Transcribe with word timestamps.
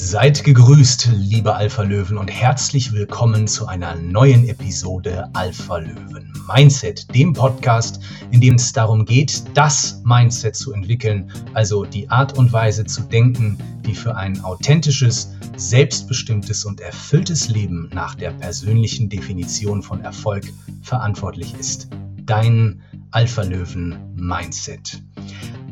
Seid 0.00 0.44
gegrüßt, 0.44 1.08
liebe 1.12 1.56
Alpha-Löwen, 1.56 2.18
und 2.18 2.28
herzlich 2.28 2.92
willkommen 2.92 3.48
zu 3.48 3.66
einer 3.66 3.96
neuen 3.96 4.48
Episode 4.48 5.28
Alpha-Löwen 5.32 6.32
Mindset, 6.46 7.12
dem 7.12 7.32
Podcast, 7.32 8.00
in 8.30 8.40
dem 8.40 8.54
es 8.54 8.72
darum 8.72 9.04
geht, 9.04 9.42
das 9.54 10.00
Mindset 10.04 10.54
zu 10.54 10.72
entwickeln, 10.72 11.32
also 11.52 11.84
die 11.84 12.08
Art 12.10 12.38
und 12.38 12.52
Weise 12.52 12.84
zu 12.84 13.02
denken, 13.02 13.58
die 13.84 13.94
für 13.94 14.14
ein 14.14 14.40
authentisches, 14.44 15.32
selbstbestimmtes 15.56 16.64
und 16.64 16.80
erfülltes 16.80 17.48
Leben 17.48 17.90
nach 17.92 18.14
der 18.14 18.30
persönlichen 18.30 19.08
Definition 19.08 19.82
von 19.82 20.00
Erfolg 20.02 20.44
verantwortlich 20.80 21.54
ist. 21.58 21.88
Dein 22.24 22.80
Alpha-Löwen 23.10 23.96
Mindset. 24.14 25.02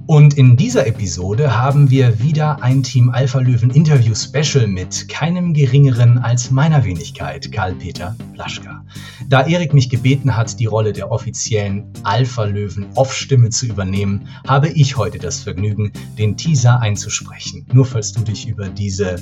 Und 0.06 0.34
in 0.34 0.56
dieser 0.56 0.86
Episode 0.86 1.58
haben 1.58 1.90
wir 1.90 2.20
wieder 2.20 2.62
ein 2.62 2.84
Team 2.84 3.10
Alpha 3.10 3.40
Löwen 3.40 3.70
Interview 3.70 4.14
Special 4.14 4.68
mit 4.68 5.08
keinem 5.08 5.52
geringeren 5.52 6.18
als 6.18 6.52
meiner 6.52 6.84
Wenigkeit, 6.84 7.50
Karl-Peter 7.50 8.14
Plaschka. 8.32 8.84
Da 9.28 9.44
Erik 9.44 9.74
mich 9.74 9.90
gebeten 9.90 10.36
hat, 10.36 10.60
die 10.60 10.66
Rolle 10.66 10.92
der 10.92 11.10
offiziellen 11.10 11.92
Alpha 12.04 12.44
Löwen 12.44 12.86
Off-Stimme 12.94 13.50
zu 13.50 13.66
übernehmen, 13.66 14.28
habe 14.46 14.68
ich 14.68 14.96
heute 14.96 15.18
das 15.18 15.40
Vergnügen, 15.40 15.90
den 16.16 16.36
Teaser 16.36 16.80
einzusprechen. 16.80 17.66
Nur 17.72 17.84
falls 17.84 18.12
du 18.12 18.22
dich 18.22 18.46
über 18.46 18.68
diese 18.68 19.16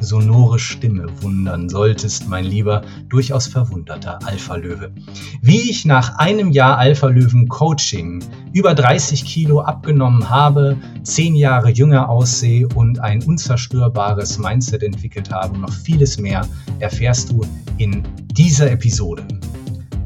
sonore 0.00 0.58
Stimme 0.58 1.06
wundern 1.20 1.68
solltest, 1.68 2.28
mein 2.28 2.44
lieber, 2.44 2.82
durchaus 3.08 3.46
verwunderter 3.46 4.18
Alpha-Löwe. 4.26 4.92
Wie 5.42 5.70
ich 5.70 5.84
nach 5.84 6.18
einem 6.18 6.50
Jahr 6.50 6.78
Alpha-Löwen-Coaching 6.78 8.24
über 8.52 8.74
30 8.74 9.24
Kilo 9.24 9.60
abgenommen 9.60 10.28
habe, 10.28 10.76
10 11.02 11.34
Jahre 11.34 11.70
jünger 11.70 12.08
aussehe 12.08 12.68
und 12.74 12.98
ein 12.98 13.22
unzerstörbares 13.22 14.38
Mindset 14.38 14.82
entwickelt 14.82 15.30
habe 15.30 15.54
und 15.54 15.60
noch 15.60 15.72
vieles 15.72 16.18
mehr, 16.18 16.46
erfährst 16.78 17.30
du 17.30 17.42
in 17.78 18.02
dieser 18.32 18.70
Episode. 18.70 19.22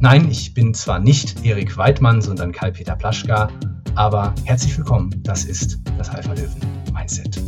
Nein, 0.00 0.28
ich 0.30 0.52
bin 0.52 0.74
zwar 0.74 0.98
nicht 0.98 1.44
Erik 1.44 1.76
Weidmann, 1.76 2.20
sondern 2.20 2.52
Karl-Peter 2.52 2.96
Plaschka, 2.96 3.48
aber 3.94 4.34
herzlich 4.44 4.76
willkommen, 4.76 5.14
das 5.22 5.44
ist 5.44 5.78
das 5.96 6.10
Alpha-Löwen-Mindset. 6.10 7.40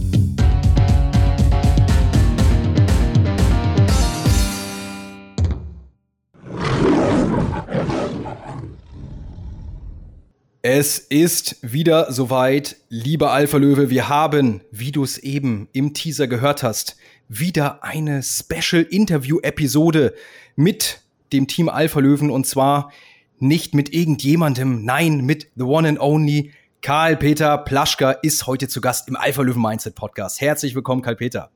Es 10.69 10.99
ist 10.99 11.59
wieder 11.63 12.13
soweit, 12.13 12.79
lieber 12.89 13.31
Alpha 13.31 13.57
Löwe. 13.57 13.89
Wir 13.89 14.09
haben, 14.09 14.63
wie 14.73 14.91
du 14.91 15.05
es 15.05 15.17
eben 15.17 15.69
im 15.73 15.95
Teaser 15.95 16.27
gehört 16.27 16.65
hast, 16.65 16.97
wieder 17.29 17.85
eine 17.85 18.21
Special 18.25 18.83
Interview 18.83 19.39
Episode 19.43 20.13
mit 20.57 21.03
dem 21.33 21.47
Team 21.47 21.69
Alpha 21.69 22.01
Löwen 22.01 22.31
und 22.31 22.49
zwar 22.49 22.91
nicht 23.39 23.77
mit 23.77 23.95
irgendjemandem, 23.95 24.85
nein, 24.85 25.21
mit 25.21 25.53
the 25.55 25.63
one 25.63 25.89
and 25.89 26.01
only 26.01 26.51
Karl 26.83 27.17
Peter 27.17 27.59
Plaschka 27.59 28.11
ist 28.11 28.49
heute 28.49 28.67
zu 28.67 28.81
Gast 28.81 29.07
im 29.07 29.15
Alpha 29.15 29.43
Löwen 29.43 29.63
Mindset 29.63 29.95
Podcast. 29.95 30.41
Herzlich 30.41 30.75
willkommen, 30.75 31.01
Karl 31.01 31.15
Peter. 31.15 31.53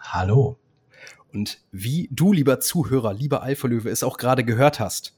Hallo. 0.00 0.58
Und 1.32 1.60
wie 1.70 2.08
du, 2.10 2.32
lieber 2.32 2.58
Zuhörer, 2.58 3.14
lieber 3.14 3.44
Alpha 3.44 3.68
Löwe, 3.68 3.90
es 3.90 4.02
auch 4.02 4.16
gerade 4.16 4.42
gehört 4.42 4.80
hast, 4.80 5.16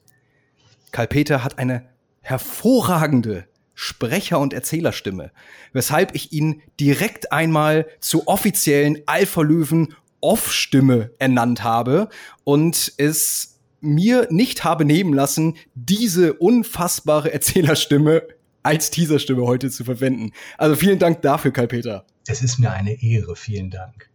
Karl 0.91 1.07
Peter 1.07 1.43
hat 1.43 1.59
eine 1.59 1.92
hervorragende 2.23 3.47
Sprecher- 3.75 4.39
und 4.39 4.53
Erzählerstimme, 4.53 5.33
weshalb 5.73 6.15
ich 6.15 6.33
ihn 6.33 6.63
direkt 6.79 7.33
einmal 7.33 7.87
zur 8.01 8.29
offiziellen 8.29 8.99
Alpha-Löwen 9.07 9.95
Off-Stimme 10.21 11.11
ernannt 11.19 11.65
habe 11.65 12.09
und 12.45 12.93
es 12.97 13.59
mir 13.81 14.29
nicht 14.31 14.63
habe 14.63 14.85
nehmen 14.85 15.13
lassen, 15.13 15.57
diese 15.75 16.35
unfassbare 16.35 17.33
Erzählerstimme 17.33 18.23
als 18.63 18.91
Teaserstimme 18.91 19.43
heute 19.43 19.71
zu 19.71 19.85
verwenden. 19.85 20.33
Also 20.57 20.77
vielen 20.77 21.01
Dank 21.01 21.23
dafür, 21.23 21.53
Karl-Peter. 21.53 22.07
Es 22.29 22.43
ist 22.43 22.59
mir 22.59 22.71
eine 22.71 23.03
Ehre, 23.03 23.35
vielen 23.35 23.71
Dank. 23.71 24.09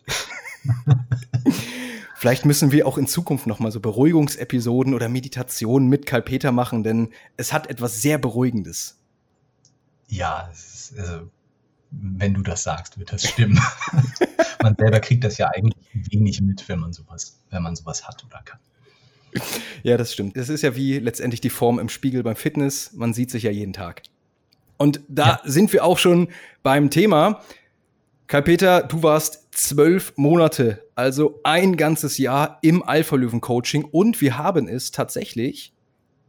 Vielleicht 2.19 2.45
müssen 2.45 2.71
wir 2.71 2.87
auch 2.87 2.97
in 2.97 3.05
Zukunft 3.05 3.45
noch 3.45 3.59
mal 3.59 3.71
so 3.71 3.79
Beruhigungsepisoden 3.79 4.95
oder 4.95 5.07
Meditationen 5.07 5.87
mit 5.87 6.07
Karl 6.07 6.23
Peter 6.23 6.51
machen, 6.51 6.83
denn 6.83 7.09
es 7.37 7.53
hat 7.53 7.69
etwas 7.69 8.01
sehr 8.01 8.17
Beruhigendes. 8.17 8.97
Ja, 10.07 10.49
ist, 10.51 10.97
also, 10.97 11.29
wenn 11.91 12.33
du 12.33 12.41
das 12.41 12.63
sagst, 12.63 12.97
wird 12.97 13.13
das 13.13 13.29
stimmen. 13.29 13.61
man 14.63 14.75
selber 14.75 14.99
kriegt 14.99 15.23
das 15.25 15.37
ja 15.37 15.49
eigentlich 15.49 15.77
wenig 15.93 16.41
mit, 16.41 16.67
wenn 16.67 16.79
man 16.79 16.91
sowas, 16.91 17.37
wenn 17.51 17.61
man 17.61 17.75
sowas 17.75 18.07
hat 18.07 18.25
oder 18.25 18.41
kann. 18.43 18.59
Ja, 19.83 19.95
das 19.95 20.11
stimmt. 20.11 20.37
Das 20.37 20.49
ist 20.49 20.63
ja 20.63 20.75
wie 20.75 20.97
letztendlich 20.97 21.41
die 21.41 21.51
Form 21.51 21.77
im 21.77 21.87
Spiegel 21.87 22.23
beim 22.23 22.35
Fitness. 22.35 22.93
Man 22.93 23.13
sieht 23.13 23.29
sich 23.29 23.43
ja 23.43 23.51
jeden 23.51 23.73
Tag. 23.73 24.01
Und 24.77 25.01
da 25.07 25.27
ja. 25.27 25.41
sind 25.43 25.71
wir 25.71 25.83
auch 25.83 25.99
schon 25.99 26.29
beim 26.63 26.89
Thema. 26.89 27.43
Karl-Peter, 28.27 28.83
du 28.83 29.03
warst 29.03 29.47
zwölf 29.51 30.11
Monate, 30.17 30.83
also 30.95 31.39
ein 31.43 31.77
ganzes 31.77 32.17
Jahr 32.17 32.59
im 32.61 32.83
Alpha-Löwen-Coaching 32.83 33.85
und 33.85 34.19
wir 34.19 34.37
haben 34.37 34.67
es 34.67 34.91
tatsächlich 34.91 35.73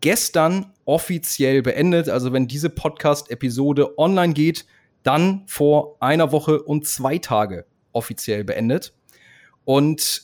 gestern 0.00 0.72
offiziell 0.84 1.60
beendet. 1.60 2.08
Also 2.08 2.32
wenn 2.32 2.46
diese 2.46 2.70
Podcast-Episode 2.70 3.98
online 3.98 4.32
geht, 4.32 4.64
dann 5.02 5.42
vor 5.48 5.96
einer 5.98 6.30
Woche 6.30 6.62
und 6.62 6.86
zwei 6.86 7.18
Tage 7.18 7.66
offiziell 7.90 8.44
beendet. 8.44 8.94
Und 9.64 10.22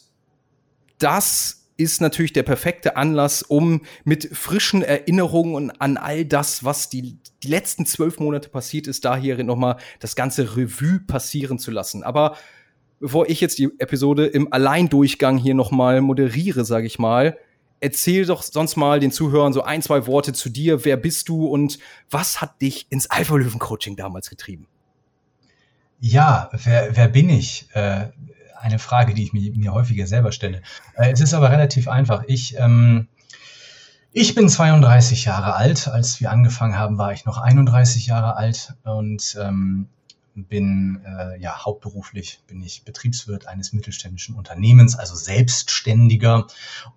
das 0.98 1.63
ist 1.76 2.00
natürlich 2.00 2.32
der 2.32 2.44
perfekte 2.44 2.96
Anlass, 2.96 3.42
um 3.42 3.82
mit 4.04 4.30
frischen 4.32 4.82
Erinnerungen 4.82 5.72
an 5.80 5.96
all 5.96 6.24
das, 6.24 6.64
was 6.64 6.88
die, 6.88 7.18
die 7.42 7.48
letzten 7.48 7.84
zwölf 7.86 8.20
Monate 8.20 8.48
passiert 8.48 8.86
ist, 8.86 9.04
da 9.04 9.16
hier 9.16 9.42
nochmal 9.42 9.76
das 9.98 10.14
ganze 10.14 10.56
Revue 10.56 11.00
passieren 11.00 11.58
zu 11.58 11.70
lassen. 11.70 12.04
Aber 12.04 12.36
bevor 13.00 13.28
ich 13.28 13.40
jetzt 13.40 13.58
die 13.58 13.70
Episode 13.78 14.26
im 14.26 14.52
Alleindurchgang 14.52 15.36
hier 15.36 15.54
nochmal 15.54 16.00
moderiere, 16.00 16.64
sage 16.64 16.86
ich 16.86 16.98
mal, 16.98 17.36
erzähl 17.80 18.24
doch 18.24 18.42
sonst 18.42 18.76
mal 18.76 19.00
den 19.00 19.10
Zuhörern 19.12 19.52
so 19.52 19.62
ein, 19.62 19.82
zwei 19.82 20.06
Worte 20.06 20.32
zu 20.32 20.48
dir. 20.48 20.84
Wer 20.84 20.96
bist 20.96 21.28
du 21.28 21.46
und 21.46 21.78
was 22.08 22.40
hat 22.40 22.62
dich 22.62 22.86
ins 22.90 23.10
Alpha-Löwen-Coaching 23.10 23.96
damals 23.96 24.30
getrieben? 24.30 24.68
Ja, 26.00 26.50
wer, 26.52 26.96
wer 26.96 27.08
bin 27.08 27.30
ich? 27.30 27.68
Äh, 27.72 28.08
eine 28.64 28.78
Frage, 28.78 29.14
die 29.14 29.22
ich 29.24 29.32
mir, 29.32 29.52
mir 29.54 29.72
häufiger 29.72 30.06
selber 30.06 30.32
stelle. 30.32 30.62
Äh, 30.96 31.12
es 31.12 31.20
ist 31.20 31.34
aber 31.34 31.50
relativ 31.50 31.86
einfach. 31.86 32.24
Ich, 32.26 32.56
ähm, 32.58 33.08
ich 34.12 34.34
bin 34.34 34.48
32 34.48 35.26
Jahre 35.26 35.54
alt. 35.54 35.86
Als 35.86 36.20
wir 36.20 36.30
angefangen 36.30 36.78
haben, 36.78 36.96
war 36.96 37.12
ich 37.12 37.26
noch 37.26 37.38
31 37.38 38.06
Jahre 38.06 38.36
alt 38.36 38.74
und 38.84 39.36
ähm, 39.40 39.88
bin 40.34 41.00
äh, 41.06 41.40
ja 41.40 41.64
hauptberuflich 41.64 42.40
bin 42.46 42.60
ich 42.62 42.84
Betriebswirt 42.84 43.46
eines 43.46 43.72
mittelständischen 43.72 44.34
Unternehmens, 44.34 44.96
also 44.96 45.14
Selbstständiger 45.14 46.46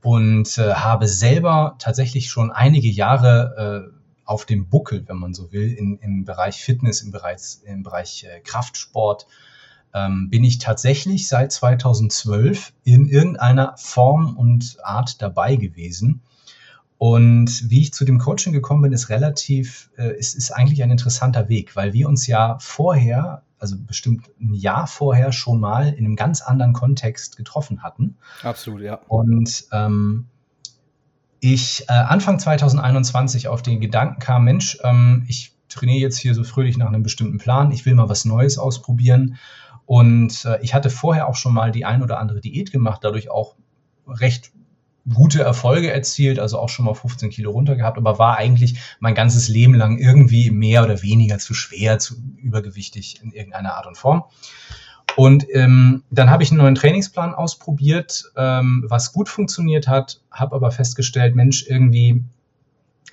und 0.01 0.57
äh, 0.57 0.73
habe 0.73 1.07
selber 1.07 1.75
tatsächlich 1.77 2.29
schon 2.29 2.51
einige 2.51 2.89
Jahre 2.89 3.91
äh, 3.93 3.97
auf 4.25 4.45
dem 4.45 4.69
Buckel, 4.69 5.07
wenn 5.07 5.17
man 5.17 5.33
so 5.33 5.51
will, 5.51 5.71
in, 5.71 5.99
im 5.99 6.25
Bereich 6.25 6.63
Fitness, 6.63 7.01
im 7.01 7.11
Bereich, 7.11 7.59
im 7.65 7.83
Bereich 7.83 8.23
äh, 8.23 8.39
Kraftsport 8.39 9.27
ähm, 9.93 10.29
bin 10.29 10.43
ich 10.43 10.59
tatsächlich 10.59 11.27
seit 11.27 11.51
2012 11.51 12.73
in 12.83 13.07
irgendeiner 13.07 13.75
Form 13.77 14.37
und 14.37 14.77
Art 14.83 15.21
dabei 15.21 15.55
gewesen. 15.55 16.21
Und 16.97 17.69
wie 17.69 17.81
ich 17.81 17.93
zu 17.93 18.05
dem 18.05 18.17
Coaching 18.17 18.53
gekommen 18.53 18.81
bin, 18.81 18.91
ist 18.91 19.09
relativ, 19.09 19.91
äh, 19.97 20.17
ist, 20.17 20.35
ist 20.35 20.51
eigentlich 20.51 20.81
ein 20.81 20.91
interessanter 20.91 21.47
Weg, 21.47 21.75
weil 21.75 21.93
wir 21.93 22.07
uns 22.07 22.25
ja 22.25 22.57
vorher, 22.59 23.43
also 23.59 23.75
bestimmt 23.77 24.29
ein 24.39 24.53
Jahr 24.53 24.87
vorher 24.87 25.31
schon 25.31 25.59
mal 25.59 25.89
in 25.89 26.05
einem 26.05 26.15
ganz 26.15 26.41
anderen 26.41 26.73
Kontext 26.73 27.37
getroffen 27.37 27.83
hatten. 27.83 28.17
Absolut, 28.41 28.81
ja. 28.81 28.99
Und 29.07 29.65
ähm, 29.71 30.25
ich 31.39 31.85
äh, 31.87 31.93
Anfang 31.93 32.39
2021 32.39 33.47
auf 33.47 33.61
den 33.61 33.79
Gedanken 33.79 34.19
kam, 34.19 34.45
Mensch, 34.45 34.79
ähm, 34.83 35.23
ich 35.27 35.53
trainiere 35.69 35.99
jetzt 35.99 36.17
hier 36.17 36.33
so 36.33 36.43
fröhlich 36.43 36.77
nach 36.77 36.87
einem 36.87 37.03
bestimmten 37.03 37.37
Plan, 37.37 37.71
ich 37.71 37.85
will 37.85 37.93
mal 37.93 38.09
was 38.09 38.25
Neues 38.25 38.57
ausprobieren 38.57 39.37
und 39.87 40.43
äh, 40.43 40.59
ich 40.61 40.75
hatte 40.75 40.91
vorher 40.91 41.27
auch 41.27 41.35
schon 41.35 41.53
mal 41.53 41.71
die 41.71 41.85
ein 41.85 42.03
oder 42.03 42.19
andere 42.19 42.41
Diät 42.41 42.71
gemacht, 42.71 42.99
dadurch 43.03 43.31
auch 43.31 43.55
recht 44.05 44.51
gute 45.11 45.41
Erfolge 45.41 45.89
erzielt, 45.89 46.39
also 46.39 46.59
auch 46.59 46.67
schon 46.67 46.83
mal 46.83 46.93
15 46.93 47.29
Kilo 47.29 47.51
runter 47.51 47.77
gehabt, 47.77 47.97
aber 47.97 48.19
war 48.19 48.37
eigentlich 48.37 48.77
mein 48.99 49.15
ganzes 49.15 49.47
Leben 49.47 49.73
lang 49.73 49.97
irgendwie 49.97 50.51
mehr 50.51 50.83
oder 50.83 51.01
weniger 51.01 51.39
zu 51.39 51.53
schwer, 51.53 51.99
zu 51.99 52.15
übergewichtig 52.35 53.21
in 53.23 53.31
irgendeiner 53.31 53.75
Art 53.75 53.87
und 53.87 53.97
Form. 53.97 54.25
Und 55.15 55.45
ähm, 55.53 56.03
dann 56.11 56.29
habe 56.29 56.43
ich 56.43 56.51
einen 56.51 56.59
neuen 56.59 56.75
Trainingsplan 56.75 57.33
ausprobiert, 57.33 58.25
ähm, 58.35 58.83
was 58.89 59.13
gut 59.13 59.29
funktioniert 59.29 59.87
hat, 59.87 60.19
habe 60.29 60.53
aber 60.53 60.71
festgestellt, 60.71 61.33
Mensch, 61.33 61.65
irgendwie 61.65 62.25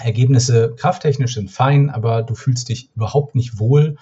Ergebnisse 0.01 0.75
krafttechnisch 0.77 1.35
sind 1.35 1.53
fein, 1.53 1.89
aber 1.89 2.25
du 2.25 2.35
fühlst 2.35 2.69
dich 2.69 2.91
überhaupt 2.97 3.37
nicht 3.37 3.61
wohl 3.61 3.97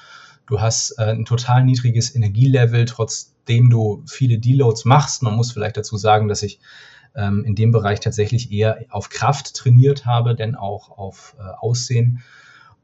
Du 0.47 0.61
hast 0.61 0.99
äh, 0.99 1.05
ein 1.05 1.25
total 1.25 1.65
niedriges 1.65 2.15
Energielevel, 2.15 2.85
trotzdem 2.85 3.71
du 3.71 4.03
viele 4.07 4.39
Deloads 4.39 4.85
machst. 4.85 5.23
Man 5.23 5.37
muss 5.37 5.53
vielleicht 5.53 5.77
dazu 5.77 5.97
sagen, 5.97 6.29
dass 6.29 6.43
ich 6.43 6.61
ähm, 7.15 7.45
in 7.45 7.55
dem 7.55 7.73
Bereich 7.73 8.01
tatsächlich 8.01 8.53
eher 8.53 8.85
auf 8.91 9.09
Kraft 9.09 9.55
trainiert 9.55 10.07
habe, 10.07 10.35
denn 10.35 10.55
auch 10.55 10.91
auf 10.91 11.37
äh, 11.39 11.43
Aussehen. 11.61 12.23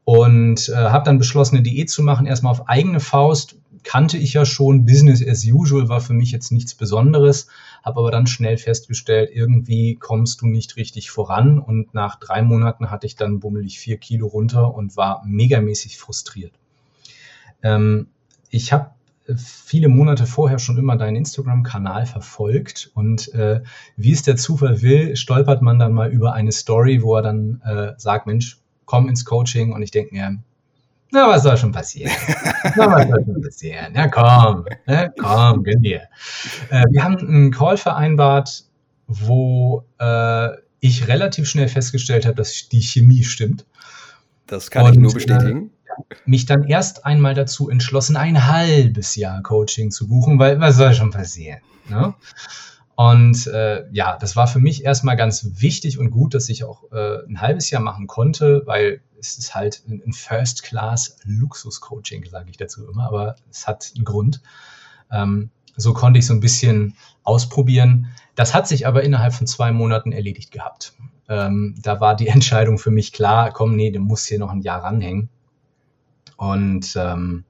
Und 0.03 0.69
äh, 0.69 0.75
habe 0.75 1.05
dann 1.05 1.19
beschlossen, 1.19 1.57
eine 1.57 1.63
Diät 1.63 1.89
zu 1.89 2.01
machen, 2.01 2.25
erstmal 2.25 2.51
auf 2.51 2.67
eigene 2.67 2.99
Faust. 2.99 3.57
Kannte 3.83 4.17
ich 4.17 4.33
ja 4.33 4.45
schon, 4.45 4.85
Business 4.85 5.25
as 5.25 5.45
usual 5.45 5.87
war 5.87 6.01
für 6.01 6.13
mich 6.13 6.31
jetzt 6.31 6.51
nichts 6.51 6.75
Besonderes, 6.75 7.47
habe 7.83 7.99
aber 7.99 8.11
dann 8.11 8.27
schnell 8.27 8.57
festgestellt, 8.57 9.29
irgendwie 9.31 9.95
kommst 9.95 10.41
du 10.41 10.47
nicht 10.47 10.75
richtig 10.75 11.11
voran. 11.11 11.59
Und 11.59 11.93
nach 11.93 12.19
drei 12.19 12.41
Monaten 12.41 12.89
hatte 12.89 13.05
ich 13.05 13.15
dann 13.15 13.39
bummelig 13.39 13.79
vier 13.79 13.97
Kilo 13.97 14.27
runter 14.27 14.73
und 14.73 14.97
war 14.97 15.23
megamäßig 15.25 15.97
frustriert. 15.97 16.53
Ähm, 17.63 18.07
ich 18.49 18.73
habe 18.73 18.91
viele 19.35 19.89
Monate 19.89 20.25
vorher 20.25 20.59
schon 20.59 20.77
immer 20.77 20.95
deinen 20.95 21.17
Instagram-Kanal 21.17 22.05
verfolgt 22.05 22.91
und 22.95 23.33
äh, 23.33 23.61
wie 23.95 24.11
es 24.11 24.23
der 24.23 24.37
Zufall 24.37 24.81
will, 24.81 25.15
stolpert 25.15 25.61
man 25.61 25.77
dann 25.77 25.93
mal 25.93 26.09
über 26.09 26.33
eine 26.33 26.51
Story, 26.51 27.01
wo 27.03 27.15
er 27.15 27.21
dann 27.21 27.61
äh, 27.63 27.93
sagt, 27.97 28.25
Mensch, 28.25 28.59
komm 28.85 29.07
ins 29.07 29.25
Coaching 29.25 29.71
und 29.73 29.81
ich 29.81 29.91
denke 29.91 30.15
mir, 30.15 30.39
na, 31.11 31.27
was 31.27 31.43
soll 31.43 31.57
schon 31.57 31.71
passieren? 31.71 32.11
na, 32.75 32.91
was 32.91 33.07
soll 33.07 33.25
schon 33.25 33.41
passieren? 33.41 33.95
Ja, 33.95 34.07
komm, 34.07 34.65
ne? 34.85 35.11
komm, 35.19 35.63
gönn 35.63 35.81
dir. 35.81 36.03
Äh, 36.69 36.85
wir 36.91 37.03
haben 37.03 37.17
einen 37.17 37.51
Call 37.51 37.77
vereinbart, 37.77 38.65
wo 39.07 39.85
äh, 39.99 40.49
ich 40.79 41.07
relativ 41.07 41.49
schnell 41.49 41.67
festgestellt 41.67 42.25
habe, 42.25 42.35
dass 42.35 42.69
die 42.69 42.81
Chemie 42.81 43.23
stimmt. 43.23 43.65
Das 44.45 44.69
kann 44.69 44.85
und, 44.85 44.93
ich 44.93 44.99
nur 44.99 45.13
bestätigen. 45.13 45.71
Mich 46.25 46.45
dann 46.45 46.63
erst 46.63 47.05
einmal 47.05 47.33
dazu 47.33 47.69
entschlossen, 47.69 48.17
ein 48.17 48.47
halbes 48.47 49.15
Jahr 49.15 49.41
Coaching 49.41 49.91
zu 49.91 50.07
buchen, 50.07 50.39
weil 50.39 50.59
was 50.59 50.75
soll 50.77 50.93
schon 50.93 51.11
passieren? 51.11 51.59
Ne? 51.89 52.13
Und 52.95 53.47
äh, 53.47 53.85
ja, 53.91 54.17
das 54.17 54.35
war 54.35 54.47
für 54.47 54.59
mich 54.59 54.83
erstmal 54.83 55.15
ganz 55.15 55.61
wichtig 55.61 55.99
und 55.99 56.11
gut, 56.11 56.33
dass 56.33 56.49
ich 56.49 56.65
auch 56.65 56.91
äh, 56.91 57.25
ein 57.27 57.39
halbes 57.39 57.69
Jahr 57.69 57.81
machen 57.81 58.07
konnte, 58.07 58.63
weil 58.65 58.99
es 59.17 59.37
ist 59.37 59.55
halt 59.55 59.83
ein 59.87 60.11
First-Class-Luxus-Coaching, 60.11 62.25
sage 62.25 62.49
ich 62.49 62.57
dazu 62.57 62.85
immer, 62.89 63.05
aber 63.05 63.37
es 63.49 63.67
hat 63.67 63.93
einen 63.95 64.03
Grund. 64.03 64.41
Ähm, 65.11 65.49
so 65.77 65.93
konnte 65.93 66.19
ich 66.19 66.25
so 66.25 66.33
ein 66.33 66.41
bisschen 66.41 66.97
ausprobieren. 67.23 68.07
Das 68.35 68.53
hat 68.53 68.67
sich 68.67 68.85
aber 68.85 69.01
innerhalb 69.03 69.33
von 69.33 69.47
zwei 69.47 69.71
Monaten 69.71 70.11
erledigt 70.11 70.51
gehabt. 70.51 70.91
Ähm, 71.29 71.75
da 71.81 72.01
war 72.01 72.15
die 72.15 72.27
Entscheidung 72.27 72.77
für 72.77 72.91
mich 72.91 73.13
klar, 73.13 73.51
komm, 73.51 73.77
nee, 73.77 73.91
du 73.91 73.99
musst 73.99 74.27
hier 74.27 74.39
noch 74.39 74.51
ein 74.51 74.61
Jahr 74.61 74.83
ranhängen. 74.83 75.29
Und 76.39 76.95
ähm, 76.95 77.43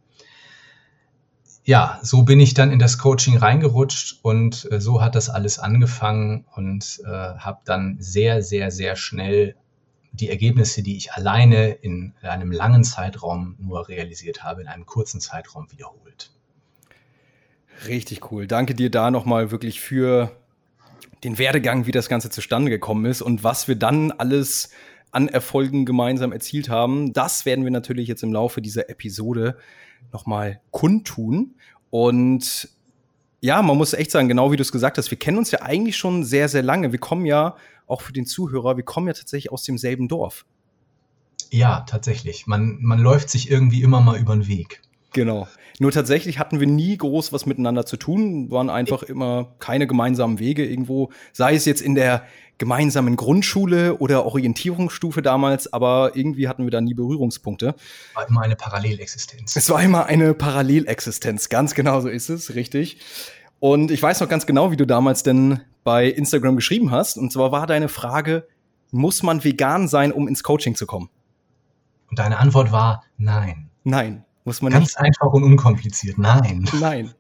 ja, 1.63 1.99
so 2.01 2.23
bin 2.23 2.39
ich 2.39 2.55
dann 2.55 2.71
in 2.71 2.79
das 2.79 2.97
Coaching 2.97 3.37
reingerutscht 3.37 4.17
und 4.23 4.67
äh, 4.71 4.81
so 4.81 4.99
hat 4.99 5.13
das 5.13 5.29
alles 5.29 5.59
angefangen 5.59 6.45
und 6.55 6.99
äh, 7.05 7.07
habe 7.07 7.59
dann 7.65 7.97
sehr, 7.99 8.41
sehr, 8.41 8.71
sehr 8.71 8.95
schnell 8.95 9.55
die 10.11 10.29
Ergebnisse, 10.29 10.81
die 10.81 10.97
ich 10.97 11.13
alleine 11.13 11.69
in 11.69 12.15
einem 12.23 12.51
langen 12.51 12.83
Zeitraum 12.83 13.55
nur 13.59 13.87
realisiert 13.89 14.43
habe, 14.43 14.61
in 14.61 14.67
einem 14.67 14.87
kurzen 14.87 15.21
Zeitraum 15.21 15.71
wiederholt. 15.71 16.31
Richtig 17.87 18.31
cool. 18.31 18.47
Danke 18.47 18.73
dir 18.73 18.89
da 18.89 19.11
nochmal 19.11 19.51
wirklich 19.51 19.81
für 19.81 20.31
den 21.23 21.37
Werdegang, 21.37 21.85
wie 21.85 21.91
das 21.91 22.09
Ganze 22.09 22.31
zustande 22.31 22.71
gekommen 22.71 23.05
ist 23.05 23.21
und 23.21 23.43
was 23.43 23.67
wir 23.67 23.75
dann 23.75 24.11
alles 24.11 24.71
an 25.11 25.27
Erfolgen 25.27 25.85
gemeinsam 25.85 26.31
erzielt 26.31 26.69
haben. 26.69 27.13
Das 27.13 27.45
werden 27.45 27.63
wir 27.63 27.71
natürlich 27.71 28.07
jetzt 28.07 28.23
im 28.23 28.33
Laufe 28.33 28.61
dieser 28.61 28.89
Episode 28.89 29.57
nochmal 30.11 30.61
kundtun. 30.71 31.55
Und 31.89 32.69
ja, 33.41 33.61
man 33.61 33.77
muss 33.77 33.93
echt 33.93 34.11
sagen, 34.11 34.27
genau 34.27 34.51
wie 34.51 34.57
du 34.57 34.61
es 34.61 34.71
gesagt 34.71 34.97
hast, 34.97 35.11
wir 35.11 35.17
kennen 35.17 35.37
uns 35.37 35.51
ja 35.51 35.61
eigentlich 35.61 35.97
schon 35.97 36.23
sehr, 36.23 36.49
sehr 36.49 36.63
lange. 36.63 36.91
Wir 36.91 36.99
kommen 36.99 37.25
ja, 37.25 37.55
auch 37.87 38.01
für 38.01 38.13
den 38.13 38.25
Zuhörer, 38.25 38.77
wir 38.77 38.83
kommen 38.83 39.07
ja 39.07 39.13
tatsächlich 39.13 39.51
aus 39.51 39.63
demselben 39.63 40.07
Dorf. 40.07 40.45
Ja, 41.49 41.81
tatsächlich. 41.81 42.45
Man, 42.45 42.77
man 42.81 42.99
läuft 42.99 43.29
sich 43.29 43.49
irgendwie 43.49 43.81
immer 43.81 44.01
mal 44.01 44.19
über 44.19 44.35
den 44.35 44.47
Weg. 44.47 44.81
Genau. 45.11 45.47
Nur 45.79 45.91
tatsächlich 45.91 46.39
hatten 46.39 46.59
wir 46.59 46.67
nie 46.67 46.97
groß 46.97 47.31
was 47.31 47.45
miteinander 47.45 47.85
zu 47.85 47.95
tun, 47.95 48.51
waren 48.51 48.69
einfach 48.69 49.01
immer 49.03 49.55
keine 49.59 49.87
gemeinsamen 49.87 50.37
Wege 50.37 50.65
irgendwo, 50.65 51.09
sei 51.31 51.55
es 51.55 51.63
jetzt 51.65 51.81
in 51.81 51.95
der 51.95 52.23
gemeinsamen 52.57 53.15
Grundschule 53.15 53.97
oder 53.99 54.25
Orientierungsstufe 54.25 55.21
damals, 55.21 55.71
aber 55.71 56.11
irgendwie 56.15 56.49
hatten 56.49 56.65
wir 56.65 56.71
da 56.71 56.81
nie 56.81 56.93
Berührungspunkte. 56.93 57.75
War 58.13 58.27
immer 58.27 58.41
eine 58.41 58.57
Parallelexistenz. 58.57 59.55
Es 59.55 59.69
war 59.69 59.81
immer 59.81 60.07
eine 60.07 60.33
Parallelexistenz, 60.33 61.47
ganz 61.47 61.73
genau 61.73 62.01
so 62.01 62.09
ist 62.09 62.27
es, 62.29 62.55
richtig. 62.55 62.99
Und 63.59 63.91
ich 63.91 64.03
weiß 64.03 64.19
noch 64.19 64.27
ganz 64.29 64.45
genau, 64.45 64.71
wie 64.71 64.77
du 64.77 64.85
damals 64.85 65.23
denn 65.23 65.61
bei 65.83 66.07
Instagram 66.07 66.57
geschrieben 66.57 66.91
hast. 66.91 67.17
Und 67.17 67.31
zwar 67.31 67.51
war 67.51 67.67
deine 67.67 67.87
Frage, 67.87 68.47
muss 68.91 69.23
man 69.23 69.43
vegan 69.43 69.87
sein, 69.87 70.11
um 70.11 70.27
ins 70.27 70.43
Coaching 70.43 70.75
zu 70.75 70.85
kommen? 70.85 71.09
Und 72.09 72.19
deine 72.19 72.39
Antwort 72.39 72.71
war 72.71 73.03
nein. 73.17 73.69
Nein. 73.83 74.25
Muss 74.49 74.63
man 74.63 74.73
Ganz 74.73 74.85
nicht 74.87 74.97
einfach 74.97 75.27
und 75.27 75.43
unkompliziert. 75.43 76.17
Nein. 76.17 76.67
Nein. 76.79 77.13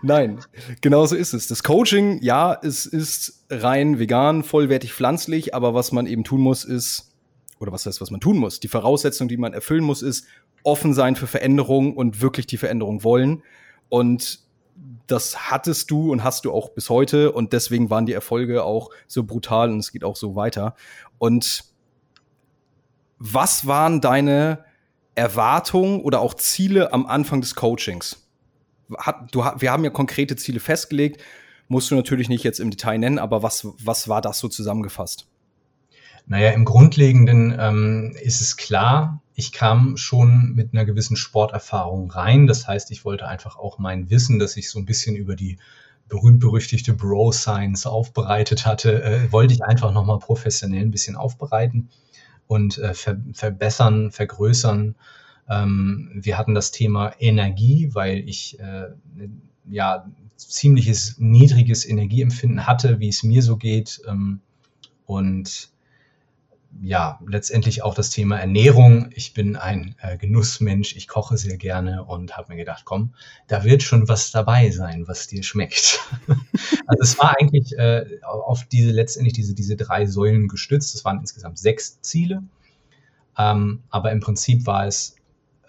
Nein. 0.00 0.40
Genauso 0.80 1.14
ist 1.14 1.34
es. 1.34 1.46
Das 1.46 1.62
Coaching, 1.62 2.22
ja, 2.22 2.58
es 2.62 2.86
ist 2.86 3.44
rein 3.50 3.98
vegan, 3.98 4.42
vollwertig 4.42 4.94
pflanzlich, 4.94 5.54
aber 5.54 5.74
was 5.74 5.92
man 5.92 6.06
eben 6.06 6.24
tun 6.24 6.40
muss, 6.40 6.64
ist, 6.64 7.12
oder 7.58 7.70
was 7.70 7.84
heißt, 7.84 8.00
was 8.00 8.10
man 8.10 8.22
tun 8.22 8.38
muss? 8.38 8.60
Die 8.60 8.68
Voraussetzung, 8.68 9.28
die 9.28 9.36
man 9.36 9.52
erfüllen 9.52 9.84
muss, 9.84 10.00
ist 10.00 10.26
offen 10.62 10.94
sein 10.94 11.16
für 11.16 11.26
Veränderungen 11.26 11.92
und 11.92 12.22
wirklich 12.22 12.46
die 12.46 12.56
Veränderung 12.56 13.04
wollen. 13.04 13.42
Und 13.90 14.40
das 15.06 15.50
hattest 15.50 15.90
du 15.90 16.12
und 16.12 16.24
hast 16.24 16.46
du 16.46 16.52
auch 16.54 16.70
bis 16.70 16.88
heute 16.88 17.32
und 17.32 17.52
deswegen 17.52 17.90
waren 17.90 18.06
die 18.06 18.14
Erfolge 18.14 18.64
auch 18.64 18.88
so 19.06 19.24
brutal 19.24 19.70
und 19.70 19.80
es 19.80 19.92
geht 19.92 20.02
auch 20.02 20.16
so 20.16 20.34
weiter. 20.34 20.76
Und 21.18 21.64
was 23.18 23.66
waren 23.66 24.00
deine 24.00 24.64
Erwartungen 25.14 26.00
oder 26.00 26.20
auch 26.20 26.34
Ziele 26.34 26.92
am 26.92 27.06
Anfang 27.06 27.40
des 27.40 27.54
Coachings? 27.54 28.16
Hat, 28.98 29.34
du, 29.34 29.40
wir 29.40 29.72
haben 29.72 29.84
ja 29.84 29.90
konkrete 29.90 30.36
Ziele 30.36 30.60
festgelegt, 30.60 31.20
musst 31.68 31.90
du 31.90 31.94
natürlich 31.94 32.28
nicht 32.28 32.44
jetzt 32.44 32.60
im 32.60 32.70
Detail 32.70 32.98
nennen, 32.98 33.18
aber 33.18 33.42
was, 33.42 33.66
was 33.82 34.08
war 34.08 34.20
das 34.20 34.38
so 34.38 34.48
zusammengefasst? 34.48 35.26
Naja, 36.26 36.50
im 36.50 36.64
Grundlegenden 36.64 37.54
ähm, 37.58 38.16
ist 38.22 38.40
es 38.40 38.56
klar, 38.56 39.22
ich 39.34 39.52
kam 39.52 39.96
schon 39.96 40.52
mit 40.54 40.72
einer 40.72 40.84
gewissen 40.84 41.16
Sporterfahrung 41.16 42.10
rein. 42.10 42.46
Das 42.46 42.66
heißt, 42.66 42.90
ich 42.92 43.04
wollte 43.04 43.26
einfach 43.26 43.56
auch 43.56 43.78
mein 43.78 44.08
Wissen, 44.10 44.38
das 44.38 44.56
ich 44.56 44.70
so 44.70 44.78
ein 44.78 44.86
bisschen 44.86 45.16
über 45.16 45.36
die 45.36 45.58
berühmt-berüchtigte 46.08 46.92
Bro-Science 46.92 47.86
aufbereitet 47.86 48.64
hatte, 48.64 49.02
äh, 49.02 49.32
wollte 49.32 49.54
ich 49.54 49.64
einfach 49.64 49.92
nochmal 49.92 50.18
professionell 50.18 50.82
ein 50.82 50.90
bisschen 50.90 51.16
aufbereiten 51.16 51.90
und 52.46 52.78
äh, 52.78 52.94
ver 52.94 53.16
verbessern, 53.32 54.10
vergrößern. 54.10 54.94
Ähm, 55.48 56.10
wir 56.14 56.38
hatten 56.38 56.54
das 56.54 56.70
Thema 56.70 57.12
Energie, 57.18 57.90
weil 57.92 58.28
ich 58.28 58.58
äh, 58.60 58.88
ja 59.68 60.06
ziemliches 60.36 61.16
niedriges 61.18 61.86
Energieempfinden 61.86 62.66
hatte, 62.66 63.00
wie 63.00 63.08
es 63.08 63.22
mir 63.22 63.42
so 63.42 63.56
geht. 63.56 64.00
Ähm, 64.06 64.40
und 65.06 65.68
ja, 66.82 67.18
letztendlich 67.26 67.82
auch 67.82 67.94
das 67.94 68.10
Thema 68.10 68.38
Ernährung. 68.38 69.10
Ich 69.14 69.34
bin 69.34 69.56
ein 69.56 69.94
äh, 70.00 70.16
Genussmensch, 70.16 70.96
ich 70.96 71.08
koche 71.08 71.36
sehr 71.36 71.56
gerne 71.56 72.04
und 72.04 72.36
habe 72.36 72.52
mir 72.52 72.58
gedacht, 72.58 72.84
komm, 72.84 73.14
da 73.46 73.64
wird 73.64 73.82
schon 73.82 74.08
was 74.08 74.30
dabei 74.30 74.70
sein, 74.70 75.06
was 75.06 75.26
dir 75.26 75.42
schmeckt. 75.42 76.00
also 76.86 77.02
es 77.02 77.18
war 77.18 77.36
eigentlich 77.38 77.76
äh, 77.78 78.20
auf 78.22 78.64
diese 78.64 78.90
letztendlich 78.90 79.34
diese, 79.34 79.54
diese 79.54 79.76
drei 79.76 80.06
Säulen 80.06 80.48
gestützt. 80.48 80.94
Es 80.94 81.04
waren 81.04 81.20
insgesamt 81.20 81.58
sechs 81.58 82.00
Ziele. 82.00 82.42
Ähm, 83.38 83.82
aber 83.90 84.12
im 84.12 84.20
Prinzip 84.20 84.66
war 84.66 84.86
es 84.86 85.16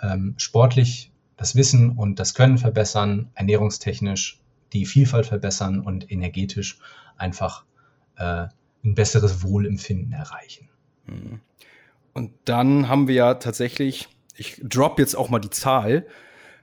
ähm, 0.01 0.35
sportlich 0.37 1.11
das 1.37 1.55
Wissen 1.55 1.91
und 1.91 2.19
das 2.19 2.33
Können 2.33 2.57
verbessern, 2.57 3.31
ernährungstechnisch 3.35 4.39
die 4.73 4.85
Vielfalt 4.85 5.25
verbessern 5.25 5.79
und 5.79 6.11
energetisch 6.11 6.79
einfach 7.17 7.65
äh, 8.17 8.47
ein 8.83 8.95
besseres 8.95 9.43
Wohlempfinden 9.43 10.13
erreichen. 10.13 10.69
Mhm. 11.07 11.39
Und 12.13 12.31
dann 12.45 12.87
haben 12.87 13.07
wir 13.07 13.15
ja 13.15 13.33
tatsächlich, 13.35 14.07
ich 14.35 14.61
drop 14.63 14.99
jetzt 14.99 15.15
auch 15.15 15.29
mal 15.29 15.39
die 15.39 15.49
Zahl, 15.49 16.07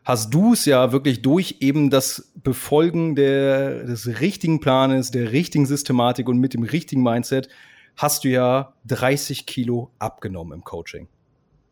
hast 0.05 0.33
du 0.33 0.55
es 0.55 0.65
ja 0.65 0.93
wirklich 0.93 1.23
durch 1.23 1.57
eben 1.61 1.91
das 1.91 2.33
Befolgen 2.35 3.15
der, 3.15 3.85
des 3.85 4.21
richtigen 4.21 4.61
Planes, 4.61 5.11
der 5.11 5.33
richtigen 5.33 5.67
Systematik 5.67 6.29
und 6.29 6.39
mit 6.39 6.55
dem 6.55 6.63
richtigen 6.63 7.03
Mindset, 7.03 7.49
hast 7.97 8.25
du 8.25 8.29
ja 8.29 8.73
30 8.87 9.47
Kilo 9.47 9.91
abgenommen 9.99 10.59
im 10.59 10.65
Coaching. 10.65 11.09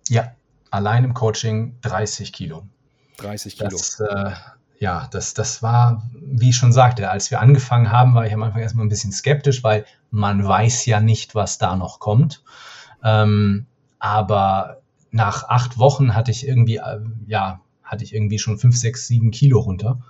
Ja, 0.09 0.35
allein 0.71 1.05
im 1.05 1.15
Coaching 1.15 1.77
30 1.83 2.33
Kilo. 2.33 2.62
30 3.17 3.57
Kilo. 3.57 3.71
Das, 3.71 4.00
äh, 4.00 4.33
ja, 4.81 5.09
das, 5.13 5.35
das 5.35 5.63
war, 5.63 6.03
wie 6.15 6.49
ich 6.49 6.57
schon 6.57 6.73
sagte, 6.73 7.11
als 7.11 7.31
wir 7.31 7.41
angefangen 7.41 7.93
haben, 7.93 8.15
war 8.15 8.27
ich 8.27 8.33
am 8.33 8.43
Anfang 8.43 8.63
erstmal 8.63 8.87
ein 8.87 8.89
bisschen 8.89 9.13
skeptisch, 9.13 9.63
weil 9.63 9.85
man 10.11 10.45
weiß 10.45 10.87
ja 10.87 11.01
nicht, 11.01 11.35
was 11.35 11.59
da 11.59 11.77
noch 11.77 12.01
kommt. 12.01 12.43
Ähm, 13.05 13.67
aber 13.99 14.79
nach 15.11 15.45
acht 15.49 15.79
Wochen 15.79 16.15
hatte 16.15 16.31
ich 16.31 16.49
irgendwie, 16.49 16.77
äh, 16.77 17.01
ja, 17.27 17.61
hatte 17.85 18.05
ich 18.05 18.15
irgendwie 18.15 18.39
schon 18.39 18.59
5, 18.59 18.75
6, 18.75 19.07
7 19.07 19.31
Kilo 19.31 19.61
runter 19.61 20.01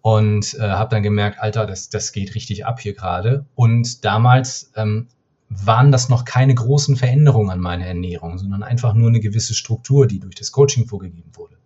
und 0.00 0.54
äh, 0.54 0.70
habe 0.70 0.88
dann 0.88 1.02
gemerkt, 1.02 1.38
Alter, 1.40 1.66
das, 1.66 1.90
das 1.90 2.12
geht 2.12 2.34
richtig 2.34 2.64
ab 2.64 2.80
hier 2.80 2.94
gerade. 2.94 3.44
Und 3.54 4.06
damals 4.06 4.72
ähm, 4.74 5.08
waren 5.50 5.92
das 5.92 6.08
noch 6.08 6.24
keine 6.24 6.54
großen 6.54 6.96
Veränderungen 6.96 7.50
an 7.50 7.60
meiner 7.60 7.84
Ernährung, 7.84 8.38
sondern 8.38 8.62
einfach 8.62 8.94
nur 8.94 9.10
eine 9.10 9.20
gewisse 9.20 9.52
Struktur, 9.52 10.06
die 10.06 10.18
durch 10.18 10.34
das 10.34 10.50
Coaching 10.50 10.86
vorgegeben 10.86 11.30
wurde. 11.34 11.56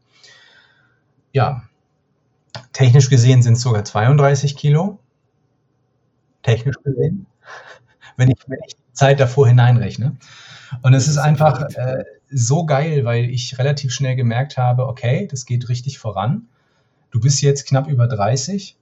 Ja, 1.31 1.63
technisch 2.73 3.09
gesehen 3.09 3.43
sind 3.43 3.55
es 3.55 3.63
sogar 3.63 3.85
32 3.85 4.57
Kilo. 4.57 4.99
Technisch 6.43 6.77
gesehen. 6.83 7.27
Wenn 8.17 8.31
ich, 8.31 8.39
wenn 8.47 8.59
ich 8.67 8.75
die 8.75 8.93
Zeit 8.93 9.21
davor 9.21 9.49
hineinrechne. 9.49 10.17
Und 10.83 10.95
es 10.95 11.09
ist 11.09 11.19
einfach 11.19 11.63
äh, 11.75 12.05
so 12.31 12.65
geil, 12.65 13.05
weil 13.05 13.31
ich 13.31 13.59
relativ 13.59 13.93
schnell 13.93 14.17
gemerkt 14.17 14.57
habe, 14.57 14.87
okay, 14.87 15.27
das 15.31 15.45
geht 15.45 15.69
richtig 15.69 15.99
voran. 15.99 16.49
Du 17.11 17.21
bist 17.21 17.43
jetzt 17.43 17.67
knapp 17.67 17.89
über 17.89 18.09
30. 18.09 18.77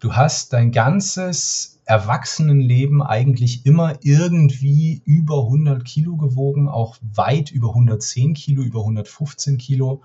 Du 0.00 0.14
hast 0.14 0.52
dein 0.52 0.72
ganzes 0.72 1.80
Erwachsenenleben 1.84 3.02
eigentlich 3.02 3.64
immer 3.66 3.96
irgendwie 4.02 5.02
über 5.04 5.44
100 5.44 5.84
Kilo 5.84 6.16
gewogen, 6.16 6.68
auch 6.68 6.96
weit 7.00 7.50
über 7.50 7.70
110 7.70 8.34
Kilo, 8.34 8.62
über 8.62 8.80
115 8.80 9.58
Kilo. 9.58 10.02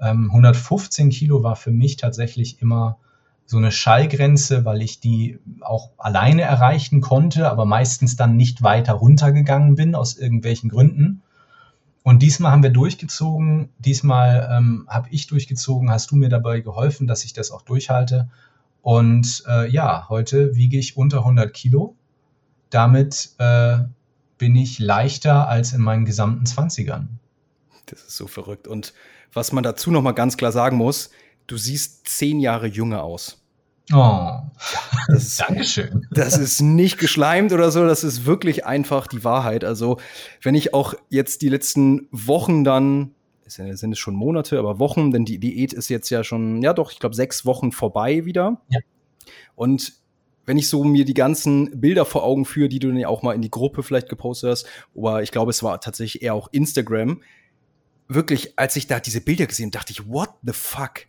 Ähm, 0.00 0.30
115 0.30 1.10
Kilo 1.10 1.42
war 1.42 1.56
für 1.56 1.70
mich 1.70 1.96
tatsächlich 1.96 2.60
immer 2.60 2.98
so 3.46 3.56
eine 3.56 3.72
Schallgrenze, 3.72 4.64
weil 4.64 4.80
ich 4.80 5.00
die 5.00 5.40
auch 5.60 5.90
alleine 5.98 6.42
erreichen 6.42 7.00
konnte, 7.00 7.50
aber 7.50 7.64
meistens 7.64 8.14
dann 8.16 8.36
nicht 8.36 8.62
weiter 8.62 8.92
runtergegangen 8.92 9.74
bin 9.74 9.96
aus 9.96 10.16
irgendwelchen 10.16 10.70
Gründen. 10.70 11.22
Und 12.02 12.22
diesmal 12.22 12.52
haben 12.52 12.62
wir 12.62 12.70
durchgezogen, 12.70 13.70
diesmal 13.78 14.48
ähm, 14.52 14.86
habe 14.88 15.08
ich 15.10 15.26
durchgezogen, 15.26 15.90
hast 15.90 16.10
du 16.12 16.16
mir 16.16 16.28
dabei 16.28 16.60
geholfen, 16.60 17.06
dass 17.06 17.24
ich 17.24 17.32
das 17.32 17.50
auch 17.50 17.62
durchhalte. 17.62 18.30
Und 18.82 19.42
äh, 19.48 19.68
ja, 19.68 20.08
heute 20.08 20.54
wiege 20.54 20.78
ich 20.78 20.96
unter 20.96 21.18
100 21.18 21.52
Kilo. 21.52 21.96
Damit 22.70 23.30
äh, 23.38 23.78
bin 24.38 24.56
ich 24.56 24.78
leichter 24.78 25.48
als 25.48 25.72
in 25.72 25.82
meinen 25.82 26.04
gesamten 26.04 26.44
20ern. 26.44 27.08
Das 27.90 28.02
ist 28.02 28.16
so 28.16 28.26
verrückt. 28.26 28.68
Und 28.68 28.94
was 29.32 29.52
man 29.52 29.64
dazu 29.64 29.90
noch 29.90 30.02
mal 30.02 30.12
ganz 30.12 30.36
klar 30.36 30.52
sagen 30.52 30.76
muss, 30.76 31.10
du 31.46 31.56
siehst 31.56 32.06
zehn 32.08 32.40
Jahre 32.40 32.66
jünger 32.66 33.02
aus. 33.02 33.40
Oh, 33.92 34.38
das 35.08 35.24
ist, 35.24 35.40
Dankeschön. 35.40 36.06
Das 36.12 36.38
ist 36.38 36.60
nicht 36.60 36.98
geschleimt 36.98 37.52
oder 37.52 37.72
so, 37.72 37.84
das 37.86 38.04
ist 38.04 38.24
wirklich 38.24 38.64
einfach 38.64 39.08
die 39.08 39.24
Wahrheit. 39.24 39.64
Also, 39.64 39.98
wenn 40.42 40.54
ich 40.54 40.74
auch 40.74 40.94
jetzt 41.08 41.42
die 41.42 41.48
letzten 41.48 42.06
Wochen 42.12 42.62
dann, 42.62 43.14
sind 43.46 43.92
es 43.92 43.98
schon 43.98 44.14
Monate, 44.14 44.60
aber 44.60 44.78
Wochen, 44.78 45.10
denn 45.10 45.24
die 45.24 45.38
Diät 45.38 45.72
ist 45.72 45.88
jetzt 45.88 46.08
ja 46.10 46.22
schon, 46.22 46.62
ja 46.62 46.72
doch, 46.72 46.92
ich 46.92 47.00
glaube, 47.00 47.16
sechs 47.16 47.44
Wochen 47.44 47.72
vorbei 47.72 48.24
wieder. 48.24 48.60
Ja. 48.68 48.78
Und 49.56 49.94
wenn 50.46 50.56
ich 50.56 50.68
so 50.68 50.84
mir 50.84 51.04
die 51.04 51.14
ganzen 51.14 51.80
Bilder 51.80 52.04
vor 52.04 52.22
Augen 52.22 52.44
führe, 52.44 52.68
die 52.68 52.78
du 52.78 52.88
dann 52.88 52.96
ja 52.96 53.08
auch 53.08 53.22
mal 53.22 53.34
in 53.34 53.42
die 53.42 53.50
Gruppe 53.50 53.82
vielleicht 53.82 54.08
gepostet 54.08 54.50
hast, 54.50 54.66
aber 54.96 55.22
ich 55.22 55.32
glaube, 55.32 55.50
es 55.50 55.64
war 55.64 55.80
tatsächlich 55.80 56.22
eher 56.22 56.34
auch 56.34 56.48
Instagram, 56.52 57.22
wirklich, 58.14 58.58
als 58.58 58.76
ich 58.76 58.86
da 58.86 59.00
diese 59.00 59.20
Bilder 59.20 59.46
gesehen 59.46 59.70
dachte 59.70 59.92
ich, 59.92 60.08
what 60.08 60.30
the 60.42 60.52
fuck? 60.52 61.06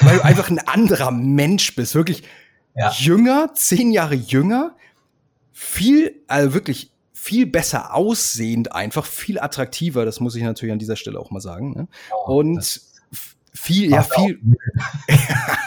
weil 0.00 0.16
du 0.16 0.24
einfach 0.24 0.50
ein 0.50 0.58
anderer 0.58 1.10
Mensch 1.10 1.74
bist. 1.74 1.94
Wirklich 1.94 2.22
ja. 2.74 2.90
jünger, 2.92 3.52
zehn 3.54 3.92
Jahre 3.92 4.14
jünger, 4.14 4.76
viel, 5.52 6.22
also 6.26 6.54
wirklich 6.54 6.90
viel 7.12 7.46
besser 7.46 7.94
aussehend, 7.94 8.72
einfach 8.72 9.06
viel 9.06 9.38
attraktiver. 9.38 10.04
Das 10.04 10.20
muss 10.20 10.34
ich 10.34 10.42
natürlich 10.42 10.72
an 10.72 10.78
dieser 10.78 10.96
Stelle 10.96 11.18
auch 11.18 11.30
mal 11.30 11.40
sagen. 11.40 11.72
Ne? 11.74 11.88
Oh, 12.26 12.38
Und 12.38 12.82
viel, 13.52 13.90
ja, 13.90 14.02
viel, 14.02 14.40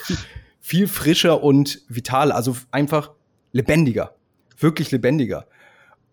viel 0.60 0.88
frischer 0.88 1.42
und 1.42 1.82
vital, 1.88 2.32
also 2.32 2.56
einfach 2.70 3.10
lebendiger, 3.52 4.14
wirklich 4.58 4.90
lebendiger. 4.90 5.46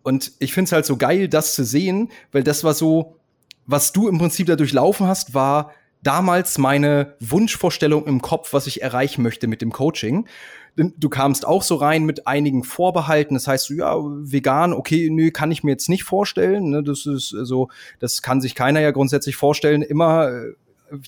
Und 0.01 0.33
ich 0.39 0.53
finde 0.53 0.67
es 0.67 0.71
halt 0.73 0.85
so 0.85 0.97
geil, 0.97 1.29
das 1.29 1.53
zu 1.53 1.63
sehen, 1.63 2.11
weil 2.33 2.43
das 2.43 2.65
war 2.65 2.73
so, 2.73 3.17
was 3.65 3.93
du 3.93 4.07
im 4.07 4.17
Prinzip 4.17 4.47
da 4.47 4.55
durchlaufen 4.55 5.07
hast, 5.07 5.33
war 5.33 5.71
damals 6.03 6.57
meine 6.57 7.15
Wunschvorstellung 7.19 8.05
im 8.05 8.21
Kopf, 8.21 8.53
was 8.53 8.67
ich 8.67 8.81
erreichen 8.81 9.23
möchte 9.23 9.47
mit 9.47 9.61
dem 9.61 9.71
Coaching. 9.71 10.27
Du 10.75 11.07
kamst 11.07 11.45
auch 11.45 11.61
so 11.61 11.75
rein 11.75 12.03
mit 12.03 12.25
einigen 12.25 12.63
Vorbehalten. 12.63 13.35
Das 13.35 13.47
heißt, 13.47 13.69
ja, 13.69 13.95
vegan, 13.95 14.73
okay, 14.73 15.09
nö, 15.11 15.31
kann 15.31 15.51
ich 15.51 15.63
mir 15.63 15.71
jetzt 15.71 15.87
nicht 15.87 16.03
vorstellen. 16.03 16.71
Ne? 16.71 16.83
Das 16.83 17.05
ist 17.05 17.29
so, 17.29 17.69
das 17.99 18.21
kann 18.21 18.41
sich 18.41 18.55
keiner 18.55 18.79
ja 18.79 18.91
grundsätzlich 18.91 19.35
vorstellen. 19.35 19.83
Immer 19.83 20.29
äh, 20.29 20.53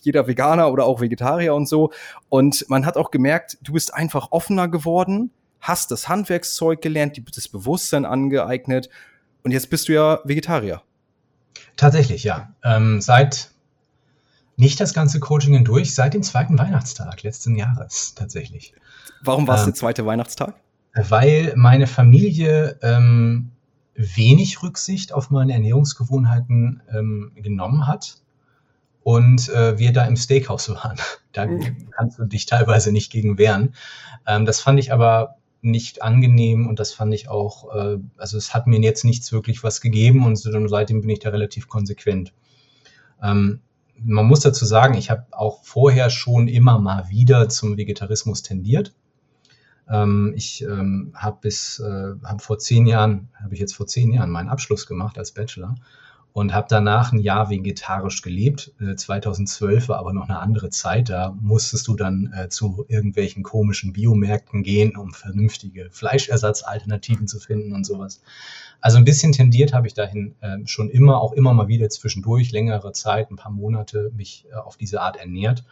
jeder 0.03 0.27
Veganer 0.27 0.71
oder 0.71 0.85
auch 0.85 1.01
Vegetarier 1.01 1.55
und 1.55 1.67
so. 1.67 1.91
Und 2.29 2.69
man 2.69 2.85
hat 2.85 2.95
auch 2.95 3.09
gemerkt, 3.09 3.57
du 3.63 3.73
bist 3.73 3.93
einfach 3.93 4.31
offener 4.31 4.67
geworden, 4.67 5.31
hast 5.61 5.89
das 5.89 6.07
Handwerkszeug 6.07 6.81
gelernt, 6.81 7.19
das 7.35 7.47
Bewusstsein 7.47 8.05
angeeignet. 8.05 8.89
Und 9.43 9.51
jetzt 9.51 9.71
bist 9.71 9.87
du 9.87 9.93
ja 9.93 10.19
Vegetarier. 10.25 10.83
Tatsächlich, 11.75 12.23
ja. 12.23 12.53
Ähm, 12.63 13.01
seit 13.01 13.51
nicht 14.57 14.79
das 14.79 14.93
ganze 14.93 15.19
Coaching 15.19 15.53
hindurch, 15.53 15.93
seit 15.93 16.13
dem 16.13 16.23
zweiten 16.23 16.57
Weihnachtstag 16.57 17.23
letzten 17.23 17.55
Jahres 17.55 18.15
tatsächlich. 18.15 18.73
Warum 19.21 19.47
war 19.47 19.55
es 19.55 19.61
ähm, 19.61 19.67
der 19.67 19.75
zweite 19.75 20.05
Weihnachtstag? 20.05 20.55
Weil 20.93 21.53
meine 21.57 21.87
Familie 21.87 22.79
ähm, 22.81 23.51
wenig 23.95 24.61
Rücksicht 24.63 25.13
auf 25.13 25.29
meine 25.29 25.53
Ernährungsgewohnheiten 25.53 26.81
ähm, 26.93 27.31
genommen 27.35 27.87
hat 27.87 28.17
und 29.03 29.49
äh, 29.49 29.77
wir 29.77 29.93
da 29.93 30.05
im 30.05 30.15
Steakhouse 30.15 30.69
waren. 30.69 30.97
Da 31.33 31.47
mhm. 31.47 31.89
kannst 31.91 32.17
du 32.17 32.23
dich 32.23 32.45
teilweise 32.45 32.93
nicht 32.93 33.11
gegen 33.11 33.37
wehren. 33.37 33.73
Ähm, 34.25 34.45
das 34.45 34.61
fand 34.61 34.79
ich 34.79 34.93
aber 34.93 35.35
nicht 35.65 36.01
angenehm 36.01 36.67
und 36.67 36.79
das 36.79 36.93
fand 36.93 37.13
ich 37.13 37.29
auch, 37.29 37.73
äh, 37.75 37.97
also 38.17 38.37
es 38.37 38.53
hat 38.53 38.67
mir 38.67 38.79
jetzt 38.79 39.03
nichts 39.03 39.31
wirklich 39.31 39.63
was 39.63 39.81
gegeben 39.81 40.25
und 40.25 40.35
seitdem 40.35 41.01
bin 41.01 41.09
ich 41.09 41.19
da 41.19 41.29
relativ 41.29 41.67
konsequent. 41.67 42.33
Ähm, 43.21 43.61
man 43.97 44.25
muss 44.25 44.41
dazu 44.41 44.65
sagen, 44.65 44.95
ich 44.95 45.09
habe 45.09 45.25
auch 45.31 45.63
vorher 45.63 46.09
schon 46.09 46.47
immer 46.47 46.79
mal 46.79 47.09
wieder 47.09 47.49
zum 47.49 47.77
Vegetarismus 47.77 48.41
tendiert. 48.41 48.93
Ähm, 49.89 50.33
ich 50.35 50.63
ähm, 50.63 51.13
habe 51.15 51.37
bis, 51.41 51.79
äh, 51.79 52.13
habe 52.23 52.39
vor 52.39 52.59
zehn 52.59 52.87
Jahren, 52.87 53.29
habe 53.41 53.53
ich 53.53 53.59
jetzt 53.59 53.75
vor 53.75 53.87
zehn 53.87 54.11
Jahren 54.11 54.29
meinen 54.29 54.49
Abschluss 54.49 54.87
gemacht 54.87 55.17
als 55.17 55.31
Bachelor 55.31 55.75
und 56.35 56.53
habe 56.53 56.67
danach 56.69 57.13
ein 57.13 57.19
Jahr 57.19 57.49
vegetarisch 57.49 58.21
gelebt. 58.21 58.73
Äh, 58.81 58.95
2012 58.95 59.87
war 59.87 59.99
aber 59.99 60.11
noch 60.11 60.27
eine 60.27 60.39
andere 60.39 60.69
Zeit. 60.69 61.07
Da 61.07 61.33
musstest 61.39 61.87
du 61.87 61.95
dann 61.95 62.33
äh, 62.35 62.49
zu 62.49 62.83
irgendwelchen 62.89 63.41
komischen 63.41 63.93
Biomärkten 63.93 64.61
gehen, 64.61 64.97
um 64.97 65.13
vernünftige 65.13 65.87
Fleischersatzalternativen 65.91 67.29
zu 67.29 67.39
finden 67.39 67.71
und 67.71 67.85
sowas. 67.85 68.21
Also 68.81 68.97
ein 68.97 69.05
bisschen 69.05 69.31
tendiert 69.31 69.73
habe 69.73 69.87
ich 69.87 69.93
dahin 69.93 70.35
äh, 70.41 70.57
schon 70.65 70.89
immer, 70.89 71.21
auch 71.21 71.31
immer 71.31 71.53
mal 71.53 71.69
wieder 71.69 71.87
zwischendurch, 71.87 72.51
längere 72.51 72.91
Zeit, 72.91 73.31
ein 73.31 73.37
paar 73.37 73.53
Monate 73.53 74.11
mich 74.13 74.45
äh, 74.51 74.55
auf 74.55 74.75
diese 74.75 74.99
Art 74.99 75.15
ernährt. 75.15 75.63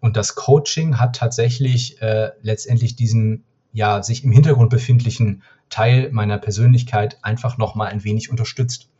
Und 0.00 0.18
das 0.18 0.34
Coaching 0.34 0.98
hat 0.98 1.16
tatsächlich 1.16 2.02
äh, 2.02 2.32
letztendlich 2.42 2.94
diesen 2.94 3.44
ja 3.72 4.02
sich 4.02 4.22
im 4.22 4.32
Hintergrund 4.32 4.68
befindlichen 4.68 5.42
Teil 5.70 6.10
meiner 6.12 6.36
Persönlichkeit 6.36 7.16
einfach 7.22 7.56
noch 7.56 7.74
mal 7.74 7.86
ein 7.86 8.04
wenig 8.04 8.28
unterstützt. 8.28 8.90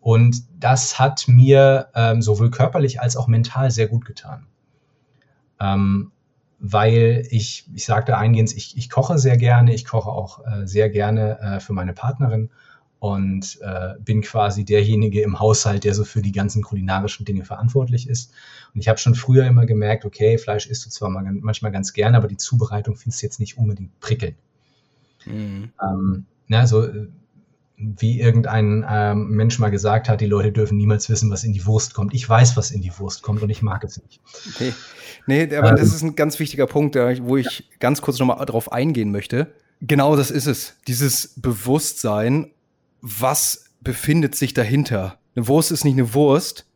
Und 0.00 0.44
das 0.58 0.98
hat 0.98 1.26
mir 1.26 1.88
ähm, 1.94 2.22
sowohl 2.22 2.50
körperlich 2.50 3.00
als 3.00 3.16
auch 3.16 3.26
mental 3.26 3.70
sehr 3.70 3.88
gut 3.88 4.04
getan. 4.04 4.46
Ähm, 5.58 6.12
weil 6.58 7.26
ich, 7.30 7.66
ich 7.74 7.84
sagte 7.84 8.16
eingehend, 8.16 8.56
ich, 8.56 8.76
ich 8.76 8.88
koche 8.88 9.18
sehr 9.18 9.36
gerne, 9.36 9.74
ich 9.74 9.84
koche 9.84 10.10
auch 10.10 10.44
äh, 10.46 10.66
sehr 10.66 10.88
gerne 10.88 11.38
äh, 11.40 11.60
für 11.60 11.72
meine 11.72 11.92
Partnerin 11.92 12.50
und 12.98 13.58
äh, 13.60 13.94
bin 14.00 14.22
quasi 14.22 14.64
derjenige 14.64 15.22
im 15.22 15.38
Haushalt, 15.38 15.84
der 15.84 15.94
so 15.94 16.04
für 16.04 16.22
die 16.22 16.32
ganzen 16.32 16.62
kulinarischen 16.62 17.26
Dinge 17.26 17.44
verantwortlich 17.44 18.08
ist. 18.08 18.32
Und 18.74 18.80
ich 18.80 18.88
habe 18.88 18.98
schon 18.98 19.14
früher 19.14 19.46
immer 19.46 19.66
gemerkt, 19.66 20.04
okay, 20.04 20.38
Fleisch 20.38 20.66
isst 20.66 20.86
du 20.86 20.90
zwar 20.90 21.10
mal, 21.10 21.22
manchmal 21.22 21.72
ganz 21.72 21.92
gerne, 21.92 22.16
aber 22.16 22.28
die 22.28 22.38
Zubereitung 22.38 22.96
findest 22.96 23.22
du 23.22 23.26
jetzt 23.26 23.40
nicht 23.40 23.58
unbedingt 23.58 23.98
prickelnd. 24.00 24.36
Mhm. 25.26 25.72
Ähm, 25.82 26.26
na, 26.48 26.66
so 26.66 26.84
äh, 26.84 27.08
wie 27.76 28.20
irgendein 28.20 28.84
ähm, 28.88 29.28
Mensch 29.28 29.58
mal 29.58 29.70
gesagt 29.70 30.08
hat, 30.08 30.20
die 30.20 30.26
Leute 30.26 30.50
dürfen 30.50 30.78
niemals 30.78 31.10
wissen, 31.10 31.30
was 31.30 31.44
in 31.44 31.52
die 31.52 31.66
Wurst 31.66 31.94
kommt. 31.94 32.14
Ich 32.14 32.26
weiß, 32.26 32.56
was 32.56 32.70
in 32.70 32.80
die 32.80 32.92
Wurst 32.98 33.22
kommt 33.22 33.42
und 33.42 33.50
ich 33.50 33.62
mag 33.62 33.84
es 33.84 34.02
nicht. 34.02 34.20
Nee, 34.58 34.72
nee 35.46 35.56
aber 35.56 35.70
ähm, 35.70 35.76
das 35.76 35.94
ist 35.94 36.02
ein 36.02 36.16
ganz 36.16 36.38
wichtiger 36.38 36.66
Punkt, 36.66 36.96
wo 36.96 37.36
ich 37.36 37.68
ganz 37.78 38.00
kurz 38.00 38.18
nochmal 38.18 38.44
drauf 38.46 38.72
eingehen 38.72 39.10
möchte. 39.10 39.52
Genau 39.82 40.16
das 40.16 40.30
ist 40.30 40.46
es. 40.46 40.76
Dieses 40.88 41.34
Bewusstsein, 41.36 42.50
was 43.02 43.66
befindet 43.80 44.34
sich 44.34 44.54
dahinter. 44.54 45.18
Eine 45.34 45.48
Wurst 45.48 45.70
ist 45.70 45.84
nicht 45.84 45.94
eine 45.94 46.14
Wurst 46.14 46.66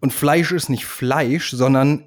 und 0.00 0.12
Fleisch 0.12 0.52
ist 0.52 0.70
nicht 0.70 0.86
Fleisch, 0.86 1.50
sondern 1.50 2.04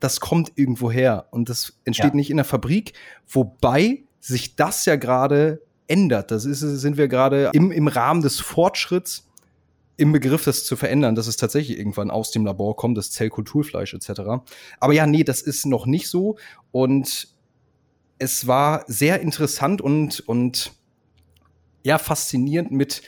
das 0.00 0.18
kommt 0.18 0.52
irgendwo 0.56 0.90
her 0.90 1.26
und 1.30 1.48
das 1.48 1.74
entsteht 1.84 2.10
ja. 2.10 2.16
nicht 2.16 2.30
in 2.30 2.36
der 2.36 2.44
Fabrik, 2.44 2.94
wobei 3.28 4.02
sich 4.18 4.56
das 4.56 4.86
ja 4.86 4.96
gerade 4.96 5.62
ändert. 5.90 6.30
Das 6.30 6.44
ist, 6.44 6.60
sind 6.60 6.96
wir 6.96 7.08
gerade 7.08 7.50
im, 7.52 7.72
im 7.72 7.88
Rahmen 7.88 8.22
des 8.22 8.40
Fortschritts 8.40 9.26
im 9.96 10.12
Begriff, 10.12 10.44
das 10.44 10.64
zu 10.64 10.76
verändern, 10.76 11.14
dass 11.14 11.26
es 11.26 11.36
tatsächlich 11.36 11.78
irgendwann 11.78 12.10
aus 12.10 12.30
dem 12.30 12.46
Labor 12.46 12.74
kommt, 12.74 12.96
das 12.96 13.10
Zellkulturfleisch 13.10 13.92
etc. 13.92 14.22
Aber 14.78 14.92
ja, 14.94 15.06
nee, 15.06 15.24
das 15.24 15.42
ist 15.42 15.66
noch 15.66 15.84
nicht 15.84 16.08
so. 16.08 16.36
Und 16.72 17.28
es 18.18 18.46
war 18.46 18.84
sehr 18.86 19.20
interessant 19.20 19.82
und, 19.82 20.20
und 20.20 20.72
ja, 21.82 21.98
faszinierend 21.98 22.70
mit 22.70 23.02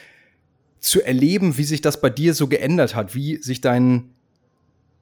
zu 0.80 1.00
erleben, 1.00 1.56
wie 1.56 1.64
sich 1.64 1.80
das 1.80 2.00
bei 2.00 2.10
dir 2.10 2.34
so 2.34 2.48
geändert 2.48 2.94
hat, 2.94 3.14
wie 3.14 3.36
sich 3.36 3.60
dein 3.62 4.10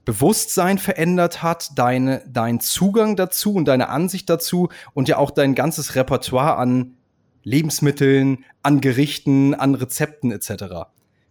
Bewusstsein 0.05 0.79
verändert 0.79 1.43
hat, 1.43 1.79
deine, 1.79 2.23
dein 2.29 2.61
Zugang 2.61 3.17
dazu 3.17 3.55
und 3.55 3.67
deine 3.67 3.89
Ansicht 3.89 4.31
dazu 4.31 4.69
und 4.95 5.09
ja 5.09 5.17
auch 5.17 5.31
dein 5.31 5.55
ganzes 5.55 5.95
Repertoire 5.95 6.57
an 6.57 6.97
Lebensmitteln, 7.43 8.45
an 8.63 8.81
Gerichten, 8.81 9.55
an 9.55 9.75
Rezepten 9.75 10.31
etc. 10.31 10.51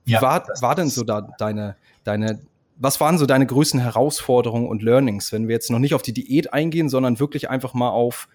Wie 0.05 0.13
ja, 0.13 0.21
war, 0.21 0.47
war 0.61 0.75
denn 0.75 0.89
so 0.89 1.03
da 1.03 1.21
deine, 1.37 1.75
deine, 2.03 2.39
was 2.77 2.99
waren 2.99 3.17
so 3.17 3.25
deine 3.25 3.45
größten 3.45 3.79
Herausforderungen 3.79 4.67
und 4.67 4.81
Learnings, 4.81 5.31
wenn 5.31 5.47
wir 5.47 5.55
jetzt 5.55 5.69
noch 5.69 5.79
nicht 5.79 5.93
auf 5.93 6.01
die 6.01 6.13
Diät 6.13 6.53
eingehen, 6.53 6.89
sondern 6.89 7.19
wirklich 7.19 7.49
einfach 7.49 7.73
mal 7.73 7.89
auf 7.89 8.27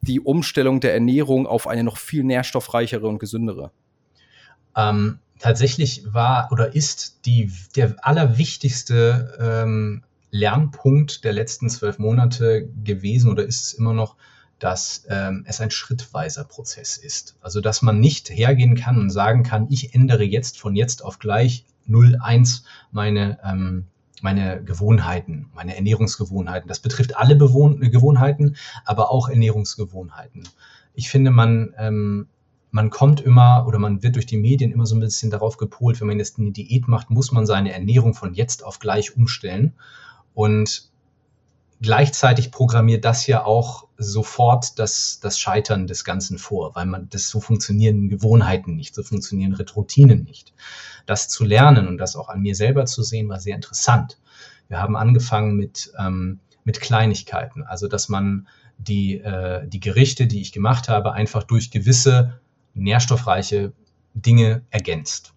die 0.00 0.20
Umstellung 0.20 0.80
der 0.80 0.94
Ernährung 0.94 1.46
auf 1.46 1.66
eine 1.66 1.84
noch 1.84 1.96
viel 1.96 2.24
nährstoffreichere 2.24 3.06
und 3.06 3.18
gesündere? 3.18 3.70
Ähm, 4.76 5.18
tatsächlich 5.38 6.12
war 6.12 6.48
oder 6.50 6.74
ist 6.74 7.26
die, 7.26 7.52
der 7.76 7.96
allerwichtigste 8.00 9.38
ähm, 9.40 10.02
Lernpunkt 10.30 11.24
der 11.24 11.32
letzten 11.32 11.68
zwölf 11.68 11.98
Monate 11.98 12.68
gewesen 12.82 13.30
oder 13.30 13.44
ist 13.44 13.62
es 13.62 13.72
immer 13.74 13.92
noch, 13.92 14.16
dass 14.62 15.04
ähm, 15.08 15.44
es 15.48 15.60
ein 15.60 15.72
schrittweiser 15.72 16.44
Prozess 16.44 16.96
ist. 16.96 17.36
Also 17.40 17.60
dass 17.60 17.82
man 17.82 17.98
nicht 17.98 18.30
hergehen 18.30 18.76
kann 18.76 18.96
und 18.96 19.10
sagen 19.10 19.42
kann, 19.42 19.66
ich 19.70 19.92
ändere 19.92 20.22
jetzt 20.22 20.56
von 20.56 20.76
jetzt 20.76 21.04
auf 21.04 21.18
gleich 21.18 21.64
0,1 21.88 22.62
meine, 22.92 23.40
ähm, 23.42 23.86
meine 24.20 24.62
Gewohnheiten, 24.62 25.50
meine 25.52 25.74
Ernährungsgewohnheiten. 25.74 26.68
Das 26.68 26.78
betrifft 26.78 27.16
alle 27.16 27.34
Bewohn 27.34 27.80
Gewohnheiten, 27.80 28.54
aber 28.84 29.10
auch 29.10 29.28
Ernährungsgewohnheiten. 29.28 30.48
Ich 30.94 31.10
finde, 31.10 31.32
man, 31.32 31.74
ähm, 31.76 32.28
man 32.70 32.90
kommt 32.90 33.20
immer 33.20 33.66
oder 33.66 33.80
man 33.80 34.04
wird 34.04 34.14
durch 34.14 34.26
die 34.26 34.38
Medien 34.38 34.70
immer 34.70 34.86
so 34.86 34.94
ein 34.94 35.00
bisschen 35.00 35.32
darauf 35.32 35.56
gepolt, 35.56 36.00
wenn 36.00 36.06
man 36.06 36.20
jetzt 36.20 36.38
eine 36.38 36.52
Diät 36.52 36.86
macht, 36.86 37.10
muss 37.10 37.32
man 37.32 37.46
seine 37.46 37.72
Ernährung 37.72 38.14
von 38.14 38.32
jetzt 38.32 38.64
auf 38.64 38.78
gleich 38.78 39.16
umstellen. 39.16 39.72
Und 40.34 40.91
gleichzeitig 41.82 42.52
programmiert 42.52 43.04
das 43.04 43.26
ja 43.26 43.44
auch 43.44 43.88
sofort 43.98 44.78
das, 44.78 45.18
das 45.20 45.38
Scheitern 45.38 45.86
des 45.86 46.04
Ganzen 46.04 46.38
vor, 46.38 46.74
weil 46.74 46.86
man 46.86 47.08
das 47.10 47.28
so 47.28 47.40
funktionieren 47.40 48.08
Gewohnheiten 48.08 48.76
nicht, 48.76 48.94
so 48.94 49.02
funktionieren 49.02 49.54
Routinen 49.54 50.22
nicht. 50.22 50.54
Das 51.06 51.28
zu 51.28 51.44
lernen 51.44 51.88
und 51.88 51.98
das 51.98 52.14
auch 52.16 52.28
an 52.28 52.40
mir 52.40 52.54
selber 52.54 52.86
zu 52.86 53.02
sehen, 53.02 53.28
war 53.28 53.40
sehr 53.40 53.56
interessant. 53.56 54.18
Wir 54.68 54.80
haben 54.80 54.96
angefangen 54.96 55.56
mit, 55.56 55.92
ähm, 55.98 56.38
mit 56.64 56.80
Kleinigkeiten, 56.80 57.64
also 57.64 57.88
dass 57.88 58.08
man 58.08 58.46
die, 58.78 59.18
äh, 59.18 59.66
die 59.66 59.80
Gerichte, 59.80 60.26
die 60.26 60.40
ich 60.40 60.52
gemacht 60.52 60.88
habe, 60.88 61.12
einfach 61.12 61.42
durch 61.42 61.70
gewisse 61.70 62.40
nährstoffreiche 62.74 63.72
Dinge 64.14 64.62
ergänzt 64.70 65.34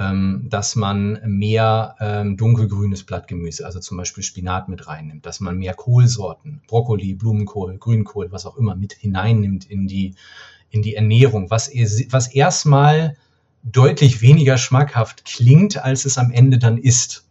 dass 0.00 0.76
man 0.76 1.20
mehr 1.26 1.94
ähm, 2.00 2.38
dunkelgrünes 2.38 3.04
Blattgemüse, 3.04 3.66
also 3.66 3.80
zum 3.80 3.98
Beispiel 3.98 4.22
Spinat 4.22 4.68
mit 4.70 4.86
reinnimmt, 4.86 5.26
dass 5.26 5.40
man 5.40 5.58
mehr 5.58 5.74
Kohlsorten, 5.74 6.62
Brokkoli, 6.66 7.12
Blumenkohl, 7.12 7.76
Grünkohl, 7.76 8.32
was 8.32 8.46
auch 8.46 8.56
immer 8.56 8.76
mit 8.76 8.94
hineinnimmt 8.94 9.68
in 9.68 9.86
die, 9.86 10.14
in 10.70 10.80
die 10.80 10.94
Ernährung, 10.94 11.50
was, 11.50 11.70
was 12.10 12.28
erstmal 12.28 13.18
deutlich 13.62 14.22
weniger 14.22 14.56
schmackhaft 14.56 15.26
klingt, 15.26 15.76
als 15.84 16.06
es 16.06 16.16
am 16.16 16.30
Ende 16.30 16.58
dann 16.58 16.78
ist. 16.78 17.26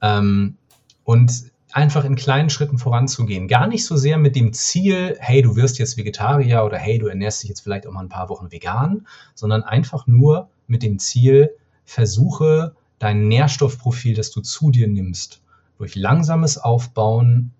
Ähm, 0.00 0.56
und 1.02 1.50
einfach 1.72 2.04
in 2.04 2.14
kleinen 2.14 2.50
Schritten 2.50 2.78
voranzugehen. 2.78 3.48
Gar 3.48 3.66
nicht 3.66 3.84
so 3.84 3.96
sehr 3.96 4.16
mit 4.16 4.36
dem 4.36 4.52
Ziel, 4.52 5.16
hey, 5.18 5.42
du 5.42 5.56
wirst 5.56 5.80
jetzt 5.80 5.96
Vegetarier 5.96 6.64
oder 6.64 6.78
hey, 6.78 6.98
du 6.98 7.08
ernährst 7.08 7.42
dich 7.42 7.48
jetzt 7.48 7.62
vielleicht 7.62 7.88
auch 7.88 7.92
mal 7.92 8.02
ein 8.02 8.08
paar 8.08 8.28
Wochen 8.28 8.52
vegan, 8.52 9.08
sondern 9.34 9.64
einfach 9.64 10.06
nur 10.06 10.50
mit 10.68 10.84
dem 10.84 11.00
Ziel, 11.00 11.50
versuche 11.84 12.74
dein 12.98 13.28
Nährstoffprofil, 13.28 14.14
das 14.14 14.30
du 14.30 14.40
zu 14.40 14.70
dir 14.70 14.88
nimmst, 14.88 15.42
durch 15.78 15.94
langsames 15.96 16.58
Aufbauen 16.58 17.52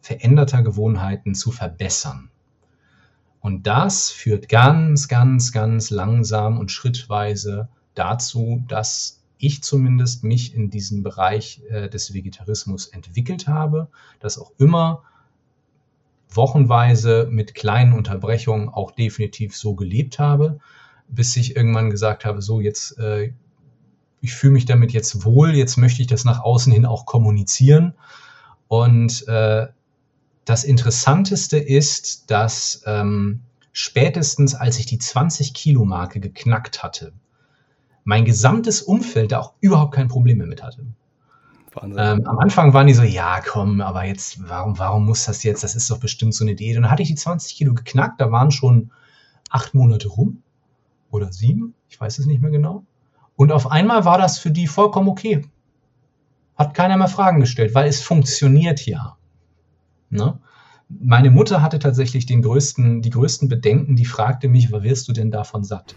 veränderter 0.00 0.62
Gewohnheiten 0.62 1.34
zu 1.34 1.50
verbessern. 1.50 2.30
Und 3.40 3.66
das 3.66 4.10
führt 4.10 4.48
ganz, 4.48 5.08
ganz, 5.08 5.52
ganz 5.52 5.90
langsam 5.90 6.58
und 6.58 6.70
schrittweise 6.70 7.68
dazu, 7.94 8.64
dass 8.68 9.22
ich 9.38 9.62
zumindest 9.62 10.24
mich 10.24 10.54
in 10.54 10.70
diesem 10.70 11.02
Bereich 11.02 11.62
äh, 11.68 11.88
des 11.88 12.12
Vegetarismus 12.12 12.88
entwickelt 12.88 13.46
habe, 13.46 13.88
das 14.18 14.38
auch 14.38 14.52
immer 14.58 15.02
wochenweise 16.30 17.28
mit 17.30 17.54
kleinen 17.54 17.92
Unterbrechungen 17.92 18.68
auch 18.68 18.90
definitiv 18.90 19.56
so 19.56 19.74
gelebt 19.74 20.18
habe, 20.18 20.58
bis 21.08 21.36
ich 21.36 21.56
irgendwann 21.56 21.90
gesagt 21.90 22.24
habe, 22.24 22.42
so 22.42 22.60
jetzt 22.60 22.98
äh, 22.98 23.32
ich 24.20 24.34
fühle 24.34 24.54
mich 24.54 24.64
damit 24.64 24.92
jetzt 24.92 25.24
wohl, 25.24 25.54
jetzt 25.54 25.76
möchte 25.76 26.02
ich 26.02 26.08
das 26.08 26.24
nach 26.24 26.40
außen 26.40 26.72
hin 26.72 26.86
auch 26.86 27.06
kommunizieren. 27.06 27.94
Und 28.66 29.26
äh, 29.28 29.68
das 30.44 30.64
Interessanteste 30.64 31.58
ist, 31.58 32.30
dass 32.30 32.82
ähm, 32.86 33.42
spätestens 33.72 34.54
als 34.54 34.78
ich 34.78 34.86
die 34.86 34.98
20 34.98 35.54
Kilo 35.54 35.84
Marke 35.84 36.20
geknackt 36.20 36.82
hatte, 36.82 37.12
mein 38.04 38.24
gesamtes 38.24 38.82
Umfeld 38.82 39.32
da 39.32 39.40
auch 39.40 39.52
überhaupt 39.60 39.94
kein 39.94 40.08
Problem 40.08 40.38
mehr 40.38 40.46
mit 40.46 40.62
hatte. 40.62 40.86
Ähm, 41.82 42.26
am 42.26 42.38
Anfang 42.38 42.72
waren 42.72 42.86
die 42.86 42.94
so, 42.94 43.02
ja, 43.02 43.40
komm, 43.46 43.80
aber 43.80 44.04
jetzt, 44.04 44.48
warum, 44.48 44.78
warum 44.78 45.04
muss 45.04 45.26
das 45.26 45.42
jetzt? 45.42 45.62
Das 45.62 45.76
ist 45.76 45.90
doch 45.90 46.00
bestimmt 46.00 46.34
so 46.34 46.42
eine 46.42 46.52
Idee. 46.52 46.74
Und 46.76 46.82
dann 46.82 46.90
hatte 46.90 47.02
ich 47.02 47.08
die 47.08 47.14
20 47.14 47.54
Kilo 47.54 47.74
geknackt, 47.74 48.20
da 48.20 48.32
waren 48.32 48.50
schon 48.50 48.90
acht 49.50 49.74
Monate 49.74 50.08
rum 50.08 50.42
oder 51.10 51.32
sieben, 51.32 51.74
ich 51.88 52.00
weiß 52.00 52.18
es 52.18 52.26
nicht 52.26 52.42
mehr 52.42 52.50
genau. 52.50 52.84
Und 53.38 53.52
auf 53.52 53.70
einmal 53.70 54.04
war 54.04 54.18
das 54.18 54.40
für 54.40 54.50
die 54.50 54.66
vollkommen 54.66 55.08
okay. 55.08 55.42
Hat 56.56 56.74
keiner 56.74 56.96
mehr 56.96 57.06
Fragen 57.06 57.38
gestellt, 57.38 57.72
weil 57.72 57.88
es 57.88 58.02
funktioniert 58.02 58.84
ja. 58.84 59.16
Ne? 60.10 60.40
Meine 60.88 61.30
Mutter 61.30 61.62
hatte 61.62 61.78
tatsächlich 61.78 62.26
den 62.26 62.42
größten, 62.42 63.00
die 63.00 63.10
größten 63.10 63.48
Bedenken, 63.48 63.94
die 63.94 64.06
fragte 64.06 64.48
mich, 64.48 64.72
was 64.72 64.82
wirst 64.82 65.06
du 65.06 65.12
denn 65.12 65.30
davon 65.30 65.62
satt? 65.62 65.94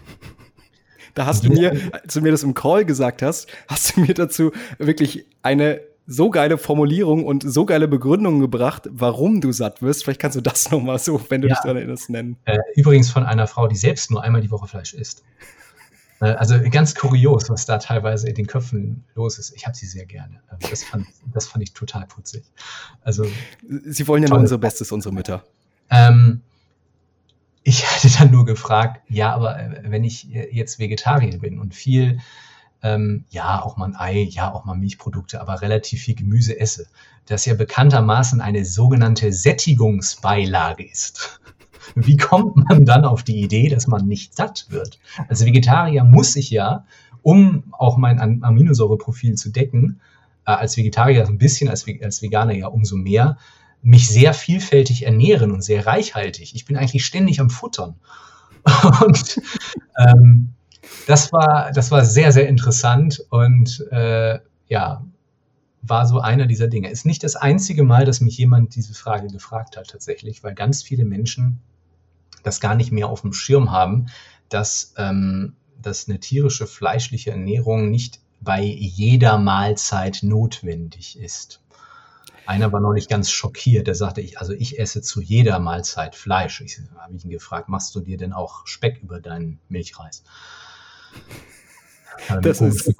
Da 1.14 1.26
hast 1.26 1.44
du 1.44 1.48
mir, 1.48 1.72
als 1.90 2.14
du 2.14 2.20
mir 2.20 2.30
das 2.30 2.44
im 2.44 2.54
Call 2.54 2.84
gesagt 2.84 3.22
hast, 3.22 3.48
hast 3.66 3.96
du 3.96 4.02
mir 4.02 4.14
dazu 4.14 4.52
wirklich 4.78 5.26
eine 5.42 5.80
so 6.06 6.30
geile 6.30 6.58
Formulierung 6.58 7.24
und 7.24 7.42
so 7.42 7.66
geile 7.66 7.88
Begründung 7.88 8.38
gebracht, 8.38 8.88
warum 8.92 9.40
du 9.40 9.50
satt 9.50 9.82
wirst. 9.82 10.04
Vielleicht 10.04 10.20
kannst 10.20 10.36
du 10.36 10.42
das 10.42 10.70
nochmal 10.70 11.00
so, 11.00 11.20
wenn 11.28 11.42
du 11.42 11.48
ja. 11.48 11.54
dich 11.54 11.62
daran 11.62 11.78
erinnerst, 11.78 12.08
nennen. 12.08 12.36
Äh, 12.44 12.58
übrigens 12.76 13.10
von 13.10 13.24
einer 13.24 13.48
Frau, 13.48 13.66
die 13.66 13.76
selbst 13.76 14.12
nur 14.12 14.22
einmal 14.22 14.42
die 14.42 14.52
Woche 14.52 14.68
Fleisch 14.68 14.94
isst. 14.94 15.24
Äh, 16.22 16.34
also 16.34 16.58
ganz 16.70 16.94
kurios, 16.94 17.50
was 17.50 17.66
da 17.66 17.78
teilweise 17.78 18.28
in 18.28 18.36
den 18.36 18.46
Köpfen 18.46 19.04
los 19.14 19.38
ist. 19.38 19.52
Ich 19.54 19.66
habe 19.66 19.76
sie 19.76 19.86
sehr 19.86 20.06
gerne. 20.06 20.40
Also 20.48 20.68
das 20.70 20.84
fand, 20.84 21.06
das 21.34 21.46
fand 21.48 21.64
ich 21.64 21.74
total 21.74 22.06
putzig. 22.06 22.44
Also, 23.02 23.26
sie 23.68 24.08
wollen 24.08 24.22
ja 24.22 24.28
nur 24.30 24.38
unser 24.38 24.58
Bestes, 24.58 24.92
unsere 24.92 25.12
Mütter. 25.12 25.42
Ähm, 25.90 26.40
ich 27.64 27.84
hatte 27.90 28.08
dann 28.18 28.30
nur 28.30 28.46
gefragt, 28.46 29.02
ja, 29.08 29.34
aber 29.34 29.58
äh, 29.58 29.82
wenn 29.84 30.04
ich 30.04 30.24
jetzt 30.24 30.78
Vegetarier 30.78 31.38
bin 31.38 31.58
und 31.58 31.74
viel, 31.74 32.20
ähm, 32.84 33.24
ja, 33.30 33.60
auch 33.62 33.76
mal 33.76 33.86
ein 33.86 33.96
Ei, 33.96 34.22
ja, 34.30 34.52
auch 34.52 34.64
mal 34.64 34.74
Milchprodukte, 34.74 35.40
aber 35.40 35.60
relativ 35.60 36.02
viel 36.02 36.14
Gemüse 36.14 36.58
esse, 36.58 36.86
das 37.26 37.44
ja 37.46 37.54
bekanntermaßen 37.54 38.40
eine 38.40 38.64
sogenannte 38.64 39.32
Sättigungsbeilage 39.32 40.84
ist. 40.84 41.40
Wie 41.94 42.16
kommt 42.16 42.56
man 42.68 42.84
dann 42.84 43.04
auf 43.04 43.22
die 43.22 43.40
Idee, 43.40 43.68
dass 43.68 43.86
man 43.86 44.06
nicht 44.06 44.34
satt 44.34 44.66
wird? 44.70 44.98
Als 45.28 45.44
Vegetarier 45.44 46.04
muss 46.04 46.36
ich 46.36 46.50
ja, 46.50 46.84
um 47.22 47.64
auch 47.72 47.96
mein 47.96 48.42
Aminosäureprofil 48.42 49.34
zu 49.34 49.50
decken, 49.50 50.00
äh, 50.46 50.52
als 50.52 50.76
Vegetarier 50.76 51.26
ein 51.26 51.38
bisschen, 51.38 51.68
als, 51.68 51.86
Veganer 51.86 52.54
ja 52.54 52.66
umso 52.66 52.96
mehr, 52.96 53.38
mich 53.82 54.08
sehr 54.08 54.32
vielfältig 54.34 55.04
ernähren 55.04 55.50
und 55.50 55.62
sehr 55.62 55.86
reichhaltig. 55.86 56.54
Ich 56.54 56.64
bin 56.64 56.76
eigentlich 56.76 57.04
ständig 57.04 57.40
am 57.40 57.50
Futtern. 57.50 57.96
Und 59.04 59.40
ähm, 59.98 60.54
das, 61.08 61.32
war, 61.32 61.72
das 61.72 61.90
war 61.90 62.04
sehr, 62.04 62.30
sehr 62.30 62.48
interessant 62.48 63.24
und 63.30 63.84
äh, 63.90 64.38
ja, 64.68 65.04
war 65.82 66.06
so 66.06 66.20
einer 66.20 66.46
dieser 66.46 66.68
Dinge. 66.68 66.90
Ist 66.90 67.04
nicht 67.04 67.24
das 67.24 67.34
einzige 67.34 67.82
Mal, 67.82 68.04
dass 68.04 68.20
mich 68.20 68.38
jemand 68.38 68.76
diese 68.76 68.94
Frage 68.94 69.26
gefragt 69.26 69.76
hat, 69.76 69.88
tatsächlich, 69.88 70.44
weil 70.44 70.54
ganz 70.54 70.82
viele 70.82 71.04
Menschen 71.04 71.60
das 72.42 72.60
gar 72.60 72.74
nicht 72.74 72.92
mehr 72.92 73.08
auf 73.08 73.22
dem 73.22 73.32
Schirm 73.32 73.70
haben, 73.70 74.06
dass, 74.48 74.94
ähm, 74.96 75.56
dass 75.80 76.08
eine 76.08 76.20
tierische 76.20 76.66
fleischliche 76.66 77.30
Ernährung 77.30 77.90
nicht 77.90 78.20
bei 78.40 78.62
jeder 78.62 79.38
Mahlzeit 79.38 80.20
notwendig 80.22 81.18
ist. 81.18 81.60
Einer 82.44 82.72
war 82.72 82.80
neulich 82.80 83.08
ganz 83.08 83.30
schockiert, 83.30 83.86
der 83.86 83.94
sagte, 83.94 84.20
ich, 84.20 84.40
also 84.40 84.52
ich 84.52 84.78
esse 84.80 85.00
zu 85.00 85.20
jeder 85.20 85.60
Mahlzeit 85.60 86.16
Fleisch. 86.16 86.60
Ich 86.60 86.80
habe 86.96 87.14
ihn 87.14 87.30
gefragt, 87.30 87.68
machst 87.68 87.94
du 87.94 88.00
dir 88.00 88.16
denn 88.16 88.32
auch 88.32 88.66
Speck 88.66 89.00
über 89.02 89.20
deinen 89.20 89.60
Milchreis? 89.68 90.24
Das 92.42 92.60
ist, 92.60 92.94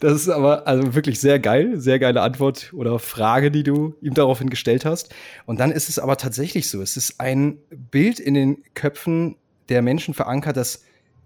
Das 0.00 0.14
ist 0.14 0.30
aber 0.30 0.66
also 0.66 0.94
wirklich 0.94 1.20
sehr 1.20 1.38
geil, 1.38 1.78
sehr 1.78 1.98
geile 1.98 2.22
Antwort 2.22 2.72
oder 2.72 2.98
Frage, 2.98 3.50
die 3.50 3.62
du 3.62 3.94
ihm 4.00 4.14
daraufhin 4.14 4.48
gestellt 4.48 4.86
hast. 4.86 5.14
Und 5.44 5.60
dann 5.60 5.70
ist 5.70 5.90
es 5.90 5.98
aber 5.98 6.16
tatsächlich 6.16 6.70
so. 6.70 6.80
Es 6.80 6.96
ist 6.96 7.20
ein 7.20 7.58
Bild 7.68 8.18
in 8.18 8.32
den 8.32 8.64
Köpfen 8.74 9.36
der 9.68 9.82
Menschen 9.82 10.14
verankert, 10.14 10.56
das 10.56 10.84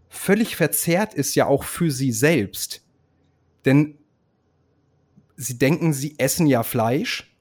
völlig 0.08 0.56
verzerrt 0.56 1.14
ist 1.14 1.34
ja 1.36 1.46
auch 1.46 1.64
für 1.64 1.90
sie 1.90 2.10
selbst. 2.10 2.82
Denn 3.64 3.96
sie 5.36 5.56
denken, 5.56 5.92
sie 5.92 6.18
essen 6.18 6.46
ja 6.46 6.64
Fleisch 6.64 7.32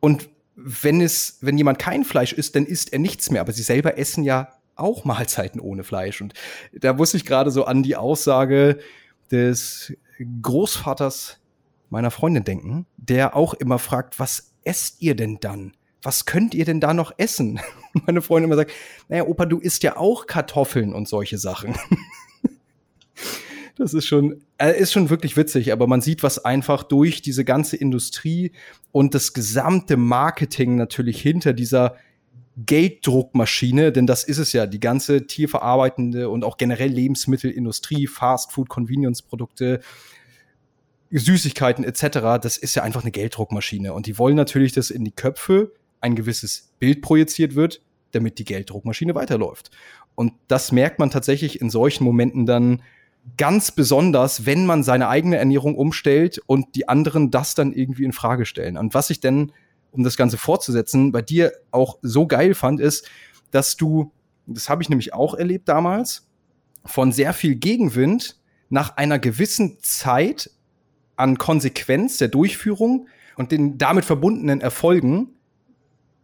und 0.00 0.28
wenn 0.56 1.00
es, 1.00 1.38
wenn 1.40 1.58
jemand 1.58 1.80
kein 1.80 2.04
Fleisch 2.04 2.32
isst, 2.32 2.54
dann 2.54 2.64
isst 2.64 2.92
er 2.92 3.00
nichts 3.00 3.30
mehr. 3.30 3.40
Aber 3.40 3.52
sie 3.52 3.62
selber 3.62 3.98
essen 3.98 4.22
ja 4.22 4.52
auch 4.76 5.04
Mahlzeiten 5.04 5.60
ohne 5.60 5.82
Fleisch. 5.82 6.20
Und 6.20 6.32
da 6.72 6.92
muss 6.92 7.14
ich 7.14 7.24
gerade 7.24 7.50
so 7.50 7.64
an 7.64 7.82
die 7.82 7.96
Aussage 7.96 8.78
des 9.30 9.92
Großvaters 10.42 11.40
meiner 11.90 12.10
Freundin 12.10 12.44
denken, 12.44 12.86
der 12.96 13.36
auch 13.36 13.54
immer 13.54 13.78
fragt, 13.78 14.18
was 14.18 14.52
esst 14.64 15.00
ihr 15.00 15.14
denn 15.14 15.38
dann? 15.40 15.72
Was 16.02 16.26
könnt 16.26 16.54
ihr 16.54 16.64
denn 16.64 16.80
da 16.80 16.92
noch 16.92 17.12
essen? 17.16 17.60
Meine 18.06 18.22
Freundin 18.22 18.50
immer 18.50 18.56
sagt, 18.56 18.72
naja, 19.08 19.24
Opa, 19.26 19.46
du 19.46 19.58
isst 19.58 19.82
ja 19.82 19.96
auch 19.96 20.26
Kartoffeln 20.26 20.92
und 20.92 21.08
solche 21.08 21.38
Sachen. 21.38 21.74
Das 23.76 23.92
ist 23.92 24.06
schon, 24.06 24.40
äh, 24.58 24.78
ist 24.78 24.92
schon 24.92 25.10
wirklich 25.10 25.36
witzig, 25.36 25.72
aber 25.72 25.88
man 25.88 26.00
sieht, 26.00 26.22
was 26.22 26.44
einfach 26.44 26.84
durch 26.84 27.22
diese 27.22 27.44
ganze 27.44 27.76
Industrie 27.76 28.52
und 28.92 29.14
das 29.14 29.32
gesamte 29.32 29.96
Marketing 29.96 30.76
natürlich 30.76 31.20
hinter 31.20 31.52
dieser 31.52 31.96
Gelddruckmaschine, 32.56 33.90
denn 33.90 34.06
das 34.06 34.24
ist 34.24 34.38
es 34.38 34.52
ja, 34.52 34.66
die 34.66 34.80
ganze 34.80 35.26
tierverarbeitende 35.26 36.28
und 36.28 36.44
auch 36.44 36.56
generell 36.56 36.90
Lebensmittelindustrie, 36.90 38.06
Fastfood, 38.06 38.68
Convenience-Produkte, 38.68 39.80
Süßigkeiten 41.10 41.84
etc., 41.84 42.40
das 42.40 42.56
ist 42.56 42.74
ja 42.74 42.82
einfach 42.82 43.02
eine 43.02 43.10
Gelddruckmaschine. 43.10 43.92
Und 43.92 44.06
die 44.06 44.18
wollen 44.18 44.36
natürlich, 44.36 44.72
dass 44.72 44.90
in 44.90 45.04
die 45.04 45.12
Köpfe 45.12 45.72
ein 46.00 46.14
gewisses 46.14 46.72
Bild 46.78 47.02
projiziert 47.02 47.54
wird, 47.54 47.80
damit 48.12 48.38
die 48.38 48.44
Gelddruckmaschine 48.44 49.14
weiterläuft. 49.14 49.70
Und 50.14 50.32
das 50.48 50.70
merkt 50.70 50.98
man 50.98 51.10
tatsächlich 51.10 51.60
in 51.60 51.70
solchen 51.70 52.04
Momenten 52.04 52.46
dann 52.46 52.82
ganz 53.36 53.72
besonders, 53.72 54.46
wenn 54.46 54.66
man 54.66 54.82
seine 54.82 55.08
eigene 55.08 55.36
Ernährung 55.38 55.76
umstellt 55.76 56.40
und 56.46 56.74
die 56.74 56.88
anderen 56.88 57.30
das 57.30 57.54
dann 57.54 57.72
irgendwie 57.72 58.04
in 58.04 58.12
Frage 58.12 58.46
stellen. 58.46 58.76
Und 58.76 58.94
was 58.94 59.10
ich 59.10 59.20
denn 59.20 59.52
um 59.94 60.02
das 60.02 60.16
Ganze 60.16 60.36
fortzusetzen, 60.36 61.12
bei 61.12 61.22
dir 61.22 61.52
auch 61.70 61.98
so 62.02 62.26
geil 62.26 62.54
fand, 62.54 62.80
ist, 62.80 63.08
dass 63.50 63.76
du, 63.76 64.12
das 64.46 64.68
habe 64.68 64.82
ich 64.82 64.88
nämlich 64.88 65.14
auch 65.14 65.34
erlebt 65.34 65.68
damals, 65.68 66.28
von 66.84 67.12
sehr 67.12 67.32
viel 67.32 67.54
Gegenwind 67.54 68.38
nach 68.68 68.96
einer 68.96 69.18
gewissen 69.18 69.78
Zeit 69.80 70.50
an 71.16 71.38
Konsequenz 71.38 72.18
der 72.18 72.28
Durchführung 72.28 73.08
und 73.36 73.52
den 73.52 73.78
damit 73.78 74.04
verbundenen 74.04 74.60
Erfolgen, 74.60 75.28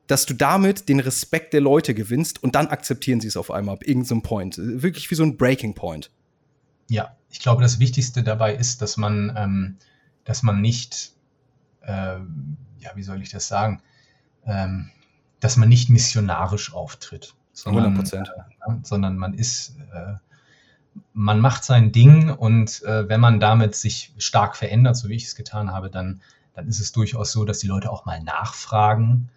dass 0.09 0.27
du 0.27 0.35
damit 0.35 0.89
den 0.89 0.99
Respekt 0.99 1.53
der 1.53 1.61
Leute 1.61 1.95
gewinnst 1.95 2.43
und 2.43 2.57
dann 2.57 2.67
akzeptieren 2.67 3.21
sie 3.21 3.29
es 3.29 3.37
auf 3.37 3.53
einmal 3.53 3.77
ab 3.77 3.87
irgendeinem 3.87 4.23
Point. 4.23 4.57
Wirklich 4.59 5.09
wie 5.11 5.15
so 5.15 5.23
ein 5.23 5.37
Breaking 5.37 5.75
Point. 5.75 6.11
Ja, 6.89 7.17
ich 7.31 7.39
glaube, 7.39 7.63
das 7.63 7.79
Wichtigste 7.79 8.25
dabei 8.25 8.57
ist, 8.57 8.83
dass 8.83 8.97
man, 8.97 9.33
ähm, 9.37 9.77
dass 10.25 10.43
man 10.43 10.61
nicht 10.61 11.13
ähm, 11.87 12.57
ja, 12.81 12.91
wie 12.95 13.03
soll 13.03 13.23
ich 13.23 13.31
das 13.31 13.49
sagen, 13.49 13.83
ähm, 14.47 14.91
dass 15.41 15.57
man 15.57 15.69
nicht 15.69 15.91
missionarisch 15.91 16.75
auftritt, 16.75 17.35
sondern, 17.53 17.97
100%. 17.97 18.23
Äh, 18.23 18.27
sondern 18.83 19.17
man 19.17 19.35
ist, 19.35 19.77
äh, 19.93 20.15
man 21.13 21.41
macht 21.41 21.65
sein 21.65 21.93
Ding 21.93 22.31
und 22.31 22.83
äh, 22.83 23.09
wenn 23.09 23.21
man 23.21 23.41
damit 23.41 23.75
sich 23.75 24.13
stark 24.19 24.57
verändert, 24.57 24.97
so 24.97 25.09
wie 25.09 25.15
ich 25.15 25.27
es 25.27 25.35
getan 25.35 25.71
habe, 25.73 25.91
dann, 25.91 26.21
dann 26.55 26.67
ist 26.69 26.81
es 26.81 26.93
durchaus 26.93 27.33
so, 27.33 27.45
dass 27.45 27.61
die 27.61 27.69
Leute 27.69 27.91
auch 27.91 28.05
mal 28.07 28.23
nachfragen. 28.23 29.31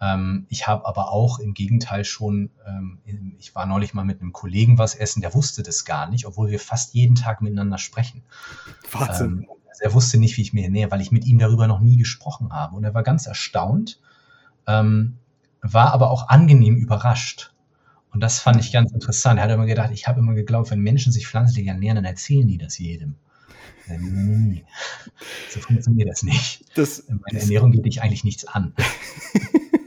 Ähm, 0.00 0.46
ich 0.48 0.66
habe 0.66 0.86
aber 0.86 1.10
auch 1.10 1.38
im 1.38 1.52
Gegenteil 1.52 2.04
schon, 2.04 2.50
ähm, 2.66 2.98
ich 3.38 3.54
war 3.54 3.66
neulich 3.66 3.92
mal 3.92 4.04
mit 4.04 4.20
einem 4.20 4.32
Kollegen 4.32 4.78
was 4.78 4.94
essen, 4.94 5.20
der 5.20 5.34
wusste 5.34 5.62
das 5.62 5.84
gar 5.84 6.08
nicht, 6.08 6.26
obwohl 6.26 6.50
wir 6.50 6.60
fast 6.60 6.94
jeden 6.94 7.16
Tag 7.16 7.42
miteinander 7.42 7.78
sprechen. 7.78 8.22
Wahnsinn. 8.92 9.46
Ähm, 9.48 9.59
er 9.78 9.94
wusste 9.94 10.18
nicht, 10.18 10.36
wie 10.36 10.42
ich 10.42 10.52
mir 10.52 10.68
nähe, 10.68 10.90
weil 10.90 11.00
ich 11.00 11.12
mit 11.12 11.24
ihm 11.26 11.38
darüber 11.38 11.66
noch 11.66 11.80
nie 11.80 11.96
gesprochen 11.96 12.52
habe. 12.52 12.76
Und 12.76 12.84
er 12.84 12.94
war 12.94 13.02
ganz 13.02 13.26
erstaunt, 13.26 14.00
ähm, 14.66 15.16
war 15.62 15.92
aber 15.92 16.10
auch 16.10 16.28
angenehm 16.28 16.76
überrascht. 16.76 17.52
Und 18.12 18.20
das 18.20 18.40
fand 18.40 18.60
ich 18.60 18.72
ganz 18.72 18.92
interessant. 18.92 19.38
Er 19.38 19.44
hat 19.44 19.50
immer 19.50 19.66
gedacht, 19.66 19.90
ich 19.92 20.08
habe 20.08 20.20
immer 20.20 20.34
geglaubt, 20.34 20.70
wenn 20.70 20.80
Menschen 20.80 21.12
sich 21.12 21.28
pflanzlich 21.28 21.66
ernähren, 21.66 21.96
dann 21.96 22.04
erzählen 22.04 22.48
die 22.48 22.58
das 22.58 22.78
jedem. 22.78 23.14
Nee. 23.88 24.64
So 25.48 25.60
funktioniert 25.60 26.08
das 26.08 26.22
nicht. 26.22 26.64
Das, 26.74 27.04
Meine 27.08 27.40
Ernährung 27.40 27.72
geht 27.72 27.84
dich 27.84 28.02
eigentlich 28.02 28.24
nichts 28.24 28.44
an. 28.46 28.74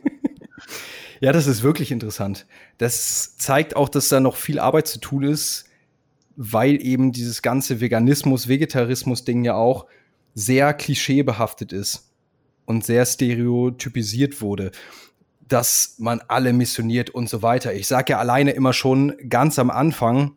ja, 1.21 1.31
das 1.31 1.47
ist 1.47 1.63
wirklich 1.63 1.91
interessant. 1.91 2.45
Das 2.77 3.37
zeigt 3.37 3.75
auch, 3.75 3.89
dass 3.89 4.09
da 4.09 4.19
noch 4.19 4.35
viel 4.35 4.59
Arbeit 4.59 4.87
zu 4.87 4.99
tun 4.99 5.23
ist, 5.23 5.65
weil 6.35 6.83
eben 6.83 7.11
dieses 7.11 7.41
ganze 7.41 7.79
Veganismus, 7.79 8.47
Vegetarismus-Ding 8.47 9.43
ja 9.43 9.55
auch 9.55 9.85
sehr 10.33 10.73
klischeebehaftet 10.73 11.73
ist 11.73 12.11
und 12.65 12.83
sehr 12.83 13.05
stereotypisiert 13.05 14.41
wurde, 14.41 14.71
dass 15.47 15.95
man 15.99 16.21
alle 16.27 16.53
missioniert 16.53 17.09
und 17.09 17.29
so 17.29 17.41
weiter. 17.41 17.73
Ich 17.73 17.87
sage 17.87 18.13
ja 18.13 18.19
alleine 18.19 18.51
immer 18.51 18.73
schon 18.73 19.13
ganz 19.29 19.59
am 19.59 19.69
Anfang, 19.69 20.35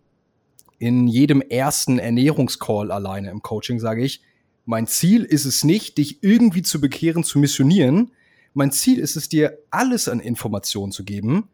in 0.78 1.06
jedem 1.06 1.40
ersten 1.40 1.98
Ernährungscall 1.98 2.90
alleine 2.90 3.30
im 3.30 3.40
Coaching 3.40 3.78
sage 3.78 4.04
ich, 4.04 4.22
mein 4.66 4.86
Ziel 4.86 5.22
ist 5.22 5.44
es 5.44 5.64
nicht, 5.64 5.96
dich 5.96 6.22
irgendwie 6.22 6.62
zu 6.62 6.80
bekehren, 6.80 7.24
zu 7.24 7.38
missionieren. 7.38 8.10
Mein 8.52 8.72
Ziel 8.72 8.98
ist 8.98 9.16
es, 9.16 9.28
dir 9.28 9.58
alles 9.70 10.08
an 10.08 10.20
Informationen 10.20 10.92
zu 10.92 11.04
geben 11.04 11.48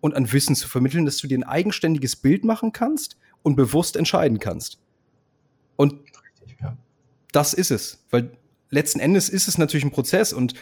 und 0.00 0.14
an 0.14 0.30
Wissen 0.30 0.54
zu 0.54 0.68
vermitteln, 0.68 1.06
dass 1.06 1.16
du 1.16 1.26
dir 1.26 1.38
ein 1.38 1.44
eigenständiges 1.44 2.16
Bild 2.16 2.44
machen 2.44 2.72
kannst 2.72 3.16
und 3.42 3.56
bewusst 3.56 3.96
entscheiden 3.96 4.38
kannst. 4.38 4.78
Und 5.76 5.94
ja. 6.60 6.76
das 7.32 7.54
ist 7.54 7.70
es, 7.70 8.04
weil 8.10 8.32
letzten 8.70 9.00
Endes 9.00 9.28
ist 9.28 9.48
es 9.48 9.58
natürlich 9.58 9.84
ein 9.84 9.90
Prozess 9.90 10.32
und 10.32 10.54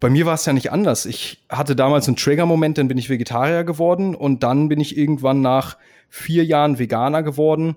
bei 0.00 0.10
mir 0.10 0.26
war 0.26 0.34
es 0.34 0.44
ja 0.44 0.52
nicht 0.52 0.72
anders. 0.72 1.06
Ich 1.06 1.44
hatte 1.48 1.76
damals 1.76 2.08
einen 2.08 2.16
Trigger-Moment, 2.16 2.78
dann 2.78 2.88
bin 2.88 2.98
ich 2.98 3.08
Vegetarier 3.08 3.64
geworden 3.64 4.14
und 4.14 4.42
dann 4.42 4.68
bin 4.68 4.80
ich 4.80 4.96
irgendwann 4.96 5.40
nach 5.40 5.78
vier 6.08 6.44
Jahren 6.44 6.78
Veganer 6.78 7.22
geworden. 7.22 7.76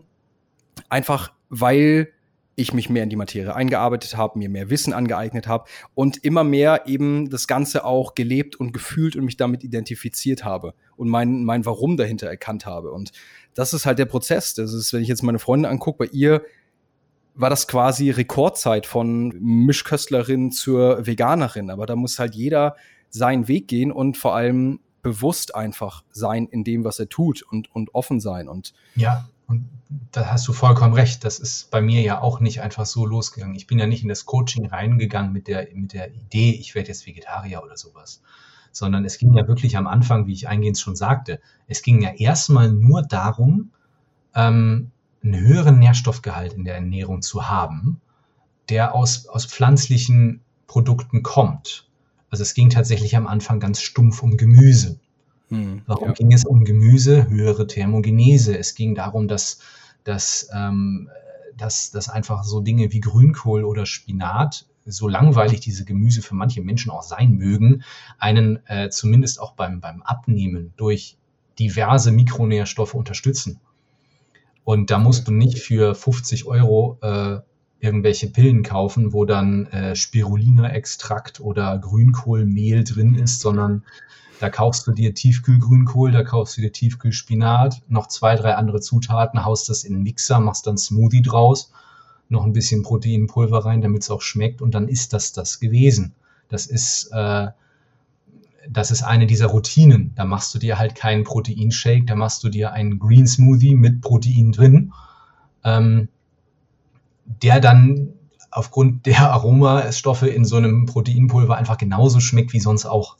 Einfach 0.89 1.31
weil 1.49 2.11
ich 2.59 2.73
mich 2.73 2.89
mehr 2.89 3.03
in 3.03 3.09
die 3.09 3.15
Materie 3.15 3.53
eingearbeitet 3.53 4.17
habe, 4.17 4.39
mir 4.39 4.49
mehr 4.49 4.71
Wissen 4.71 4.91
angeeignet 4.91 5.47
habe 5.47 5.69
und 5.93 6.17
immer 6.17 6.43
mehr 6.43 6.87
eben 6.87 7.29
das 7.29 7.47
Ganze 7.47 7.85
auch 7.85 8.15
gelebt 8.15 8.55
und 8.55 8.73
gefühlt 8.73 9.15
und 9.15 9.25
mich 9.25 9.37
damit 9.37 9.63
identifiziert 9.63 10.43
habe 10.43 10.73
und 10.95 11.07
mein, 11.07 11.43
mein 11.43 11.65
Warum 11.65 11.97
dahinter 11.97 12.27
erkannt 12.27 12.65
habe. 12.65 12.91
Und 12.91 13.11
das 13.57 13.73
ist 13.73 13.87
halt 13.87 13.97
der 13.97 14.05
Prozess. 14.05 14.53
Das 14.53 14.71
ist, 14.71 14.93
wenn 14.93 15.01
ich 15.01 15.07
jetzt 15.07 15.23
meine 15.23 15.39
Freunde 15.39 15.67
angucke, 15.67 16.05
bei 16.05 16.11
ihr 16.13 16.43
war 17.33 17.49
das 17.49 17.67
quasi 17.67 18.11
Rekordzeit 18.11 18.85
von 18.85 19.29
Mischköstlerin 19.39 20.51
zur 20.51 21.07
Veganerin. 21.07 21.71
Aber 21.71 21.87
da 21.87 21.95
muss 21.95 22.19
halt 22.19 22.35
jeder 22.35 22.75
seinen 23.09 23.47
Weg 23.47 23.67
gehen 23.67 23.91
und 23.91 24.15
vor 24.15 24.35
allem 24.35 24.79
bewusst 25.01 25.55
einfach 25.55 26.03
sein 26.11 26.45
in 26.45 26.63
dem, 26.63 26.83
was 26.83 26.99
er 26.99 27.09
tut 27.09 27.41
und, 27.41 27.73
und 27.73 27.95
offen 27.95 28.19
sein. 28.19 28.47
Und 28.47 28.75
ja, 28.95 29.27
und 29.47 29.67
da 30.11 30.27
hast 30.27 30.47
du 30.47 30.53
vollkommen 30.53 30.93
recht. 30.93 31.23
Das 31.23 31.39
ist 31.39 31.71
bei 31.71 31.81
mir 31.81 32.01
ja 32.01 32.21
auch 32.21 32.39
nicht 32.39 32.61
einfach 32.61 32.85
so 32.85 33.07
losgegangen. 33.07 33.55
Ich 33.55 33.65
bin 33.65 33.79
ja 33.79 33.87
nicht 33.87 34.03
in 34.03 34.09
das 34.09 34.27
Coaching 34.27 34.67
reingegangen 34.67 35.33
mit 35.33 35.47
der, 35.47 35.67
mit 35.73 35.93
der 35.93 36.13
Idee, 36.13 36.51
ich 36.51 36.75
werde 36.75 36.89
jetzt 36.89 37.07
Vegetarier 37.07 37.63
oder 37.63 37.75
sowas. 37.75 38.21
Sondern 38.71 39.05
es 39.05 39.17
ging 39.17 39.33
ja 39.33 39.47
wirklich 39.47 39.77
am 39.77 39.87
Anfang, 39.87 40.27
wie 40.27 40.33
ich 40.33 40.47
eingehend 40.47 40.79
schon 40.79 40.95
sagte, 40.95 41.39
es 41.67 41.81
ging 41.81 42.01
ja 42.01 42.11
erstmal 42.11 42.71
nur 42.71 43.01
darum, 43.01 43.71
ähm, 44.35 44.91
einen 45.23 45.39
höheren 45.39 45.79
Nährstoffgehalt 45.79 46.53
in 46.53 46.63
der 46.63 46.75
Ernährung 46.75 47.21
zu 47.21 47.49
haben, 47.49 48.01
der 48.69 48.93
aus, 48.93 49.27
aus 49.27 49.45
pflanzlichen 49.45 50.41
Produkten 50.67 51.23
kommt. 51.23 51.89
Also 52.29 52.43
es 52.43 52.53
ging 52.53 52.69
tatsächlich 52.69 53.15
am 53.15 53.27
Anfang 53.27 53.59
ganz 53.59 53.81
stumpf 53.81 54.21
um 54.21 54.37
Gemüse. 54.37 54.99
Hm, 55.49 55.81
Warum 55.85 56.09
ja. 56.09 56.13
ging 56.13 56.33
es 56.33 56.45
um 56.45 56.65
Gemüse? 56.65 57.29
Höhere 57.29 57.67
Thermogenese. 57.67 58.57
Es 58.57 58.75
ging 58.75 58.95
darum, 58.95 59.27
dass, 59.27 59.59
dass, 60.03 60.49
ähm, 60.53 61.09
dass, 61.55 61.91
dass 61.91 62.09
einfach 62.09 62.43
so 62.43 62.59
Dinge 62.59 62.91
wie 62.91 62.99
Grünkohl 62.99 63.63
oder 63.63 63.85
Spinat, 63.85 64.65
so 64.87 65.07
langweilig 65.07 65.59
diese 65.59 65.85
Gemüse 65.85 66.21
für 66.21 66.35
manche 66.35 66.61
Menschen 66.61 66.91
auch 66.91 67.03
sein 67.03 67.33
mögen, 67.33 67.83
einen 68.17 68.65
äh, 68.67 68.89
zumindest 68.89 69.41
auch 69.41 69.53
beim, 69.53 69.81
beim 69.81 70.01
Abnehmen 70.01 70.73
durch 70.77 71.17
diverse 71.59 72.11
Mikronährstoffe 72.11 72.93
unterstützen. 72.93 73.59
Und 74.63 74.91
da 74.91 74.99
musst 74.99 75.27
du 75.27 75.31
nicht 75.31 75.59
für 75.59 75.95
50 75.95 76.45
Euro 76.45 76.97
äh, 77.01 77.39
irgendwelche 77.79 78.27
Pillen 78.27 78.63
kaufen, 78.63 79.13
wo 79.13 79.25
dann 79.25 79.67
äh, 79.67 79.95
Spirulina-Extrakt 79.95 81.39
oder 81.39 81.77
Grünkohlmehl 81.77 82.83
drin 82.83 83.15
ist, 83.15 83.39
sondern 83.39 83.83
da 84.39 84.49
kaufst 84.49 84.85
du 84.85 84.91
dir 84.91 85.13
Tiefkühlgrünkohl, 85.13 86.11
da 86.11 86.23
kaufst 86.23 86.57
du 86.57 86.61
dir 86.61 86.71
Tiefkühlspinat, 86.71 87.81
noch 87.87 88.07
zwei, 88.07 88.35
drei 88.35 88.55
andere 88.55 88.81
Zutaten, 88.81 89.45
haust 89.45 89.69
das 89.69 89.83
in 89.83 89.93
den 89.93 90.03
Mixer, 90.03 90.39
machst 90.39 90.67
dann 90.67 90.77
Smoothie 90.77 91.21
draus, 91.21 91.71
noch 92.29 92.45
ein 92.45 92.53
bisschen 92.53 92.83
Proteinpulver 92.83 93.65
rein, 93.65 93.81
damit 93.81 94.03
es 94.03 94.11
auch 94.11 94.21
schmeckt 94.21 94.61
und 94.61 94.73
dann 94.75 94.87
ist 94.87 95.13
das 95.13 95.33
das 95.33 95.59
gewesen. 95.59 96.13
Das 96.49 96.65
ist, 96.65 97.09
äh, 97.11 97.47
das 98.69 98.91
ist 98.91 99.03
eine 99.03 99.27
dieser 99.27 99.47
Routinen. 99.47 100.13
Da 100.15 100.25
machst 100.25 100.53
du 100.53 100.59
dir 100.59 100.77
halt 100.77 100.95
keinen 100.95 101.23
Proteinshake, 101.23 102.05
da 102.05 102.15
machst 102.15 102.43
du 102.43 102.49
dir 102.49 102.73
einen 102.73 102.99
Green 102.99 103.27
Smoothie 103.27 103.75
mit 103.75 104.01
Protein 104.01 104.51
drin, 104.51 104.93
ähm, 105.63 106.09
der 107.25 107.59
dann 107.59 108.13
aufgrund 108.51 109.05
der 109.05 109.31
Aromastoffe 109.31 110.27
in 110.27 110.45
so 110.45 110.57
einem 110.57 110.85
Proteinpulver 110.85 111.55
einfach 111.55 111.77
genauso 111.77 112.19
schmeckt 112.19 112.53
wie 112.53 112.59
sonst 112.59 112.85
auch. 112.85 113.17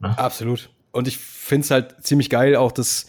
Ne? 0.00 0.16
Absolut. 0.18 0.70
Und 0.92 1.06
ich 1.06 1.18
finde 1.18 1.64
es 1.64 1.70
halt 1.70 1.96
ziemlich 2.04 2.30
geil, 2.30 2.56
auch 2.56 2.72
dass 2.72 3.06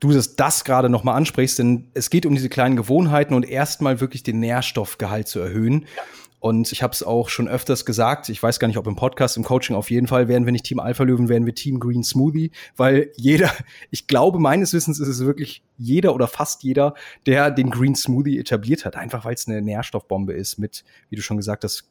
du 0.00 0.12
das, 0.12 0.34
das 0.36 0.64
gerade 0.64 0.88
nochmal 0.88 1.16
ansprichst, 1.16 1.58
denn 1.58 1.88
es 1.94 2.10
geht 2.10 2.26
um 2.26 2.34
diese 2.34 2.48
kleinen 2.48 2.76
Gewohnheiten 2.76 3.34
und 3.34 3.48
erstmal 3.48 4.00
wirklich 4.00 4.22
den 4.22 4.40
Nährstoffgehalt 4.40 5.28
zu 5.28 5.40
erhöhen. 5.40 5.86
Ja. 5.96 6.02
Und 6.40 6.72
ich 6.72 6.82
habe 6.82 6.94
es 6.94 7.02
auch 7.02 7.28
schon 7.28 7.48
öfters 7.48 7.84
gesagt, 7.84 8.30
ich 8.30 8.42
weiß 8.42 8.58
gar 8.58 8.66
nicht, 8.66 8.78
ob 8.78 8.86
im 8.86 8.96
Podcast, 8.96 9.36
im 9.36 9.44
Coaching 9.44 9.76
auf 9.76 9.90
jeden 9.90 10.06
Fall, 10.06 10.26
wären 10.26 10.46
wir 10.46 10.52
nicht 10.52 10.64
Team 10.64 10.80
Alpha 10.80 11.02
Löwen, 11.04 11.28
wären 11.28 11.44
wir 11.44 11.54
Team 11.54 11.78
Green 11.78 12.02
Smoothie, 12.02 12.50
weil 12.78 13.12
jeder, 13.14 13.52
ich 13.90 14.06
glaube, 14.06 14.38
meines 14.38 14.72
Wissens 14.72 14.98
ist 14.98 15.08
es 15.08 15.20
wirklich 15.20 15.62
jeder 15.76 16.14
oder 16.14 16.26
fast 16.26 16.62
jeder, 16.62 16.94
der 17.26 17.50
den 17.50 17.70
Green 17.70 17.94
Smoothie 17.94 18.38
etabliert 18.38 18.86
hat, 18.86 18.96
einfach 18.96 19.26
weil 19.26 19.34
es 19.34 19.46
eine 19.46 19.60
Nährstoffbombe 19.60 20.32
ist 20.32 20.58
mit, 20.58 20.82
wie 21.10 21.16
du 21.16 21.22
schon 21.22 21.36
gesagt 21.36 21.62
hast, 21.62 21.90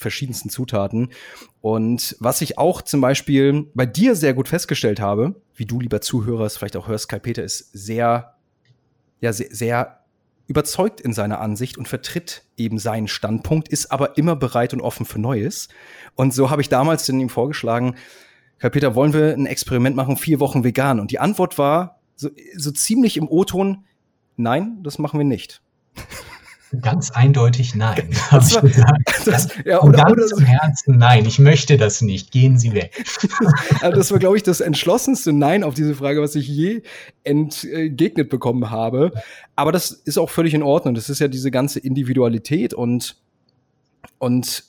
verschiedensten 0.00 0.50
Zutaten. 0.50 1.10
Und 1.60 2.16
was 2.18 2.40
ich 2.40 2.58
auch 2.58 2.82
zum 2.82 3.00
Beispiel 3.00 3.66
bei 3.74 3.86
dir 3.86 4.16
sehr 4.16 4.34
gut 4.34 4.48
festgestellt 4.48 5.00
habe, 5.00 5.36
wie 5.54 5.66
du, 5.66 5.80
lieber 5.80 6.00
Zuhörer, 6.00 6.44
es 6.44 6.56
vielleicht 6.56 6.76
auch 6.76 6.88
hörst, 6.88 7.08
Kai 7.08 7.18
Peter 7.18 7.44
ist 7.44 7.70
sehr, 7.72 8.34
ja, 9.20 9.32
sehr, 9.32 9.48
sehr 9.50 10.00
überzeugt 10.46 11.00
in 11.00 11.12
seiner 11.12 11.40
Ansicht 11.40 11.78
und 11.78 11.86
vertritt 11.86 12.42
eben 12.56 12.78
seinen 12.78 13.06
Standpunkt, 13.06 13.68
ist 13.68 13.92
aber 13.92 14.18
immer 14.18 14.34
bereit 14.34 14.74
und 14.74 14.80
offen 14.80 15.06
für 15.06 15.20
Neues. 15.20 15.68
Und 16.16 16.34
so 16.34 16.50
habe 16.50 16.60
ich 16.60 16.68
damals 16.68 17.08
ihm 17.08 17.28
vorgeschlagen, 17.28 17.94
Herr 18.58 18.70
Peter, 18.70 18.94
wollen 18.94 19.12
wir 19.12 19.32
ein 19.32 19.46
Experiment 19.46 19.96
machen, 19.96 20.16
vier 20.16 20.40
Wochen 20.40 20.64
vegan? 20.64 20.98
Und 20.98 21.12
die 21.12 21.18
Antwort 21.18 21.56
war 21.56 22.00
so, 22.16 22.30
so 22.56 22.72
ziemlich 22.72 23.16
im 23.16 23.28
O-Ton, 23.28 23.84
nein, 24.36 24.82
das 24.82 24.98
machen 24.98 25.18
wir 25.18 25.24
nicht. 25.24 25.62
Ganz 26.80 27.10
eindeutig 27.10 27.74
nein. 27.74 28.10
Das 28.30 28.54
war, 28.54 28.62
das, 29.24 29.48
ja, 29.64 29.82
oder, 29.82 30.04
ganz 30.04 30.12
oder, 30.12 30.26
zum 30.26 30.44
Herzen 30.44 30.98
nein, 30.98 31.26
ich 31.26 31.38
möchte 31.38 31.76
das 31.76 32.00
nicht. 32.00 32.30
Gehen 32.30 32.58
Sie 32.58 32.72
weg. 32.72 33.04
Also 33.80 33.96
das 33.96 34.10
war, 34.10 34.18
glaube 34.18 34.36
ich, 34.36 34.42
das 34.42 34.60
entschlossenste 34.60 35.32
Nein 35.32 35.64
auf 35.64 35.74
diese 35.74 35.94
Frage, 35.94 36.20
was 36.20 36.34
ich 36.34 36.46
je 36.46 36.82
entgegnet 37.24 38.28
bekommen 38.28 38.70
habe. 38.70 39.12
Aber 39.56 39.72
das 39.72 39.90
ist 39.90 40.18
auch 40.18 40.30
völlig 40.30 40.54
in 40.54 40.62
Ordnung. 40.62 40.94
Das 40.94 41.08
ist 41.08 41.18
ja 41.18 41.28
diese 41.28 41.50
ganze 41.50 41.78
Individualität 41.80 42.74
und, 42.74 43.16
und 44.18 44.64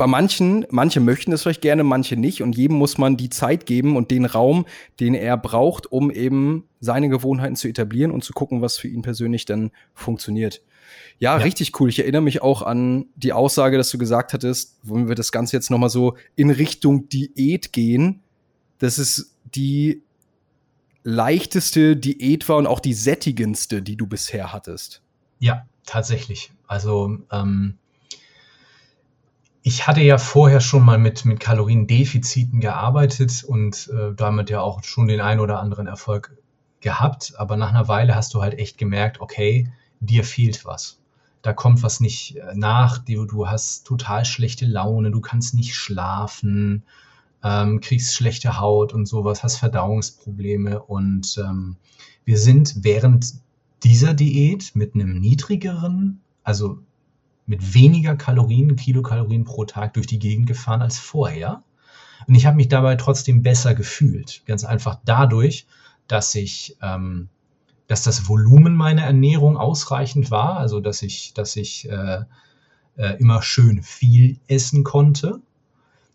bei 0.00 0.06
manchen, 0.06 0.64
manche 0.70 0.98
möchten 0.98 1.30
es 1.30 1.42
vielleicht 1.42 1.60
gerne, 1.60 1.84
manche 1.84 2.16
nicht. 2.16 2.42
Und 2.42 2.56
jedem 2.56 2.78
muss 2.78 2.96
man 2.96 3.18
die 3.18 3.28
Zeit 3.28 3.66
geben 3.66 3.96
und 3.96 4.10
den 4.10 4.24
Raum, 4.24 4.64
den 4.98 5.12
er 5.12 5.36
braucht, 5.36 5.92
um 5.92 6.10
eben 6.10 6.64
seine 6.80 7.10
Gewohnheiten 7.10 7.54
zu 7.54 7.68
etablieren 7.68 8.10
und 8.10 8.24
zu 8.24 8.32
gucken, 8.32 8.62
was 8.62 8.78
für 8.78 8.88
ihn 8.88 9.02
persönlich 9.02 9.44
dann 9.44 9.72
funktioniert. 9.92 10.62
Ja, 11.18 11.36
ja, 11.36 11.44
richtig 11.44 11.78
cool. 11.78 11.90
Ich 11.90 11.98
erinnere 11.98 12.22
mich 12.22 12.40
auch 12.40 12.62
an 12.62 13.08
die 13.14 13.34
Aussage, 13.34 13.76
dass 13.76 13.90
du 13.90 13.98
gesagt 13.98 14.32
hattest, 14.32 14.78
wollen 14.84 15.06
wir 15.06 15.16
das 15.16 15.32
Ganze 15.32 15.54
jetzt 15.58 15.70
nochmal 15.70 15.90
so 15.90 16.16
in 16.34 16.48
Richtung 16.48 17.10
Diät 17.10 17.74
gehen. 17.74 18.22
Das 18.78 18.98
ist 18.98 19.36
die 19.54 20.02
leichteste 21.02 21.94
Diät 21.94 22.48
war 22.48 22.56
und 22.56 22.66
auch 22.66 22.80
die 22.80 22.94
sättigendste, 22.94 23.82
die 23.82 23.98
du 23.98 24.06
bisher 24.06 24.54
hattest. 24.54 25.02
Ja, 25.40 25.66
tatsächlich. 25.84 26.52
Also 26.66 27.18
ähm, 27.30 27.76
ich 29.62 29.86
hatte 29.86 30.00
ja 30.00 30.18
vorher 30.18 30.60
schon 30.60 30.84
mal 30.84 30.98
mit, 30.98 31.24
mit 31.24 31.40
Kaloriendefiziten 31.40 32.60
gearbeitet 32.60 33.44
und 33.44 33.90
äh, 33.92 34.14
damit 34.14 34.50
ja 34.50 34.60
auch 34.60 34.82
schon 34.84 35.08
den 35.08 35.20
ein 35.20 35.40
oder 35.40 35.60
anderen 35.60 35.86
Erfolg 35.86 36.36
gehabt. 36.80 37.34
Aber 37.36 37.56
nach 37.56 37.70
einer 37.70 37.88
Weile 37.88 38.14
hast 38.14 38.32
du 38.34 38.42
halt 38.42 38.58
echt 38.58 38.78
gemerkt, 38.78 39.20
okay, 39.20 39.70
dir 40.00 40.24
fehlt 40.24 40.64
was. 40.64 40.98
Da 41.42 41.52
kommt 41.52 41.82
was 41.82 42.00
nicht 42.00 42.36
äh, 42.36 42.54
nach, 42.54 42.98
du, 42.98 43.26
du 43.26 43.48
hast 43.48 43.86
total 43.86 44.24
schlechte 44.24 44.66
Laune, 44.66 45.10
du 45.10 45.20
kannst 45.20 45.54
nicht 45.54 45.74
schlafen, 45.74 46.84
ähm, 47.42 47.80
kriegst 47.80 48.14
schlechte 48.14 48.60
Haut 48.60 48.94
und 48.94 49.06
sowas, 49.06 49.42
hast 49.42 49.56
Verdauungsprobleme. 49.56 50.82
Und 50.82 51.36
ähm, 51.38 51.76
wir 52.24 52.38
sind 52.38 52.76
während 52.82 53.34
dieser 53.84 54.14
Diät 54.14 54.74
mit 54.74 54.94
einem 54.94 55.18
niedrigeren, 55.20 56.20
also 56.44 56.78
mit 57.50 57.74
weniger 57.74 58.14
Kalorien, 58.14 58.76
Kilokalorien 58.76 59.42
pro 59.42 59.64
Tag 59.64 59.94
durch 59.94 60.06
die 60.06 60.20
Gegend 60.20 60.46
gefahren 60.46 60.82
als 60.82 61.00
vorher. 61.00 61.64
Und 62.28 62.36
ich 62.36 62.46
habe 62.46 62.56
mich 62.56 62.68
dabei 62.68 62.94
trotzdem 62.94 63.42
besser 63.42 63.74
gefühlt. 63.74 64.44
Ganz 64.46 64.64
einfach 64.64 65.00
dadurch, 65.04 65.66
dass 66.06 66.32
ich, 66.36 66.76
ähm, 66.80 67.28
dass 67.88 68.04
das 68.04 68.28
Volumen 68.28 68.76
meiner 68.76 69.02
Ernährung 69.02 69.56
ausreichend 69.56 70.30
war, 70.30 70.58
also 70.58 70.78
dass 70.78 71.02
ich, 71.02 71.34
dass 71.34 71.56
ich 71.56 71.90
äh, 71.90 72.20
äh, 72.96 73.18
immer 73.18 73.42
schön 73.42 73.82
viel 73.82 74.38
essen 74.46 74.84
konnte, 74.84 75.40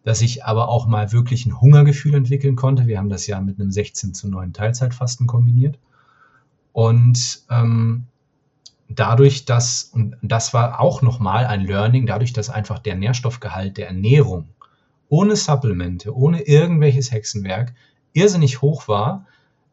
dass 0.05 0.21
ich 0.21 0.45
aber 0.45 0.69
auch 0.69 0.87
mal 0.87 1.11
wirklich 1.11 1.45
ein 1.45 1.59
Hungergefühl 1.59 2.15
entwickeln 2.15 2.55
konnte. 2.55 2.87
Wir 2.87 2.97
haben 2.97 3.09
das 3.09 3.27
ja 3.27 3.41
mit 3.41 3.59
einem 3.59 3.71
16 3.71 4.13
zu 4.13 4.29
9 4.29 4.53
Teilzeitfasten 4.53 5.27
kombiniert. 5.27 5.79
Und 6.71 7.43
ähm, 7.49 8.07
dadurch, 8.89 9.45
dass, 9.45 9.83
und 9.83 10.15
das 10.21 10.53
war 10.53 10.79
auch 10.79 11.01
nochmal 11.01 11.45
ein 11.45 11.61
Learning, 11.61 12.05
dadurch, 12.05 12.33
dass 12.33 12.49
einfach 12.49 12.79
der 12.79 12.95
Nährstoffgehalt 12.95 13.77
der 13.77 13.87
Ernährung 13.87 14.49
ohne 15.09 15.35
Supplemente, 15.35 16.15
ohne 16.15 16.41
irgendwelches 16.41 17.11
Hexenwerk 17.11 17.73
irrsinnig 18.13 18.61
hoch 18.61 18.87
war, 18.87 19.25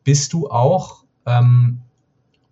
bist 0.05 0.33
du 0.33 0.51
auch 0.51 1.05
ähm, 1.27 1.81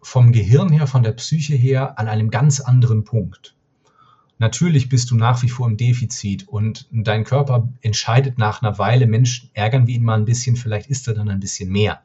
vom 0.02 0.32
Gehirn 0.32 0.70
her, 0.70 0.86
von 0.86 1.02
der 1.02 1.12
Psyche 1.12 1.54
her 1.54 1.98
an 1.98 2.08
einem 2.08 2.30
ganz 2.30 2.60
anderen 2.60 3.04
Punkt. 3.04 3.54
Natürlich 4.38 4.88
bist 4.88 5.10
du 5.10 5.16
nach 5.16 5.42
wie 5.42 5.50
vor 5.50 5.68
im 5.68 5.76
Defizit 5.76 6.48
und 6.48 6.88
dein 6.90 7.24
Körper 7.24 7.68
entscheidet 7.82 8.38
nach 8.38 8.62
einer 8.62 8.78
Weile, 8.78 9.06
Mensch, 9.06 9.50
ärgern 9.52 9.86
wir 9.86 9.94
ihn 9.94 10.02
mal 10.02 10.18
ein 10.18 10.24
bisschen, 10.24 10.56
vielleicht 10.56 10.88
isst 10.88 11.06
er 11.08 11.14
dann 11.14 11.28
ein 11.28 11.40
bisschen 11.40 11.70
mehr. 11.70 12.00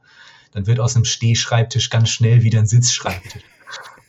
Dann 0.51 0.67
wird 0.67 0.81
aus 0.81 0.95
einem 0.95 1.05
Stehschreibtisch 1.05 1.89
ganz 1.89 2.09
schnell 2.09 2.43
wieder 2.43 2.59
ein 2.59 2.67
Sitzschreibtisch. 2.67 3.43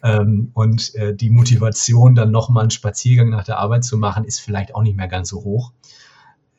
Ähm, 0.03 0.51
und 0.55 0.95
äh, 0.95 1.15
die 1.15 1.31
Motivation, 1.31 2.15
dann 2.15 2.31
nochmal 2.31 2.63
einen 2.63 2.71
Spaziergang 2.71 3.31
nach 3.31 3.45
der 3.45 3.59
Arbeit 3.59 3.85
zu 3.85 3.97
machen, 3.97 4.25
ist 4.25 4.41
vielleicht 4.41 4.75
auch 4.75 4.83
nicht 4.83 4.97
mehr 4.97 5.09
ganz 5.09 5.29
so 5.29 5.43
hoch. 5.43 5.73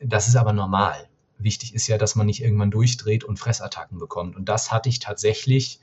Das 0.00 0.28
ist 0.28 0.36
aber 0.36 0.52
normal. 0.52 1.08
Wichtig 1.38 1.74
ist 1.74 1.86
ja, 1.86 1.98
dass 1.98 2.16
man 2.16 2.26
nicht 2.26 2.42
irgendwann 2.42 2.70
durchdreht 2.70 3.24
und 3.24 3.38
Fressattacken 3.38 3.98
bekommt. 3.98 4.36
Und 4.36 4.48
das 4.48 4.72
hatte 4.72 4.88
ich 4.88 4.98
tatsächlich, 4.98 5.80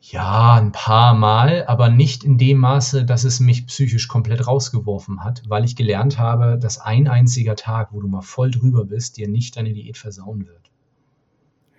ja, 0.00 0.54
ein 0.54 0.72
paar 0.72 1.12
Mal, 1.12 1.66
aber 1.66 1.90
nicht 1.90 2.24
in 2.24 2.38
dem 2.38 2.58
Maße, 2.58 3.04
dass 3.04 3.24
es 3.24 3.38
mich 3.40 3.66
psychisch 3.66 4.08
komplett 4.08 4.46
rausgeworfen 4.46 5.22
hat, 5.22 5.42
weil 5.48 5.64
ich 5.64 5.76
gelernt 5.76 6.18
habe, 6.18 6.58
dass 6.58 6.78
ein 6.78 7.08
einziger 7.08 7.56
Tag, 7.56 7.92
wo 7.92 8.00
du 8.00 8.08
mal 8.08 8.22
voll 8.22 8.50
drüber 8.50 8.86
bist, 8.86 9.18
dir 9.18 9.28
nicht 9.28 9.56
deine 9.56 9.74
Diät 9.74 9.98
versauen 9.98 10.46
wird. 10.46 10.70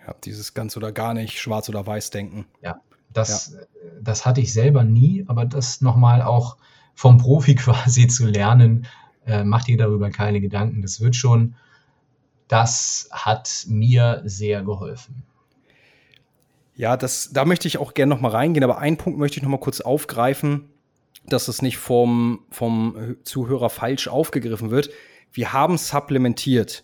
Ja, 0.05 0.13
dieses 0.23 0.53
ganz 0.53 0.77
oder 0.77 0.91
gar 0.91 1.15
nicht, 1.15 1.39
schwarz 1.39 1.69
oder 1.69 1.85
weiß 1.85 2.11
denken. 2.11 2.45
Ja, 2.61 2.79
das, 3.13 3.53
ja. 3.53 3.59
das 4.01 4.25
hatte 4.25 4.41
ich 4.41 4.53
selber 4.53 4.83
nie, 4.83 5.25
aber 5.27 5.45
das 5.45 5.81
nochmal 5.81 6.21
auch 6.21 6.57
vom 6.93 7.17
Profi 7.17 7.55
quasi 7.55 8.07
zu 8.07 8.25
lernen, 8.25 8.87
äh, 9.25 9.43
macht 9.43 9.67
dir 9.67 9.77
darüber 9.77 10.09
keine 10.09 10.41
Gedanken. 10.41 10.81
Das 10.81 11.01
wird 11.01 11.15
schon, 11.15 11.55
das 12.47 13.09
hat 13.11 13.65
mir 13.67 14.21
sehr 14.25 14.63
geholfen. 14.63 15.23
Ja, 16.75 16.97
das, 16.97 17.29
da 17.31 17.45
möchte 17.45 17.67
ich 17.67 17.77
auch 17.77 17.93
gerne 17.93 18.13
nochmal 18.13 18.31
reingehen, 18.31 18.63
aber 18.63 18.79
einen 18.79 18.97
Punkt 18.97 19.19
möchte 19.19 19.37
ich 19.37 19.43
nochmal 19.43 19.59
kurz 19.59 19.81
aufgreifen, 19.81 20.69
dass 21.25 21.47
es 21.47 21.61
nicht 21.61 21.77
vom, 21.77 22.45
vom 22.49 23.17
Zuhörer 23.23 23.69
falsch 23.69 24.07
aufgegriffen 24.07 24.71
wird. 24.71 24.89
Wir 25.31 25.53
haben 25.53 25.77
supplementiert. 25.77 26.83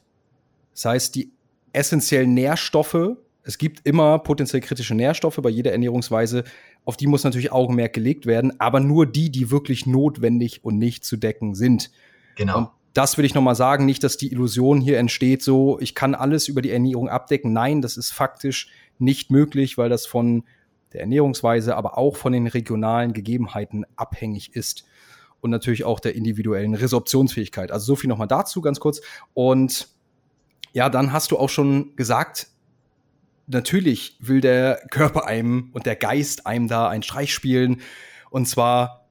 Das 0.74 0.86
heißt, 0.86 1.16
die 1.16 1.32
essentiellen 1.74 2.34
Nährstoffe 2.34 3.18
es 3.48 3.58
gibt 3.58 3.88
immer 3.88 4.20
potenziell 4.20 4.62
kritische 4.62 4.94
Nährstoffe 4.94 5.40
bei 5.42 5.50
jeder 5.50 5.72
Ernährungsweise. 5.72 6.44
Auf 6.84 6.98
die 6.98 7.08
muss 7.08 7.24
natürlich 7.24 7.54
Augenmerk 7.54 7.94
gelegt 7.94 8.26
werden, 8.26 8.60
aber 8.60 8.82
nur 8.82 9.06
die, 9.06 9.32
die 9.32 9.50
wirklich 9.50 9.86
notwendig 9.86 10.66
und 10.66 10.78
nicht 10.78 11.06
zu 11.06 11.16
decken 11.16 11.56
sind. 11.56 11.90
Genau. 12.36 12.58
Und 12.58 12.70
das 12.94 13.18
will 13.18 13.24
ich 13.24 13.34
nochmal 13.34 13.56
sagen, 13.56 13.86
nicht, 13.86 14.04
dass 14.04 14.18
die 14.18 14.34
Illusion 14.34 14.82
hier 14.82 14.98
entsteht, 14.98 15.44
so, 15.44 15.80
ich 15.80 15.96
kann 15.96 16.14
alles 16.14 16.50
über 16.50 16.62
die 16.62 16.72
Ernährung 16.72 17.08
abdecken. 17.08 17.54
Nein, 17.54 17.82
das 17.82 17.96
ist 17.96 18.12
faktisch 18.12 18.70
nicht 19.00 19.32
möglich, 19.32 19.78
weil 19.78 19.88
das 19.88 20.06
von 20.06 20.44
der 20.92 21.02
Ernährungsweise, 21.02 21.78
aber 21.78 21.98
auch 21.98 22.18
von 22.18 22.34
den 22.34 22.48
regionalen 22.48 23.14
Gegebenheiten 23.14 23.86
abhängig 23.96 24.58
ist. 24.58 24.84
Und 25.40 25.52
natürlich 25.52 25.86
auch 25.86 26.02
der 26.02 26.16
individuellen 26.16 26.76
Resorptionsfähigkeit. 26.76 27.72
Also 27.72 27.86
so 27.86 27.96
viel 27.96 28.10
nochmal 28.10 28.28
dazu 28.28 28.60
ganz 28.60 28.82
kurz. 28.82 29.00
Und 29.34 29.88
ja, 30.74 30.90
dann 30.90 31.14
hast 31.14 31.32
du 31.32 31.38
auch 31.38 31.50
schon 31.50 31.96
gesagt, 31.96 32.48
natürlich 33.48 34.18
will 34.20 34.42
der 34.42 34.82
Körper 34.92 35.26
einem 35.26 35.70
und 35.74 35.86
der 35.86 35.96
Geist 35.96 36.46
einem 36.46 36.68
da 36.68 36.90
einen 36.90 37.04
Streich 37.04 37.34
spielen 37.34 37.82
Und 38.30 38.48
zwar 38.48 39.08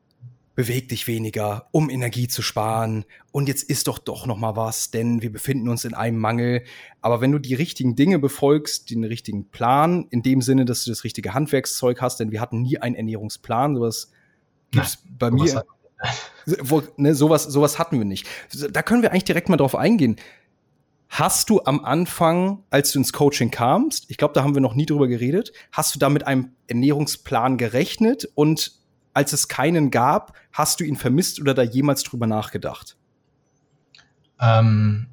beweg 0.54 0.88
dich 0.88 1.06
weniger, 1.06 1.68
um 1.70 1.90
Energie 1.90 2.28
zu 2.28 2.40
sparen. 2.40 3.04
Und 3.30 3.46
jetzt 3.46 3.62
ist 3.62 3.88
doch 3.88 3.98
doch 3.98 4.26
noch 4.26 4.38
mal 4.38 4.56
was, 4.56 4.90
denn 4.90 5.20
wir 5.20 5.30
befinden 5.30 5.68
uns 5.68 5.84
in 5.84 5.94
einem 5.94 6.18
Mangel. 6.18 6.64
Aber 7.02 7.20
wenn 7.20 7.30
du 7.30 7.38
die 7.38 7.54
richtigen 7.54 7.94
Dinge 7.94 8.18
befolgst, 8.18 8.90
den 8.90 9.04
richtigen 9.04 9.50
Plan, 9.50 10.06
in 10.10 10.22
dem 10.22 10.40
Sinne, 10.40 10.64
dass 10.64 10.84
du 10.84 10.90
das 10.90 11.04
richtige 11.04 11.34
Handwerkszeug 11.34 12.00
hast, 12.00 12.20
denn 12.20 12.32
wir 12.32 12.40
hatten 12.40 12.62
nie 12.62 12.78
einen 12.78 12.94
Ernährungsplan, 12.94 13.76
sowas 13.76 14.10
gibt's 14.70 14.98
Nein, 15.04 15.16
bei 15.18 15.30
mir. 15.30 15.64
Wo, 16.62 16.82
ne, 16.96 17.14
sowas, 17.14 17.44
sowas 17.44 17.78
hatten 17.78 17.98
wir 17.98 18.04
nicht. 18.04 18.26
Da 18.70 18.82
können 18.82 19.02
wir 19.02 19.10
eigentlich 19.10 19.24
direkt 19.24 19.48
mal 19.48 19.56
drauf 19.56 19.74
eingehen. 19.74 20.16
Hast 21.08 21.50
du 21.50 21.62
am 21.64 21.84
Anfang, 21.84 22.64
als 22.70 22.92
du 22.92 22.98
ins 22.98 23.12
Coaching 23.12 23.50
kamst, 23.50 24.10
ich 24.10 24.16
glaube, 24.16 24.34
da 24.34 24.42
haben 24.42 24.54
wir 24.54 24.60
noch 24.60 24.74
nie 24.74 24.86
drüber 24.86 25.08
geredet, 25.08 25.52
hast 25.72 25.94
du 25.94 25.98
da 25.98 26.08
mit 26.08 26.26
einem 26.26 26.52
Ernährungsplan 26.66 27.58
gerechnet 27.58 28.28
und 28.34 28.72
als 29.14 29.32
es 29.32 29.48
keinen 29.48 29.90
gab, 29.90 30.34
hast 30.52 30.80
du 30.80 30.84
ihn 30.84 30.96
vermisst 30.96 31.40
oder 31.40 31.54
da 31.54 31.62
jemals 31.62 32.02
drüber 32.02 32.26
nachgedacht? 32.26 32.98
Ähm, 34.38 35.06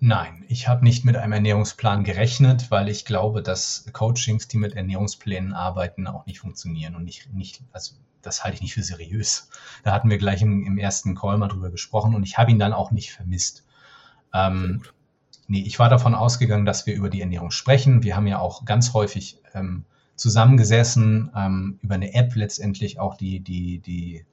nein, 0.00 0.44
ich 0.48 0.68
habe 0.68 0.84
nicht 0.84 1.04
mit 1.04 1.16
einem 1.16 1.32
Ernährungsplan 1.32 2.04
gerechnet, 2.04 2.70
weil 2.70 2.88
ich 2.88 3.04
glaube, 3.04 3.42
dass 3.42 3.84
Coachings, 3.92 4.48
die 4.48 4.56
mit 4.56 4.74
Ernährungsplänen 4.74 5.52
arbeiten, 5.52 6.06
auch 6.06 6.24
nicht 6.24 6.38
funktionieren 6.38 6.96
und 6.96 7.04
nicht, 7.04 7.30
nicht 7.34 7.62
also 7.72 7.94
das 8.22 8.42
halte 8.42 8.56
ich 8.56 8.62
nicht 8.62 8.74
für 8.74 8.82
seriös. 8.82 9.50
Da 9.84 9.92
hatten 9.92 10.08
wir 10.08 10.18
gleich 10.18 10.40
im, 10.42 10.64
im 10.64 10.78
ersten 10.78 11.14
Call 11.14 11.36
mal 11.36 11.48
drüber 11.48 11.70
gesprochen 11.70 12.14
und 12.14 12.22
ich 12.22 12.38
habe 12.38 12.50
ihn 12.50 12.58
dann 12.58 12.72
auch 12.72 12.90
nicht 12.90 13.12
vermisst. 13.12 13.64
Ähm, 14.34 14.82
nee, 15.46 15.62
ich 15.62 15.78
war 15.78 15.88
davon 15.88 16.14
ausgegangen, 16.14 16.66
dass 16.66 16.86
wir 16.86 16.94
über 16.94 17.10
die 17.10 17.20
Ernährung 17.20 17.50
sprechen. 17.50 18.02
Wir 18.02 18.16
haben 18.16 18.26
ja 18.26 18.38
auch 18.38 18.64
ganz 18.64 18.92
häufig 18.94 19.40
ähm, 19.54 19.84
zusammengesessen, 20.16 21.30
ähm, 21.34 21.78
über 21.82 21.94
eine 21.94 22.14
App 22.14 22.34
letztendlich 22.34 22.98
auch 22.98 23.16
die, 23.16 23.40
die, 23.40 23.78
die, 23.78 24.24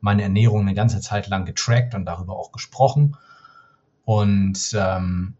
meine 0.00 0.22
Ernährung 0.22 0.62
eine 0.62 0.74
ganze 0.74 1.00
Zeit 1.00 1.28
lang 1.28 1.44
getrackt 1.44 1.94
und 1.94 2.04
darüber 2.04 2.36
auch 2.36 2.52
gesprochen. 2.52 3.16
Und 4.04 4.74
ähm, 4.74 5.34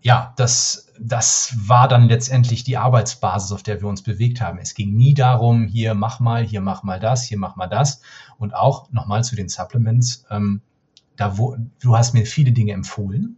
ja, 0.00 0.32
das, 0.36 0.92
das 1.00 1.56
war 1.56 1.88
dann 1.88 2.08
letztendlich 2.08 2.64
die 2.64 2.76
Arbeitsbasis, 2.76 3.52
auf 3.52 3.62
der 3.62 3.80
wir 3.80 3.88
uns 3.88 4.02
bewegt 4.02 4.40
haben. 4.40 4.58
Es 4.58 4.74
ging 4.74 4.94
nie 4.94 5.14
darum, 5.14 5.66
hier 5.66 5.94
mach 5.94 6.20
mal, 6.20 6.44
hier 6.44 6.60
mach 6.60 6.82
mal 6.82 7.00
das, 7.00 7.24
hier 7.24 7.38
mach 7.38 7.56
mal 7.56 7.66
das. 7.66 8.00
Und 8.38 8.54
auch 8.54 8.90
nochmal 8.92 9.24
zu 9.24 9.36
den 9.36 9.48
Supplements. 9.48 10.24
Ähm, 10.30 10.62
da 11.18 11.36
wo, 11.36 11.56
du 11.80 11.96
hast 11.96 12.14
mir 12.14 12.24
viele 12.24 12.52
Dinge 12.52 12.72
empfohlen. 12.72 13.36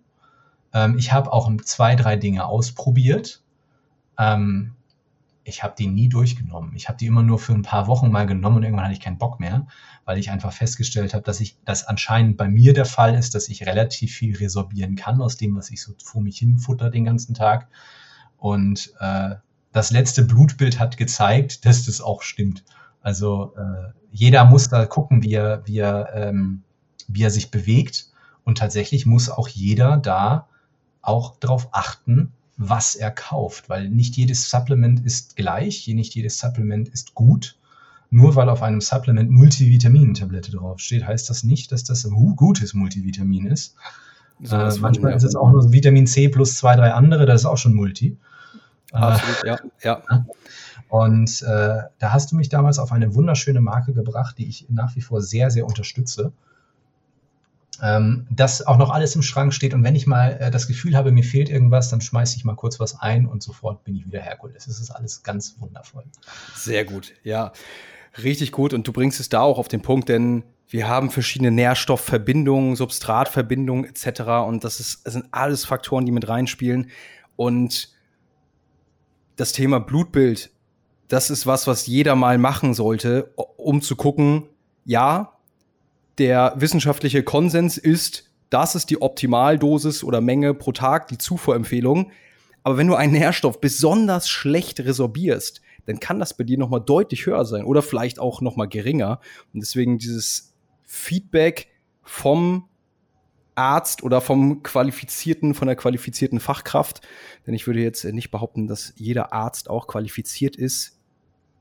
Ähm, 0.72 0.96
ich 0.98 1.12
habe 1.12 1.32
auch 1.32 1.50
zwei, 1.64 1.96
drei 1.96 2.14
Dinge 2.16 2.46
ausprobiert. 2.46 3.42
Ähm, 4.18 4.74
ich 5.44 5.62
habe 5.64 5.74
die 5.76 5.86
nie 5.86 6.08
durchgenommen. 6.08 6.76
Ich 6.76 6.88
habe 6.88 6.98
die 6.98 7.06
immer 7.06 7.22
nur 7.22 7.38
für 7.38 7.54
ein 7.54 7.62
paar 7.62 7.86
Wochen 7.86 8.10
mal 8.10 8.26
genommen 8.26 8.58
und 8.58 8.62
irgendwann 8.62 8.84
hatte 8.84 8.94
ich 8.94 9.00
keinen 9.00 9.18
Bock 9.18 9.40
mehr, 9.40 9.66
weil 10.04 10.18
ich 10.18 10.30
einfach 10.30 10.52
festgestellt 10.52 11.14
habe, 11.14 11.24
dass 11.24 11.40
ich 11.40 11.56
das 11.64 11.84
anscheinend 11.84 12.36
bei 12.36 12.46
mir 12.46 12.74
der 12.74 12.84
Fall 12.84 13.14
ist, 13.14 13.34
dass 13.34 13.48
ich 13.48 13.66
relativ 13.66 14.12
viel 14.12 14.36
resorbieren 14.36 14.94
kann 14.94 15.20
aus 15.22 15.38
dem, 15.38 15.56
was 15.56 15.70
ich 15.70 15.82
so 15.82 15.94
vor 16.04 16.22
mich 16.22 16.38
hinfutter 16.38 16.90
den 16.90 17.06
ganzen 17.06 17.34
Tag. 17.34 17.68
Und 18.36 18.92
äh, 19.00 19.36
das 19.72 19.90
letzte 19.90 20.22
Blutbild 20.22 20.78
hat 20.78 20.98
gezeigt, 20.98 21.64
dass 21.64 21.86
das 21.86 22.02
auch 22.02 22.22
stimmt. 22.22 22.64
Also 23.00 23.54
äh, 23.56 23.92
jeder 24.12 24.44
muss 24.44 24.68
da 24.68 24.84
gucken, 24.84 25.22
wie 25.22 25.34
er, 25.34 25.66
wie 25.66 25.78
er, 25.78 26.10
ähm, 26.14 26.62
wie 27.12 27.22
er 27.22 27.30
sich 27.30 27.50
bewegt. 27.50 28.08
Und 28.44 28.58
tatsächlich 28.58 29.06
muss 29.06 29.28
auch 29.28 29.48
jeder 29.48 29.96
da 29.96 30.48
auch 31.02 31.36
darauf 31.38 31.68
achten, 31.72 32.32
was 32.56 32.94
er 32.94 33.10
kauft, 33.10 33.68
weil 33.68 33.88
nicht 33.88 34.16
jedes 34.16 34.50
Supplement 34.50 35.04
ist 35.04 35.36
gleich, 35.36 35.88
nicht 35.88 36.14
jedes 36.14 36.38
Supplement 36.38 36.88
ist 36.88 37.14
gut. 37.14 37.56
Nur 38.10 38.34
weil 38.34 38.48
auf 38.48 38.62
einem 38.62 38.80
Supplement 38.80 39.30
Multivitamin-Tablette 39.30 40.50
draufsteht, 40.50 41.06
heißt 41.06 41.30
das 41.30 41.44
nicht, 41.44 41.70
dass 41.70 41.84
das 41.84 42.04
ein 42.04 42.36
gutes 42.36 42.74
Multivitamin 42.74 43.46
ist. 43.46 43.76
So 44.42 44.56
äh, 44.56 44.74
manchmal 44.80 45.14
ist 45.14 45.22
es 45.22 45.36
auch 45.36 45.50
nur 45.50 45.72
Vitamin 45.72 46.06
C 46.06 46.28
plus 46.28 46.56
zwei, 46.56 46.74
drei 46.74 46.92
andere, 46.92 47.24
das 47.24 47.42
ist 47.42 47.46
auch 47.46 47.58
schon 47.58 47.74
Multi. 47.74 48.16
Absolut, 48.92 49.44
äh, 49.44 49.48
ja, 49.48 49.58
ja. 49.82 50.26
Und 50.88 51.42
äh, 51.42 51.82
da 51.98 52.12
hast 52.12 52.32
du 52.32 52.36
mich 52.36 52.48
damals 52.48 52.78
auf 52.78 52.90
eine 52.90 53.14
wunderschöne 53.14 53.60
Marke 53.60 53.92
gebracht, 53.92 54.38
die 54.38 54.48
ich 54.48 54.66
nach 54.68 54.96
wie 54.96 55.00
vor 55.00 55.22
sehr, 55.22 55.50
sehr 55.50 55.66
unterstütze 55.66 56.32
ähm, 57.82 58.26
dass 58.30 58.66
auch 58.66 58.76
noch 58.76 58.90
alles 58.90 59.14
im 59.16 59.22
Schrank 59.22 59.54
steht 59.54 59.74
und 59.74 59.84
wenn 59.84 59.94
ich 59.94 60.06
mal 60.06 60.38
äh, 60.40 60.50
das 60.50 60.66
Gefühl 60.66 60.96
habe, 60.96 61.12
mir 61.12 61.24
fehlt 61.24 61.48
irgendwas, 61.48 61.88
dann 61.88 62.00
schmeiße 62.00 62.36
ich 62.36 62.44
mal 62.44 62.54
kurz 62.54 62.80
was 62.80 63.00
ein 63.00 63.26
und 63.26 63.42
sofort 63.42 63.84
bin 63.84 63.96
ich 63.96 64.06
wieder 64.06 64.20
Herkules. 64.20 64.66
Es 64.66 64.80
ist 64.80 64.90
alles 64.90 65.22
ganz 65.22 65.56
wundervoll. 65.58 66.04
Sehr 66.54 66.84
gut, 66.84 67.12
ja. 67.22 67.52
Richtig 68.22 68.52
gut 68.52 68.74
und 68.74 68.86
du 68.86 68.92
bringst 68.92 69.20
es 69.20 69.28
da 69.28 69.40
auch 69.40 69.58
auf 69.58 69.68
den 69.68 69.82
Punkt, 69.82 70.08
denn 70.08 70.42
wir 70.68 70.88
haben 70.88 71.10
verschiedene 71.10 71.50
Nährstoffverbindungen, 71.50 72.76
Substratverbindungen 72.76 73.84
etc. 73.84 74.20
Und 74.46 74.62
das, 74.62 74.78
ist, 74.78 75.04
das 75.04 75.14
sind 75.14 75.26
alles 75.32 75.64
Faktoren, 75.64 76.06
die 76.06 76.12
mit 76.12 76.28
reinspielen. 76.28 76.90
Und 77.34 77.92
das 79.34 79.52
Thema 79.52 79.80
Blutbild, 79.80 80.50
das 81.08 81.30
ist 81.30 81.46
was, 81.46 81.66
was 81.66 81.86
jeder 81.86 82.14
mal 82.14 82.38
machen 82.38 82.74
sollte, 82.74 83.32
um 83.56 83.82
zu 83.82 83.96
gucken, 83.96 84.44
ja, 84.84 85.32
der 86.20 86.52
wissenschaftliche 86.56 87.22
Konsens 87.22 87.78
ist, 87.78 88.30
das 88.50 88.74
ist 88.74 88.90
die 88.90 89.00
Optimaldosis 89.00 90.04
oder 90.04 90.20
Menge 90.20 90.52
pro 90.54 90.72
Tag, 90.72 91.08
die 91.08 91.18
Zufuhrempfehlung. 91.18 92.12
Aber 92.62 92.76
wenn 92.76 92.88
du 92.88 92.94
einen 92.94 93.14
Nährstoff 93.14 93.60
besonders 93.60 94.28
schlecht 94.28 94.80
resorbierst, 94.80 95.62
dann 95.86 95.98
kann 95.98 96.18
das 96.18 96.36
bei 96.36 96.44
dir 96.44 96.58
noch 96.58 96.68
mal 96.68 96.80
deutlich 96.80 97.24
höher 97.24 97.44
sein 97.46 97.64
oder 97.64 97.80
vielleicht 97.80 98.18
auch 98.18 98.42
noch 98.42 98.56
mal 98.56 98.66
geringer. 98.66 99.20
Und 99.54 99.60
deswegen 99.60 99.98
dieses 99.98 100.54
Feedback 100.84 101.68
vom 102.02 102.68
Arzt 103.54 104.02
oder 104.02 104.20
vom 104.20 104.62
qualifizierten, 104.62 105.54
von 105.54 105.68
der 105.68 105.76
qualifizierten 105.76 106.38
Fachkraft. 106.38 107.00
Denn 107.46 107.54
ich 107.54 107.66
würde 107.66 107.80
jetzt 107.80 108.04
nicht 108.04 108.30
behaupten, 108.30 108.66
dass 108.66 108.92
jeder 108.96 109.32
Arzt 109.32 109.70
auch 109.70 109.86
qualifiziert 109.86 110.54
ist, 110.54 110.99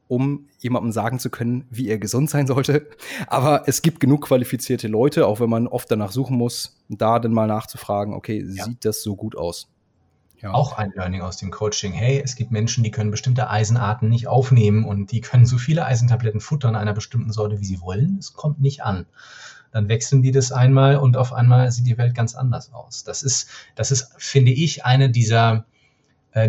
um 0.09 0.47
jemandem 0.57 0.91
sagen 0.91 1.19
zu 1.19 1.29
können, 1.29 1.65
wie 1.69 1.87
er 1.87 1.99
gesund 1.99 2.31
sein 2.31 2.47
sollte. 2.47 2.87
Aber 3.27 3.67
es 3.67 3.83
gibt 3.83 3.99
genug 3.99 4.25
qualifizierte 4.25 4.87
Leute, 4.87 5.27
auch 5.27 5.39
wenn 5.39 5.49
man 5.49 5.67
oft 5.67 5.89
danach 5.89 6.11
suchen 6.11 6.35
muss, 6.35 6.83
da 6.89 7.19
dann 7.19 7.31
mal 7.31 7.47
nachzufragen, 7.47 8.15
okay, 8.15 8.43
ja. 8.43 8.65
sieht 8.65 8.83
das 8.83 9.03
so 9.03 9.15
gut 9.15 9.37
aus? 9.37 9.69
Ja. 10.41 10.53
Auch 10.53 10.73
ein 10.77 10.93
Learning 10.95 11.21
aus 11.21 11.37
dem 11.37 11.51
Coaching. 11.51 11.91
Hey, 11.91 12.21
es 12.23 12.35
gibt 12.35 12.51
Menschen, 12.51 12.83
die 12.83 12.89
können 12.91 13.11
bestimmte 13.11 13.49
Eisenarten 13.51 14.09
nicht 14.09 14.27
aufnehmen 14.27 14.83
und 14.83 15.11
die 15.11 15.21
können 15.21 15.45
so 15.45 15.59
viele 15.59 15.85
Eisentabletten 15.85 16.39
futtern 16.39 16.75
einer 16.75 16.93
bestimmten 16.93 17.31
Sorte, 17.31 17.59
wie 17.59 17.65
sie 17.65 17.81
wollen. 17.81 18.17
Es 18.19 18.33
kommt 18.33 18.59
nicht 18.59 18.81
an. 18.81 19.05
Dann 19.71 19.89
wechseln 19.89 20.23
die 20.23 20.31
das 20.31 20.51
einmal 20.51 20.97
und 20.97 21.17
auf 21.17 21.33
einmal 21.33 21.71
sieht 21.71 21.85
die 21.85 21.99
Welt 21.99 22.15
ganz 22.15 22.33
anders 22.33 22.73
aus. 22.73 23.03
Das 23.03 23.21
ist, 23.21 23.49
das 23.75 23.91
ist, 23.91 24.11
finde 24.17 24.51
ich, 24.51 24.85
eine 24.85 25.11
dieser, 25.11 25.65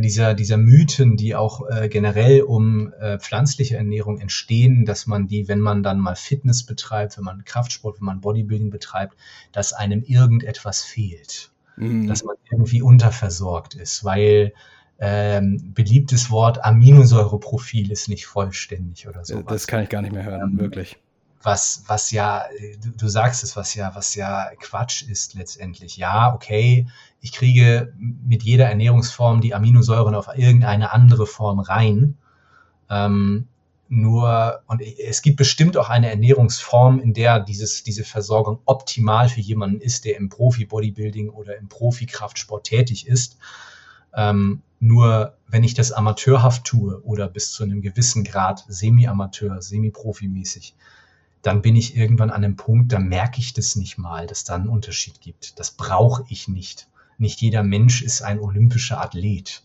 dieser, 0.01 0.35
dieser 0.35 0.57
Mythen, 0.57 1.17
die 1.17 1.35
auch 1.35 1.69
äh, 1.69 1.89
generell 1.89 2.43
um 2.43 2.93
äh, 3.01 3.19
pflanzliche 3.19 3.77
Ernährung 3.77 4.19
entstehen, 4.19 4.85
dass 4.85 5.07
man 5.07 5.27
die, 5.27 5.49
wenn 5.49 5.61
man 5.61 5.83
dann 5.83 6.01
mal 6.01 6.17
Fitness 6.17 6.65
betreibt, 6.65 7.17
wenn 7.17 7.25
man 7.25 7.45
Kraftsport, 7.45 8.01
wenn 8.01 8.07
man 8.07 8.21
Bodybuilding 8.21 8.71
betreibt, 8.71 9.17
dass 9.53 9.73
einem 9.73 10.03
irgendetwas 10.03 10.83
fehlt. 10.83 11.51
Mhm. 11.77 12.07
Dass 12.07 12.25
man 12.25 12.37
irgendwie 12.51 12.83
unterversorgt 12.83 13.75
ist, 13.75 14.05
weil 14.05 14.53
ähm, 14.99 15.73
beliebtes 15.75 16.31
Wort 16.31 16.63
Aminosäureprofil 16.63 17.91
ist 17.91 18.09
nicht 18.09 18.27
vollständig 18.27 19.09
oder 19.09 19.25
so. 19.25 19.41
Das 19.43 19.67
kann 19.67 19.83
ich 19.83 19.89
gar 19.89 20.03
nicht 20.03 20.13
mehr 20.13 20.25
hören, 20.25 20.53
ähm, 20.53 20.59
wirklich 20.59 20.99
was, 21.43 21.85
was 21.87 22.11
ja, 22.11 22.45
du, 22.83 22.91
du 22.91 23.09
sagst 23.09 23.43
es, 23.43 23.57
was 23.57 23.75
ja, 23.75 23.95
was 23.95 24.15
ja 24.15 24.51
Quatsch 24.61 25.03
ist 25.03 25.35
letztendlich. 25.35 25.97
Ja, 25.97 26.35
okay, 26.35 26.87
ich 27.21 27.33
kriege 27.33 27.93
mit 27.99 28.43
jeder 28.43 28.69
Ernährungsform 28.69 29.41
die 29.41 29.55
Aminosäuren 29.55 30.15
auf 30.15 30.29
irgendeine 30.37 30.93
andere 30.93 31.27
Form 31.27 31.61
rein. 31.61 32.19
Ähm, 32.91 33.49
nur, 33.89 34.63
und 34.67 34.83
es 34.83 35.21
gibt 35.21 35.37
bestimmt 35.37 35.77
auch 35.77 35.89
eine 35.89 36.11
Ernährungsform, 36.11 37.01
in 37.01 37.13
der 37.13 37.41
dieses, 37.41 37.83
diese 37.83 38.05
Versorgung 38.05 38.61
optimal 38.65 39.29
für 39.29 39.41
jemanden 39.41 39.81
ist, 39.81 40.05
der 40.05 40.17
im 40.17 40.29
Profi-Bodybuilding 40.29 41.29
oder 41.29 41.57
im 41.57 41.69
Profi-Kraftsport 41.69 42.65
tätig 42.65 43.09
ist. 43.09 43.39
Ähm, 44.15 44.63
nur 44.79 45.37
wenn 45.49 45.65
ich 45.65 45.75
das 45.75 45.93
amateurhaft 45.93 46.65
tue 46.65 47.03
oder 47.03 47.29
bis 47.29 47.51
zu 47.51 47.65
einem 47.65 47.83
gewissen 47.83 48.25
Grad 48.25 48.65
semi-amateur, 48.69 49.61
semi-profi-mäßig, 49.61 50.75
dann 51.43 51.63
bin 51.63 51.77
ich 51.77 51.97
irgendwann 51.97 52.31
an 52.31 52.45
einem 52.45 52.57
Punkt, 52.57 52.93
da 52.93 52.99
merke 52.99 53.41
ich 53.41 53.55
das 53.55 53.77
nicht 53.77 53.99
mal, 53.99 54.27
dass 54.27 54.45
da 54.45 54.55
einen 54.57 54.69
Unterschied 54.69 55.21
gibt. 55.21 55.59
Das 55.59 55.71
brauche 55.71 56.25
ich 56.29 56.49
nicht. 56.49 56.89
Nicht 57.19 57.41
jeder 57.41 57.63
Mensch 57.63 58.03
ist 58.03 58.23
ein 58.23 58.41
olympischer 58.41 59.01
Athlet 59.01 59.63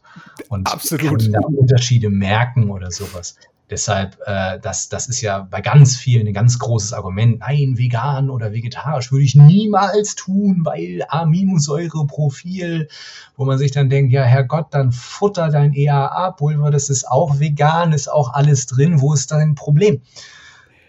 und 0.50 0.72
Absolut. 0.72 1.22
kann 1.22 1.32
da 1.32 1.40
Unterschiede 1.40 2.10
merken 2.10 2.70
oder 2.70 2.92
sowas. 2.92 3.36
Deshalb, 3.70 4.20
äh, 4.28 4.60
das, 4.60 4.90
das 4.90 5.08
ist 5.08 5.22
ja 5.22 5.40
bei 5.40 5.60
ganz 5.60 5.96
vielen 5.96 6.28
ein 6.28 6.34
ganz 6.34 6.60
großes 6.60 6.94
Argument. 6.94 7.40
Nein, 7.40 7.78
vegan 7.78 8.30
oder 8.30 8.52
vegetarisch 8.54 9.12
würde 9.12 9.26
ich 9.26 9.34
niemals 9.34 10.14
tun, 10.14 10.62
weil 10.64 11.04
Aminosäureprofil, 11.08 12.88
wo 13.36 13.46
man 13.46 13.58
sich 13.58 13.72
dann 13.72 13.90
denkt, 13.90 14.14
ja, 14.14 14.24
Herrgott, 14.24 14.68
dann 14.72 14.92
futter 14.92 15.50
dein 15.50 15.74
EAA-Pulver, 15.74 16.70
das 16.70 16.90
ist 16.90 17.10
auch 17.10 17.40
vegan, 17.40 17.92
ist 17.92 18.08
auch 18.08 18.34
alles 18.34 18.68
drin, 18.68 19.02
wo 19.02 19.14
ist 19.14 19.32
dein 19.32 19.56
Problem? 19.56 20.02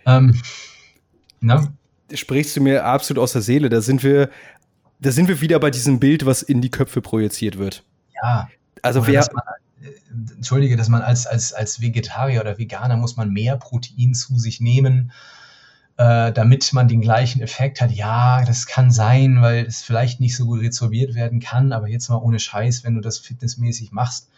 Ähm, 0.04 0.38
na? 1.46 1.72
Sprichst 2.12 2.56
du 2.56 2.60
mir 2.60 2.84
absolut 2.84 3.22
aus 3.22 3.32
der 3.32 3.42
Seele. 3.42 3.68
Da 3.68 3.80
sind 3.80 4.02
wir, 4.02 4.30
da 5.00 5.10
sind 5.10 5.28
wir 5.28 5.40
wieder 5.40 5.58
bei 5.58 5.70
diesem 5.70 5.98
Bild, 5.98 6.26
was 6.26 6.42
in 6.42 6.60
die 6.60 6.70
Köpfe 6.70 7.00
projiziert 7.00 7.58
wird. 7.58 7.84
Ja. 8.22 8.48
Also 8.82 9.06
wer. 9.06 9.20
Dass 9.20 9.32
man, 9.32 9.44
äh, 9.82 10.34
Entschuldige, 10.34 10.76
dass 10.76 10.88
man 10.88 11.02
als, 11.02 11.26
als, 11.26 11.52
als 11.52 11.80
Vegetarier 11.80 12.40
oder 12.40 12.58
Veganer 12.58 12.96
muss 12.96 13.16
man 13.16 13.30
mehr 13.32 13.56
Protein 13.56 14.14
zu 14.14 14.38
sich 14.38 14.60
nehmen, 14.60 15.12
äh, 15.96 16.32
damit 16.32 16.72
man 16.72 16.88
den 16.88 17.00
gleichen 17.00 17.42
Effekt 17.42 17.80
hat. 17.80 17.90
Ja, 17.90 18.44
das 18.44 18.66
kann 18.66 18.90
sein, 18.90 19.42
weil 19.42 19.64
es 19.66 19.82
vielleicht 19.82 20.20
nicht 20.20 20.36
so 20.36 20.46
gut 20.46 20.60
resorbiert 20.60 21.14
werden 21.14 21.40
kann, 21.40 21.72
aber 21.72 21.88
jetzt 21.88 22.08
mal 22.08 22.16
ohne 22.16 22.38
Scheiß, 22.38 22.84
wenn 22.84 22.94
du 22.94 23.00
das 23.00 23.18
fitnessmäßig 23.18 23.92
machst, 23.92 24.28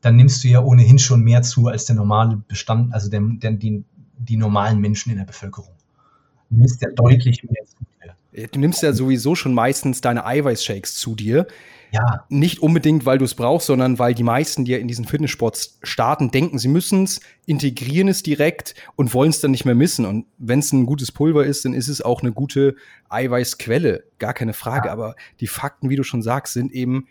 dann 0.00 0.16
nimmst 0.16 0.44
du 0.44 0.48
ja 0.48 0.60
ohnehin 0.60 0.98
schon 0.98 1.22
mehr 1.22 1.42
zu 1.42 1.68
als 1.68 1.84
der 1.84 1.96
normale 1.96 2.36
Bestand, 2.48 2.94
also 2.94 3.10
der, 3.10 3.20
der, 3.22 3.52
die, 3.52 3.84
die 4.18 4.36
normalen 4.36 4.78
Menschen 4.78 5.10
in 5.10 5.18
der 5.18 5.24
Bevölkerung. 5.24 5.74
Du 6.50 6.56
nimmst 6.56 6.82
ja 6.82 6.90
deutlich 6.90 7.42
mehr 7.44 7.64
zu 7.64 7.76
dir. 7.78 8.48
Du 8.48 8.60
nimmst 8.60 8.82
ja 8.82 8.92
sowieso 8.92 9.34
schon 9.34 9.54
meistens 9.54 10.00
deine 10.00 10.24
Eiweißshakes 10.24 10.94
zu 10.94 11.14
dir. 11.14 11.46
Ja. 11.92 12.24
Nicht 12.28 12.60
unbedingt, 12.60 13.04
weil 13.04 13.18
du 13.18 13.24
es 13.24 13.34
brauchst, 13.34 13.66
sondern 13.66 13.98
weil 13.98 14.14
die 14.14 14.22
meisten, 14.22 14.64
die 14.64 14.72
ja 14.72 14.78
in 14.78 14.86
diesen 14.86 15.04
Fitnesssports 15.04 15.78
starten, 15.82 16.30
denken, 16.30 16.58
sie 16.58 16.68
müssen 16.68 17.04
es, 17.04 17.20
integrieren 17.46 18.06
es 18.06 18.22
direkt 18.22 18.74
und 18.94 19.12
wollen 19.12 19.30
es 19.30 19.40
dann 19.40 19.50
nicht 19.50 19.64
mehr 19.64 19.74
missen. 19.74 20.04
Und 20.06 20.26
wenn 20.38 20.60
es 20.60 20.72
ein 20.72 20.86
gutes 20.86 21.10
Pulver 21.10 21.44
ist, 21.44 21.64
dann 21.64 21.74
ist 21.74 21.88
es 21.88 22.00
auch 22.00 22.22
eine 22.22 22.32
gute 22.32 22.76
Eiweißquelle. 23.08 24.04
Gar 24.18 24.34
keine 24.34 24.52
Frage. 24.52 24.86
Ja. 24.86 24.92
Aber 24.92 25.16
die 25.40 25.48
Fakten, 25.48 25.90
wie 25.90 25.96
du 25.96 26.04
schon 26.04 26.22
sagst, 26.22 26.52
sind 26.54 26.72
eben 26.72 27.06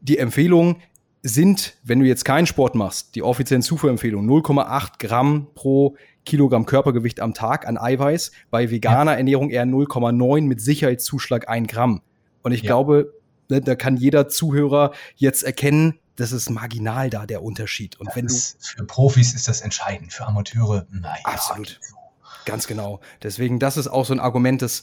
die 0.00 0.18
Empfehlung, 0.18 0.78
sind, 1.22 1.76
wenn 1.82 2.00
du 2.00 2.06
jetzt 2.06 2.24
keinen 2.24 2.46
Sport 2.46 2.74
machst, 2.74 3.14
die 3.14 3.22
offiziellen 3.22 3.62
Zufuhrempfehlungen 3.62 4.28
0,8 4.28 4.98
Gramm 4.98 5.48
pro 5.54 5.96
Kilogramm 6.26 6.66
Körpergewicht 6.66 7.20
am 7.20 7.32
Tag 7.32 7.66
an 7.66 7.78
Eiweiß, 7.78 8.32
bei 8.50 8.70
veganer 8.70 9.12
ja. 9.12 9.18
Ernährung 9.18 9.50
eher 9.50 9.64
0,9 9.64 10.42
mit 10.42 10.60
Sicherheitszuschlag 10.60 11.48
1 11.48 11.68
Gramm. 11.68 12.02
Und 12.42 12.52
ich 12.52 12.62
ja. 12.62 12.66
glaube, 12.66 13.14
ne, 13.48 13.60
da 13.62 13.74
kann 13.74 13.96
jeder 13.96 14.28
Zuhörer 14.28 14.92
jetzt 15.16 15.42
erkennen, 15.42 15.98
das 16.16 16.32
ist 16.32 16.50
marginal 16.50 17.10
da 17.10 17.26
der 17.26 17.42
Unterschied. 17.42 17.98
Und 17.98 18.08
das 18.08 18.16
wenn 18.16 18.26
du 18.26 18.34
für 18.34 18.84
Profis 18.84 19.34
ist 19.34 19.48
das 19.48 19.60
entscheidend, 19.60 20.12
für 20.12 20.26
Amateure 20.26 20.86
nein. 20.90 21.18
Absolut. 21.24 21.80
Ganz 22.44 22.66
genau. 22.66 23.00
Deswegen, 23.22 23.58
das 23.58 23.76
ist 23.76 23.88
auch 23.88 24.04
so 24.04 24.14
ein 24.14 24.20
Argument, 24.20 24.62
das 24.62 24.82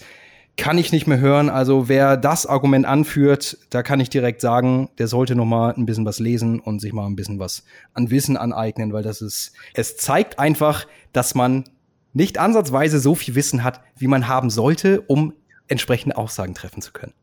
kann 0.56 0.78
ich 0.78 0.91
nicht 0.91 1.08
mehr 1.08 1.20
hören. 1.20 1.49
Also 1.49 1.88
wer 1.89 2.16
das 2.18 2.45
Argument 2.45 2.86
anführt, 2.86 3.58
da 3.70 3.82
kann 3.82 3.99
ich 3.99 4.10
direkt 4.10 4.41
sagen, 4.41 4.89
der 4.97 5.08
sollte 5.08 5.36
noch 5.36 5.45
mal 5.45 5.74
ein 5.74 5.86
bisschen 5.86 6.06
was 6.06 6.20
lesen 6.20 6.60
und 6.60 6.80
sich 6.80 6.93
mal 6.93 7.08
ein 7.08 7.16
bisschen 7.16 7.39
was 7.39 7.64
an 7.93 8.12
Wissen 8.12 8.38
aneignen, 8.38 8.93
weil 8.93 9.04
das 9.04 9.22
ist, 9.22 9.54
es 9.74 9.97
zeigt 9.97 10.39
einfach, 10.39 10.86
dass 11.12 11.34
man 11.34 11.64
nicht 12.14 12.38
ansatzweise 12.38 12.99
so 12.99 13.16
viel 13.16 13.36
Wissen 13.36 13.64
hat, 13.64 13.82
wie 13.97 14.08
man 14.08 14.28
haben 14.28 14.49
sollte, 14.49 15.01
um 15.01 15.34
entsprechende 15.68 16.18
Aussagen 16.18 16.54
treffen 16.54 16.82
zu 16.82 16.91
können. 16.91 17.14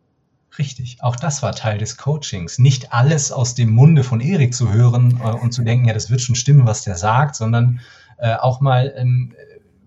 Richtig, 0.58 0.98
auch 1.00 1.14
das 1.14 1.42
war 1.42 1.54
Teil 1.54 1.78
des 1.78 1.96
Coachings. 1.96 2.58
Nicht 2.58 2.92
alles 2.92 3.30
aus 3.30 3.54
dem 3.54 3.70
Munde 3.70 4.02
von 4.02 4.20
Erik 4.20 4.52
zu 4.52 4.72
hören 4.72 5.20
äh, 5.22 5.30
und 5.30 5.52
zu 5.52 5.62
denken, 5.62 5.86
ja, 5.86 5.94
das 5.94 6.10
wird 6.10 6.20
schon 6.20 6.34
stimmen, 6.34 6.66
was 6.66 6.82
der 6.82 6.96
sagt, 6.96 7.36
sondern 7.36 7.80
äh, 8.18 8.34
auch 8.34 8.60
mal 8.60 8.92
ähm, 8.96 9.32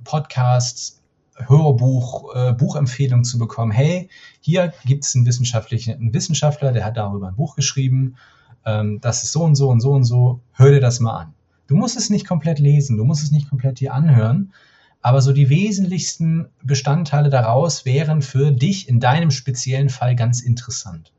Podcasts, 0.05 1.02
Hörbuch, 1.35 2.35
äh, 2.35 2.53
Buchempfehlung 2.53 3.23
zu 3.23 3.37
bekommen. 3.37 3.71
Hey, 3.71 4.09
hier 4.39 4.73
gibt 4.85 5.05
es 5.05 5.15
einen, 5.15 5.25
wissenschaftlichen, 5.25 5.95
einen 5.95 6.13
Wissenschaftler, 6.13 6.71
der 6.71 6.85
hat 6.85 6.97
darüber 6.97 7.27
ein 7.27 7.35
Buch 7.35 7.55
geschrieben. 7.55 8.15
Ähm, 8.65 8.99
das 9.01 9.23
ist 9.23 9.31
so 9.31 9.43
und 9.43 9.55
so 9.55 9.69
und 9.69 9.81
so 9.81 9.91
und 9.91 10.03
so. 10.03 10.39
Hör 10.53 10.71
dir 10.71 10.79
das 10.79 10.99
mal 10.99 11.17
an. 11.17 11.33
Du 11.67 11.75
musst 11.75 11.97
es 11.97 12.09
nicht 12.09 12.27
komplett 12.27 12.59
lesen, 12.59 12.97
du 12.97 13.05
musst 13.05 13.23
es 13.23 13.31
nicht 13.31 13.49
komplett 13.49 13.79
dir 13.79 13.93
anhören, 13.93 14.53
aber 15.01 15.21
so 15.21 15.33
die 15.33 15.49
wesentlichsten 15.49 16.47
Bestandteile 16.61 17.29
daraus 17.29 17.85
wären 17.85 18.21
für 18.21 18.51
dich 18.51 18.87
in 18.87 18.99
deinem 18.99 19.31
speziellen 19.31 19.89
Fall 19.89 20.15
ganz 20.15 20.41
interessant. 20.41 21.11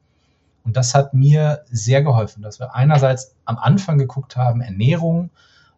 Und 0.64 0.76
das 0.76 0.94
hat 0.94 1.12
mir 1.12 1.64
sehr 1.70 2.02
geholfen, 2.02 2.42
dass 2.42 2.58
wir 2.58 2.74
einerseits 2.74 3.34
am 3.44 3.58
Anfang 3.58 3.98
geguckt 3.98 4.36
haben, 4.36 4.60
Ernährung, 4.60 5.30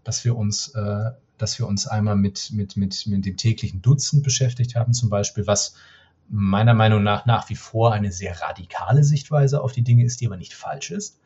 dass 0.05 0.25
wir 0.25 0.37
uns 0.37 0.69
äh, 0.69 1.11
dass 1.39 1.59
wir 1.59 1.67
uns 1.67 1.87
einmal 1.87 2.17
mit, 2.17 2.51
mit, 2.53 2.77
mit, 2.77 3.07
mit 3.07 3.27
dem 3.27 3.37
täglichen 3.37 3.83
Dutzend 3.83 4.23
beschäftigt 4.23 4.75
haben, 4.75 4.93
zum 4.93 5.11
Beispiel, 5.11 5.47
was 5.47 5.75
meiner 6.29 6.75
Meinung 6.75 7.03
nach 7.03 7.27
nach 7.27 7.49
wie 7.51 7.55
vor 7.55 7.93
eine 7.93 8.11
sehr 8.11 8.41
radikale 8.41 9.05
Sichtweise 9.05 9.63
auf 9.63 9.73
die 9.73 9.83
Dinge 9.83 10.05
ist, 10.05 10.21
die 10.21 10.27
aber 10.27 10.37
nicht 10.37 10.55
falsch 10.55 10.91
ist. 10.91 11.21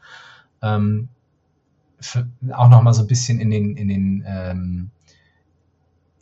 Ähm, 0.63 1.09
für, 2.01 2.29
auch 2.53 2.69
noch 2.69 2.83
mal 2.83 2.93
so 2.93 3.03
ein 3.03 3.07
bisschen 3.07 3.41
in 3.41 3.51
den, 3.51 3.77
in 3.77 3.89
den 3.89 4.25
ähm, 4.27 4.91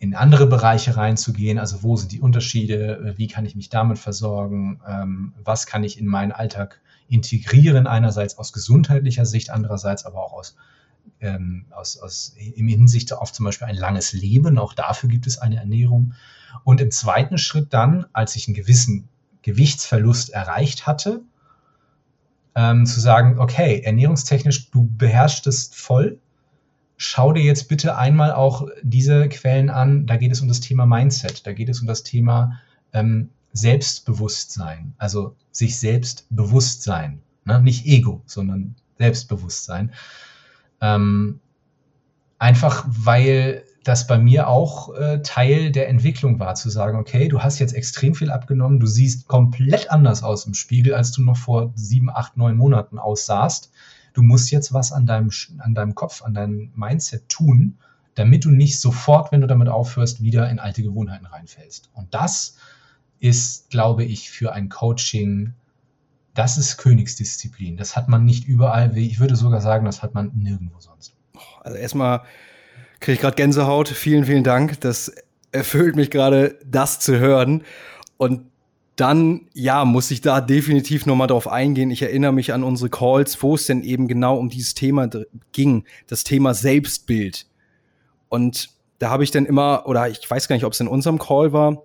in 0.00 0.14
andere 0.14 0.46
Bereiche 0.46 0.96
reinzugehen, 0.96 1.58
also 1.58 1.82
wo 1.82 1.96
sind 1.96 2.12
die 2.12 2.20
Unterschiede, 2.20 3.14
wie 3.16 3.26
kann 3.26 3.44
ich 3.44 3.56
mich 3.56 3.68
damit 3.68 3.98
versorgen, 3.98 4.80
ähm, 4.86 5.32
was 5.42 5.66
kann 5.66 5.82
ich 5.82 5.98
in 5.98 6.06
meinen 6.06 6.30
Alltag 6.30 6.80
integrieren, 7.08 7.86
einerseits 7.86 8.38
aus 8.38 8.52
gesundheitlicher 8.52 9.26
Sicht, 9.26 9.50
andererseits 9.50 10.06
aber 10.06 10.22
auch 10.22 10.32
aus 10.32 10.56
ähm, 11.20 11.66
aus, 11.70 11.98
aus, 11.98 12.34
im 12.36 12.68
Hinsicht 12.68 13.12
auf 13.12 13.32
zum 13.32 13.44
Beispiel 13.44 13.66
ein 13.66 13.76
langes 13.76 14.12
Leben. 14.12 14.58
Auch 14.58 14.74
dafür 14.74 15.08
gibt 15.08 15.26
es 15.26 15.38
eine 15.38 15.56
Ernährung. 15.56 16.14
Und 16.64 16.80
im 16.80 16.90
zweiten 16.90 17.38
Schritt 17.38 17.72
dann, 17.72 18.06
als 18.12 18.36
ich 18.36 18.48
einen 18.48 18.54
gewissen 18.54 19.08
Gewichtsverlust 19.42 20.30
erreicht 20.30 20.86
hatte, 20.86 21.22
ähm, 22.54 22.86
zu 22.86 23.00
sagen, 23.00 23.38
okay, 23.38 23.82
ernährungstechnisch, 23.84 24.70
du 24.70 24.88
beherrschst 24.96 25.46
es 25.46 25.70
voll. 25.72 26.18
Schau 26.96 27.32
dir 27.32 27.44
jetzt 27.44 27.68
bitte 27.68 27.96
einmal 27.96 28.32
auch 28.32 28.66
diese 28.82 29.28
Quellen 29.28 29.70
an. 29.70 30.06
Da 30.06 30.16
geht 30.16 30.32
es 30.32 30.40
um 30.40 30.48
das 30.48 30.60
Thema 30.60 30.84
Mindset. 30.84 31.46
Da 31.46 31.52
geht 31.52 31.68
es 31.68 31.80
um 31.80 31.86
das 31.86 32.02
Thema 32.02 32.60
ähm, 32.92 33.30
Selbstbewusstsein. 33.52 34.94
Also 34.98 35.36
sich 35.52 35.78
selbst 35.78 36.26
bewusst 36.30 36.82
sein. 36.82 37.22
Ne? 37.44 37.62
Nicht 37.62 37.86
Ego, 37.86 38.22
sondern 38.26 38.74
Selbstbewusstsein. 38.98 39.92
Ähm, 40.80 41.40
einfach 42.38 42.84
weil 42.88 43.64
das 43.84 44.06
bei 44.06 44.18
mir 44.18 44.48
auch 44.48 44.94
äh, 44.94 45.22
Teil 45.22 45.72
der 45.72 45.88
Entwicklung 45.88 46.38
war, 46.38 46.54
zu 46.54 46.68
sagen, 46.68 46.98
okay, 46.98 47.28
du 47.28 47.40
hast 47.40 47.58
jetzt 47.58 47.72
extrem 47.72 48.14
viel 48.14 48.30
abgenommen, 48.30 48.80
du 48.80 48.86
siehst 48.86 49.28
komplett 49.28 49.90
anders 49.90 50.22
aus 50.22 50.46
im 50.46 50.54
Spiegel, 50.54 50.94
als 50.94 51.12
du 51.12 51.22
noch 51.22 51.36
vor 51.36 51.72
sieben, 51.74 52.10
acht, 52.10 52.36
neun 52.36 52.56
Monaten 52.56 52.98
aussahst. 52.98 53.70
Du 54.12 54.22
musst 54.22 54.50
jetzt 54.50 54.72
was 54.72 54.92
an 54.92 55.06
deinem, 55.06 55.30
an 55.58 55.74
deinem 55.74 55.94
Kopf, 55.94 56.22
an 56.22 56.34
deinem 56.34 56.70
Mindset 56.74 57.28
tun, 57.28 57.78
damit 58.14 58.44
du 58.44 58.50
nicht 58.50 58.78
sofort, 58.80 59.32
wenn 59.32 59.40
du 59.40 59.46
damit 59.46 59.68
aufhörst, 59.68 60.22
wieder 60.22 60.50
in 60.50 60.58
alte 60.58 60.82
Gewohnheiten 60.82 61.26
reinfällst. 61.26 61.88
Und 61.94 62.12
das 62.12 62.56
ist, 63.20 63.70
glaube 63.70 64.04
ich, 64.04 64.30
für 64.30 64.52
ein 64.52 64.68
Coaching 64.68 65.54
das 66.38 66.56
ist 66.56 66.76
Königsdisziplin. 66.76 67.76
Das 67.76 67.96
hat 67.96 68.08
man 68.08 68.24
nicht 68.24 68.46
überall. 68.46 68.96
Ich 68.96 69.18
würde 69.18 69.34
sogar 69.34 69.60
sagen, 69.60 69.84
das 69.84 70.04
hat 70.04 70.14
man 70.14 70.30
nirgendwo 70.36 70.78
sonst. 70.78 71.14
Also 71.62 71.76
erstmal 71.76 72.22
kriege 73.00 73.14
ich 73.14 73.20
gerade 73.20 73.34
Gänsehaut. 73.34 73.88
Vielen, 73.88 74.24
vielen 74.24 74.44
Dank. 74.44 74.80
Das 74.80 75.12
erfüllt 75.50 75.96
mich 75.96 76.12
gerade, 76.12 76.56
das 76.64 77.00
zu 77.00 77.18
hören. 77.18 77.64
Und 78.18 78.42
dann, 78.94 79.48
ja, 79.52 79.84
muss 79.84 80.12
ich 80.12 80.20
da 80.20 80.40
definitiv 80.40 81.06
nochmal 81.06 81.26
drauf 81.26 81.48
eingehen. 81.48 81.90
Ich 81.90 82.02
erinnere 82.02 82.32
mich 82.32 82.52
an 82.52 82.62
unsere 82.62 82.88
Calls, 82.88 83.42
wo 83.42 83.56
es 83.56 83.66
denn 83.66 83.82
eben 83.82 84.06
genau 84.06 84.38
um 84.38 84.48
dieses 84.48 84.74
Thema 84.74 85.08
ging. 85.50 85.84
Das 86.06 86.22
Thema 86.22 86.54
Selbstbild. 86.54 87.46
Und 88.28 88.70
da 89.00 89.10
habe 89.10 89.24
ich 89.24 89.32
dann 89.32 89.44
immer, 89.44 89.88
oder 89.88 90.08
ich 90.08 90.30
weiß 90.30 90.46
gar 90.46 90.54
nicht, 90.54 90.64
ob 90.64 90.72
es 90.72 90.78
in 90.78 90.88
unserem 90.88 91.18
Call 91.18 91.52
war, 91.52 91.82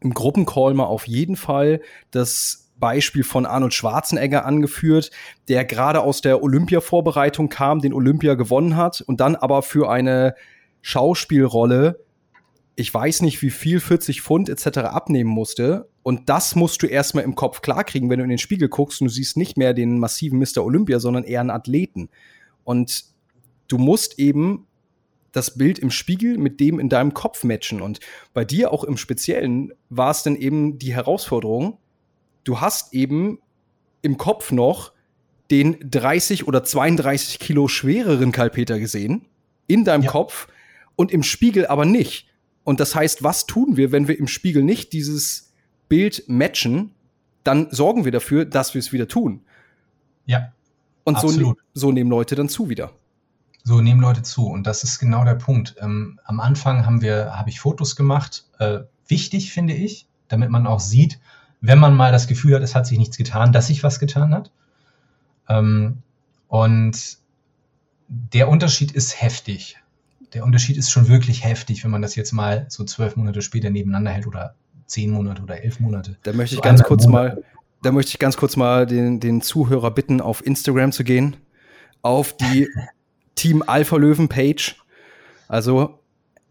im 0.00 0.14
Gruppencall 0.14 0.72
mal 0.72 0.84
auf 0.84 1.06
jeden 1.06 1.36
Fall 1.36 1.82
das 2.10 2.69
Beispiel 2.80 3.22
von 3.22 3.46
Arnold 3.46 3.74
Schwarzenegger 3.74 4.44
angeführt, 4.44 5.10
der 5.48 5.64
gerade 5.64 6.00
aus 6.00 6.20
der 6.20 6.42
Olympia-Vorbereitung 6.42 7.48
kam, 7.48 7.80
den 7.80 7.92
Olympia 7.92 8.34
gewonnen 8.34 8.76
hat 8.76 9.02
und 9.02 9.20
dann 9.20 9.36
aber 9.36 9.62
für 9.62 9.90
eine 9.90 10.34
Schauspielrolle, 10.82 12.04
ich 12.76 12.92
weiß 12.92 13.22
nicht 13.22 13.42
wie 13.42 13.50
viel, 13.50 13.80
40 13.80 14.22
Pfund 14.22 14.48
etc. 14.48 14.78
abnehmen 14.78 15.30
musste. 15.30 15.88
Und 16.02 16.30
das 16.30 16.56
musst 16.56 16.82
du 16.82 16.86
erstmal 16.86 17.24
im 17.24 17.34
Kopf 17.34 17.60
klarkriegen, 17.60 18.08
wenn 18.08 18.18
du 18.18 18.24
in 18.24 18.30
den 18.30 18.38
Spiegel 18.38 18.68
guckst 18.68 19.00
und 19.00 19.08
du 19.08 19.12
siehst 19.12 19.36
nicht 19.36 19.58
mehr 19.58 19.74
den 19.74 19.98
massiven 19.98 20.38
Mr. 20.38 20.64
Olympia, 20.64 20.98
sondern 20.98 21.24
eher 21.24 21.40
einen 21.40 21.50
Athleten. 21.50 22.08
Und 22.64 23.04
du 23.68 23.76
musst 23.76 24.18
eben 24.18 24.66
das 25.32 25.56
Bild 25.56 25.78
im 25.78 25.90
Spiegel 25.90 26.38
mit 26.38 26.58
dem 26.58 26.80
in 26.80 26.88
deinem 26.88 27.14
Kopf 27.14 27.44
matchen. 27.44 27.80
Und 27.80 28.00
bei 28.32 28.44
dir 28.44 28.72
auch 28.72 28.84
im 28.84 28.96
Speziellen 28.96 29.72
war 29.88 30.10
es 30.10 30.22
dann 30.22 30.36
eben 30.36 30.78
die 30.78 30.94
Herausforderung, 30.94 31.78
du 32.44 32.60
hast 32.60 32.92
eben 32.94 33.38
im 34.02 34.16
Kopf 34.16 34.52
noch 34.52 34.92
den 35.50 35.76
30 35.90 36.46
oder 36.46 36.62
32 36.62 37.38
Kilo 37.38 37.68
schwereren 37.68 38.32
Kalpeter 38.32 38.78
gesehen, 38.78 39.26
in 39.66 39.84
deinem 39.84 40.04
ja. 40.04 40.10
Kopf 40.10 40.48
und 40.96 41.10
im 41.10 41.22
Spiegel 41.22 41.66
aber 41.66 41.84
nicht. 41.84 42.28
Und 42.64 42.80
das 42.80 42.94
heißt, 42.94 43.22
was 43.22 43.46
tun 43.46 43.76
wir, 43.76 43.90
wenn 43.92 44.06
wir 44.06 44.18
im 44.18 44.28
Spiegel 44.28 44.62
nicht 44.62 44.92
dieses 44.92 45.52
Bild 45.88 46.24
matchen? 46.28 46.92
Dann 47.42 47.68
sorgen 47.70 48.04
wir 48.04 48.12
dafür, 48.12 48.44
dass 48.44 48.74
wir 48.74 48.78
es 48.78 48.92
wieder 48.92 49.08
tun. 49.08 49.42
Ja. 50.26 50.52
Und 51.04 51.18
so, 51.18 51.54
so 51.74 51.90
nehmen 51.90 52.10
Leute 52.10 52.34
dann 52.36 52.48
zu 52.48 52.68
wieder. 52.68 52.92
So 53.64 53.80
nehmen 53.80 54.00
Leute 54.00 54.22
zu. 54.22 54.46
Und 54.46 54.66
das 54.66 54.84
ist 54.84 54.98
genau 54.98 55.24
der 55.24 55.34
Punkt. 55.34 55.74
Ähm, 55.80 56.20
am 56.24 56.40
Anfang 56.40 56.86
haben 56.86 57.02
wir, 57.02 57.36
habe 57.36 57.50
ich 57.50 57.60
Fotos 57.60 57.96
gemacht. 57.96 58.44
Äh, 58.58 58.80
wichtig, 59.08 59.52
finde 59.52 59.74
ich, 59.74 60.06
damit 60.28 60.50
man 60.50 60.66
auch 60.66 60.80
sieht, 60.80 61.18
wenn 61.60 61.78
man 61.78 61.94
mal 61.94 62.12
das 62.12 62.26
Gefühl 62.26 62.54
hat, 62.54 62.62
es 62.62 62.74
hat 62.74 62.86
sich 62.86 62.98
nichts 62.98 63.16
getan, 63.16 63.52
dass 63.52 63.66
sich 63.66 63.82
was 63.82 64.00
getan 64.00 64.34
hat. 64.34 64.50
Ähm, 65.48 65.98
und 66.48 67.18
der 68.08 68.48
Unterschied 68.48 68.92
ist 68.92 69.20
heftig. 69.20 69.76
Der 70.32 70.44
Unterschied 70.44 70.76
ist 70.76 70.90
schon 70.90 71.08
wirklich 71.08 71.44
heftig, 71.44 71.84
wenn 71.84 71.90
man 71.90 72.02
das 72.02 72.14
jetzt 72.16 72.32
mal 72.32 72.66
so 72.68 72.84
zwölf 72.84 73.16
Monate 73.16 73.42
später 73.42 73.70
nebeneinander 73.70 74.12
hält 74.12 74.26
oder 74.26 74.54
zehn 74.86 75.10
Monate 75.10 75.42
oder 75.42 75.62
elf 75.62 75.80
Monate. 75.80 76.16
Da 76.22 76.32
möchte 76.32 76.54
ich 76.54 76.58
so 76.58 76.62
ganz 76.62 76.82
kurz 76.82 77.06
Monate. 77.06 77.36
mal, 77.36 77.44
da 77.82 77.92
möchte 77.92 78.10
ich 78.10 78.18
ganz 78.18 78.36
kurz 78.36 78.56
mal 78.56 78.86
den, 78.86 79.20
den 79.20 79.42
Zuhörer 79.42 79.90
bitten, 79.90 80.20
auf 80.20 80.44
Instagram 80.44 80.92
zu 80.92 81.04
gehen, 81.04 81.36
auf 82.02 82.36
die 82.36 82.68
Team 83.34 83.62
Alpha 83.66 83.96
Löwen 83.96 84.28
Page, 84.28 84.76
also 85.48 86.00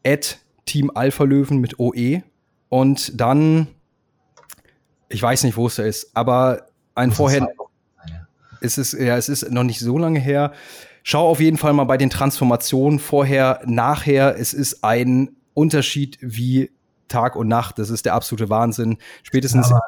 at 0.06 0.40
Team 0.66 0.92
Alpha 0.94 1.24
Löwen 1.24 1.60
mit 1.60 1.80
OE 1.80 2.24
und 2.70 3.20
dann, 3.20 3.68
ich 5.10 5.22
weiß 5.22 5.44
nicht, 5.44 5.58
wo 5.58 5.68
es 5.68 5.76
da 5.76 5.84
ist, 5.84 6.12
aber 6.16 6.68
ein 6.96 7.12
vorher, 7.12 7.48
es 8.62 8.78
ist, 8.78 8.94
ja, 8.94 9.18
es 9.18 9.30
ist 9.30 9.52
noch 9.52 9.64
nicht 9.64 9.80
so 9.80 9.98
lange 9.98 10.20
her. 10.20 10.54
Schau 11.04 11.28
auf 11.28 11.40
jeden 11.40 11.58
Fall 11.58 11.74
mal 11.74 11.86
bei 11.86 11.98
den 11.98 12.10
Transformationen 12.10 13.00
vorher, 13.00 13.62
nachher. 13.66 14.38
Es 14.38 14.54
ist 14.54 14.84
ein 14.84 15.30
Unterschied 15.54 16.18
wie 16.22 16.72
Tag 17.08 17.36
und 17.36 17.48
Nacht. 17.48 17.80
Das 17.80 17.90
ist 17.90 18.06
der 18.06 18.14
absolute 18.14 18.50
Wahnsinn. 18.50 18.98
Spätestens. 19.24 19.72
Aber, 19.72 19.82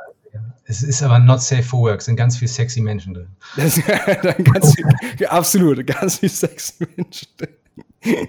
es 0.65 0.81
ist 0.83 1.03
aber 1.03 1.19
not 1.19 1.41
safe 1.41 1.63
for 1.63 1.81
work. 1.81 1.99
Es 1.99 2.05
sind 2.05 2.15
ganz 2.15 2.37
viele 2.37 2.49
sexy 2.49 2.81
Menschen 2.81 3.13
drin. 3.13 3.27
Das, 3.55 3.79
ganz 4.53 4.73
viel, 4.73 5.27
absolut, 5.27 5.85
ganz 5.85 6.19
viele 6.19 6.31
sexy 6.31 6.87
Menschen 6.95 7.27
drin. 7.37 8.27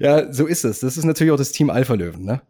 ja, 0.00 0.32
so 0.32 0.46
ist 0.46 0.64
es. 0.64 0.80
Das 0.80 0.96
ist 0.96 1.04
natürlich 1.04 1.32
auch 1.32 1.38
das 1.38 1.50
Team 1.52 1.70
Alpha 1.70 1.94
Löwen, 1.94 2.24
ne? 2.24 2.42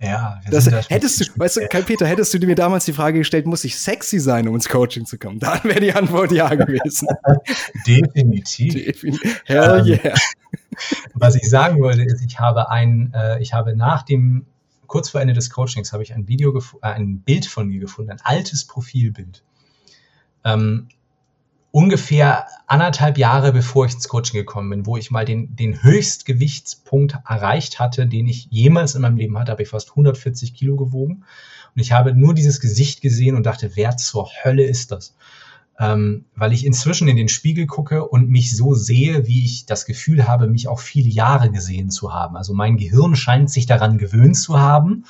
Ja, 0.00 0.40
das, 0.48 0.66
da 0.66 0.80
hättest 0.88 1.20
du, 1.20 1.24
weißt 1.34 1.56
du, 1.56 1.66
Kai 1.68 1.82
Peter, 1.82 2.06
hättest 2.06 2.32
du 2.32 2.38
mir 2.38 2.54
damals 2.54 2.84
die 2.84 2.92
Frage 2.92 3.18
gestellt, 3.18 3.46
muss 3.46 3.64
ich 3.64 3.76
sexy 3.76 4.20
sein, 4.20 4.46
um 4.46 4.54
ins 4.54 4.68
Coaching 4.68 5.06
zu 5.06 5.18
kommen? 5.18 5.40
Dann 5.40 5.64
wäre 5.64 5.80
die 5.80 5.92
Antwort 5.92 6.30
ja 6.30 6.54
gewesen. 6.54 7.08
Definitiv. 7.86 8.74
Defin 8.74 9.18
Hell 9.44 9.84
yeah. 9.86 10.14
Was 11.14 11.34
ich 11.34 11.50
sagen 11.50 11.80
wollte, 11.80 12.02
ist, 12.02 12.24
ich 12.24 12.38
habe 12.38 12.70
ein, 12.70 13.12
äh, 13.12 13.42
ich 13.42 13.52
habe 13.52 13.74
nach 13.74 14.04
dem, 14.04 14.46
kurz 14.86 15.08
vor 15.08 15.20
Ende 15.20 15.34
des 15.34 15.50
Coachings, 15.50 15.92
habe 15.92 16.04
ich 16.04 16.14
ein 16.14 16.28
Video, 16.28 16.56
äh, 16.56 16.86
ein 16.86 17.20
Bild 17.22 17.46
von 17.46 17.66
mir 17.66 17.80
gefunden, 17.80 18.12
ein 18.12 18.20
altes 18.22 18.68
Profilbild. 18.68 19.42
Ähm, 20.44 20.88
ungefähr 21.70 22.46
anderthalb 22.66 23.18
Jahre 23.18 23.52
bevor 23.52 23.86
ich 23.86 23.94
ins 23.94 24.08
Coaching 24.08 24.40
gekommen 24.40 24.70
bin, 24.70 24.86
wo 24.86 24.96
ich 24.96 25.10
mal 25.10 25.24
den, 25.24 25.54
den 25.54 25.82
Höchstgewichtspunkt 25.82 27.16
erreicht 27.28 27.78
hatte, 27.78 28.06
den 28.06 28.26
ich 28.26 28.48
jemals 28.50 28.94
in 28.94 29.02
meinem 29.02 29.16
Leben 29.16 29.38
hatte, 29.38 29.52
habe 29.52 29.62
ich 29.62 29.68
fast 29.68 29.90
140 29.90 30.54
Kilo 30.54 30.76
gewogen. 30.76 31.24
Und 31.74 31.80
ich 31.80 31.92
habe 31.92 32.14
nur 32.14 32.34
dieses 32.34 32.60
Gesicht 32.60 33.00
gesehen 33.02 33.36
und 33.36 33.44
dachte, 33.46 33.72
wer 33.74 33.96
zur 33.96 34.28
Hölle 34.42 34.64
ist 34.64 34.90
das? 34.90 35.14
Ähm, 35.78 36.24
weil 36.34 36.52
ich 36.52 36.66
inzwischen 36.66 37.06
in 37.06 37.16
den 37.16 37.28
Spiegel 37.28 37.66
gucke 37.66 38.04
und 38.08 38.28
mich 38.28 38.56
so 38.56 38.74
sehe, 38.74 39.28
wie 39.28 39.44
ich 39.44 39.64
das 39.64 39.86
Gefühl 39.86 40.26
habe, 40.26 40.48
mich 40.48 40.66
auch 40.66 40.80
viele 40.80 41.08
Jahre 41.08 41.50
gesehen 41.50 41.90
zu 41.90 42.12
haben. 42.12 42.36
Also 42.36 42.52
mein 42.52 42.78
Gehirn 42.78 43.14
scheint 43.14 43.50
sich 43.50 43.66
daran 43.66 43.98
gewöhnt 43.98 44.36
zu 44.36 44.58
haben. 44.58 45.04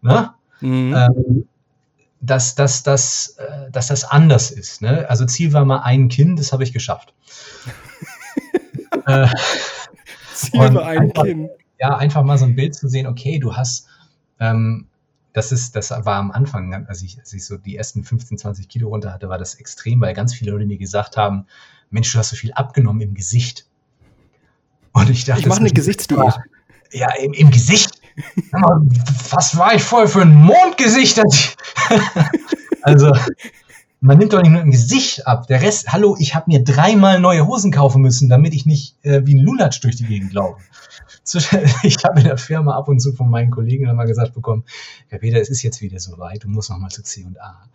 Ne? 0.00 0.30
Mhm. 0.60 0.94
Ähm, 0.94 1.48
dass, 2.22 2.54
dass, 2.54 2.84
dass, 2.84 3.36
äh, 3.36 3.70
dass 3.70 3.88
das 3.88 4.04
anders 4.04 4.50
ist. 4.50 4.80
Ne? 4.80 5.08
Also 5.10 5.26
Ziel 5.26 5.52
war 5.52 5.64
mal 5.64 5.80
ein 5.80 6.08
Kind, 6.08 6.38
das 6.38 6.52
habe 6.52 6.62
ich 6.62 6.72
geschafft. 6.72 7.12
äh, 9.06 9.26
Ziel 10.34 10.60
war 10.60 10.86
ein 10.86 10.98
einfach, 10.98 11.24
Kind. 11.24 11.50
Ja, 11.78 11.96
einfach 11.96 12.22
mal 12.22 12.38
so 12.38 12.44
ein 12.44 12.54
Bild 12.54 12.76
zu 12.76 12.88
sehen, 12.88 13.08
okay, 13.08 13.40
du 13.40 13.56
hast, 13.56 13.88
ähm, 14.38 14.86
das 15.32 15.50
ist, 15.50 15.74
das 15.74 15.90
war 15.90 16.16
am 16.16 16.30
Anfang, 16.30 16.86
als 16.86 17.02
ich, 17.02 17.18
als 17.18 17.32
ich 17.32 17.44
so 17.44 17.56
die 17.56 17.76
ersten 17.76 18.04
15, 18.04 18.38
20 18.38 18.68
Kilo 18.68 18.88
runter 18.88 19.12
hatte, 19.12 19.28
war 19.28 19.38
das 19.38 19.56
extrem, 19.56 20.00
weil 20.00 20.14
ganz 20.14 20.32
viele 20.32 20.52
Leute 20.52 20.66
mir 20.66 20.78
gesagt 20.78 21.16
haben, 21.16 21.46
Mensch, 21.90 22.12
du 22.12 22.18
hast 22.18 22.30
so 22.30 22.36
viel 22.36 22.52
abgenommen 22.52 23.00
im 23.00 23.14
Gesicht. 23.14 23.66
Und 24.92 25.10
ich 25.10 25.24
dachte, 25.24 25.40
ich 25.40 25.46
mache 25.46 25.60
eine 25.60 25.70
Gesichtsdiät. 25.70 26.34
Ja, 26.92 27.12
im, 27.14 27.32
im 27.32 27.50
Gesicht. 27.50 28.01
Was 29.30 29.56
war 29.56 29.74
ich 29.74 29.82
vorher 29.82 30.08
für 30.08 30.22
ein 30.22 30.34
Mondgesicht? 30.34 31.20
also, 32.82 33.12
man 34.00 34.18
nimmt 34.18 34.32
doch 34.32 34.42
nicht 34.42 34.50
nur 34.50 34.60
ein 34.60 34.70
Gesicht 34.70 35.26
ab. 35.26 35.46
Der 35.46 35.62
Rest, 35.62 35.92
hallo, 35.92 36.16
ich 36.18 36.34
habe 36.34 36.50
mir 36.50 36.62
dreimal 36.62 37.20
neue 37.20 37.46
Hosen 37.46 37.70
kaufen 37.70 38.02
müssen, 38.02 38.28
damit 38.28 38.52
ich 38.52 38.66
nicht 38.66 38.96
äh, 39.04 39.24
wie 39.24 39.34
ein 39.34 39.44
Lulatsch 39.44 39.80
durch 39.82 39.96
die 39.96 40.06
Gegend 40.06 40.32
laufe. 40.32 40.60
Ich 41.84 42.04
habe 42.04 42.18
in 42.18 42.26
der 42.26 42.36
Firma 42.36 42.74
ab 42.76 42.88
und 42.88 43.00
zu 43.00 43.12
von 43.12 43.30
meinen 43.30 43.50
Kollegen 43.50 43.88
immer 43.88 44.06
gesagt 44.06 44.34
bekommen, 44.34 44.64
Herr 45.08 45.20
Peter, 45.20 45.40
es 45.40 45.50
ist 45.50 45.62
jetzt 45.62 45.80
wieder 45.80 46.00
soweit, 46.00 46.42
du 46.42 46.48
musst 46.48 46.68
noch 46.70 46.78
mal 46.78 46.90
zu 46.90 47.02
C&A. 47.02 47.68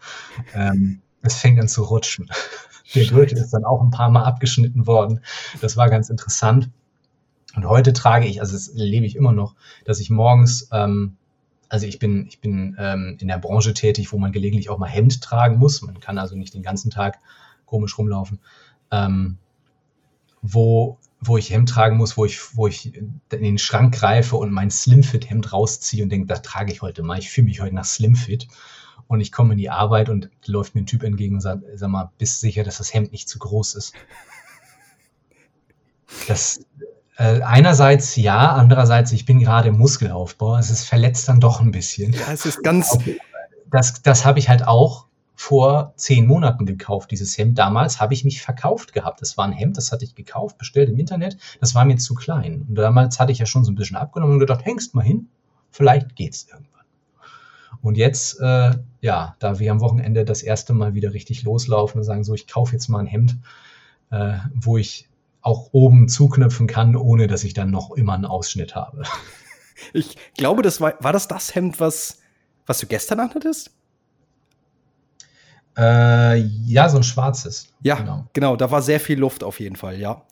Ähm, 0.53 1.01
es 1.21 1.35
fängt 1.35 1.59
an 1.59 1.67
zu 1.67 1.83
rutschen. 1.83 2.29
Der 2.95 3.05
Gürtel 3.05 3.37
ist 3.37 3.51
dann 3.51 3.65
auch 3.65 3.81
ein 3.81 3.89
paar 3.89 4.09
Mal 4.09 4.23
abgeschnitten 4.23 4.87
worden. 4.87 5.21
Das 5.61 5.75
war 5.75 5.89
ganz 5.89 6.09
interessant. 6.09 6.69
Und 7.57 7.65
heute 7.65 7.91
trage 7.91 8.27
ich, 8.27 8.39
also 8.39 8.53
das 8.53 8.69
lebe 8.75 9.07
ich 9.07 9.15
immer 9.15 9.31
noch, 9.31 9.55
dass 9.83 9.99
ich 9.99 10.11
morgens, 10.11 10.69
ähm, 10.71 11.17
also 11.69 11.87
ich 11.87 11.97
bin, 11.97 12.27
ich 12.27 12.39
bin 12.39 12.75
ähm, 12.77 13.17
in 13.19 13.27
der 13.27 13.39
Branche 13.39 13.73
tätig, 13.73 14.13
wo 14.13 14.19
man 14.19 14.31
gelegentlich 14.31 14.69
auch 14.69 14.77
mal 14.77 14.85
Hemd 14.85 15.23
tragen 15.23 15.57
muss. 15.57 15.81
Man 15.81 15.99
kann 15.99 16.19
also 16.19 16.35
nicht 16.35 16.53
den 16.53 16.61
ganzen 16.61 16.91
Tag 16.91 17.17
komisch 17.65 17.97
rumlaufen. 17.97 18.37
Ähm, 18.91 19.39
wo, 20.43 20.99
wo 21.19 21.39
ich 21.39 21.49
Hemd 21.49 21.67
tragen 21.69 21.97
muss, 21.97 22.15
wo 22.15 22.25
ich, 22.25 22.55
wo 22.55 22.67
ich 22.67 22.95
in 22.95 23.21
den 23.31 23.57
Schrank 23.57 23.95
greife 23.95 24.35
und 24.35 24.51
mein 24.51 24.69
Slimfit-Hemd 24.69 25.51
rausziehe 25.51 26.03
und 26.03 26.11
denke, 26.11 26.27
das 26.27 26.43
trage 26.43 26.71
ich 26.71 26.83
heute 26.83 27.01
mal. 27.01 27.17
Ich 27.17 27.31
fühle 27.31 27.47
mich 27.47 27.59
heute 27.59 27.73
nach 27.73 27.85
Slimfit. 27.85 28.47
Und 29.07 29.19
ich 29.19 29.31
komme 29.31 29.53
in 29.53 29.57
die 29.57 29.71
Arbeit 29.71 30.09
und 30.09 30.29
läuft 30.45 30.75
mir 30.75 30.81
ein 30.81 30.85
Typ 30.85 31.01
entgegen 31.01 31.33
und 31.33 31.41
sagt, 31.41 31.63
sag 31.73 31.89
mal, 31.89 32.11
bist 32.19 32.39
sicher, 32.39 32.63
dass 32.63 32.77
das 32.77 32.93
Hemd 32.93 33.13
nicht 33.13 33.27
zu 33.27 33.39
groß 33.39 33.73
ist? 33.73 33.93
Das, 36.27 36.59
äh, 37.17 37.41
einerseits 37.41 38.15
ja, 38.15 38.51
andererseits, 38.53 39.11
ich 39.11 39.25
bin 39.25 39.39
gerade 39.39 39.69
im 39.69 39.77
Muskelaufbau. 39.77 40.57
Es 40.57 40.69
ist 40.69 40.83
verletzt 40.83 41.27
dann 41.27 41.39
doch 41.39 41.61
ein 41.61 41.71
bisschen. 41.71 42.13
Ja, 42.13 42.31
es 42.31 42.45
ist 42.45 42.63
ganz. 42.63 42.97
Das, 43.69 44.01
das 44.01 44.23
habe 44.23 44.39
ich 44.39 44.49
halt 44.49 44.65
auch 44.65 45.07
vor 45.35 45.93
zehn 45.95 46.25
Monaten 46.25 46.65
gekauft, 46.65 47.11
dieses 47.11 47.37
Hemd. 47.37 47.57
Damals 47.57 47.99
habe 47.99 48.13
ich 48.13 48.23
mich 48.23 48.41
verkauft 48.41 48.93
gehabt. 48.93 49.21
Das 49.21 49.37
war 49.37 49.45
ein 49.45 49.51
Hemd, 49.51 49.77
das 49.77 49.91
hatte 49.91 50.05
ich 50.05 50.15
gekauft, 50.15 50.57
bestellt 50.57 50.89
im 50.89 50.97
Internet. 50.97 51.37
Das 51.59 51.75
war 51.75 51.85
mir 51.85 51.97
zu 51.97 52.13
klein. 52.13 52.65
Und 52.69 52.75
damals 52.75 53.19
hatte 53.19 53.31
ich 53.31 53.39
ja 53.39 53.45
schon 53.45 53.63
so 53.63 53.71
ein 53.71 53.75
bisschen 53.75 53.97
abgenommen 53.97 54.33
und 54.33 54.39
gedacht, 54.39 54.65
hängst 54.65 54.95
mal 54.95 55.03
hin, 55.03 55.27
vielleicht 55.71 56.15
geht's 56.15 56.47
irgendwann. 56.49 56.85
Und 57.81 57.97
jetzt, 57.97 58.39
äh, 58.39 58.71
ja, 59.01 59.35
da 59.39 59.59
wir 59.59 59.71
am 59.71 59.81
Wochenende 59.81 60.23
das 60.23 60.43
erste 60.43 60.73
Mal 60.73 60.93
wieder 60.93 61.13
richtig 61.13 61.43
loslaufen 61.43 61.99
und 61.99 62.03
sagen, 62.03 62.23
so, 62.23 62.33
ich 62.33 62.47
kaufe 62.47 62.73
jetzt 62.73 62.87
mal 62.87 62.99
ein 62.99 63.07
Hemd, 63.07 63.37
äh, 64.11 64.37
wo 64.55 64.77
ich 64.77 65.07
auch 65.41 65.69
oben 65.71 66.09
zuknöpfen 66.09 66.67
kann, 66.67 66.95
ohne 66.95 67.27
dass 67.27 67.43
ich 67.43 67.53
dann 67.53 67.71
noch 67.71 67.91
immer 67.91 68.13
einen 68.13 68.25
Ausschnitt 68.25 68.75
habe. 68.75 69.03
Ich 69.93 70.17
glaube, 70.35 70.63
das 70.63 70.81
war, 70.81 70.95
war 71.01 71.13
das 71.13 71.27
das 71.27 71.53
Hemd, 71.53 71.79
was, 71.79 72.17
was 72.65 72.79
du 72.79 72.87
gestern 72.87 73.19
anhattest? 73.19 73.69
Äh, 75.77 76.37
ja, 76.37 76.89
so 76.89 76.97
ein 76.97 77.03
schwarzes. 77.03 77.67
Ja, 77.83 77.95
genau. 77.97 78.25
genau. 78.33 78.55
Da 78.55 78.71
war 78.71 78.81
sehr 78.81 78.99
viel 78.99 79.19
Luft 79.19 79.43
auf 79.43 79.59
jeden 79.59 79.75
Fall, 79.75 79.99
ja. 79.99 80.23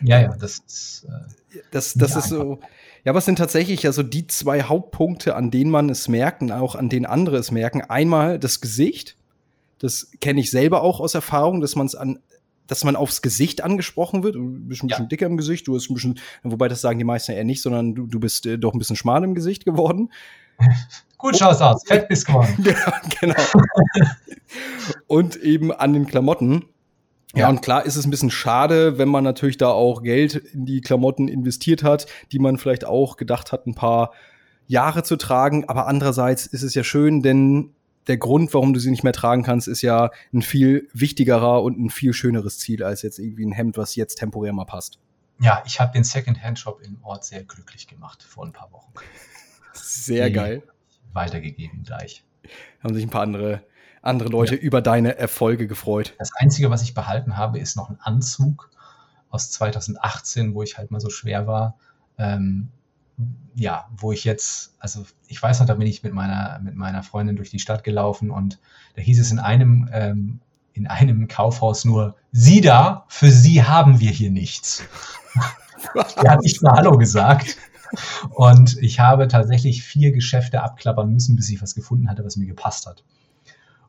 Ja, 0.00 0.20
ja, 0.20 0.36
das 0.36 0.60
ist. 0.66 1.06
Äh, 1.06 1.58
das 1.70 1.94
das 1.94 2.16
ist 2.16 2.30
so. 2.30 2.60
Ja, 3.04 3.14
es 3.14 3.24
sind 3.26 3.36
tatsächlich 3.36 3.86
also 3.86 4.02
die 4.02 4.26
zwei 4.26 4.62
Hauptpunkte, 4.62 5.36
an 5.36 5.50
denen 5.50 5.70
man 5.70 5.90
es 5.90 6.08
merkt 6.08 6.40
und 6.40 6.50
auch 6.50 6.74
an 6.74 6.88
denen 6.88 7.04
andere 7.04 7.36
es 7.36 7.50
merken. 7.50 7.82
Einmal 7.82 8.38
das 8.38 8.62
Gesicht. 8.62 9.16
Das 9.78 10.10
kenne 10.20 10.40
ich 10.40 10.50
selber 10.50 10.82
auch 10.82 11.00
aus 11.00 11.14
Erfahrung, 11.14 11.60
dass 11.60 11.76
man 11.76 11.86
es 11.86 11.94
an 11.94 12.20
dass 12.66 12.84
man 12.84 12.96
aufs 12.96 13.22
Gesicht 13.22 13.62
angesprochen 13.62 14.22
wird. 14.22 14.36
Du 14.36 14.60
bist 14.60 14.82
ein 14.82 14.88
bisschen 14.88 15.04
ja. 15.04 15.08
dicker 15.08 15.26
im 15.26 15.36
Gesicht, 15.36 15.66
du 15.66 15.74
bist 15.74 15.90
ein 15.90 15.94
bisschen, 15.94 16.20
wobei 16.42 16.68
das 16.68 16.80
sagen 16.80 16.98
die 16.98 17.04
meisten 17.04 17.32
eher 17.32 17.44
nicht, 17.44 17.62
sondern 17.62 17.94
du, 17.94 18.06
du 18.06 18.20
bist 18.20 18.46
äh, 18.46 18.58
doch 18.58 18.72
ein 18.72 18.78
bisschen 18.78 18.96
schmal 18.96 19.24
im 19.24 19.34
Gesicht 19.34 19.64
geworden. 19.64 20.10
Gut 21.18 21.38
schaust 21.38 21.62
aus, 21.62 21.82
fett 21.86 22.08
bist 22.08 22.26
geworden. 22.26 22.54
genau. 23.20 23.42
und 25.06 25.36
eben 25.36 25.72
an 25.72 25.92
den 25.92 26.06
Klamotten. 26.06 26.66
Ja, 27.34 27.40
ja, 27.40 27.48
und 27.48 27.62
klar 27.62 27.84
ist 27.84 27.96
es 27.96 28.04
ein 28.04 28.10
bisschen 28.10 28.30
schade, 28.30 28.98
wenn 28.98 29.08
man 29.08 29.24
natürlich 29.24 29.56
da 29.56 29.68
auch 29.68 30.02
Geld 30.02 30.34
in 30.34 30.66
die 30.66 30.80
Klamotten 30.80 31.26
investiert 31.26 31.82
hat, 31.82 32.06
die 32.30 32.38
man 32.38 32.58
vielleicht 32.58 32.84
auch 32.84 33.16
gedacht 33.16 33.52
hat, 33.52 33.66
ein 33.66 33.74
paar 33.74 34.12
Jahre 34.66 35.02
zu 35.02 35.16
tragen. 35.16 35.68
Aber 35.68 35.86
andererseits 35.86 36.46
ist 36.46 36.62
es 36.62 36.74
ja 36.74 36.84
schön, 36.84 37.22
denn 37.22 37.74
der 38.06 38.18
Grund, 38.18 38.52
warum 38.54 38.74
du 38.74 38.80
sie 38.80 38.90
nicht 38.90 39.04
mehr 39.04 39.12
tragen 39.12 39.42
kannst, 39.42 39.68
ist 39.68 39.82
ja 39.82 40.10
ein 40.32 40.42
viel 40.42 40.88
wichtigerer 40.92 41.62
und 41.62 41.78
ein 41.78 41.90
viel 41.90 42.12
schöneres 42.12 42.58
Ziel 42.58 42.82
als 42.82 43.02
jetzt 43.02 43.18
irgendwie 43.18 43.46
ein 43.46 43.52
Hemd, 43.52 43.76
was 43.76 43.96
jetzt 43.96 44.16
temporär 44.16 44.52
mal 44.52 44.64
passt. 44.64 44.98
Ja, 45.40 45.62
ich 45.66 45.80
habe 45.80 45.92
den 45.92 46.04
Second-Hand-Shop 46.04 46.80
im 46.82 46.98
Ort 47.02 47.24
sehr 47.24 47.42
glücklich 47.42 47.86
gemacht 47.86 48.22
vor 48.22 48.44
ein 48.44 48.52
paar 48.52 48.70
Wochen. 48.72 48.92
Sehr 49.72 50.28
Die 50.28 50.32
geil. 50.32 50.62
Weitergegeben 51.12 51.82
gleich. 51.82 52.24
Haben 52.82 52.94
sich 52.94 53.04
ein 53.04 53.10
paar 53.10 53.22
andere, 53.22 53.62
andere 54.02 54.28
Leute 54.28 54.54
ja. 54.54 54.60
über 54.60 54.80
deine 54.80 55.16
Erfolge 55.16 55.66
gefreut. 55.66 56.14
Das 56.18 56.30
Einzige, 56.36 56.70
was 56.70 56.82
ich 56.82 56.94
behalten 56.94 57.36
habe, 57.36 57.58
ist 57.58 57.76
noch 57.76 57.90
ein 57.90 57.98
Anzug 58.00 58.70
aus 59.30 59.50
2018, 59.50 60.54
wo 60.54 60.62
ich 60.62 60.78
halt 60.78 60.90
mal 60.90 61.00
so 61.00 61.10
schwer 61.10 61.46
war. 61.46 61.78
Ähm, 62.18 62.68
ja, 63.54 63.86
wo 63.96 64.12
ich 64.12 64.24
jetzt, 64.24 64.74
also 64.78 65.04
ich 65.28 65.40
weiß 65.42 65.60
noch, 65.60 65.66
da 65.66 65.74
bin 65.74 65.86
ich 65.86 66.02
mit 66.02 66.12
meiner, 66.12 66.60
mit 66.62 66.74
meiner 66.74 67.02
Freundin 67.02 67.36
durch 67.36 67.50
die 67.50 67.58
Stadt 67.58 67.84
gelaufen 67.84 68.30
und 68.30 68.58
da 68.96 69.02
hieß 69.02 69.20
es 69.20 69.30
in 69.30 69.38
einem, 69.38 69.88
ähm, 69.92 70.40
in 70.72 70.86
einem 70.86 71.28
Kaufhaus 71.28 71.84
nur, 71.84 72.16
Sie 72.32 72.60
da, 72.60 73.04
für 73.08 73.30
Sie 73.30 73.62
haben 73.62 74.00
wir 74.00 74.10
hier 74.10 74.30
nichts. 74.30 74.84
Er 76.16 76.30
hat 76.32 76.40
nicht 76.40 76.62
mal 76.62 76.72
Hallo 76.72 76.96
gesagt. 76.96 77.58
Und 78.30 78.78
ich 78.78 79.00
habe 79.00 79.28
tatsächlich 79.28 79.84
vier 79.84 80.12
Geschäfte 80.12 80.62
abklappern 80.62 81.12
müssen, 81.12 81.36
bis 81.36 81.50
ich 81.50 81.60
was 81.60 81.74
gefunden 81.74 82.08
hatte, 82.08 82.24
was 82.24 82.36
mir 82.36 82.46
gepasst 82.46 82.86
hat. 82.86 83.04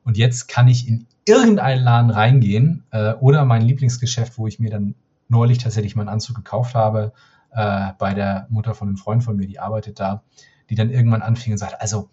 Und 0.03 0.17
jetzt 0.17 0.47
kann 0.47 0.67
ich 0.67 0.87
in 0.87 1.07
irgendeinen 1.25 1.83
Laden 1.83 2.11
reingehen 2.11 2.83
äh, 2.91 3.13
oder 3.13 3.45
mein 3.45 3.63
Lieblingsgeschäft, 3.63 4.37
wo 4.37 4.45
ich 4.45 4.59
mir 4.59 4.69
dann 4.69 4.93
neulich 5.27 5.57
tatsächlich 5.57 5.95
meinen 5.95 6.09
Anzug 6.09 6.35
gekauft 6.35 6.75
habe, 6.75 7.13
äh, 7.55 7.93
bei 7.97 8.13
der 8.13 8.47
Mutter 8.49 8.75
von 8.75 8.89
einem 8.89 8.97
Freund 8.97 9.23
von 9.23 9.37
mir, 9.37 9.47
die 9.47 9.59
arbeitet 9.59 9.99
da, 9.99 10.23
die 10.69 10.75
dann 10.75 10.89
irgendwann 10.89 11.21
anfing 11.21 11.53
und 11.53 11.57
sagt, 11.57 11.81
also 11.81 12.09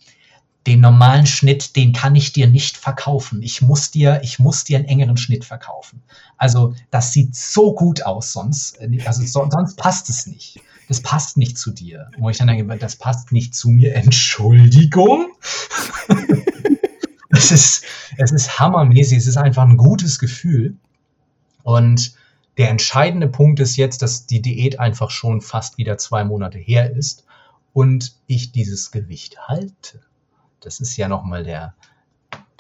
den 0.67 0.81
normalen 0.81 1.27
Schnitt, 1.27 1.75
den 1.75 1.93
kann 1.93 2.15
ich 2.15 2.33
dir 2.33 2.47
nicht 2.47 2.77
verkaufen. 2.77 3.43
Ich 3.43 3.63
muss 3.63 3.91
dir, 3.91 4.21
ich 4.23 4.39
muss 4.39 4.63
dir 4.63 4.79
einen 4.79 4.87
engeren 4.87 5.17
Schnitt 5.17 5.45
verkaufen. 5.45 6.03
Also 6.37 6.75
das 6.91 7.13
sieht 7.13 7.35
so 7.35 7.75
gut 7.75 8.03
aus 8.03 8.33
sonst, 8.33 8.79
also 9.05 9.25
sonst 9.25 9.77
passt 9.77 10.09
es 10.09 10.27
nicht. 10.27 10.61
Das 10.87 11.01
passt 11.01 11.37
nicht 11.37 11.59
zu 11.59 11.73
dir. 11.73 12.11
Wo 12.19 12.31
ich 12.31 12.39
dann 12.39 12.47
denke, 12.47 12.77
das 12.79 12.97
passt 12.97 13.33
nicht 13.33 13.55
zu 13.55 13.71
mir. 13.71 13.95
Entschuldigung. 13.95 15.33
es 17.31 17.51
ist, 17.51 17.85
es 18.19 18.31
ist 18.31 18.59
hammermäßig. 18.59 19.19
Es 19.19 19.27
ist 19.27 19.39
einfach 19.39 19.63
ein 19.63 19.77
gutes 19.77 20.19
Gefühl. 20.19 20.77
Und 21.63 22.15
der 22.59 22.71
entscheidende 22.71 23.29
Punkt 23.29 23.61
ist 23.61 23.77
jetzt, 23.77 24.03
dass 24.03 24.27
die 24.27 24.43
Diät 24.43 24.79
einfach 24.79 25.11
schon 25.11 25.41
fast 25.41 25.79
wieder 25.79 25.97
zwei 25.99 26.25
Monate 26.25 26.59
her 26.59 26.91
ist 26.91 27.25
und 27.73 28.17
ich 28.27 28.53
dieses 28.53 28.91
Gewicht 28.91 29.49
halte. 29.49 30.01
Das 30.61 30.81
ist 30.81 30.97
ja 30.97 31.09
nochmal 31.09 31.45
der, 31.45 31.75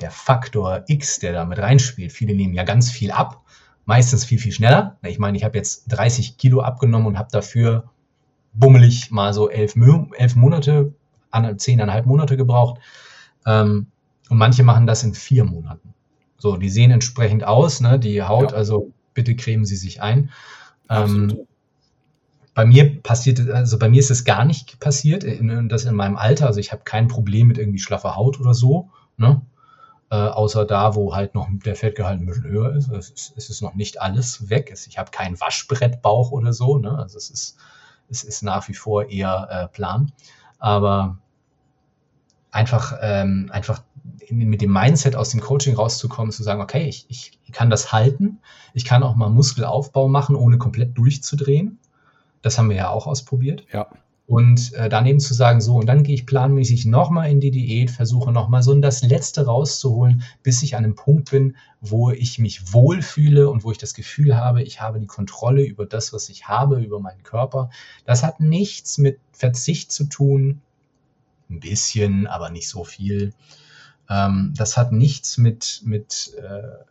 der 0.00 0.10
Faktor 0.10 0.84
X, 0.86 1.18
der 1.18 1.32
da 1.32 1.44
mit 1.44 1.58
reinspielt. 1.58 2.12
Viele 2.12 2.34
nehmen 2.34 2.54
ja 2.54 2.64
ganz 2.64 2.90
viel 2.90 3.10
ab, 3.10 3.42
meistens 3.84 4.24
viel, 4.24 4.38
viel 4.38 4.52
schneller. 4.52 4.96
Ich 5.02 5.18
meine, 5.18 5.36
ich 5.36 5.44
habe 5.44 5.58
jetzt 5.58 5.84
30 5.88 6.38
Kilo 6.38 6.62
abgenommen 6.62 7.06
und 7.06 7.18
habe 7.18 7.28
dafür 7.30 7.90
bummelig 8.54 9.10
mal 9.10 9.34
so 9.34 9.50
elf, 9.50 9.74
elf 10.16 10.36
Monate, 10.36 10.94
zehneinhalb 11.56 12.06
Monate 12.06 12.36
gebraucht. 12.36 12.80
Ähm, 13.46 13.88
und 14.28 14.38
manche 14.38 14.62
machen 14.62 14.86
das 14.86 15.02
in 15.02 15.14
vier 15.14 15.44
Monaten. 15.44 15.94
So, 16.38 16.56
die 16.56 16.70
sehen 16.70 16.90
entsprechend 16.90 17.44
aus, 17.44 17.80
ne? 17.80 17.98
Die 17.98 18.22
Haut, 18.22 18.52
ja. 18.52 18.56
also 18.56 18.92
bitte 19.14 19.36
cremen 19.36 19.64
Sie 19.64 19.76
sich 19.76 20.02
ein. 20.02 20.30
Ähm, 20.88 21.46
bei 22.54 22.66
mir 22.66 23.02
passiert, 23.02 23.48
also 23.48 23.78
bei 23.78 23.88
mir 23.88 24.00
ist 24.00 24.10
es 24.10 24.24
gar 24.24 24.44
nicht 24.44 24.78
passiert, 24.78 25.24
in, 25.24 25.68
das 25.68 25.84
in 25.84 25.94
meinem 25.94 26.16
Alter. 26.16 26.46
Also 26.46 26.60
ich 26.60 26.72
habe 26.72 26.82
kein 26.84 27.08
Problem 27.08 27.48
mit 27.48 27.58
irgendwie 27.58 27.78
schlaffer 27.78 28.16
Haut 28.16 28.40
oder 28.40 28.54
so, 28.54 28.90
ne? 29.16 29.40
Äh, 30.10 30.16
außer 30.16 30.66
da, 30.66 30.94
wo 30.94 31.14
halt 31.14 31.34
noch 31.34 31.48
der 31.50 31.74
Fettgehalt 31.74 32.20
ein 32.20 32.26
bisschen 32.26 32.44
höher 32.44 32.74
ist. 32.76 32.90
Es 32.90 33.08
ist, 33.08 33.32
es 33.36 33.48
ist 33.48 33.62
noch 33.62 33.74
nicht 33.74 34.02
alles 34.02 34.50
weg. 34.50 34.70
Ich 34.86 34.98
habe 34.98 35.10
keinen 35.10 35.40
Waschbrettbauch 35.40 36.30
oder 36.32 36.52
so, 36.52 36.76
ne? 36.76 36.98
Also 36.98 37.16
es 37.16 37.30
ist, 37.30 37.56
es 38.10 38.22
ist 38.22 38.42
nach 38.42 38.68
wie 38.68 38.74
vor 38.74 39.08
eher 39.08 39.48
äh, 39.50 39.68
plan. 39.68 40.12
Aber 40.58 41.16
einfach, 42.50 42.98
ähm, 43.00 43.48
einfach 43.50 43.82
mit 44.32 44.60
dem 44.60 44.72
Mindset 44.72 45.16
aus 45.16 45.30
dem 45.30 45.40
Coaching 45.40 45.76
rauszukommen, 45.76 46.32
zu 46.32 46.42
sagen, 46.42 46.60
okay, 46.60 46.88
ich, 46.88 47.06
ich 47.08 47.32
kann 47.52 47.70
das 47.70 47.92
halten, 47.92 48.38
ich 48.74 48.84
kann 48.84 49.02
auch 49.02 49.14
mal 49.14 49.30
Muskelaufbau 49.30 50.08
machen, 50.08 50.36
ohne 50.36 50.58
komplett 50.58 50.96
durchzudrehen. 50.96 51.78
Das 52.40 52.58
haben 52.58 52.70
wir 52.70 52.76
ja 52.76 52.90
auch 52.90 53.06
ausprobiert. 53.06 53.64
Ja. 53.72 53.88
Und 54.26 54.72
äh, 54.74 54.88
daneben 54.88 55.20
zu 55.20 55.34
sagen, 55.34 55.60
so, 55.60 55.76
und 55.76 55.86
dann 55.86 56.04
gehe 56.04 56.14
ich 56.14 56.26
planmäßig 56.26 56.86
nochmal 56.86 57.30
in 57.30 57.40
die 57.40 57.50
Diät, 57.50 57.90
versuche 57.90 58.32
nochmal 58.32 58.62
so 58.62 58.74
das 58.76 59.02
Letzte 59.02 59.44
rauszuholen, 59.44 60.22
bis 60.42 60.62
ich 60.62 60.76
an 60.76 60.84
einem 60.84 60.94
Punkt 60.94 61.30
bin, 61.30 61.56
wo 61.80 62.10
ich 62.10 62.38
mich 62.38 62.72
wohlfühle 62.72 63.50
und 63.50 63.64
wo 63.64 63.72
ich 63.72 63.78
das 63.78 63.94
Gefühl 63.94 64.36
habe, 64.36 64.62
ich 64.62 64.80
habe 64.80 65.00
die 65.00 65.06
Kontrolle 65.06 65.64
über 65.64 65.86
das, 65.86 66.12
was 66.12 66.28
ich 66.28 66.48
habe, 66.48 66.80
über 66.80 67.00
meinen 67.00 67.24
Körper. 67.24 67.70
Das 68.06 68.22
hat 68.22 68.40
nichts 68.40 68.96
mit 68.96 69.18
Verzicht 69.32 69.92
zu 69.92 70.04
tun. 70.04 70.62
Ein 71.50 71.60
bisschen, 71.60 72.26
aber 72.26 72.48
nicht 72.48 72.68
so 72.68 72.84
viel. 72.84 73.34
Ähm, 74.12 74.52
das 74.56 74.76
hat 74.76 74.92
nichts 74.92 75.38
mit, 75.38 75.80
mit 75.84 76.34
äh, 76.36 76.84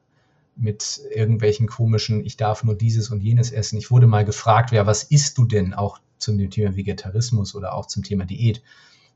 mit 0.56 1.02
irgendwelchen 1.14 1.68
komischen, 1.68 2.26
ich 2.26 2.38
darf 2.38 2.64
nur 2.64 2.76
dieses 2.76 3.10
und 3.10 3.22
jenes 3.22 3.52
essen. 3.52 3.78
Ich 3.78 3.90
wurde 3.90 4.08
mal 4.08 4.26
gefragt, 4.26 4.72
ja, 4.72 4.86
was 4.86 5.04
isst 5.04 5.38
du 5.38 5.46
denn 5.46 5.74
auch 5.74 6.00
zum 6.18 6.50
Thema 6.50 6.76
Vegetarismus 6.76 7.56
oder 7.56 7.74
auch 7.74 7.88
zum 7.88 8.04
Thema 8.04 8.26
Diät? 8.26 8.62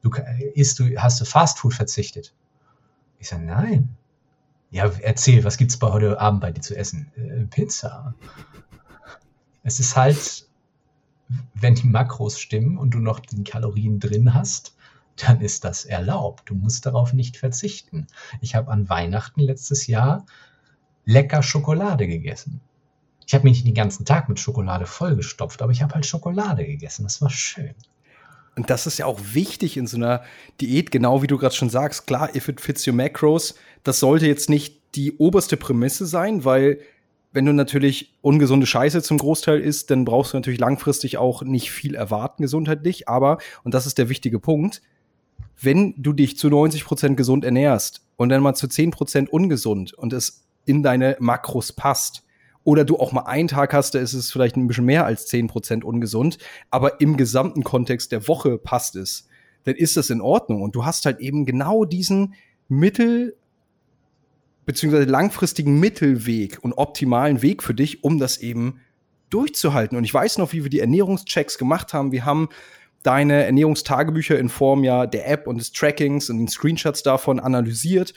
Du 0.01 0.11
isst 0.53 0.79
du, 0.79 0.95
hast 0.97 1.21
du 1.21 1.25
Fastfood 1.25 1.73
verzichtet? 1.73 2.33
Ich 3.19 3.29
sage, 3.29 3.43
nein. 3.43 3.89
Ja, 4.71 4.91
erzähl, 5.01 5.43
was 5.43 5.57
gibt's 5.57 5.77
bei 5.77 5.91
heute 5.91 6.19
Abend 6.19 6.41
bei 6.41 6.51
dir 6.51 6.61
zu 6.61 6.75
essen? 6.75 7.11
Äh, 7.15 7.45
Pizza. 7.45 8.13
Es 9.63 9.79
ist 9.79 9.95
halt, 9.95 10.47
wenn 11.53 11.75
die 11.75 11.87
Makros 11.87 12.39
stimmen 12.39 12.77
und 12.77 12.91
du 12.91 12.99
noch 12.99 13.19
die 13.19 13.43
Kalorien 13.43 13.99
drin 13.99 14.33
hast, 14.33 14.74
dann 15.17 15.41
ist 15.41 15.63
das 15.63 15.85
erlaubt. 15.85 16.49
Du 16.49 16.55
musst 16.55 16.85
darauf 16.85 17.13
nicht 17.13 17.37
verzichten. 17.37 18.07
Ich 18.41 18.55
habe 18.55 18.71
an 18.71 18.89
Weihnachten 18.89 19.41
letztes 19.41 19.87
Jahr 19.87 20.25
lecker 21.05 21.43
Schokolade 21.43 22.07
gegessen. 22.07 22.61
Ich 23.25 23.33
habe 23.33 23.43
mich 23.43 23.53
nicht 23.53 23.67
den 23.67 23.73
ganzen 23.73 24.05
Tag 24.05 24.29
mit 24.29 24.39
Schokolade 24.39 24.85
vollgestopft, 24.85 25.61
aber 25.61 25.71
ich 25.71 25.81
habe 25.81 25.95
halt 25.95 26.05
Schokolade 26.05 26.65
gegessen. 26.65 27.03
Das 27.03 27.21
war 27.21 27.29
schön. 27.29 27.73
Und 28.55 28.69
das 28.69 28.87
ist 28.87 28.97
ja 28.97 29.05
auch 29.05 29.19
wichtig 29.33 29.77
in 29.77 29.87
so 29.87 29.97
einer 29.97 30.23
Diät, 30.61 30.91
genau 30.91 31.21
wie 31.21 31.27
du 31.27 31.37
gerade 31.37 31.55
schon 31.55 31.69
sagst. 31.69 32.07
Klar, 32.07 32.35
if 32.35 32.47
it 32.47 32.61
fits 32.61 32.87
your 32.87 32.93
macros, 32.93 33.55
das 33.83 33.99
sollte 33.99 34.27
jetzt 34.27 34.49
nicht 34.49 34.81
die 34.95 35.17
oberste 35.17 35.57
Prämisse 35.57 36.05
sein, 36.05 36.45
weil 36.45 36.79
wenn 37.33 37.45
du 37.45 37.51
natürlich 37.51 38.15
ungesunde 38.21 38.65
Scheiße 38.65 39.01
zum 39.01 39.17
Großteil 39.17 39.59
isst, 39.59 39.91
dann 39.91 40.05
brauchst 40.05 40.31
du 40.31 40.37
natürlich 40.37 40.59
langfristig 40.59 41.17
auch 41.17 41.41
nicht 41.41 41.69
viel 41.69 41.93
erwarten 41.95 42.43
gesundheitlich. 42.43 43.09
Aber, 43.09 43.39
und 43.63 43.73
das 43.73 43.85
ist 43.85 43.97
der 43.97 44.07
wichtige 44.07 44.39
Punkt, 44.39 44.81
wenn 45.61 45.93
du 45.97 46.13
dich 46.13 46.37
zu 46.37 46.49
90 46.49 46.85
Prozent 46.85 47.17
gesund 47.17 47.45
ernährst 47.45 48.05
und 48.17 48.29
dann 48.29 48.41
mal 48.41 48.55
zu 48.55 48.67
10 48.67 48.91
Prozent 48.91 49.29
ungesund 49.29 49.93
und 49.93 50.13
es 50.13 50.45
in 50.65 50.83
deine 50.83 51.15
Makros 51.19 51.73
passt. 51.73 52.23
Oder 52.63 52.83
du 52.83 52.97
auch 52.97 53.11
mal 53.11 53.23
einen 53.23 53.47
Tag 53.47 53.73
hast, 53.73 53.93
da 53.93 53.99
ist 53.99 54.13
es 54.13 54.31
vielleicht 54.31 54.57
ein 54.57 54.67
bisschen 54.67 54.85
mehr 54.85 55.05
als 55.05 55.31
10% 55.31 55.83
ungesund, 55.83 56.39
aber 56.71 56.99
im 56.99 57.15
gesamten 57.15 57.63
Kontext 57.63 58.11
der 58.11 58.27
Woche 58.27 58.57
passt 58.57 58.95
es. 58.95 59.27
Dann 59.65 59.75
ist 59.75 59.97
das 59.97 60.09
in 60.09 60.19
Ordnung. 60.19 60.63
Und 60.63 60.75
du 60.75 60.83
hast 60.83 61.05
halt 61.05 61.19
eben 61.19 61.45
genau 61.45 61.85
diesen 61.85 62.33
Mittel- 62.67 63.35
beziehungsweise 64.65 65.05
langfristigen 65.05 65.79
Mittelweg 65.79 66.57
und 66.63 66.73
optimalen 66.73 67.43
Weg 67.43 67.61
für 67.61 67.75
dich, 67.75 68.03
um 68.03 68.17
das 68.17 68.39
eben 68.39 68.81
durchzuhalten. 69.29 69.97
Und 69.97 70.03
ich 70.03 70.13
weiß 70.13 70.37
noch, 70.37 70.53
wie 70.53 70.63
wir 70.63 70.69
die 70.69 70.79
Ernährungschecks 70.79 71.57
gemacht 71.57 71.93
haben. 71.93 72.11
Wir 72.11 72.25
haben 72.25 72.49
deine 73.05 73.43
Ernährungstagebücher 73.43 74.39
in 74.39 74.49
Form 74.49 74.83
ja 74.83 75.05
der 75.05 75.29
App 75.29 75.47
und 75.47 75.57
des 75.57 75.71
Trackings 75.71 76.29
und 76.29 76.39
den 76.39 76.47
Screenshots 76.47 77.03
davon 77.03 77.39
analysiert. 77.39 78.13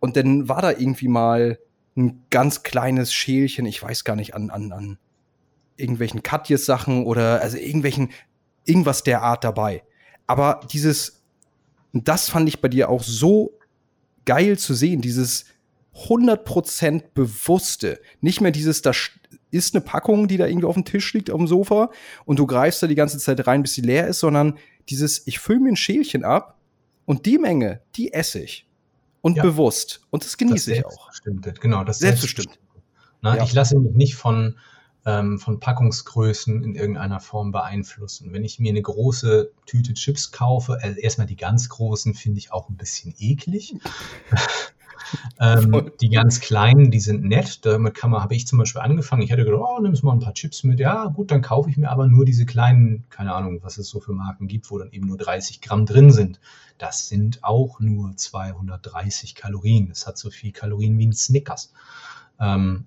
Und 0.00 0.16
dann 0.16 0.48
war 0.48 0.60
da 0.60 0.70
irgendwie 0.70 1.08
mal 1.08 1.58
ein 1.96 2.22
ganz 2.30 2.62
kleines 2.62 3.12
Schälchen, 3.12 3.66
ich 3.66 3.82
weiß 3.82 4.04
gar 4.04 4.16
nicht, 4.16 4.34
an, 4.34 4.50
an, 4.50 4.72
an 4.72 4.98
irgendwelchen 5.76 6.22
Katjes-Sachen 6.22 7.06
oder 7.06 7.40
also 7.40 7.56
irgendwelchen, 7.56 8.10
irgendwas 8.64 9.02
der 9.02 9.22
Art 9.22 9.44
dabei. 9.44 9.82
Aber 10.26 10.60
dieses, 10.70 11.24
das 11.92 12.28
fand 12.28 12.48
ich 12.48 12.60
bei 12.60 12.68
dir 12.68 12.90
auch 12.90 13.02
so 13.02 13.58
geil 14.26 14.58
zu 14.58 14.74
sehen, 14.74 15.00
dieses 15.00 15.46
100% 16.06 17.04
bewusste, 17.14 17.98
nicht 18.20 18.40
mehr 18.40 18.50
dieses, 18.50 18.82
da 18.82 18.92
ist 19.50 19.74
eine 19.74 19.82
Packung, 19.82 20.28
die 20.28 20.36
da 20.36 20.46
irgendwie 20.46 20.66
auf 20.66 20.74
dem 20.74 20.84
Tisch 20.84 21.12
liegt, 21.14 21.30
auf 21.30 21.38
dem 21.38 21.46
Sofa 21.46 21.90
und 22.24 22.38
du 22.38 22.46
greifst 22.46 22.82
da 22.82 22.86
die 22.86 22.94
ganze 22.94 23.18
Zeit 23.18 23.46
rein, 23.46 23.62
bis 23.62 23.74
sie 23.74 23.80
leer 23.80 24.06
ist, 24.08 24.20
sondern 24.20 24.58
dieses, 24.88 25.26
ich 25.26 25.38
fülle 25.38 25.60
mir 25.60 25.70
ein 25.70 25.76
Schälchen 25.76 26.24
ab 26.24 26.58
und 27.04 27.26
die 27.26 27.38
Menge, 27.38 27.80
die 27.96 28.12
esse 28.12 28.40
ich 28.40 28.66
und 29.20 29.36
ja. 29.36 29.42
bewusst. 29.42 30.02
Und 30.10 30.24
das 30.24 30.36
genieße 30.36 30.70
das 30.70 30.78
ich 30.78 30.86
auch. 30.86 31.10
Genau, 31.60 31.84
das 31.84 31.98
selbstbestimmt. 31.98 32.58
Na, 33.20 33.36
ja. 33.36 33.44
Ich 33.44 33.52
lasse 33.52 33.78
mich 33.78 33.94
nicht 33.94 34.14
von, 34.14 34.56
ähm, 35.04 35.38
von 35.38 35.60
Packungsgrößen 35.60 36.62
in 36.62 36.74
irgendeiner 36.74 37.20
Form 37.20 37.50
beeinflussen. 37.50 38.32
Wenn 38.32 38.44
ich 38.44 38.58
mir 38.58 38.70
eine 38.70 38.82
große 38.82 39.50
Tüte 39.66 39.94
Chips 39.94 40.30
kaufe, 40.30 40.78
also 40.80 40.98
erstmal 40.98 41.26
die 41.26 41.36
ganz 41.36 41.68
großen 41.68 42.14
finde 42.14 42.38
ich 42.38 42.52
auch 42.52 42.68
ein 42.68 42.76
bisschen 42.76 43.14
eklig. 43.18 43.74
ähm, 45.40 45.90
die 46.00 46.08
ganz 46.10 46.40
kleinen, 46.40 46.90
die 46.90 47.00
sind 47.00 47.24
nett. 47.24 47.64
Damit 47.64 47.94
kann 47.94 48.10
man, 48.10 48.22
habe 48.22 48.34
ich 48.34 48.46
zum 48.46 48.58
Beispiel 48.58 48.80
angefangen. 48.82 49.22
Ich 49.22 49.30
hätte 49.30 49.44
gedacht, 49.44 49.62
oh, 49.64 49.80
nimmst 49.80 50.02
mal 50.04 50.12
ein 50.12 50.20
paar 50.20 50.34
Chips 50.34 50.64
mit. 50.64 50.80
Ja, 50.80 51.06
gut, 51.06 51.30
dann 51.30 51.42
kaufe 51.42 51.70
ich 51.70 51.76
mir 51.76 51.90
aber 51.90 52.06
nur 52.06 52.24
diese 52.24 52.46
kleinen, 52.46 53.04
keine 53.10 53.34
Ahnung, 53.34 53.60
was 53.62 53.78
es 53.78 53.88
so 53.88 54.00
für 54.00 54.12
Marken 54.12 54.48
gibt, 54.48 54.70
wo 54.70 54.78
dann 54.78 54.92
eben 54.92 55.06
nur 55.06 55.16
30 55.16 55.60
Gramm 55.60 55.86
drin 55.86 56.10
sind. 56.10 56.40
Das 56.78 57.08
sind 57.08 57.42
auch 57.42 57.80
nur 57.80 58.16
230 58.16 59.34
Kalorien. 59.34 59.88
Das 59.88 60.06
hat 60.06 60.18
so 60.18 60.30
viel 60.30 60.52
Kalorien 60.52 60.98
wie 60.98 61.06
ein 61.06 61.12
Snickers. 61.12 61.72
Ähm, 62.40 62.86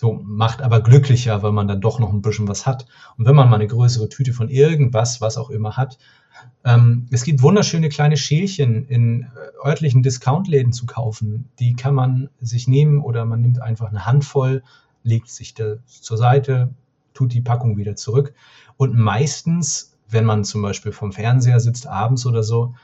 So 0.00 0.12
macht 0.24 0.62
aber 0.62 0.80
glücklicher, 0.80 1.42
weil 1.42 1.50
man 1.52 1.66
dann 1.66 1.80
doch 1.80 1.98
noch 1.98 2.12
ein 2.12 2.22
bisschen 2.22 2.46
was 2.46 2.66
hat. 2.66 2.86
Und 3.16 3.26
wenn 3.26 3.34
man 3.34 3.48
mal 3.48 3.56
eine 3.56 3.66
größere 3.66 4.08
Tüte 4.08 4.32
von 4.32 4.48
irgendwas, 4.48 5.20
was 5.20 5.36
auch 5.36 5.50
immer 5.50 5.76
hat, 5.76 5.98
ähm, 6.64 7.06
es 7.10 7.24
gibt 7.24 7.42
wunderschöne 7.42 7.88
kleine 7.88 8.16
Schälchen 8.16 8.86
in 8.88 9.22
äh, 9.22 9.66
örtlichen 9.66 10.02
Discountläden 10.02 10.72
zu 10.72 10.86
kaufen. 10.86 11.48
Die 11.58 11.74
kann 11.74 11.94
man 11.94 12.28
sich 12.40 12.68
nehmen 12.68 13.00
oder 13.00 13.24
man 13.24 13.40
nimmt 13.40 13.62
einfach 13.62 13.88
eine 13.88 14.06
Handvoll, 14.06 14.62
legt 15.02 15.30
sich 15.30 15.54
da 15.54 15.76
zur 15.86 16.18
Seite, 16.18 16.74
tut 17.14 17.32
die 17.32 17.40
Packung 17.40 17.76
wieder 17.76 17.96
zurück. 17.96 18.34
Und 18.76 18.94
meistens, 18.94 19.96
wenn 20.08 20.24
man 20.24 20.44
zum 20.44 20.62
Beispiel 20.62 20.92
vom 20.92 21.12
Fernseher 21.12 21.60
sitzt 21.60 21.86
abends 21.86 22.26
oder 22.26 22.42
so 22.42 22.74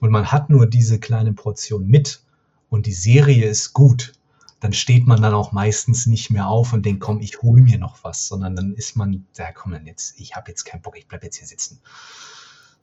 und 0.00 0.10
man 0.10 0.30
hat 0.30 0.50
nur 0.50 0.66
diese 0.66 0.98
kleine 0.98 1.32
Portion 1.32 1.86
mit 1.86 2.22
und 2.68 2.86
die 2.86 2.92
Serie 2.92 3.46
ist 3.46 3.72
gut, 3.72 4.12
dann 4.60 4.72
steht 4.72 5.06
man 5.06 5.20
dann 5.20 5.34
auch 5.34 5.52
meistens 5.52 6.06
nicht 6.06 6.30
mehr 6.30 6.48
auf 6.48 6.72
und 6.72 6.86
denkt, 6.86 7.02
komm, 7.02 7.20
ich 7.20 7.42
hole 7.42 7.60
mir 7.60 7.78
noch 7.78 8.02
was, 8.02 8.26
sondern 8.26 8.56
dann 8.56 8.74
ist 8.74 8.96
man, 8.96 9.26
ja 9.36 9.52
komm 9.52 9.72
dann 9.72 9.86
jetzt, 9.86 10.18
ich 10.18 10.36
habe 10.36 10.50
jetzt 10.50 10.64
keinen 10.64 10.80
Bock, 10.80 10.96
ich 10.96 11.06
bleib 11.06 11.22
jetzt 11.22 11.36
hier 11.36 11.46
sitzen. 11.46 11.80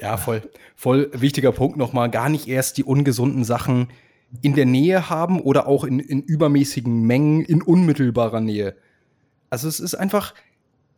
Ja, 0.02 0.18
voll, 0.18 0.42
voll 0.76 1.12
wichtiger 1.14 1.52
Punkt 1.52 1.78
nochmal. 1.78 2.10
Gar 2.10 2.30
nicht 2.30 2.48
erst 2.48 2.78
die 2.78 2.84
ungesunden 2.84 3.44
Sachen 3.44 3.90
in 4.42 4.56
der 4.56 4.66
Nähe 4.66 5.10
haben 5.12 5.40
oder 5.40 5.68
auch 5.68 5.84
in, 5.84 6.00
in 6.00 6.24
übermäßigen 6.24 7.04
Mengen 7.04 7.46
in 7.46 7.62
unmittelbarer 7.62 8.42
Nähe. 8.42 8.76
Also 9.52 9.68
es 9.68 9.80
ist 9.80 9.94
einfach, 9.94 10.34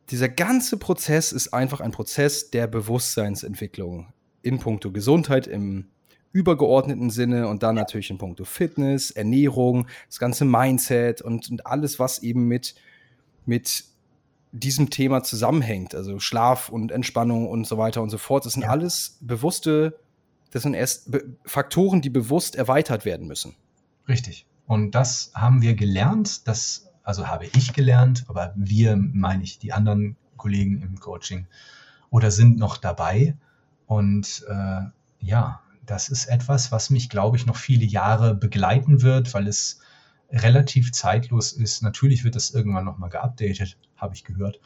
dieser 0.09 0.29
ganze 0.29 0.77
Prozess 0.77 1.33
ist 1.33 1.53
einfach 1.53 1.81
ein 1.81 1.91
Prozess 1.91 2.49
der 2.49 2.67
Bewusstseinsentwicklung 2.67 4.13
in 4.41 4.59
puncto 4.59 4.91
Gesundheit 4.91 5.47
im 5.47 5.89
übergeordneten 6.31 7.09
Sinne 7.09 7.49
und 7.49 7.61
dann 7.61 7.75
natürlich 7.75 8.09
in 8.09 8.17
puncto 8.17 8.45
Fitness, 8.45 9.11
Ernährung, 9.11 9.87
das 10.07 10.19
ganze 10.19 10.45
Mindset 10.45 11.21
und, 11.21 11.49
und 11.51 11.65
alles, 11.65 11.99
was 11.99 12.23
eben 12.23 12.47
mit, 12.47 12.75
mit 13.45 13.83
diesem 14.53 14.91
Thema 14.91 15.23
zusammenhängt, 15.23 15.95
also 15.95 16.19
Schlaf 16.19 16.69
und 16.69 16.91
Entspannung 16.91 17.49
und 17.49 17.67
so 17.67 17.77
weiter 17.77 18.01
und 18.01 18.11
so 18.11 18.19
fort. 18.19 18.45
Das 18.45 18.53
sind 18.53 18.61
ja. 18.61 18.69
alles 18.69 19.17
bewusste, 19.19 19.99
das 20.51 20.61
sind 20.61 20.75
erst 20.75 21.09
Faktoren, 21.43 22.01
die 22.01 22.11
bewusst 22.11 22.55
erweitert 22.55 23.03
werden 23.03 23.27
müssen. 23.27 23.55
Richtig. 24.07 24.45
Und 24.67 24.91
das 24.91 25.31
haben 25.33 25.63
wir 25.63 25.73
gelernt, 25.73 26.47
das, 26.47 26.87
also 27.03 27.27
habe 27.27 27.47
ich 27.47 27.73
gelernt, 27.73 28.25
aber 28.27 28.53
wir, 28.55 28.95
meine 28.95 29.43
ich, 29.43 29.57
die 29.57 29.73
anderen 29.73 30.15
Kollegen 30.37 30.81
im 30.81 30.99
Coaching 30.99 31.47
oder 32.11 32.29
sind 32.29 32.57
noch 32.59 32.77
dabei. 32.77 33.35
Und 33.87 34.45
äh, 34.47 34.81
ja, 35.19 35.61
das 35.85 36.09
ist 36.09 36.27
etwas, 36.27 36.71
was 36.71 36.91
mich, 36.91 37.09
glaube 37.09 37.37
ich, 37.37 37.47
noch 37.47 37.55
viele 37.55 37.85
Jahre 37.85 38.35
begleiten 38.35 39.01
wird, 39.01 39.33
weil 39.33 39.47
es 39.47 39.79
relativ 40.33 40.91
zeitlos 40.91 41.53
ist. 41.53 41.83
Natürlich 41.83 42.23
wird 42.23 42.35
das 42.35 42.51
irgendwann 42.51 42.85
nochmal 42.85 43.09
geupdatet, 43.09 43.77
habe 43.95 44.15
ich 44.15 44.23
gehört. 44.23 44.59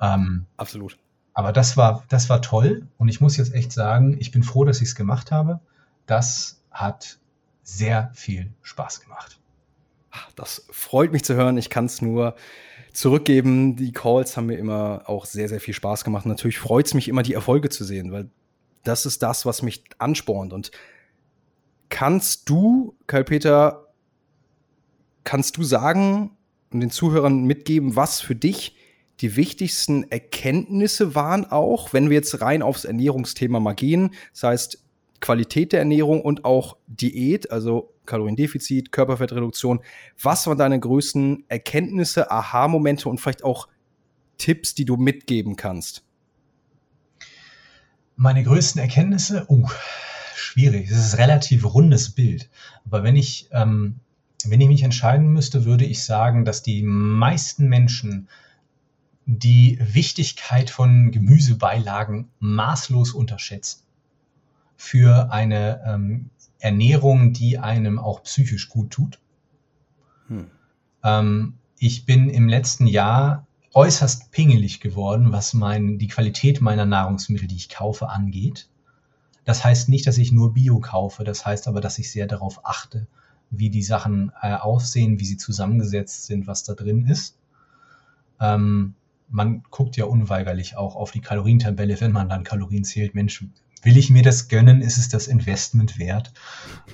Ähm, 0.00 0.46
Absolut. 0.56 0.98
Aber 1.34 1.52
das 1.52 1.76
war, 1.76 2.04
das 2.08 2.28
war 2.28 2.42
toll 2.42 2.86
und 2.98 3.08
ich 3.08 3.20
muss 3.20 3.36
jetzt 3.36 3.54
echt 3.54 3.72
sagen, 3.72 4.16
ich 4.20 4.32
bin 4.32 4.42
froh, 4.42 4.64
dass 4.64 4.82
ich 4.82 4.88
es 4.88 4.94
gemacht 4.94 5.30
habe. 5.30 5.60
Das 6.04 6.62
hat 6.70 7.18
sehr 7.62 8.10
viel 8.14 8.52
Spaß 8.62 9.00
gemacht. 9.00 9.38
Das 10.36 10.66
freut 10.70 11.12
mich 11.12 11.24
zu 11.24 11.34
hören. 11.34 11.56
Ich 11.56 11.70
kann 11.70 11.86
es 11.86 12.02
nur 12.02 12.34
zurückgeben. 12.92 13.76
Die 13.76 13.92
Calls 13.92 14.36
haben 14.36 14.46
mir 14.46 14.58
immer 14.58 15.04
auch 15.06 15.24
sehr, 15.24 15.48
sehr 15.48 15.60
viel 15.60 15.72
Spaß 15.72 16.04
gemacht. 16.04 16.26
Natürlich 16.26 16.58
freut 16.58 16.86
es 16.86 16.94
mich 16.94 17.08
immer, 17.08 17.22
die 17.22 17.32
Erfolge 17.32 17.70
zu 17.70 17.84
sehen, 17.84 18.12
weil 18.12 18.28
das 18.84 19.06
ist 19.06 19.22
das, 19.22 19.46
was 19.46 19.62
mich 19.62 19.84
anspornt. 19.98 20.52
Und 20.52 20.70
kannst 21.88 22.48
du, 22.50 22.94
Karl-Peter, 23.06 23.91
Kannst 25.24 25.56
du 25.56 25.62
sagen 25.62 26.36
und 26.70 26.80
den 26.80 26.90
Zuhörern 26.90 27.44
mitgeben, 27.44 27.96
was 27.96 28.20
für 28.20 28.34
dich 28.34 28.76
die 29.20 29.36
wichtigsten 29.36 30.10
Erkenntnisse 30.10 31.14
waren 31.14 31.44
auch, 31.44 31.92
wenn 31.92 32.10
wir 32.10 32.16
jetzt 32.16 32.40
rein 32.40 32.62
aufs 32.62 32.84
Ernährungsthema 32.84 33.60
mal 33.60 33.74
gehen? 33.74 34.10
Das 34.32 34.42
heißt, 34.42 34.84
Qualität 35.20 35.72
der 35.72 35.78
Ernährung 35.78 36.20
und 36.20 36.44
auch 36.44 36.76
Diät, 36.88 37.50
also 37.50 37.94
Kaloriendefizit, 38.04 38.90
Körperfettreduktion. 38.90 39.80
Was 40.20 40.46
waren 40.46 40.58
deine 40.58 40.80
größten 40.80 41.44
Erkenntnisse, 41.48 42.30
Aha-Momente 42.30 43.08
und 43.08 43.20
vielleicht 43.20 43.44
auch 43.44 43.68
Tipps, 44.38 44.74
die 44.74 44.84
du 44.84 44.96
mitgeben 44.96 45.56
kannst? 45.56 46.02
Meine 48.16 48.42
größten 48.42 48.80
Erkenntnisse, 48.80 49.46
uh, 49.48 49.68
schwierig. 50.34 50.90
Es 50.90 50.98
ist 50.98 51.14
ein 51.14 51.20
relativ 51.20 51.72
rundes 51.72 52.10
Bild. 52.10 52.50
Aber 52.84 53.04
wenn 53.04 53.16
ich 53.16 53.48
ähm, 53.52 54.00
wenn 54.50 54.60
ich 54.60 54.68
mich 54.68 54.82
entscheiden 54.82 55.28
müsste, 55.28 55.64
würde 55.64 55.84
ich 55.84 56.04
sagen, 56.04 56.44
dass 56.44 56.62
die 56.62 56.82
meisten 56.82 57.68
Menschen 57.68 58.28
die 59.26 59.78
Wichtigkeit 59.80 60.70
von 60.70 61.10
Gemüsebeilagen 61.10 62.28
maßlos 62.40 63.12
unterschätzen 63.12 63.82
für 64.76 65.30
eine 65.30 65.80
ähm, 65.86 66.30
Ernährung, 66.58 67.32
die 67.32 67.58
einem 67.58 67.98
auch 67.98 68.22
psychisch 68.24 68.68
gut 68.68 68.90
tut. 68.90 69.20
Hm. 70.26 70.50
Ähm, 71.04 71.54
ich 71.78 72.04
bin 72.04 72.28
im 72.28 72.48
letzten 72.48 72.86
Jahr 72.86 73.46
äußerst 73.74 74.30
pingelig 74.32 74.80
geworden, 74.80 75.32
was 75.32 75.54
mein, 75.54 75.98
die 75.98 76.08
Qualität 76.08 76.60
meiner 76.60 76.84
Nahrungsmittel, 76.84 77.48
die 77.48 77.56
ich 77.56 77.68
kaufe, 77.68 78.08
angeht. 78.08 78.68
Das 79.44 79.64
heißt 79.64 79.88
nicht, 79.88 80.06
dass 80.06 80.18
ich 80.18 80.30
nur 80.30 80.54
Bio 80.54 80.78
kaufe, 80.78 81.24
das 81.24 81.44
heißt 81.44 81.68
aber, 81.68 81.80
dass 81.80 81.98
ich 81.98 82.10
sehr 82.10 82.26
darauf 82.26 82.64
achte, 82.64 83.06
wie 83.52 83.70
die 83.70 83.82
Sachen 83.82 84.32
äh, 84.40 84.54
aussehen, 84.54 85.20
wie 85.20 85.24
sie 85.24 85.36
zusammengesetzt 85.36 86.26
sind, 86.26 86.46
was 86.46 86.64
da 86.64 86.74
drin 86.74 87.06
ist. 87.06 87.36
Ähm, 88.40 88.94
man 89.28 89.62
guckt 89.70 89.96
ja 89.96 90.06
unweigerlich 90.06 90.76
auch 90.76 90.96
auf 90.96 91.12
die 91.12 91.20
Kalorientabelle, 91.20 92.00
wenn 92.00 92.12
man 92.12 92.28
dann 92.28 92.44
Kalorien 92.44 92.84
zählt. 92.84 93.14
Mensch, 93.14 93.44
will 93.82 93.96
ich 93.96 94.10
mir 94.10 94.22
das 94.22 94.48
gönnen? 94.48 94.80
Ist 94.80 94.98
es 94.98 95.08
das 95.08 95.28
Investment 95.28 95.98
wert? 95.98 96.32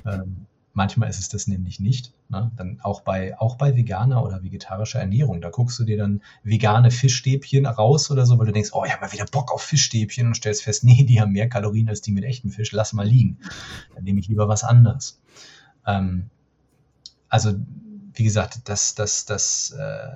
Ähm, 0.04 0.46
manchmal 0.72 1.09
ist 1.09 1.18
es 1.18 1.28
das 1.28 1.46
nämlich 1.46 1.80
nicht. 1.80 2.12
Ne? 2.28 2.50
Dann 2.56 2.80
auch 2.82 3.02
bei, 3.02 3.38
auch 3.38 3.56
bei 3.56 3.76
veganer 3.76 4.24
oder 4.24 4.42
vegetarischer 4.42 5.00
Ernährung, 5.00 5.40
da 5.40 5.50
guckst 5.50 5.78
du 5.78 5.84
dir 5.84 5.96
dann 5.96 6.22
vegane 6.42 6.90
Fischstäbchen 6.90 7.66
raus 7.66 8.11
oder 8.11 8.26
so, 8.26 8.38
weil 8.38 8.46
du 8.46 8.52
denkst, 8.52 8.70
oh, 8.72 8.84
ich 8.84 8.92
habe 8.92 9.04
mal 9.04 9.12
wieder 9.12 9.26
Bock 9.26 9.52
auf 9.52 9.62
Fischstäbchen 9.62 10.26
und 10.26 10.34
stellst 10.34 10.62
fest, 10.62 10.84
nee, 10.84 11.04
die 11.04 11.20
haben 11.20 11.32
mehr 11.32 11.48
Kalorien 11.48 11.88
als 11.88 12.00
die 12.00 12.12
mit 12.12 12.24
echtem 12.24 12.50
Fisch, 12.50 12.72
lass 12.72 12.92
mal 12.92 13.06
liegen. 13.06 13.38
Dann 13.94 14.04
nehme 14.04 14.20
ich 14.20 14.28
lieber 14.28 14.48
was 14.48 14.64
anderes. 14.64 15.20
Ähm, 15.86 16.30
also 17.29 17.55
wie 18.14 18.24
gesagt, 18.24 18.68
dass, 18.68 18.95
dass, 18.95 19.24
dass, 19.26 19.70
äh, 19.70 20.09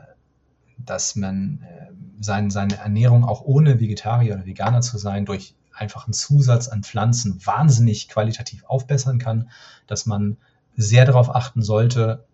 dass 0.78 1.16
man 1.16 1.62
äh, 1.62 1.92
sein, 2.20 2.50
seine 2.50 2.76
Ernährung 2.76 3.24
auch 3.24 3.42
ohne 3.42 3.80
Vegetarier 3.80 4.34
oder 4.34 4.46
Veganer 4.46 4.80
zu 4.80 4.98
sein, 4.98 5.24
durch 5.24 5.54
einfach 5.72 6.06
einen 6.06 6.12
Zusatz 6.12 6.68
an 6.68 6.82
Pflanzen 6.82 7.44
wahnsinnig 7.44 8.08
qualitativ 8.08 8.64
aufbessern 8.64 9.18
kann, 9.18 9.50
dass 9.86 10.06
man 10.06 10.36
sehr 10.76 11.04
darauf 11.04 11.34
achten 11.34 11.62
sollte, 11.62 12.24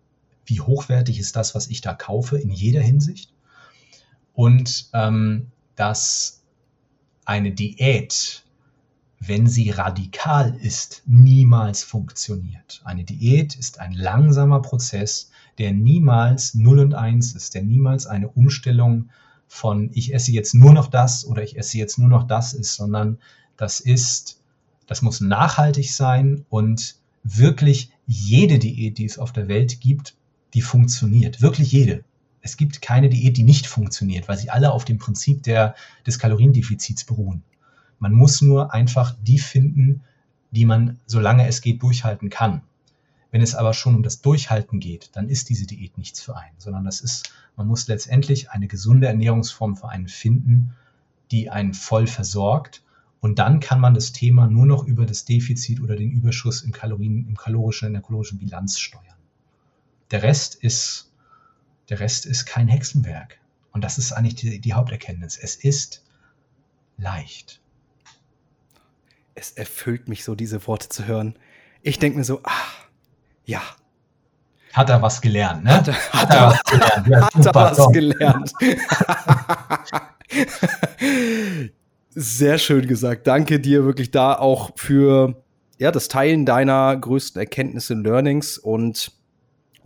wie 0.45 0.61
hochwertig 0.61 1.19
ist 1.19 1.35
das, 1.35 1.55
was 1.55 1.67
ich 1.67 1.81
da 1.81 1.93
kaufe, 1.93 2.37
in 2.37 2.49
jeder 2.49 2.81
Hinsicht. 2.81 3.33
Und 4.33 4.89
ähm, 4.93 5.51
dass 5.75 6.43
eine 7.25 7.51
Diät 7.51 8.43
wenn 9.19 9.47
sie 9.47 9.69
radikal 9.69 10.55
ist, 10.55 11.03
niemals 11.05 11.83
funktioniert. 11.83 12.81
Eine 12.85 13.03
Diät 13.03 13.55
ist 13.55 13.79
ein 13.79 13.91
langsamer 13.91 14.61
Prozess, 14.61 15.29
der 15.57 15.73
niemals 15.73 16.53
0 16.53 16.79
und 16.79 16.93
1 16.93 17.35
ist, 17.35 17.53
der 17.53 17.63
niemals 17.63 18.07
eine 18.07 18.29
Umstellung 18.29 19.09
von 19.47 19.89
ich 19.93 20.13
esse 20.13 20.31
jetzt 20.31 20.53
nur 20.53 20.73
noch 20.73 20.87
das 20.87 21.25
oder 21.25 21.43
ich 21.43 21.57
esse 21.57 21.77
jetzt 21.77 21.97
nur 21.97 22.07
noch 22.07 22.23
das 22.23 22.53
ist, 22.53 22.75
sondern 22.75 23.17
das 23.57 23.79
ist, 23.79 24.41
das 24.87 25.01
muss 25.01 25.19
nachhaltig 25.19 25.91
sein 25.91 26.45
und 26.49 26.95
wirklich 27.23 27.91
jede 28.05 28.57
Diät, 28.57 28.97
die 28.97 29.05
es 29.05 29.19
auf 29.19 29.33
der 29.33 29.47
Welt 29.49 29.81
gibt, 29.81 30.15
die 30.53 30.61
funktioniert. 30.61 31.41
Wirklich 31.41 31.71
jede. 31.71 32.05
Es 32.41 32.55
gibt 32.55 32.81
keine 32.81 33.09
Diät, 33.09 33.35
die 33.35 33.43
nicht 33.43 33.67
funktioniert, 33.67 34.29
weil 34.29 34.37
sie 34.37 34.49
alle 34.49 34.71
auf 34.71 34.85
dem 34.85 34.97
Prinzip 34.97 35.43
der, 35.43 35.75
des 36.05 36.19
Kaloriendefizits 36.19 37.03
beruhen. 37.03 37.43
Man 37.99 38.13
muss 38.13 38.41
nur 38.41 38.73
einfach 38.73 39.15
die 39.21 39.39
finden, 39.39 40.01
die 40.51 40.65
man, 40.65 40.99
solange 41.05 41.47
es 41.47 41.61
geht, 41.61 41.83
durchhalten 41.83 42.29
kann. 42.29 42.61
Wenn 43.31 43.41
es 43.41 43.53
aber 43.53 43.73
schon 43.73 43.95
um 43.95 44.03
das 44.03 44.21
Durchhalten 44.21 44.79
geht, 44.79 45.11
dann 45.13 45.29
ist 45.29 45.49
diese 45.49 45.67
Diät 45.67 45.97
nichts 45.97 46.21
für 46.21 46.35
einen, 46.35 46.55
sondern 46.57 46.85
das 46.85 47.01
ist, 47.01 47.31
man 47.55 47.67
muss 47.67 47.87
letztendlich 47.87 48.49
eine 48.49 48.67
gesunde 48.67 49.07
Ernährungsform 49.07 49.75
für 49.75 49.89
einen 49.89 50.07
finden, 50.07 50.73
die 51.29 51.49
einen 51.51 51.73
voll 51.73 52.07
versorgt. 52.07 52.83
Und 53.19 53.37
dann 53.37 53.59
kann 53.59 53.81
man 53.81 53.93
das 53.93 54.13
Thema 54.13 54.47
nur 54.47 54.65
noch 54.65 54.85
über 54.85 55.05
das 55.05 55.25
Defizit 55.25 55.81
oder 55.81 55.95
den 55.95 56.09
Überschuss 56.09 56.61
im 56.61 56.71
Kalorien, 56.71 57.27
im 57.27 57.35
kalorischen, 57.35 57.87
in 57.87 57.93
der 57.93 58.01
kalorischen 58.01 58.39
Bilanz 58.39 58.79
steuern. 58.79 59.03
Der 60.09 60.23
Rest 60.23 60.55
ist, 60.55 61.11
der 61.89 61.99
Rest 61.99 62.25
ist 62.25 62.45
kein 62.45 62.67
Hexenwerk. 62.67 63.39
Und 63.71 63.83
das 63.83 63.99
ist 63.99 64.13
eigentlich 64.13 64.35
die, 64.35 64.59
die 64.59 64.73
Haupterkenntnis. 64.73 65.37
Es 65.37 65.55
ist 65.55 66.03
leicht 66.97 67.61
es 69.39 69.51
erfüllt 69.51 70.07
mich 70.07 70.23
so, 70.23 70.35
diese 70.35 70.65
Worte 70.67 70.89
zu 70.89 71.05
hören. 71.05 71.35
Ich 71.81 71.99
denke 71.99 72.17
mir 72.17 72.23
so, 72.23 72.41
ah, 72.43 72.51
ja. 73.45 73.61
Hat 74.73 74.89
er 74.89 75.01
was 75.01 75.21
gelernt, 75.21 75.63
ne? 75.63 75.71
Hat 75.71 75.87
er, 75.87 76.13
hat 76.13 76.29
er 76.29 76.51
was 76.51 76.63
gelernt. 76.63 77.07
Ja, 77.07 77.21
hat 77.21 77.45
er 77.45 77.55
was 77.55 77.77
Song. 77.77 77.93
gelernt. 77.93 78.53
Sehr 82.09 82.57
schön 82.57 82.87
gesagt. 82.87 83.25
Danke 83.25 83.59
dir 83.59 83.85
wirklich 83.85 84.11
da 84.11 84.35
auch 84.35 84.71
für 84.75 85.41
ja, 85.79 85.91
das 85.91 86.07
Teilen 86.07 86.45
deiner 86.45 86.95
größten 86.97 87.39
Erkenntnisse 87.39 87.93
und 87.93 88.03
Learnings 88.03 88.57
und 88.57 89.11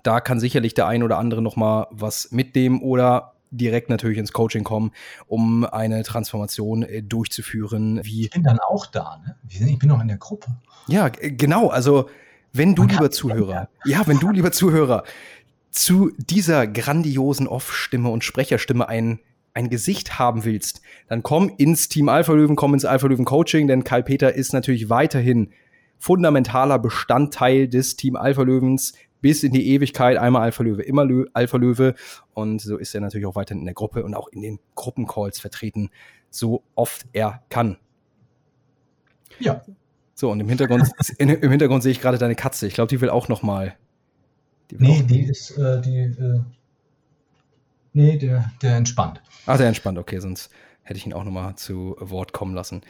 da 0.01 0.19
kann 0.19 0.39
sicherlich 0.39 0.73
der 0.73 0.87
ein 0.87 1.03
oder 1.03 1.17
andere 1.17 1.41
noch 1.41 1.55
mal 1.55 1.87
was 1.91 2.31
mitnehmen 2.31 2.81
oder 2.81 3.32
direkt 3.57 3.89
natürlich 3.89 4.17
ins 4.17 4.33
Coaching 4.33 4.63
kommen, 4.63 4.91
um 5.27 5.65
eine 5.65 6.03
Transformation 6.03 6.83
äh, 6.83 7.01
durchzuführen. 7.01 7.99
Wie 8.03 8.25
ich 8.25 8.29
bin 8.31 8.43
dann 8.43 8.59
auch 8.59 8.85
da, 8.85 9.21
ne? 9.25 9.35
Ich 9.47 9.79
bin 9.79 9.89
noch 9.89 10.01
in 10.01 10.07
der 10.07 10.17
Gruppe. 10.17 10.55
Ja, 10.87 11.09
genau. 11.09 11.67
Also 11.69 12.09
wenn 12.51 12.75
du, 12.75 12.83
lieber 12.83 13.09
Zuhörer, 13.09 13.69
ja, 13.85 14.05
wenn 14.05 14.19
du, 14.19 14.29
lieber 14.29 14.51
Zuhörer, 14.51 15.03
zu 15.71 16.11
dieser 16.17 16.67
grandiosen 16.67 17.47
Off-Stimme 17.47 18.09
und 18.09 18.23
Sprecherstimme 18.23 18.87
ein, 18.87 19.19
ein 19.55 19.69
Gesicht 19.69 20.19
haben 20.19 20.45
willst, 20.45 20.81
dann 21.07 21.23
komm 21.23 21.51
ins 21.57 21.89
Team 21.89 22.09
Alpha 22.09 22.33
Löwen, 22.33 22.55
komm 22.55 22.75
ins 22.75 22.85
Alpha 22.85 23.07
Löwen 23.07 23.25
Coaching, 23.25 23.67
denn 23.67 23.83
Karl 23.83 24.03
Peter 24.03 24.33
ist 24.33 24.53
natürlich 24.53 24.89
weiterhin 24.89 25.51
fundamentaler 25.97 26.79
Bestandteil 26.79 27.67
des 27.67 27.95
Team 27.95 28.15
Alpha 28.15 28.43
Löwens 28.43 28.93
bis 29.23 29.41
in 29.41 29.53
die 29.53 29.69
Ewigkeit. 29.69 30.17
Einmal 30.17 30.43
Alpha 30.43 30.61
Löwe, 30.61 30.83
immer 30.83 31.05
Lö 31.05 31.25
Alpha 31.33 31.57
Löwe. 31.57 31.95
Und 32.33 32.61
so 32.61 32.77
ist 32.77 32.93
er 32.93 33.01
natürlich 33.01 33.25
auch 33.25 33.35
weiterhin 33.35 33.61
in 33.61 33.65
der 33.65 33.73
Gruppe 33.73 34.03
und 34.03 34.13
auch 34.13 34.27
in 34.27 34.41
den 34.41 34.59
Gruppencalls 34.75 35.39
vertreten, 35.39 35.89
so 36.29 36.61
oft 36.75 37.07
er 37.13 37.41
kann. 37.49 37.77
Ja. 39.39 39.63
So, 40.13 40.29
und 40.29 40.41
im 40.41 40.49
Hintergrund, 40.49 40.91
in, 41.17 41.29
im 41.29 41.49
Hintergrund 41.49 41.81
sehe 41.81 41.93
ich 41.93 42.01
gerade 42.01 42.17
deine 42.17 42.35
Katze. 42.35 42.67
Ich 42.67 42.73
glaube, 42.73 42.89
die 42.89 42.99
will 43.01 43.09
auch 43.09 43.29
noch 43.29 43.41
mal. 43.41 43.75
Die 44.69 44.75
nee, 44.77 44.99
auch 44.99 45.07
die 45.07 45.23
ist, 45.23 45.57
äh, 45.57 45.81
die, 45.81 45.99
äh, 45.99 46.41
nee, 47.93 48.17
der, 48.17 48.51
der 48.61 48.75
entspannt. 48.75 49.21
Ach, 49.45 49.57
der 49.57 49.67
entspannt, 49.67 49.97
okay, 49.97 50.19
sonst 50.19 50.51
hätte 50.83 50.97
ich 50.97 51.05
ihn 51.05 51.13
auch 51.13 51.23
noch 51.23 51.31
mal 51.31 51.55
zu 51.55 51.95
Wort 51.99 52.33
kommen 52.33 52.53
lassen. 52.53 52.81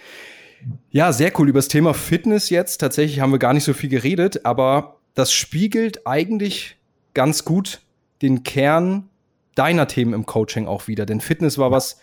Ja, 0.90 1.14
sehr 1.14 1.32
cool. 1.40 1.48
Über 1.48 1.60
das 1.60 1.68
Thema 1.68 1.94
Fitness 1.94 2.50
jetzt. 2.50 2.80
Tatsächlich 2.80 3.20
haben 3.20 3.32
wir 3.32 3.40
gar 3.40 3.54
nicht 3.54 3.66
so 3.66 3.74
viel 3.74 3.90
geredet, 3.90 4.46
aber 4.46 5.00
das 5.14 5.32
spiegelt 5.32 6.08
eigentlich 6.08 6.78
ganz 7.14 7.46
gut 7.46 7.82
den 8.22 8.44
Kern 8.44 9.10
deiner 9.56 9.88
Themen 9.88 10.14
im 10.14 10.26
Coaching 10.26 10.68
auch 10.68 10.88
wieder. 10.88 11.06
Denn 11.06 11.22
Fitness 11.22 11.58
war 11.58 11.72
was, 11.72 12.00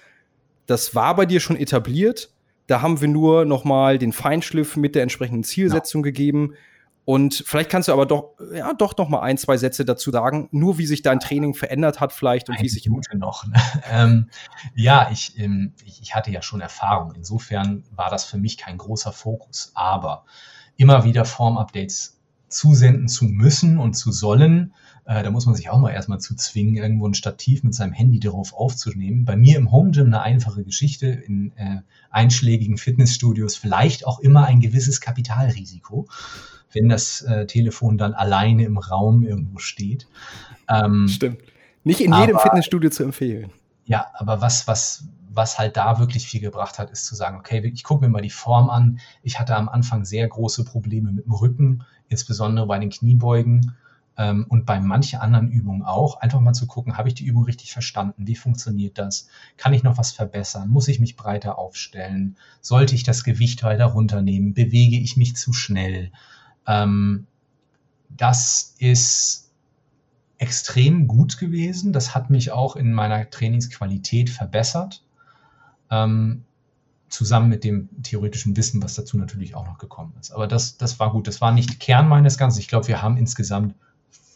das 0.66 0.94
war 0.94 1.16
bei 1.16 1.26
dir 1.26 1.40
schon 1.40 1.56
etabliert, 1.56 2.30
da 2.66 2.82
haben 2.82 3.00
wir 3.00 3.08
nur 3.08 3.44
noch 3.44 3.64
mal 3.64 3.98
den 3.98 4.12
Feinschliff 4.12 4.76
mit 4.76 4.94
der 4.94 5.02
entsprechenden 5.02 5.42
Zielsetzung 5.42 6.02
ja. 6.02 6.10
gegeben. 6.10 6.54
Und 7.04 7.42
vielleicht 7.44 7.70
kannst 7.70 7.88
du 7.88 7.92
aber 7.92 8.06
doch, 8.06 8.34
ja, 8.54 8.72
doch 8.74 8.96
noch 8.96 9.08
mal 9.08 9.22
ein, 9.22 9.36
zwei 9.36 9.56
Sätze 9.56 9.84
dazu 9.84 10.12
sagen, 10.12 10.48
nur 10.52 10.78
wie 10.78 10.86
sich 10.86 11.02
dein 11.02 11.18
Training 11.18 11.54
verändert 11.54 11.98
hat 11.98 12.12
vielleicht 12.12 12.48
und 12.48 12.56
Eine 12.56 12.64
wie 12.64 12.68
sich 12.68 12.88
Minute 12.88 13.18
noch. 13.18 13.44
Ne? 13.46 13.54
ähm, 13.90 14.30
ja, 14.76 15.10
ich, 15.10 15.36
ähm, 15.36 15.74
ich, 15.84 16.00
ich 16.02 16.14
hatte 16.14 16.30
ja 16.30 16.42
schon 16.42 16.60
Erfahrung. 16.60 17.12
Insofern 17.16 17.82
war 17.90 18.10
das 18.10 18.24
für 18.24 18.38
mich 18.38 18.58
kein 18.58 18.78
großer 18.78 19.10
Fokus. 19.10 19.72
Aber 19.74 20.24
immer 20.76 21.02
wieder 21.02 21.24
Form-Updates 21.24 22.19
zusenden 22.50 23.08
zu 23.08 23.24
müssen 23.24 23.78
und 23.78 23.94
zu 23.94 24.12
sollen, 24.12 24.74
äh, 25.06 25.22
da 25.22 25.30
muss 25.30 25.46
man 25.46 25.54
sich 25.54 25.70
auch 25.70 25.78
mal 25.78 25.90
erstmal 25.90 26.20
zu 26.20 26.34
zwingen, 26.36 26.76
irgendwo 26.76 27.06
ein 27.06 27.14
Stativ 27.14 27.62
mit 27.62 27.74
seinem 27.74 27.92
Handy 27.92 28.20
darauf 28.20 28.52
aufzunehmen. 28.52 29.24
Bei 29.24 29.36
mir 29.36 29.56
im 29.56 29.72
Home 29.72 29.90
Gym 29.92 30.06
eine 30.06 30.22
einfache 30.22 30.64
Geschichte, 30.64 31.06
in 31.06 31.52
äh, 31.56 31.80
einschlägigen 32.10 32.76
Fitnessstudios 32.76 33.56
vielleicht 33.56 34.06
auch 34.06 34.20
immer 34.20 34.46
ein 34.46 34.60
gewisses 34.60 35.00
Kapitalrisiko, 35.00 36.06
wenn 36.72 36.88
das 36.88 37.22
äh, 37.22 37.46
Telefon 37.46 37.98
dann 37.98 38.14
alleine 38.14 38.64
im 38.64 38.78
Raum 38.78 39.24
irgendwo 39.24 39.58
steht. 39.58 40.06
Ähm, 40.68 41.08
Stimmt. 41.08 41.38
Nicht 41.82 42.00
in 42.00 42.12
jedem 42.12 42.36
aber, 42.36 42.44
Fitnessstudio 42.44 42.90
zu 42.90 43.04
empfehlen. 43.04 43.50
Ja, 43.86 44.06
aber 44.14 44.40
was, 44.40 44.68
was, 44.68 45.08
was 45.30 45.58
halt 45.58 45.76
da 45.76 45.98
wirklich 45.98 46.26
viel 46.26 46.40
gebracht 46.40 46.78
hat, 46.78 46.90
ist 46.90 47.06
zu 47.06 47.14
sagen, 47.14 47.38
okay, 47.38 47.66
ich 47.74 47.84
gucke 47.84 48.04
mir 48.04 48.10
mal 48.10 48.22
die 48.22 48.30
Form 48.30 48.70
an. 48.70 49.00
Ich 49.22 49.40
hatte 49.40 49.56
am 49.56 49.68
Anfang 49.68 50.04
sehr 50.04 50.28
große 50.28 50.64
Probleme 50.64 51.10
mit 51.10 51.24
dem 51.24 51.32
Rücken, 51.32 51.84
insbesondere 52.10 52.66
bei 52.66 52.78
den 52.78 52.90
Kniebeugen 52.90 53.74
ähm, 54.18 54.44
und 54.48 54.66
bei 54.66 54.78
manchen 54.78 55.20
anderen 55.20 55.50
Übungen 55.50 55.82
auch, 55.82 56.20
einfach 56.20 56.40
mal 56.40 56.52
zu 56.52 56.66
gucken, 56.66 56.98
habe 56.98 57.08
ich 57.08 57.14
die 57.14 57.24
Übung 57.24 57.44
richtig 57.44 57.72
verstanden? 57.72 58.26
Wie 58.26 58.36
funktioniert 58.36 58.98
das? 58.98 59.28
Kann 59.56 59.72
ich 59.72 59.82
noch 59.82 59.96
was 59.96 60.12
verbessern? 60.12 60.68
Muss 60.68 60.88
ich 60.88 61.00
mich 61.00 61.16
breiter 61.16 61.58
aufstellen? 61.58 62.36
Sollte 62.60 62.94
ich 62.94 63.02
das 63.02 63.24
Gewicht 63.24 63.62
weiter 63.62 63.86
runternehmen? 63.86 64.52
Bewege 64.52 64.98
ich 64.98 65.16
mich 65.16 65.36
zu 65.36 65.54
schnell? 65.54 66.12
Ähm, 66.66 67.26
das 68.10 68.74
ist 68.78 69.52
extrem 70.36 71.06
gut 71.06 71.38
gewesen. 71.38 71.92
Das 71.92 72.14
hat 72.14 72.28
mich 72.28 72.50
auch 72.50 72.76
in 72.76 72.92
meiner 72.92 73.30
Trainingsqualität 73.30 74.28
verbessert. 74.28 75.02
Ähm, 75.90 76.44
zusammen 77.10 77.48
mit 77.48 77.64
dem 77.64 77.88
theoretischen 78.02 78.56
Wissen, 78.56 78.82
was 78.82 78.94
dazu 78.94 79.18
natürlich 79.18 79.54
auch 79.54 79.66
noch 79.66 79.78
gekommen 79.78 80.14
ist. 80.20 80.30
Aber 80.30 80.46
das, 80.46 80.78
das 80.78 80.98
war 80.98 81.12
gut. 81.12 81.26
Das 81.26 81.40
war 81.40 81.52
nicht 81.52 81.80
Kern 81.80 82.08
meines 82.08 82.38
Ganzen. 82.38 82.60
Ich 82.60 82.68
glaube, 82.68 82.88
wir 82.88 83.02
haben 83.02 83.16
insgesamt 83.16 83.74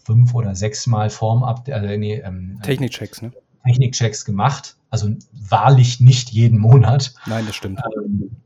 fünf 0.05 0.35
oder 0.35 0.55
sechs 0.55 0.87
Mal 0.87 1.09
Form 1.09 1.45
äh, 1.67 1.97
nee, 1.97 2.17
ähm, 2.17 2.61
Technikchecks, 2.63 3.23
ne? 3.23 3.33
Technikchecks 3.65 4.25
gemacht. 4.25 4.77
Also 4.91 5.11
wahrlich 5.33 6.01
nicht 6.01 6.31
jeden 6.31 6.59
Monat. 6.59 7.15
Nein, 7.27 7.47
das 7.47 7.57
stimmt. 7.57 7.81
Ähm, 7.97 8.37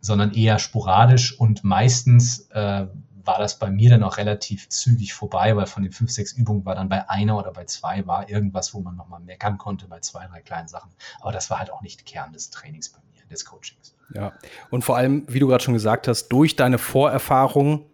sondern 0.00 0.32
eher 0.32 0.58
sporadisch 0.58 1.38
und 1.38 1.64
meistens 1.64 2.48
äh, 2.50 2.86
war 3.26 3.38
das 3.38 3.58
bei 3.58 3.70
mir 3.70 3.90
dann 3.90 4.02
auch 4.02 4.18
relativ 4.18 4.68
zügig 4.68 5.14
vorbei, 5.14 5.56
weil 5.56 5.66
von 5.66 5.82
den 5.82 5.92
fünf, 5.92 6.10
sechs 6.10 6.32
Übungen 6.32 6.64
war 6.64 6.74
dann 6.74 6.88
bei 6.88 7.08
einer 7.08 7.38
oder 7.38 7.52
bei 7.52 7.64
zwei 7.64 8.06
war 8.06 8.28
irgendwas, 8.28 8.74
wo 8.74 8.80
man 8.80 8.96
nochmal 8.96 9.20
meckern 9.20 9.56
konnte 9.56 9.88
bei 9.88 10.00
zwei, 10.00 10.26
drei 10.26 10.42
kleinen 10.42 10.68
Sachen. 10.68 10.90
Aber 11.20 11.32
das 11.32 11.48
war 11.50 11.58
halt 11.58 11.72
auch 11.72 11.80
nicht 11.80 12.04
Kern 12.04 12.32
des 12.32 12.50
Trainings 12.50 12.90
bei 12.90 12.98
mir, 13.12 13.13
des 13.30 13.44
Coachings. 13.44 13.94
Ja, 14.14 14.32
und 14.70 14.84
vor 14.84 14.96
allem, 14.96 15.24
wie 15.28 15.38
du 15.38 15.48
gerade 15.48 15.64
schon 15.64 15.74
gesagt 15.74 16.08
hast, 16.08 16.28
durch 16.28 16.56
deine 16.56 16.78
Vorerfahrung 16.78 17.86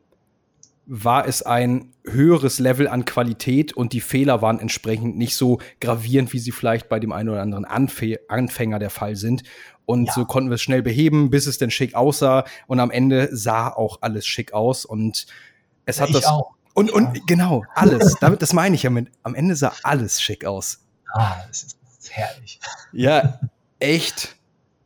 war 0.93 1.28
es 1.28 1.43
ein 1.43 1.93
höheres 2.05 2.59
Level 2.59 2.89
an 2.89 3.05
Qualität 3.05 3.72
und 3.72 3.93
die 3.93 4.01
Fehler 4.01 4.43
waren 4.43 4.59
entsprechend 4.59 5.16
nicht 5.16 5.37
so 5.37 5.61
gravierend, 5.81 6.33
wie 6.33 6.41
sie 6.41 6.51
vielleicht 6.51 6.89
bei 6.89 6.99
dem 6.99 7.12
einen 7.12 7.28
oder 7.28 7.43
anderen 7.43 7.64
Anf 7.64 8.03
Anfänger 8.28 8.81
der 8.81 8.91
Fall 8.91 9.14
sind. 9.14 9.45
Und 9.87 10.07
ja. 10.07 10.12
so 10.12 10.24
konnten 10.24 10.51
wir 10.51 10.57
es 10.57 10.62
schnell 10.62 10.83
beheben, 10.83 11.31
bis 11.31 11.47
es 11.47 11.59
denn 11.59 11.70
schick 11.70 11.95
aussah. 11.95 12.45
Und 12.66 12.81
am 12.81 12.91
Ende 12.91 13.28
sah 13.31 13.68
auch 13.68 13.99
alles 14.01 14.26
schick 14.26 14.53
aus. 14.53 14.85
Und 14.85 15.26
es 15.85 16.01
hat 16.01 16.09
ich 16.09 16.16
das. 16.16 16.26
Auch. 16.26 16.55
Und, 16.74 16.91
und 16.91 17.26
genau, 17.26 17.64
alles. 17.74 18.16
Damit, 18.20 18.43
das 18.43 18.53
meine 18.53 18.74
ich 18.74 18.83
ja 18.83 18.91
mit. 18.91 19.12
Am 19.22 19.37
Ende 19.37 19.55
sah 19.55 19.72
alles 19.85 20.20
schick 20.20 20.45
aus. 20.45 20.81
Ah, 21.12 21.37
das 21.47 21.62
ist 21.62 21.76
herrlich. 22.11 22.61
Ja, 22.93 23.41
echt. 23.78 24.37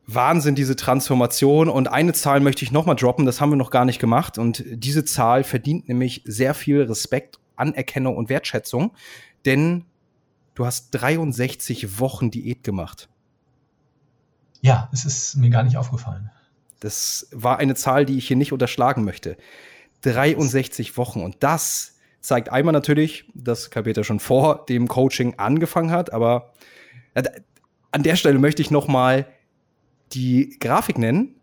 Wahnsinn, 0.07 0.55
diese 0.55 0.75
Transformation. 0.75 1.69
Und 1.69 1.87
eine 1.87 2.13
Zahl 2.13 2.39
möchte 2.39 2.63
ich 2.63 2.71
noch 2.71 2.85
mal 2.85 2.95
droppen, 2.95 3.25
das 3.25 3.41
haben 3.41 3.49
wir 3.49 3.55
noch 3.55 3.71
gar 3.71 3.85
nicht 3.85 3.99
gemacht. 3.99 4.37
Und 4.37 4.63
diese 4.67 5.05
Zahl 5.05 5.43
verdient 5.43 5.87
nämlich 5.87 6.21
sehr 6.25 6.53
viel 6.53 6.81
Respekt, 6.83 7.39
Anerkennung 7.55 8.17
und 8.17 8.29
Wertschätzung, 8.29 8.91
denn 9.45 9.85
du 10.55 10.65
hast 10.65 10.91
63 10.91 11.99
Wochen 11.99 12.31
Diät 12.31 12.63
gemacht. 12.63 13.09
Ja, 14.61 14.89
es 14.91 15.05
ist 15.05 15.35
mir 15.35 15.49
gar 15.49 15.63
nicht 15.63 15.77
aufgefallen. 15.77 16.31
Das 16.79 17.27
war 17.31 17.57
eine 17.59 17.75
Zahl, 17.75 18.05
die 18.05 18.17
ich 18.17 18.27
hier 18.27 18.37
nicht 18.37 18.51
unterschlagen 18.51 19.03
möchte. 19.03 19.37
63 20.01 20.97
Wochen. 20.97 21.21
Und 21.21 21.37
das 21.39 21.97
zeigt 22.19 22.49
einmal 22.49 22.73
natürlich, 22.73 23.25
dass 23.33 23.69
Kapeter 23.69 24.03
schon 24.03 24.19
vor 24.19 24.65
dem 24.65 24.87
Coaching 24.87 25.35
angefangen 25.37 25.91
hat, 25.91 26.11
aber 26.11 26.53
an 27.91 28.03
der 28.03 28.15
Stelle 28.15 28.39
möchte 28.39 28.61
ich 28.61 28.71
noch 28.71 28.87
mal 28.87 29.27
die 30.13 30.57
Grafik 30.59 30.97
nennen, 30.97 31.35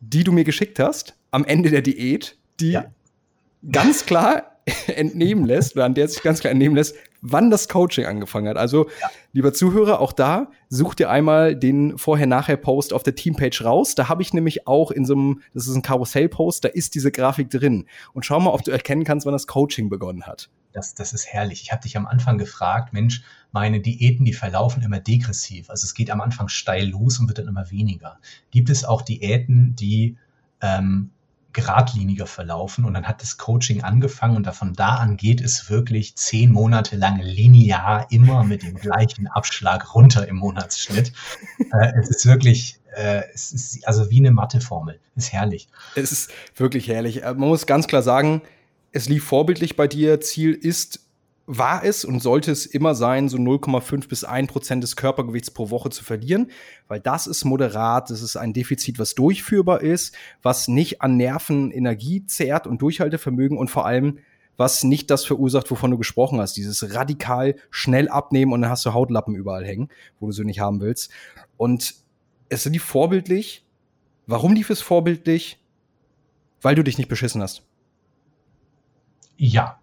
die 0.00 0.24
du 0.24 0.32
mir 0.32 0.44
geschickt 0.44 0.78
hast, 0.78 1.16
am 1.30 1.44
Ende 1.44 1.70
der 1.70 1.82
Diät, 1.82 2.38
die 2.60 2.72
ja. 2.72 2.86
ganz 3.70 4.06
klar 4.06 4.58
entnehmen 4.86 5.44
lässt, 5.44 5.76
oder 5.76 5.84
an 5.84 5.94
der 5.94 6.08
sich 6.08 6.22
ganz 6.22 6.40
klar 6.40 6.50
entnehmen 6.50 6.76
lässt, 6.76 6.96
wann 7.20 7.50
das 7.50 7.68
Coaching 7.68 8.04
angefangen 8.04 8.48
hat. 8.48 8.56
Also, 8.56 8.88
ja. 9.00 9.10
lieber 9.32 9.52
Zuhörer, 9.52 10.00
auch 10.00 10.12
da 10.12 10.50
such 10.68 10.94
dir 10.94 11.10
einmal 11.10 11.56
den 11.56 11.98
Vorher-Nachher-Post 11.98 12.92
auf 12.92 13.02
der 13.02 13.14
Teampage 13.14 13.62
raus. 13.64 13.94
Da 13.94 14.08
habe 14.08 14.22
ich 14.22 14.32
nämlich 14.32 14.66
auch 14.66 14.90
in 14.90 15.04
so 15.04 15.14
einem, 15.14 15.40
das 15.54 15.66
ist 15.66 15.74
ein 15.74 15.82
Karussell-Post, 15.82 16.64
da 16.64 16.68
ist 16.68 16.94
diese 16.94 17.10
Grafik 17.10 17.50
drin. 17.50 17.86
Und 18.12 18.24
schau 18.24 18.40
mal, 18.40 18.50
ob 18.50 18.64
du 18.64 18.70
erkennen 18.70 19.04
kannst, 19.04 19.26
wann 19.26 19.32
das 19.32 19.46
Coaching 19.46 19.88
begonnen 19.88 20.26
hat. 20.26 20.48
Das, 20.76 20.94
das 20.94 21.14
ist 21.14 21.26
herrlich. 21.26 21.62
Ich 21.62 21.72
habe 21.72 21.80
dich 21.80 21.96
am 21.96 22.06
Anfang 22.06 22.36
gefragt, 22.36 22.92
Mensch, 22.92 23.22
meine 23.50 23.80
Diäten, 23.80 24.26
die 24.26 24.34
verlaufen 24.34 24.82
immer 24.82 25.00
degressiv. 25.00 25.70
Also 25.70 25.86
es 25.86 25.94
geht 25.94 26.10
am 26.10 26.20
Anfang 26.20 26.48
steil 26.48 26.90
los 26.90 27.18
und 27.18 27.28
wird 27.28 27.38
dann 27.38 27.48
immer 27.48 27.70
weniger. 27.70 28.18
Gibt 28.50 28.68
es 28.68 28.84
auch 28.84 29.00
Diäten, 29.00 29.74
die 29.74 30.18
ähm, 30.60 31.12
geradliniger 31.54 32.26
verlaufen 32.26 32.84
und 32.84 32.92
dann 32.92 33.08
hat 33.08 33.22
das 33.22 33.38
Coaching 33.38 33.82
angefangen 33.82 34.36
und 34.36 34.46
davon 34.46 34.74
da 34.74 34.96
an 34.96 35.16
geht 35.16 35.40
es 35.40 35.70
wirklich 35.70 36.14
zehn 36.14 36.52
Monate 36.52 36.96
lang 36.96 37.20
linear 37.20 38.06
immer 38.10 38.44
mit 38.44 38.62
dem 38.62 38.74
gleichen 38.78 39.28
Abschlag 39.28 39.94
runter 39.94 40.28
im 40.28 40.36
Monatsschnitt. 40.36 41.10
äh, 41.72 41.92
es 41.98 42.10
ist 42.10 42.26
wirklich, 42.26 42.78
äh, 42.94 43.22
es 43.32 43.50
ist 43.52 43.88
also 43.88 44.10
wie 44.10 44.18
eine 44.18 44.30
Matheformel. 44.30 45.00
Ist 45.14 45.32
herrlich. 45.32 45.68
Es 45.94 46.12
ist 46.12 46.30
wirklich 46.54 46.86
herrlich. 46.88 47.22
Äh, 47.22 47.32
man 47.32 47.48
muss 47.48 47.64
ganz 47.64 47.86
klar 47.86 48.02
sagen, 48.02 48.42
es 48.92 49.08
lief 49.08 49.24
vorbildlich 49.24 49.76
bei 49.76 49.86
dir. 49.88 50.20
Ziel 50.20 50.52
ist 50.52 51.06
war 51.46 51.84
es 51.84 52.04
und 52.04 52.20
sollte 52.20 52.50
es 52.50 52.66
immer 52.66 52.94
sein, 52.94 53.28
so 53.28 53.36
0,5 53.36 54.08
bis 54.08 54.24
1 54.24 54.50
Prozent 54.50 54.82
des 54.82 54.96
Körpergewichts 54.96 55.52
pro 55.52 55.70
Woche 55.70 55.90
zu 55.90 56.02
verlieren, 56.02 56.50
weil 56.88 57.00
das 57.00 57.28
ist 57.28 57.44
moderat, 57.44 58.10
das 58.10 58.20
ist 58.20 58.36
ein 58.36 58.52
Defizit, 58.52 58.98
was 58.98 59.14
durchführbar 59.14 59.80
ist, 59.80 60.14
was 60.42 60.66
nicht 60.66 61.02
an 61.02 61.16
Nerven 61.16 61.70
Energie 61.70 62.26
zehrt 62.26 62.66
und 62.66 62.82
Durchhaltevermögen 62.82 63.56
und 63.56 63.70
vor 63.70 63.86
allem 63.86 64.18
was 64.56 64.84
nicht 64.84 65.10
das 65.10 65.24
verursacht, 65.24 65.70
wovon 65.70 65.90
du 65.90 65.98
gesprochen 65.98 66.40
hast, 66.40 66.56
dieses 66.56 66.94
radikal 66.94 67.56
schnell 67.70 68.08
abnehmen 68.08 68.52
und 68.52 68.62
dann 68.62 68.70
hast 68.70 68.86
du 68.86 68.94
Hautlappen 68.94 69.34
überall 69.34 69.66
hängen, 69.66 69.90
wo 70.18 70.26
du 70.26 70.32
sie 70.32 70.44
nicht 70.44 70.60
haben 70.60 70.80
willst. 70.80 71.12
Und 71.58 71.94
es 72.48 72.64
lief 72.64 72.82
vorbildlich. 72.82 73.66
Warum 74.26 74.54
lief 74.54 74.70
es 74.70 74.80
vorbildlich? 74.80 75.62
Weil 76.62 76.74
du 76.74 76.82
dich 76.82 76.96
nicht 76.96 77.08
beschissen 77.08 77.42
hast. 77.42 77.65
Ja, 79.36 79.78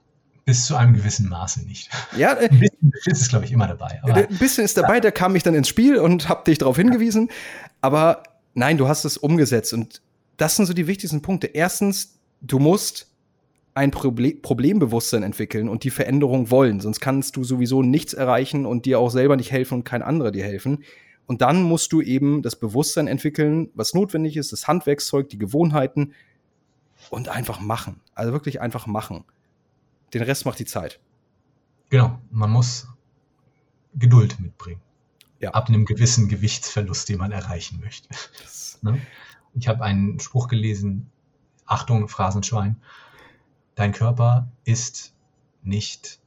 bis 0.45 0.65
zu 0.65 0.75
einem 0.75 0.93
gewissen 0.93 1.29
Maße 1.29 1.65
nicht. 1.65 1.89
Ja, 2.17 2.33
äh, 2.33 2.49
ein 2.49 2.59
bisschen 2.59 2.91
Beschiss 2.91 3.21
ist, 3.21 3.29
glaube 3.29 3.45
ich, 3.45 3.51
immer 3.51 3.67
dabei. 3.67 3.99
Aber, 4.03 4.15
ein 4.15 4.37
bisschen 4.37 4.65
ist 4.65 4.77
dabei, 4.77 4.95
ja. 4.95 5.01
da 5.01 5.11
kam 5.11 5.35
ich 5.35 5.43
dann 5.43 5.55
ins 5.55 5.67
Spiel 5.67 5.97
und 5.97 6.27
habe 6.27 6.43
dich 6.45 6.57
darauf 6.57 6.75
hingewiesen. 6.75 7.29
Aber 7.81 8.23
nein, 8.53 8.77
du 8.77 8.87
hast 8.87 9.05
es 9.05 9.17
umgesetzt. 9.17 9.73
Und 9.73 10.01
das 10.37 10.55
sind 10.55 10.65
so 10.65 10.73
die 10.73 10.87
wichtigsten 10.87 11.21
Punkte. 11.21 11.47
Erstens, 11.47 12.19
du 12.41 12.59
musst 12.59 13.07
ein 13.75 13.91
Proble 13.91 14.35
Problembewusstsein 14.35 15.23
entwickeln 15.23 15.67
und 15.69 15.83
die 15.83 15.89
Veränderung 15.89 16.51
wollen. 16.51 16.79
Sonst 16.79 16.99
kannst 16.99 17.35
du 17.35 17.43
sowieso 17.43 17.81
nichts 17.81 18.13
erreichen 18.13 18.65
und 18.65 18.85
dir 18.85 18.99
auch 18.99 19.09
selber 19.09 19.35
nicht 19.35 19.51
helfen 19.51 19.75
und 19.75 19.83
kein 19.83 20.01
anderer 20.03 20.31
dir 20.31 20.43
helfen. 20.43 20.83
Und 21.25 21.41
dann 21.41 21.63
musst 21.63 21.93
du 21.93 22.01
eben 22.01 22.41
das 22.41 22.57
Bewusstsein 22.57 23.07
entwickeln, 23.07 23.69
was 23.73 23.93
notwendig 23.93 24.35
ist, 24.37 24.51
das 24.51 24.67
Handwerkszeug, 24.67 25.29
die 25.29 25.37
Gewohnheiten 25.37 26.13
und 27.09 27.29
einfach 27.29 27.59
machen. 27.61 28.01
Also 28.13 28.33
wirklich 28.33 28.61
einfach 28.61 28.87
machen. 28.87 29.23
Den 30.13 30.23
Rest 30.23 30.45
macht 30.45 30.59
die 30.59 30.65
Zeit. 30.65 30.99
Genau, 31.89 32.19
man 32.31 32.49
muss 32.49 32.87
Geduld 33.95 34.39
mitbringen. 34.39 34.81
Ja. 35.39 35.51
Ab 35.51 35.67
einem 35.67 35.85
gewissen 35.85 36.29
Gewichtsverlust, 36.29 37.09
den 37.09 37.19
man 37.19 37.31
erreichen 37.31 37.79
möchte. 37.79 38.09
ne? 38.81 39.01
Ich 39.53 39.67
habe 39.67 39.83
einen 39.83 40.19
Spruch 40.19 40.47
gelesen, 40.47 41.11
Achtung, 41.65 42.07
Phrasenschwein, 42.07 42.81
dein 43.75 43.91
Körper 43.91 44.51
ist 44.63 45.13
nicht 45.61 46.19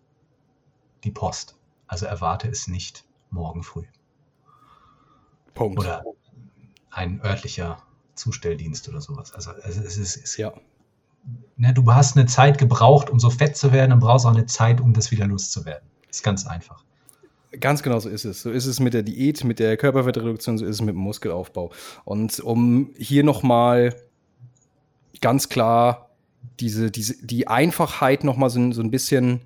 die 1.04 1.10
Post. 1.10 1.56
Also 1.86 2.06
erwarte 2.06 2.48
es 2.48 2.66
nicht 2.66 3.04
morgen 3.30 3.62
früh. 3.62 3.84
Punkt. 5.54 5.78
Oder 5.78 6.04
ein 6.90 7.20
örtlicher 7.22 7.82
Zustelldienst 8.14 8.88
oder 8.88 9.00
sowas. 9.00 9.32
Also 9.32 9.52
es, 9.52 9.76
es 9.76 9.96
ist, 9.96 10.16
es, 10.16 10.36
ja. 10.36 10.52
Ne, 11.56 11.72
du 11.72 11.90
hast 11.92 12.16
eine 12.16 12.26
Zeit 12.26 12.58
gebraucht, 12.58 13.08
um 13.08 13.18
so 13.18 13.30
fett 13.30 13.56
zu 13.56 13.72
werden, 13.72 13.90
dann 13.90 14.00
brauchst 14.00 14.24
du 14.24 14.28
auch 14.28 14.34
eine 14.34 14.46
Zeit, 14.46 14.80
um 14.80 14.92
das 14.92 15.10
wieder 15.10 15.26
loszuwerden. 15.26 15.88
Ist 16.10 16.22
ganz 16.22 16.46
einfach. 16.46 16.84
Ganz 17.60 17.82
genau 17.82 17.98
so 17.98 18.08
ist 18.10 18.24
es. 18.24 18.42
So 18.42 18.50
ist 18.50 18.66
es 18.66 18.80
mit 18.80 18.92
der 18.92 19.02
Diät, 19.02 19.42
mit 19.44 19.58
der 19.58 19.76
Körperfettreduktion, 19.76 20.58
so 20.58 20.66
ist 20.66 20.76
es 20.76 20.80
mit 20.82 20.94
dem 20.94 21.00
Muskelaufbau. 21.00 21.72
Und 22.04 22.40
um 22.40 22.90
hier 22.98 23.24
nochmal 23.24 23.94
ganz 25.20 25.48
klar 25.48 26.10
diese, 26.60 26.90
diese, 26.90 27.24
die 27.24 27.48
Einfachheit 27.48 28.24
nochmal 28.24 28.50
so, 28.50 28.72
so 28.72 28.82
ein 28.82 28.90
bisschen, 28.90 29.40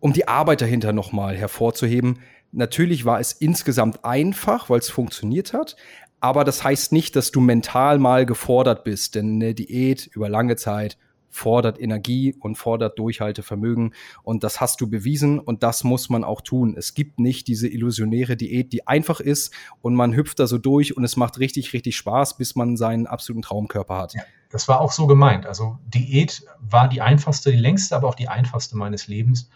um 0.00 0.12
die 0.12 0.28
Arbeit 0.28 0.60
dahinter 0.60 0.92
nochmal 0.92 1.36
hervorzuheben. 1.36 2.20
Natürlich 2.52 3.04
war 3.04 3.18
es 3.20 3.32
insgesamt 3.32 4.04
einfach, 4.04 4.70
weil 4.70 4.78
es 4.78 4.90
funktioniert 4.90 5.52
hat, 5.52 5.76
aber 6.24 6.44
das 6.44 6.64
heißt 6.64 6.90
nicht, 6.92 7.16
dass 7.16 7.32
du 7.32 7.42
mental 7.42 7.98
mal 7.98 8.24
gefordert 8.24 8.82
bist, 8.82 9.14
denn 9.14 9.34
eine 9.34 9.54
Diät 9.54 10.06
über 10.06 10.30
lange 10.30 10.56
Zeit 10.56 10.96
fordert 11.28 11.78
Energie 11.78 12.34
und 12.40 12.56
fordert 12.56 12.98
Durchhaltevermögen. 12.98 13.92
Und 14.22 14.42
das 14.42 14.58
hast 14.58 14.80
du 14.80 14.88
bewiesen 14.88 15.38
und 15.38 15.62
das 15.62 15.84
muss 15.84 16.08
man 16.08 16.24
auch 16.24 16.40
tun. 16.40 16.76
Es 16.78 16.94
gibt 16.94 17.18
nicht 17.18 17.46
diese 17.46 17.68
illusionäre 17.68 18.38
Diät, 18.38 18.72
die 18.72 18.86
einfach 18.86 19.20
ist 19.20 19.52
und 19.82 19.96
man 19.96 20.16
hüpft 20.16 20.38
da 20.38 20.46
so 20.46 20.56
durch 20.56 20.96
und 20.96 21.04
es 21.04 21.16
macht 21.16 21.38
richtig, 21.40 21.74
richtig 21.74 21.94
Spaß, 21.94 22.38
bis 22.38 22.54
man 22.54 22.78
seinen 22.78 23.06
absoluten 23.06 23.42
Traumkörper 23.42 23.98
hat. 23.98 24.14
Ja, 24.14 24.22
das 24.48 24.66
war 24.66 24.80
auch 24.80 24.92
so 24.92 25.06
gemeint. 25.06 25.44
Also 25.44 25.76
Diät 25.84 26.46
war 26.58 26.88
die 26.88 27.02
einfachste, 27.02 27.50
die 27.50 27.58
längste, 27.58 27.96
aber 27.96 28.08
auch 28.08 28.14
die 28.14 28.28
einfachste 28.28 28.78
meines 28.78 29.08
Lebens. 29.08 29.50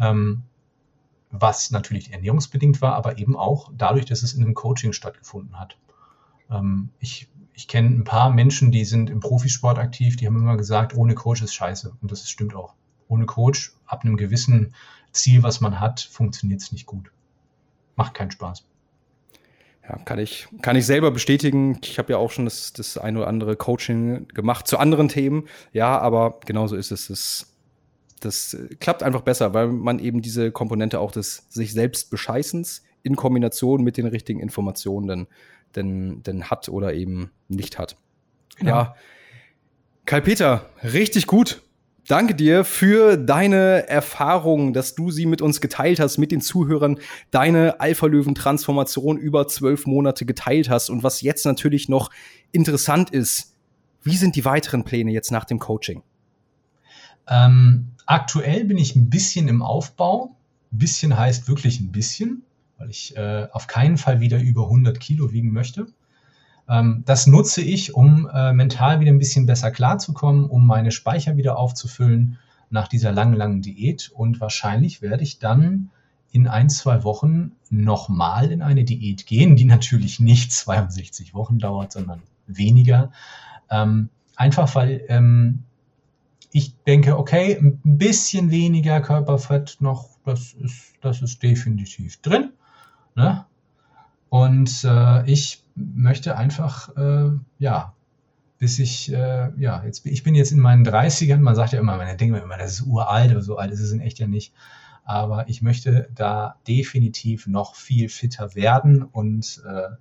Ähm, 0.00 0.42
was 1.30 1.70
natürlich 1.70 2.12
ernährungsbedingt 2.12 2.82
war, 2.82 2.94
aber 2.94 3.18
eben 3.18 3.36
auch 3.36 3.70
dadurch, 3.72 4.06
dass 4.06 4.24
es 4.24 4.34
in 4.34 4.42
einem 4.42 4.54
Coaching 4.54 4.92
stattgefunden 4.92 5.60
hat. 5.60 5.76
Ähm, 6.50 6.90
ich 7.00 7.28
ich 7.58 7.66
kenne 7.66 7.88
ein 7.88 8.04
paar 8.04 8.30
Menschen, 8.30 8.70
die 8.70 8.84
sind 8.84 9.10
im 9.10 9.18
Profisport 9.18 9.78
aktiv, 9.78 10.14
die 10.14 10.28
haben 10.28 10.36
immer 10.36 10.56
gesagt, 10.56 10.94
ohne 10.94 11.16
Coach 11.16 11.42
ist 11.42 11.54
scheiße. 11.54 11.92
Und 12.00 12.12
das 12.12 12.30
stimmt 12.30 12.54
auch. 12.54 12.74
Ohne 13.08 13.26
Coach, 13.26 13.72
ab 13.84 14.04
einem 14.04 14.16
gewissen 14.16 14.74
Ziel, 15.10 15.42
was 15.42 15.60
man 15.60 15.80
hat, 15.80 15.98
funktioniert 16.00 16.60
es 16.60 16.70
nicht 16.70 16.86
gut. 16.86 17.10
Macht 17.96 18.14
keinen 18.14 18.30
Spaß. 18.30 18.64
Ja, 19.82 19.96
kann 20.04 20.20
ich, 20.20 20.46
kann 20.62 20.76
ich 20.76 20.86
selber 20.86 21.10
bestätigen. 21.10 21.80
Ich 21.82 21.98
habe 21.98 22.12
ja 22.12 22.18
auch 22.18 22.30
schon 22.30 22.44
das, 22.44 22.72
das 22.74 22.96
ein 22.96 23.16
oder 23.16 23.26
andere 23.26 23.56
Coaching 23.56 24.28
gemacht 24.28 24.68
zu 24.68 24.78
anderen 24.78 25.08
Themen. 25.08 25.48
Ja, 25.72 25.98
aber 25.98 26.38
genauso 26.46 26.76
ist 26.76 26.92
es. 26.92 27.08
Das, 27.08 27.54
das 28.20 28.56
klappt 28.78 29.02
einfach 29.02 29.22
besser, 29.22 29.52
weil 29.52 29.66
man 29.66 29.98
eben 29.98 30.22
diese 30.22 30.52
Komponente 30.52 31.00
auch 31.00 31.10
des 31.10 31.46
sich 31.48 31.72
selbst 31.72 32.08
Bescheißens 32.08 32.84
in 33.02 33.16
Kombination 33.16 33.82
mit 33.82 33.96
den 33.96 34.06
richtigen 34.06 34.38
Informationen 34.38 35.08
dann 35.08 35.26
denn, 35.76 36.22
denn 36.22 36.44
hat 36.44 36.68
oder 36.68 36.94
eben 36.94 37.30
nicht 37.48 37.78
hat. 37.78 37.96
Genau. 38.56 38.70
Ja. 38.70 38.94
Karl-Peter, 40.04 40.68
richtig 40.82 41.26
gut. 41.26 41.62
Danke 42.08 42.34
dir 42.34 42.64
für 42.64 43.18
deine 43.18 43.86
Erfahrung, 43.86 44.72
dass 44.72 44.94
du 44.94 45.10
sie 45.10 45.26
mit 45.26 45.42
uns 45.42 45.60
geteilt 45.60 46.00
hast, 46.00 46.16
mit 46.16 46.32
den 46.32 46.40
Zuhörern, 46.40 46.98
deine 47.30 47.80
Alpha-Löwen-Transformation 47.80 49.18
über 49.18 49.46
zwölf 49.46 49.86
Monate 49.86 50.24
geteilt 50.24 50.70
hast. 50.70 50.88
Und 50.88 51.02
was 51.02 51.20
jetzt 51.20 51.44
natürlich 51.44 51.90
noch 51.90 52.10
interessant 52.50 53.10
ist, 53.10 53.54
wie 54.02 54.16
sind 54.16 54.36
die 54.36 54.46
weiteren 54.46 54.84
Pläne 54.84 55.10
jetzt 55.10 55.30
nach 55.30 55.44
dem 55.44 55.58
Coaching? 55.58 56.02
Ähm, 57.26 57.88
aktuell 58.06 58.64
bin 58.64 58.78
ich 58.78 58.96
ein 58.96 59.10
bisschen 59.10 59.48
im 59.48 59.60
Aufbau. 59.60 60.34
Ein 60.72 60.78
bisschen 60.78 61.18
heißt 61.18 61.46
wirklich 61.46 61.80
ein 61.80 61.92
bisschen 61.92 62.42
weil 62.78 62.90
ich 62.90 63.16
äh, 63.16 63.48
auf 63.52 63.66
keinen 63.66 63.98
Fall 63.98 64.20
wieder 64.20 64.40
über 64.40 64.64
100 64.64 64.98
Kilo 64.98 65.32
wiegen 65.32 65.52
möchte. 65.52 65.86
Ähm, 66.68 67.02
das 67.06 67.26
nutze 67.26 67.60
ich, 67.60 67.94
um 67.94 68.28
äh, 68.32 68.52
mental 68.52 69.00
wieder 69.00 69.12
ein 69.12 69.18
bisschen 69.18 69.46
besser 69.46 69.70
klarzukommen, 69.70 70.46
um 70.46 70.66
meine 70.66 70.92
Speicher 70.92 71.36
wieder 71.36 71.58
aufzufüllen 71.58 72.38
nach 72.70 72.88
dieser 72.88 73.12
langen, 73.12 73.34
langen 73.34 73.62
Diät. 73.62 74.10
Und 74.14 74.40
wahrscheinlich 74.40 75.02
werde 75.02 75.22
ich 75.22 75.38
dann 75.38 75.90
in 76.30 76.46
ein, 76.46 76.68
zwei 76.68 77.04
Wochen 77.04 77.52
nochmal 77.70 78.52
in 78.52 78.62
eine 78.62 78.84
Diät 78.84 79.26
gehen, 79.26 79.56
die 79.56 79.64
natürlich 79.64 80.20
nicht 80.20 80.52
62 80.52 81.34
Wochen 81.34 81.58
dauert, 81.58 81.92
sondern 81.92 82.22
weniger. 82.46 83.10
Ähm, 83.70 84.10
einfach 84.36 84.74
weil 84.74 85.02
ähm, 85.08 85.64
ich 86.52 86.76
denke, 86.86 87.18
okay, 87.18 87.56
ein 87.56 87.80
bisschen 87.82 88.50
weniger 88.50 89.00
Körperfett 89.00 89.78
noch, 89.80 90.08
das 90.24 90.52
ist, 90.54 90.94
das 91.00 91.22
ist 91.22 91.42
definitiv 91.42 92.20
drin. 92.20 92.52
Ne? 93.18 93.44
Und 94.28 94.84
äh, 94.84 95.28
ich 95.28 95.64
möchte 95.74 96.36
einfach, 96.36 96.96
äh, 96.96 97.30
ja, 97.58 97.92
bis 98.58 98.78
ich, 98.78 99.12
äh, 99.12 99.50
ja, 99.58 99.82
jetzt, 99.84 100.06
ich 100.06 100.22
bin 100.22 100.36
jetzt 100.36 100.52
in 100.52 100.60
meinen 100.60 100.86
30ern, 100.86 101.38
man 101.38 101.56
sagt 101.56 101.72
ja 101.72 101.80
immer, 101.80 101.96
man 101.96 102.16
denkt 102.16 102.40
immer, 102.40 102.56
das 102.56 102.74
ist 102.74 102.82
uralt, 102.82 103.32
aber 103.32 103.42
so 103.42 103.56
alt 103.56 103.72
ist 103.72 103.80
es 103.80 103.90
in 103.90 104.00
echt 104.00 104.20
ja 104.20 104.28
nicht. 104.28 104.54
Aber 105.02 105.48
ich 105.48 105.62
möchte 105.62 106.08
da 106.14 106.56
definitiv 106.68 107.48
noch 107.48 107.74
viel 107.74 108.08
fitter 108.08 108.54
werden 108.54 109.02
und 109.02 109.62
äh, 109.66 109.96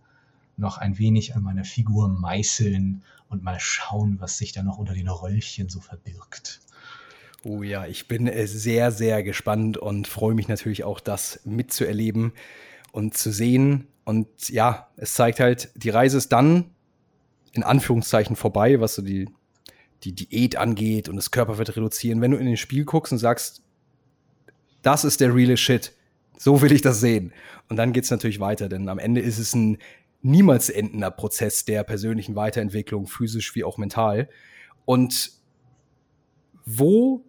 noch 0.55 0.78
ein 0.78 0.99
wenig 0.99 1.36
an 1.36 1.41
meiner 1.41 1.63
Figur 1.63 2.07
meißeln 2.07 3.01
und 3.30 3.43
mal 3.43 3.59
schauen, 3.59 4.18
was 4.20 4.38
sich 4.38 4.51
da 4.51 4.61
noch 4.61 4.78
unter 4.78 4.93
den 4.93 5.07
Röllchen 5.07 5.70
so 5.70 5.80
verbirgt. 5.80 6.59
Oh 7.43 7.63
ja, 7.63 7.88
ich 7.88 8.07
bin 8.07 8.28
äh, 8.28 8.45
sehr, 8.45 8.91
sehr 8.91 9.24
gespannt 9.24 9.78
und 9.78 10.07
freue 10.07 10.36
mich 10.36 10.47
natürlich 10.47 10.84
auch, 10.84 10.99
das 10.99 11.39
mitzuerleben 11.45 12.34
und 12.98 13.16
zu 13.16 13.32
sehen. 13.32 13.89
Und 14.06 14.50
ja, 14.50 14.89
es 14.98 15.14
zeigt 15.14 15.39
halt, 15.39 15.70
die 15.76 15.91
Reise 15.91 16.18
ist 16.18 16.30
dann 16.30 16.72
in 17.52 17.62
Anführungszeichen 17.62 18.36
vorbei, 18.36 18.82
was 18.82 18.95
so 18.95 19.04
die, 19.04 19.30
die 20.04 20.14
Diät 20.14 20.56
angeht 20.56 21.08
und 21.08 21.16
das 21.16 21.30
Körperfett 21.30 21.78
reduzieren. 21.78 22.22
Wenn 22.22 22.32
du 22.32 22.38
in 22.38 22.48
den 22.48 22.58
Spiel 22.58 22.86
guckst 22.86 23.14
und 23.14 23.20
sagst, 23.20 23.62
das 24.82 25.06
ist 25.06 25.22
der 25.22 25.36
reale 25.36 25.58
Shit, 25.58 25.93
so 26.39 26.64
will 26.64 26.72
ich 26.72 26.82
das 26.82 27.00
sehen. 27.00 27.34
Und 27.70 27.76
dann 27.78 27.93
geht 27.93 28.06
es 28.06 28.10
natürlich 28.10 28.39
weiter, 28.39 28.68
denn 28.68 28.89
am 28.89 28.98
Ende 28.98 29.22
ist 29.22 29.38
es 29.38 29.54
ein 29.54 29.78
niemals 30.24 30.72
endender 30.72 31.12
Prozess 31.12 31.66
der 31.66 31.84
persönlichen 31.84 32.36
Weiterentwicklung, 32.36 33.06
physisch 33.06 33.54
wie 33.54 33.64
auch 33.64 33.78
mental. 33.78 34.28
Und 34.86 35.34
wo 36.66 37.26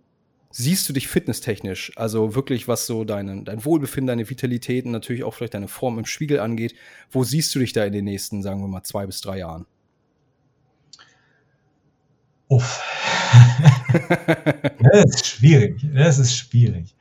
siehst 0.51 0.88
du 0.88 0.92
dich 0.92 1.09
fitnesstechnisch? 1.09 1.92
Also 1.96 2.34
wirklich, 2.34 2.68
was 2.68 2.86
so 2.86 3.05
deine, 3.05 3.44
dein 3.44 3.64
Wohlbefinden, 3.64 4.09
deine 4.09 4.28
Vitalität 4.28 4.84
und 4.84 4.92
natürlich 4.92 5.24
auch 5.24 5.34
vielleicht 5.34 5.55
deine 5.55 5.68
Form 5.68 5.99
im 5.99 6.07
Spiegel 6.07 6.40
angeht. 6.40 6.74
Wo 7.11 7.24
siehst 7.24 7.55
du 7.55 7.59
dich 7.59 7.72
da 7.72 7.84
in 7.84 7.92
den 7.92 8.05
nächsten, 8.05 8.42
sagen 8.42 8.61
wir 8.61 8.68
mal, 8.68 8.82
zwei 8.82 9.07
bis 9.07 9.20
drei 9.20 9.38
Jahren? 9.38 9.66
Uff. 12.49 12.82
das 14.92 15.05
ist 15.05 15.26
schwierig. 15.26 15.86
Das 15.94 16.18
ist 16.18 16.34
schwierig. 16.34 16.94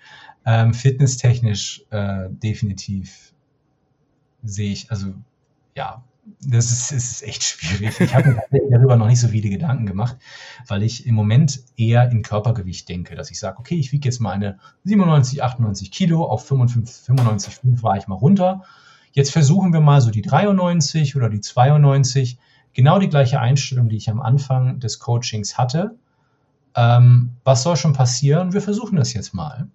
Ähm, 0.45 0.73
fitnesstechnisch 0.73 1.83
äh, 1.89 2.29
definitiv 2.29 3.33
sehe 4.43 4.71
ich, 4.71 4.89
also 4.91 5.13
ja, 5.75 6.03
das 6.41 6.71
ist, 6.71 6.91
ist 6.91 7.23
echt 7.23 7.43
schwierig. 7.43 7.99
Ich 7.99 8.13
habe 8.13 8.41
mir 8.51 8.61
darüber 8.69 8.95
noch 8.95 9.07
nicht 9.07 9.19
so 9.19 9.27
viele 9.27 9.49
Gedanken 9.49 9.85
gemacht, 9.85 10.17
weil 10.67 10.83
ich 10.83 11.05
im 11.05 11.15
Moment 11.15 11.61
eher 11.75 12.09
in 12.11 12.21
Körpergewicht 12.21 12.87
denke, 12.89 13.15
dass 13.15 13.31
ich 13.31 13.39
sage, 13.39 13.59
okay, 13.59 13.75
ich 13.75 13.91
wiege 13.91 14.07
jetzt 14.07 14.19
meine 14.19 14.59
97, 14.83 15.43
98 15.43 15.91
Kilo, 15.91 16.23
auf 16.25 16.45
55, 16.45 17.15
95,5 17.15 17.83
war 17.83 17.97
ich 17.97 18.07
mal 18.07 18.15
runter. 18.15 18.63
Jetzt 19.13 19.31
versuchen 19.31 19.73
wir 19.73 19.81
mal 19.81 20.01
so 20.01 20.11
die 20.11 20.21
93 20.21 21.15
oder 21.15 21.29
die 21.29 21.41
92, 21.41 22.37
genau 22.73 22.99
die 22.99 23.09
gleiche 23.09 23.39
Einstellung, 23.39 23.89
die 23.89 23.97
ich 23.97 24.09
am 24.09 24.21
Anfang 24.21 24.79
des 24.79 24.99
Coachings 24.99 25.57
hatte. 25.57 25.95
Ähm, 26.75 27.31
was 27.43 27.63
soll 27.63 27.75
schon 27.75 27.93
passieren? 27.93 28.53
Wir 28.53 28.61
versuchen 28.61 28.97
das 28.97 29.13
jetzt 29.13 29.33
mal. 29.33 29.67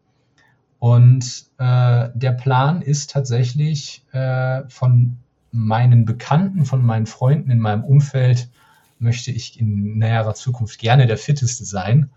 Und 0.79 1.47
äh, 1.59 2.09
der 2.15 2.33
Plan 2.33 2.83
ist 2.83 3.11
tatsächlich 3.11 4.05
äh, 4.13 4.63
von 4.69 5.19
meinen 5.53 6.05
Bekannten, 6.05 6.65
von 6.65 6.85
meinen 6.85 7.07
Freunden 7.07 7.51
in 7.51 7.61
meinem 7.61 7.85
Umfeld 7.85 8.51
möchte 8.99 9.31
ich 9.31 9.61
in 9.61 9.99
näherer 9.99 10.35
Zukunft 10.35 10.79
gerne 10.79 11.07
der 11.07 11.19
Fitteste 11.19 11.65
sein. 11.65 12.11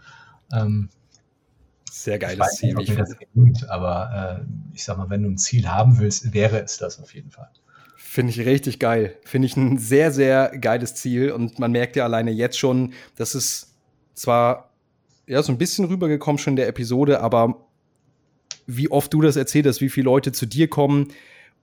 Ähm, 0.54 0.90
Sehr 1.92 2.18
geiles 2.18 2.56
Ziel. 2.56 2.76
Nicht, 2.76 2.98
das 2.98 3.16
gelingt, 3.18 3.70
aber 3.70 4.42
äh, 4.42 4.46
ich 4.74 4.84
sag 4.84 4.98
mal, 4.98 5.10
wenn 5.10 5.24
du 5.24 5.30
ein 5.30 5.38
Ziel 5.38 5.68
haben 5.68 6.00
willst, 6.00 6.34
wäre 6.34 6.64
es 6.64 6.78
das 6.78 7.00
auf 7.00 7.14
jeden 7.14 7.32
Fall. 7.32 7.50
Finde 7.98 8.32
ich 8.32 8.40
richtig 8.40 8.80
geil. 8.80 9.18
Finde 9.26 9.48
ich 9.48 9.58
ein 9.58 9.78
sehr, 9.78 10.12
sehr 10.12 10.58
geiles 10.58 10.96
Ziel. 10.96 11.32
Und 11.32 11.60
man 11.60 11.72
merkt 11.72 11.98
ja 11.98 12.06
alleine 12.06 12.32
jetzt 12.32 12.58
schon, 12.58 12.94
dass 13.18 13.36
es 13.36 13.76
zwar 14.14 14.70
ja 15.28 15.44
so 15.44 15.52
ein 15.52 15.58
bisschen 15.58 15.86
rübergekommen 15.86 16.38
schon 16.38 16.52
in 16.54 16.58
der 16.58 16.68
Episode, 16.68 17.20
aber 17.20 17.66
wie 18.68 18.90
oft 18.90 19.14
du 19.14 19.22
das 19.22 19.36
erzählt 19.36 19.66
hast, 19.66 19.82
wie 19.82 19.90
viele 19.90 20.06
Leute 20.06 20.32
zu 20.32 20.46
dir 20.46 20.70
kommen, 20.70 21.10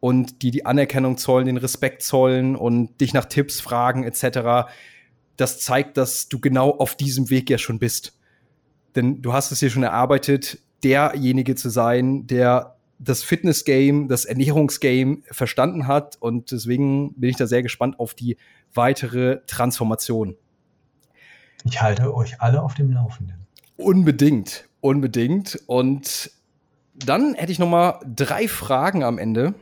und 0.02 0.42
die 0.42 0.50
die 0.50 0.66
Anerkennung 0.66 1.16
zollen, 1.16 1.46
den 1.46 1.58
Respekt 1.58 2.02
zollen 2.02 2.56
und 2.56 3.00
dich 3.00 3.14
nach 3.14 3.26
Tipps 3.26 3.60
fragen 3.60 4.02
etc. 4.02 4.68
Das 5.36 5.60
zeigt, 5.60 5.96
dass 5.96 6.28
du 6.28 6.40
genau 6.40 6.72
auf 6.72 6.96
diesem 6.96 7.30
Weg 7.30 7.48
ja 7.48 7.56
schon 7.56 7.78
bist. 7.78 8.18
Denn 8.96 9.22
du 9.22 9.32
hast 9.32 9.52
es 9.52 9.60
hier 9.60 9.70
schon 9.70 9.84
erarbeitet, 9.84 10.58
derjenige 10.82 11.54
zu 11.54 11.70
sein, 11.70 12.26
der 12.26 12.74
das 12.98 13.22
Fitness-Game, 13.22 14.08
das 14.08 14.24
Ernährungsgame 14.24 15.18
verstanden 15.30 15.86
hat. 15.86 16.16
Und 16.18 16.50
deswegen 16.50 17.14
bin 17.14 17.30
ich 17.30 17.36
da 17.36 17.46
sehr 17.46 17.62
gespannt 17.62 18.00
auf 18.00 18.14
die 18.14 18.36
weitere 18.74 19.38
Transformation. 19.46 20.34
Ich 21.62 21.80
halte 21.80 22.12
euch 22.12 22.40
alle 22.40 22.60
auf 22.60 22.74
dem 22.74 22.90
Laufenden. 22.90 23.46
Unbedingt, 23.76 24.68
unbedingt. 24.80 25.60
Und 25.66 26.32
dann 26.92 27.34
hätte 27.34 27.52
ich 27.52 27.60
noch 27.60 27.68
mal 27.68 28.00
drei 28.04 28.48
Fragen 28.48 29.04
am 29.04 29.18
Ende 29.18 29.54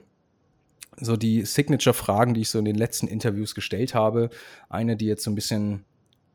so 0.96 1.16
die 1.16 1.44
Signature-Fragen, 1.44 2.34
die 2.34 2.42
ich 2.42 2.50
so 2.50 2.58
in 2.58 2.64
den 2.64 2.76
letzten 2.76 3.06
Interviews 3.06 3.54
gestellt 3.54 3.94
habe. 3.94 4.30
Eine, 4.68 4.96
die 4.96 5.06
jetzt 5.06 5.24
so 5.24 5.30
ein 5.30 5.34
bisschen 5.34 5.84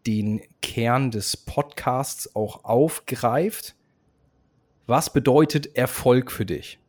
den 0.07 0.41
Kern 0.61 1.11
des 1.11 1.37
Podcasts 1.37 2.35
auch 2.35 2.63
aufgreift. 2.63 3.75
Was 4.87 5.11
bedeutet 5.11 5.75
Erfolg 5.75 6.31
für 6.31 6.45
dich? 6.45 6.79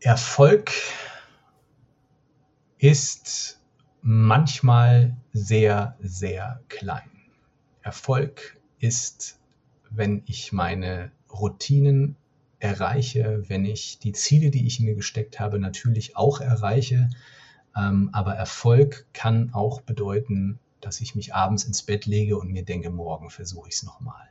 Erfolg 0.00 0.72
ist 2.78 3.60
manchmal 4.02 5.16
sehr, 5.32 5.96
sehr 6.00 6.60
klein. 6.68 7.10
Erfolg 7.80 8.60
ist, 8.80 9.40
wenn 9.88 10.22
ich 10.26 10.52
meine 10.52 11.10
Routinen 11.32 12.16
erreiche, 12.64 13.44
wenn 13.48 13.64
ich 13.64 13.98
die 13.98 14.12
Ziele, 14.12 14.50
die 14.50 14.66
ich 14.66 14.80
mir 14.80 14.94
gesteckt 14.94 15.38
habe, 15.38 15.58
natürlich 15.58 16.16
auch 16.16 16.40
erreiche. 16.40 17.10
Ähm, 17.76 18.08
aber 18.12 18.34
Erfolg 18.34 19.06
kann 19.12 19.52
auch 19.52 19.82
bedeuten, 19.82 20.58
dass 20.80 21.00
ich 21.00 21.14
mich 21.14 21.34
abends 21.34 21.64
ins 21.64 21.82
Bett 21.82 22.06
lege 22.06 22.38
und 22.38 22.50
mir 22.50 22.64
denke, 22.64 22.90
morgen 22.90 23.30
versuche 23.30 23.68
ich 23.68 23.74
es 23.74 23.82
nochmal. 23.82 24.28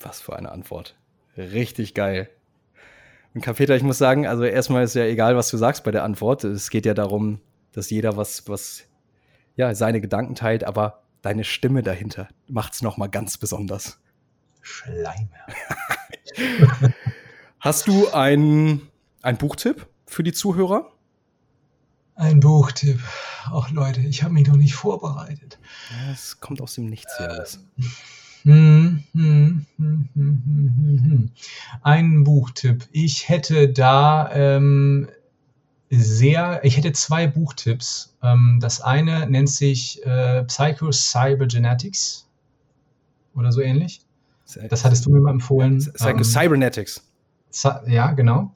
Was 0.00 0.20
für 0.20 0.34
eine 0.34 0.50
Antwort. 0.50 0.96
Richtig 1.36 1.94
geil. 1.94 2.28
Und 3.34 3.44
Peter, 3.56 3.76
ich 3.76 3.82
muss 3.82 3.98
sagen, 3.98 4.26
also 4.26 4.44
erstmal 4.44 4.84
ist 4.84 4.94
ja 4.94 5.04
egal, 5.04 5.36
was 5.36 5.50
du 5.50 5.56
sagst 5.56 5.84
bei 5.84 5.90
der 5.90 6.04
Antwort. 6.04 6.44
Es 6.44 6.70
geht 6.70 6.86
ja 6.86 6.94
darum, 6.94 7.40
dass 7.72 7.90
jeder 7.90 8.16
was, 8.16 8.48
was, 8.48 8.84
ja, 9.56 9.74
seine 9.74 10.00
Gedanken 10.00 10.34
teilt, 10.34 10.64
aber 10.64 11.02
deine 11.22 11.44
Stimme 11.44 11.82
dahinter 11.82 12.28
macht 12.48 12.74
es 12.74 12.82
nochmal 12.82 13.08
ganz 13.08 13.38
besonders. 13.38 13.98
Schleimer. 14.62 15.28
Hast 17.60 17.88
du 17.88 18.08
einen, 18.08 18.88
Buchtipp 19.38 19.86
für 20.06 20.22
die 20.22 20.32
Zuhörer? 20.32 20.92
Ein 22.14 22.40
Buchtipp. 22.40 23.00
Ach 23.46 23.70
Leute, 23.70 24.00
ich 24.00 24.22
habe 24.22 24.34
mich 24.34 24.46
noch 24.46 24.56
nicht 24.56 24.74
vorbereitet. 24.74 25.58
Es 26.12 26.40
kommt 26.40 26.60
aus 26.60 26.74
dem 26.74 26.86
Nichts 26.86 27.16
hier 27.16 27.28
Hm, 28.44 29.04
hm, 29.12 29.66
hm, 29.78 31.30
Ein 31.82 32.24
Buchtipp. 32.24 32.88
Ich 32.90 33.28
hätte 33.28 33.68
da 33.68 34.30
ähm, 34.32 35.08
sehr, 35.90 36.64
ich 36.64 36.76
hätte 36.76 36.92
zwei 36.92 37.26
Buchtipps. 37.26 38.16
Ähm, 38.22 38.58
das 38.60 38.80
eine 38.80 39.28
nennt 39.28 39.50
sich 39.50 40.04
äh, 40.04 40.42
Psycho-Cybergenetics 40.44 42.28
oder 43.34 43.52
so 43.52 43.60
ähnlich. 43.60 44.00
Das 44.68 44.84
hattest 44.84 45.06
du 45.06 45.10
mir 45.10 45.20
mal 45.20 45.30
empfohlen. 45.30 45.86
Ähm, 46.00 46.24
Cybernetics. 46.24 47.02
Ja, 47.86 48.12
genau. 48.12 48.54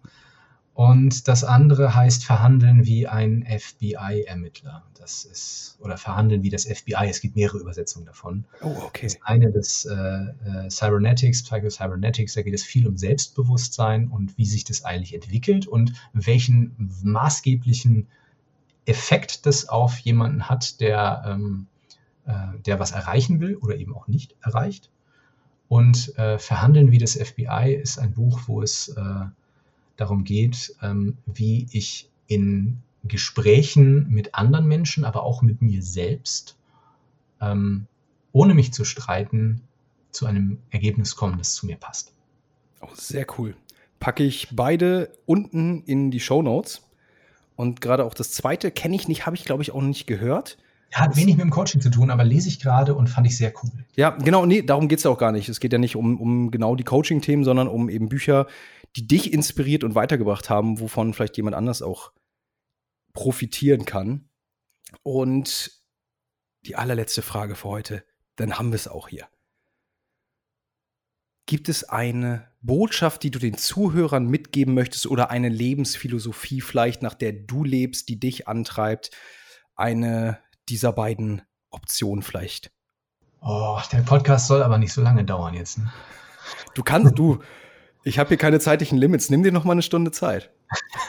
Und 0.76 1.26
das 1.26 1.42
andere 1.42 1.94
heißt 1.94 2.22
Verhandeln 2.22 2.84
wie 2.84 3.07
ein 3.07 3.47
FBI-Ermittler. 3.49 4.84
Das 4.99 5.24
ist, 5.24 5.78
oder 5.80 5.97
Verhandeln 5.97 6.42
wie 6.42 6.51
das 6.51 6.66
FBI. 6.66 7.09
Es 7.09 7.22
gibt 7.22 7.34
mehrere 7.34 7.57
Übersetzungen 7.57 8.05
davon. 8.05 8.44
Oh, 8.61 8.76
okay. 8.84 9.07
Das 9.07 9.16
eine 9.22 9.51
des 9.51 9.86
äh, 9.86 9.94
äh, 9.94 10.68
Cybernetics, 10.68 11.44
Psycho-Cybernetics, 11.44 12.34
da 12.34 12.42
geht 12.42 12.53
es 12.53 12.62
viel 12.62 12.86
um 12.86 12.99
Selbstbewusstsein 12.99 14.09
und 14.09 14.36
wie 14.36 14.44
sich 14.44 14.64
das 14.64 14.84
eigentlich 14.84 15.14
entwickelt 15.14 15.66
und 15.66 15.94
welchen 16.12 16.76
maßgeblichen 17.03 18.09
Effekt 18.84 19.47
das 19.47 19.70
auf 19.70 19.97
jemanden 20.01 20.51
hat, 20.51 20.82
der, 20.82 21.24
ähm, 21.26 21.68
äh, 22.26 22.59
der 22.66 22.78
was 22.78 22.90
erreichen 22.90 23.40
will 23.40 23.57
oder 23.57 23.76
eben 23.76 23.94
auch 23.94 24.09
nicht 24.09 24.36
erreicht. 24.42 24.90
Und 25.69 26.17
äh, 26.17 26.38
Verhandeln 26.38 26.93
wie 26.93 26.99
das 26.99 27.14
FBI 27.14 27.75
ist 27.75 27.99
ein 27.99 28.13
Buch, 28.13 28.43
wo 28.47 28.63
es 28.63 28.88
äh, 28.88 29.03
darum 29.97 30.25
geht, 30.25 30.75
ähm, 30.83 31.17
wie 31.26 31.67
ich 31.72 32.09
in 32.29 32.79
Gesprächen 33.05 34.09
mit 34.09 34.34
anderen 34.34 34.67
Menschen, 34.67 35.05
aber 35.05 35.22
auch 35.25 35.43
mit 35.43 35.63
mir 35.63 35.83
selbst, 35.83 36.57
ähm, 37.41 37.87
ohne 38.33 38.55
mich 38.55 38.72
zu 38.72 38.84
streiten, 38.84 39.63
zu 40.11 40.26
einem 40.26 40.59
Ergebnis 40.71 41.17
komme, 41.17 41.37
das 41.37 41.55
zu 41.55 41.67
mir 41.67 41.76
passt. 41.76 42.13
Oh, 42.80 42.88
sehr 42.95 43.26
cool. 43.38 43.55
Packe 44.01 44.25
ich 44.25 44.49
beide 44.53 45.11
unten 45.25 45.83
in 45.83 46.11
die 46.11 46.21
Show 46.21 46.43
Notes. 46.43 46.83
Und 47.55 47.80
gerade 47.80 48.05
auch 48.05 48.14
das 48.14 48.33
zweite 48.33 48.71
kenne 48.71 48.97
ich 48.97 49.09
nicht, 49.09 49.25
habe 49.25 49.37
ich 49.37 49.45
glaube 49.45 49.63
ich 49.63 49.72
auch 49.72 49.80
nicht 49.80 50.07
gehört. 50.07 50.59
Hat 50.92 51.17
wenig 51.17 51.37
mit 51.37 51.45
dem 51.45 51.50
Coaching 51.50 51.80
zu 51.80 51.91
tun, 51.91 52.11
aber 52.11 52.25
lese 52.25 52.49
ich 52.49 52.61
gerade 52.61 52.95
und 52.95 53.08
fand 53.08 53.26
ich 53.26 53.37
sehr 53.37 53.53
cool. 53.63 53.71
Ja, 53.96 54.11
genau, 54.11 54.46
nee, 54.46 54.63
darum 54.63 54.88
geht 54.88 54.99
es 54.99 55.04
ja 55.04 55.11
auch 55.11 55.18
gar 55.18 55.33
nicht. 55.33 55.49
Es 55.49 55.61
geht 55.61 55.72
ja 55.72 55.79
nicht 55.79 55.96
um, 55.96 56.21
um 56.21 56.50
genau 56.50 56.75
die 56.75 56.84
Coaching-Themen, 56.84 57.45
sondern 57.45 57.68
um 57.68 57.88
eben 57.88 58.08
Bücher, 58.08 58.46
die 58.96 59.07
dich 59.07 59.33
inspiriert 59.33 59.84
und 59.84 59.95
weitergebracht 59.95 60.49
haben, 60.49 60.80
wovon 60.80 61.13
vielleicht 61.13 61.37
jemand 61.37 61.54
anders 61.57 61.83
auch 61.83 62.13
profitieren 63.13 63.84
kann. 63.84 64.29
Und 65.03 65.72
die 66.64 66.76
allerletzte 66.76 67.22
Frage 67.22 67.57
für 67.57 67.68
heute, 67.68 68.04
dann 68.37 68.58
haben 68.58 68.71
wir 68.71 68.76
es 68.76 68.88
auch 68.88 69.08
hier. 69.08 69.26
Gibt 71.46 71.68
es 71.68 71.84
eine 71.84 72.49
Botschaft, 72.61 73.22
die 73.22 73.30
du 73.30 73.38
den 73.38 73.57
Zuhörern 73.57 74.26
mitgeben 74.26 74.75
möchtest 74.75 75.07
oder 75.07 75.30
eine 75.30 75.49
Lebensphilosophie 75.49 76.61
vielleicht, 76.61 77.03
nach 77.03 77.14
der 77.14 77.33
du 77.33 77.63
lebst, 77.63 78.08
die 78.08 78.18
dich 78.18 78.49
antreibt? 78.49 79.13
Eine 79.76 80.41
dieser 80.68 80.93
beiden 80.93 81.43
Optionen 81.71 82.22
vielleicht? 82.22 82.71
Oh, 83.41 83.80
der 83.93 83.99
Podcast 83.99 84.49
soll 84.49 84.63
aber 84.63 84.79
nicht 84.79 84.93
so 84.93 85.03
lange 85.03 85.25
dauern 85.25 85.55
jetzt. 85.55 85.79
Ne? 85.79 85.93
Du 86.75 86.83
kannst, 86.83 87.18
du, 87.18 87.41
ich 88.03 88.18
habe 88.18 88.29
hier 88.29 88.38
keine 88.38 88.61
zeitlichen 88.61 88.99
Limits. 88.99 89.30
Nimm 89.30 89.43
dir 89.43 89.53
noch 89.53 89.64
mal 89.64 89.72
eine 89.72 89.83
Stunde 89.83 90.11
Zeit. 90.11 90.51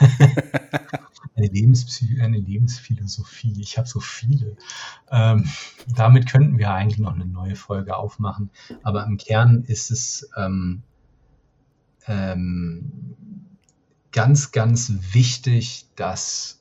eine, 1.36 1.46
Lebenspsy 1.46 2.20
eine 2.20 2.38
Lebensphilosophie. 2.38 3.60
Ich 3.60 3.78
habe 3.78 3.88
so 3.88 4.00
viele. 4.00 4.56
Ähm, 5.10 5.48
damit 5.86 6.30
könnten 6.30 6.58
wir 6.58 6.70
eigentlich 6.70 6.98
noch 6.98 7.14
eine 7.14 7.26
neue 7.26 7.56
Folge 7.56 7.96
aufmachen. 7.96 8.50
Aber 8.82 9.04
im 9.04 9.16
Kern 9.16 9.64
ist 9.64 9.90
es 9.90 10.30
ähm, 10.36 10.82
ähm, 12.06 13.16
ganz, 14.12 14.52
ganz 14.52 14.92
wichtig, 15.12 15.86
dass 15.96 16.60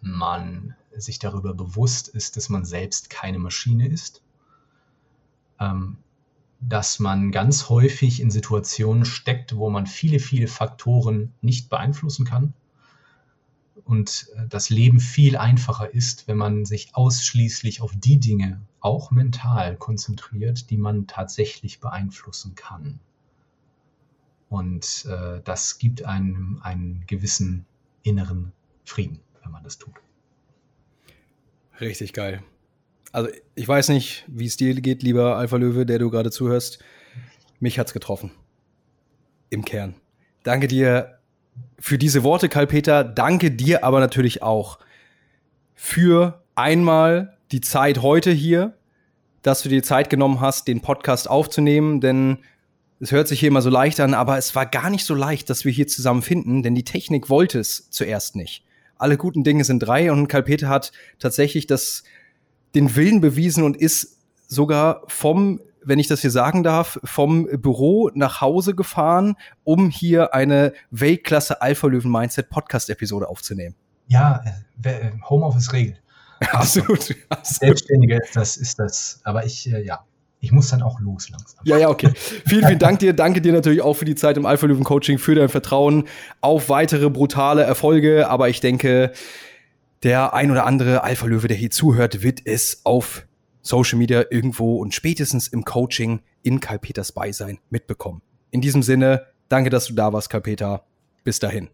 man 0.00 0.74
sich 1.00 1.18
darüber 1.18 1.54
bewusst 1.54 2.08
ist, 2.08 2.36
dass 2.36 2.48
man 2.48 2.64
selbst 2.64 3.10
keine 3.10 3.38
Maschine 3.38 3.88
ist, 3.88 4.22
ähm, 5.60 5.98
dass 6.60 6.98
man 6.98 7.32
ganz 7.32 7.68
häufig 7.68 8.20
in 8.20 8.30
Situationen 8.30 9.04
steckt, 9.04 9.56
wo 9.56 9.70
man 9.70 9.86
viele, 9.86 10.18
viele 10.18 10.48
Faktoren 10.48 11.32
nicht 11.42 11.68
beeinflussen 11.68 12.24
kann 12.24 12.54
und 13.86 14.28
äh, 14.34 14.48
das 14.48 14.68
Leben 14.68 15.00
viel 15.00 15.36
einfacher 15.36 15.94
ist, 15.94 16.26
wenn 16.26 16.36
man 16.36 16.64
sich 16.64 16.94
ausschließlich 16.94 17.80
auf 17.80 17.92
die 17.94 18.18
Dinge, 18.18 18.60
auch 18.80 19.10
mental, 19.10 19.76
konzentriert, 19.76 20.70
die 20.70 20.76
man 20.76 21.06
tatsächlich 21.06 21.80
beeinflussen 21.80 22.54
kann. 22.56 22.98
Und 24.48 25.06
äh, 25.06 25.40
das 25.44 25.78
gibt 25.78 26.04
einem 26.04 26.60
einen 26.62 27.04
gewissen 27.06 27.64
inneren 28.02 28.52
Frieden, 28.84 29.20
wenn 29.42 29.52
man 29.52 29.62
das 29.62 29.78
tut. 29.78 29.94
Richtig 31.80 32.12
geil. 32.12 32.42
Also 33.12 33.30
ich 33.54 33.66
weiß 33.66 33.88
nicht, 33.88 34.24
wie 34.26 34.46
es 34.46 34.56
dir 34.56 34.74
geht, 34.74 35.02
lieber 35.02 35.36
Alpha 35.36 35.56
Löwe, 35.56 35.86
der 35.86 35.98
du 35.98 36.10
gerade 36.10 36.30
zuhörst. 36.30 36.78
Mich 37.60 37.78
hat's 37.78 37.92
getroffen. 37.92 38.30
Im 39.48 39.64
Kern. 39.64 39.94
Danke 40.42 40.66
dir 40.66 41.18
für 41.78 41.98
diese 41.98 42.22
Worte, 42.22 42.48
Karl 42.48 42.66
Peter. 42.66 43.04
Danke 43.04 43.50
dir 43.50 43.84
aber 43.84 44.00
natürlich 44.00 44.42
auch 44.42 44.78
für 45.74 46.42
einmal 46.54 47.36
die 47.52 47.60
Zeit 47.60 48.02
heute 48.02 48.32
hier, 48.32 48.76
dass 49.42 49.62
du 49.62 49.68
dir 49.68 49.82
Zeit 49.82 50.10
genommen 50.10 50.40
hast, 50.40 50.68
den 50.68 50.80
Podcast 50.80 51.30
aufzunehmen, 51.30 52.00
denn 52.00 52.38
es 52.98 53.12
hört 53.12 53.28
sich 53.28 53.40
hier 53.40 53.48
immer 53.48 53.62
so 53.62 53.70
leicht 53.70 54.00
an, 54.00 54.14
aber 54.14 54.38
es 54.38 54.54
war 54.54 54.66
gar 54.66 54.90
nicht 54.90 55.04
so 55.04 55.14
leicht, 55.14 55.48
dass 55.50 55.64
wir 55.64 55.72
hier 55.72 55.86
zusammen 55.86 56.22
finden, 56.22 56.62
denn 56.62 56.74
die 56.74 56.84
Technik 56.84 57.28
wollte 57.28 57.60
es 57.60 57.90
zuerst 57.90 58.36
nicht. 58.36 58.65
Alle 58.98 59.16
guten 59.16 59.44
Dinge 59.44 59.64
sind 59.64 59.80
drei 59.80 60.10
und 60.10 60.28
Karl 60.28 60.42
Peter 60.42 60.68
hat 60.68 60.92
tatsächlich 61.18 61.66
das, 61.66 62.04
den 62.74 62.96
Willen 62.96 63.20
bewiesen 63.20 63.64
und 63.64 63.76
ist 63.76 64.18
sogar 64.48 65.02
vom 65.08 65.60
wenn 65.88 66.00
ich 66.00 66.08
das 66.08 66.20
hier 66.20 66.32
sagen 66.32 66.64
darf, 66.64 66.98
vom 67.04 67.46
Büro 67.46 68.10
nach 68.12 68.40
Hause 68.40 68.74
gefahren, 68.74 69.36
um 69.62 69.88
hier 69.88 70.34
eine 70.34 70.72
Weltklasse 70.90 71.62
Alpha 71.62 71.86
Löwen 71.86 72.10
Mindset 72.10 72.50
Podcast 72.50 72.90
Episode 72.90 73.28
aufzunehmen. 73.28 73.76
Ja, 74.08 74.42
äh, 74.82 75.12
Homeoffice 75.30 75.72
regelt. 75.72 76.02
Absolut. 76.50 77.14
Selbstständige 77.42 78.16
ist 78.16 78.34
das, 78.34 78.56
ist 78.56 78.80
das. 78.80 79.20
Aber 79.22 79.46
ich, 79.46 79.72
äh, 79.72 79.84
ja, 79.84 80.04
ich 80.40 80.52
muss 80.52 80.68
dann 80.68 80.82
auch 80.82 81.00
los 81.00 81.28
langsam. 81.30 81.60
Ja, 81.64 81.78
ja, 81.78 81.88
okay. 81.88 82.12
vielen, 82.14 82.64
vielen 82.66 82.78
Dank 82.78 82.98
dir. 82.98 83.12
Danke 83.12 83.40
dir 83.40 83.52
natürlich 83.52 83.80
auch 83.80 83.94
für 83.94 84.04
die 84.04 84.14
Zeit 84.14 84.36
im 84.36 84.46
Alpha 84.46 84.66
Löwen 84.66 84.84
Coaching, 84.84 85.18
für 85.18 85.34
dein 85.34 85.48
Vertrauen 85.48 86.04
auf 86.40 86.68
weitere 86.68 87.10
brutale 87.10 87.62
Erfolge. 87.62 88.28
Aber 88.28 88.48
ich 88.48 88.60
denke, 88.60 89.12
der 90.02 90.34
ein 90.34 90.50
oder 90.50 90.66
andere 90.66 91.02
Alpha 91.02 91.26
Löwe, 91.26 91.48
der 91.48 91.56
hier 91.56 91.70
zuhört, 91.70 92.22
wird 92.22 92.42
es 92.44 92.82
auf 92.84 93.26
Social 93.62 93.98
Media 93.98 94.24
irgendwo 94.30 94.76
und 94.76 94.94
spätestens 94.94 95.48
im 95.48 95.64
Coaching 95.64 96.20
in 96.42 96.60
Karl 96.60 96.78
Peters 96.78 97.12
Beisein 97.12 97.58
mitbekommen. 97.70 98.22
In 98.50 98.60
diesem 98.60 98.82
Sinne, 98.82 99.26
danke, 99.48 99.70
dass 99.70 99.86
du 99.86 99.94
da 99.94 100.12
warst, 100.12 100.30
Karl 100.30 100.42
Peter. 100.42 100.84
Bis 101.24 101.40
dahin. 101.40 101.70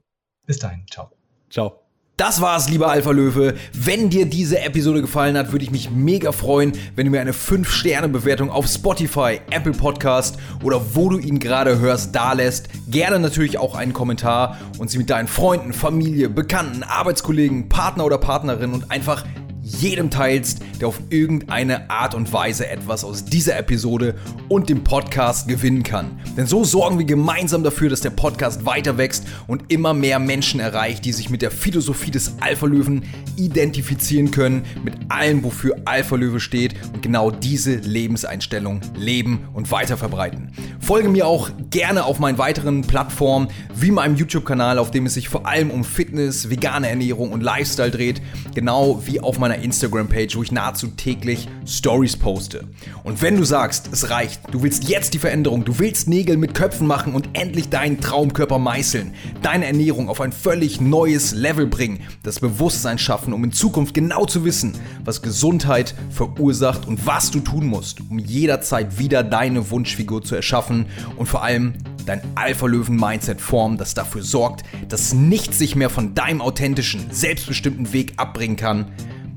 Bis 0.46 0.58
dahin. 0.58 0.86
Ciao. 0.90 1.10
Ciao. 1.50 1.81
Das 2.22 2.40
war's, 2.40 2.68
lieber 2.70 2.88
Alpha 2.88 3.10
Löwe. 3.10 3.54
Wenn 3.72 4.08
dir 4.08 4.26
diese 4.26 4.60
Episode 4.60 5.00
gefallen 5.00 5.36
hat, 5.36 5.50
würde 5.50 5.64
ich 5.64 5.72
mich 5.72 5.90
mega 5.90 6.30
freuen, 6.30 6.70
wenn 6.94 7.04
du 7.04 7.10
mir 7.10 7.20
eine 7.20 7.32
5-Sterne-Bewertung 7.32 8.48
auf 8.48 8.68
Spotify, 8.68 9.40
Apple 9.50 9.72
Podcast 9.72 10.38
oder 10.62 10.80
wo 10.94 11.08
du 11.08 11.18
ihn 11.18 11.40
gerade 11.40 11.80
hörst, 11.80 12.14
da 12.14 12.32
lässt. 12.32 12.68
Gerne 12.86 13.18
natürlich 13.18 13.58
auch 13.58 13.74
einen 13.74 13.92
Kommentar 13.92 14.56
und 14.78 14.88
sie 14.88 14.98
mit 14.98 15.10
deinen 15.10 15.26
Freunden, 15.26 15.72
Familie, 15.72 16.28
Bekannten, 16.28 16.84
Arbeitskollegen, 16.84 17.68
Partner 17.68 18.04
oder 18.04 18.18
Partnerin 18.18 18.72
und 18.72 18.92
einfach 18.92 19.24
jedem 19.62 20.10
teilst, 20.10 20.60
der 20.80 20.88
auf 20.88 21.00
irgendeine 21.10 21.88
Art 21.88 22.14
und 22.14 22.32
Weise 22.32 22.68
etwas 22.68 23.04
aus 23.04 23.24
dieser 23.24 23.56
Episode 23.58 24.16
und 24.48 24.68
dem 24.68 24.82
Podcast 24.84 25.48
gewinnen 25.48 25.82
kann. 25.82 26.20
Denn 26.36 26.46
so 26.46 26.64
sorgen 26.64 26.98
wir 26.98 27.06
gemeinsam 27.06 27.62
dafür, 27.62 27.88
dass 27.88 28.00
der 28.00 28.10
Podcast 28.10 28.66
weiter 28.66 28.98
wächst 28.98 29.24
und 29.46 29.72
immer 29.72 29.94
mehr 29.94 30.18
Menschen 30.18 30.60
erreicht, 30.60 31.04
die 31.04 31.12
sich 31.12 31.30
mit 31.30 31.42
der 31.42 31.50
Philosophie 31.50 32.10
des 32.10 32.34
Alpha-Löwen 32.40 33.04
identifizieren 33.36 34.30
können, 34.30 34.64
mit 34.84 34.94
allem, 35.08 35.44
wofür 35.44 35.76
Alpha-Löwe 35.84 36.40
steht 36.40 36.74
und 36.92 37.02
genau 37.02 37.30
diese 37.30 37.76
Lebenseinstellung 37.76 38.80
leben 38.96 39.48
und 39.54 39.70
weiter 39.70 39.96
verbreiten. 39.96 40.52
Folge 40.80 41.08
mir 41.08 41.26
auch 41.26 41.50
gerne 41.70 42.04
auf 42.04 42.18
meinen 42.18 42.38
weiteren 42.38 42.82
Plattformen, 42.82 43.48
wie 43.74 43.90
meinem 43.90 44.16
YouTube-Kanal, 44.16 44.78
auf 44.78 44.90
dem 44.90 45.06
es 45.06 45.14
sich 45.14 45.28
vor 45.28 45.46
allem 45.46 45.70
um 45.70 45.84
Fitness, 45.84 46.50
vegane 46.50 46.88
Ernährung 46.88 47.30
und 47.30 47.42
Lifestyle 47.42 47.90
dreht, 47.90 48.20
genau 48.54 49.02
wie 49.06 49.20
auf 49.20 49.38
meiner 49.38 49.51
Instagram-Page, 49.60 50.36
wo 50.36 50.42
ich 50.42 50.52
nahezu 50.52 50.88
täglich 50.88 51.48
Stories 51.66 52.16
poste. 52.16 52.68
Und 53.04 53.22
wenn 53.22 53.36
du 53.36 53.44
sagst, 53.44 53.88
es 53.92 54.10
reicht, 54.10 54.40
du 54.52 54.62
willst 54.62 54.88
jetzt 54.88 55.14
die 55.14 55.18
Veränderung, 55.18 55.64
du 55.64 55.78
willst 55.78 56.08
Nägel 56.08 56.36
mit 56.36 56.54
Köpfen 56.54 56.86
machen 56.86 57.14
und 57.14 57.30
endlich 57.34 57.68
deinen 57.68 58.00
Traumkörper 58.00 58.58
meißeln, 58.58 59.14
deine 59.42 59.66
Ernährung 59.66 60.08
auf 60.08 60.20
ein 60.20 60.32
völlig 60.32 60.80
neues 60.80 61.32
Level 61.32 61.66
bringen, 61.66 62.00
das 62.22 62.40
Bewusstsein 62.40 62.98
schaffen, 62.98 63.32
um 63.32 63.44
in 63.44 63.52
Zukunft 63.52 63.94
genau 63.94 64.26
zu 64.26 64.44
wissen, 64.44 64.74
was 65.04 65.22
Gesundheit 65.22 65.94
verursacht 66.10 66.86
und 66.86 67.06
was 67.06 67.30
du 67.30 67.40
tun 67.40 67.66
musst, 67.66 68.00
um 68.00 68.18
jederzeit 68.18 68.98
wieder 68.98 69.22
deine 69.22 69.70
Wunschfigur 69.70 70.22
zu 70.22 70.34
erschaffen 70.34 70.86
und 71.16 71.26
vor 71.26 71.42
allem 71.42 71.74
dein 72.06 72.20
Alpha-Löwen-Mindset 72.34 73.40
formen, 73.40 73.78
das 73.78 73.94
dafür 73.94 74.22
sorgt, 74.22 74.64
dass 74.88 75.12
nichts 75.14 75.58
sich 75.58 75.76
mehr 75.76 75.90
von 75.90 76.14
deinem 76.14 76.40
authentischen, 76.40 77.06
selbstbestimmten 77.10 77.92
Weg 77.92 78.14
abbringen 78.16 78.56
kann, 78.56 78.86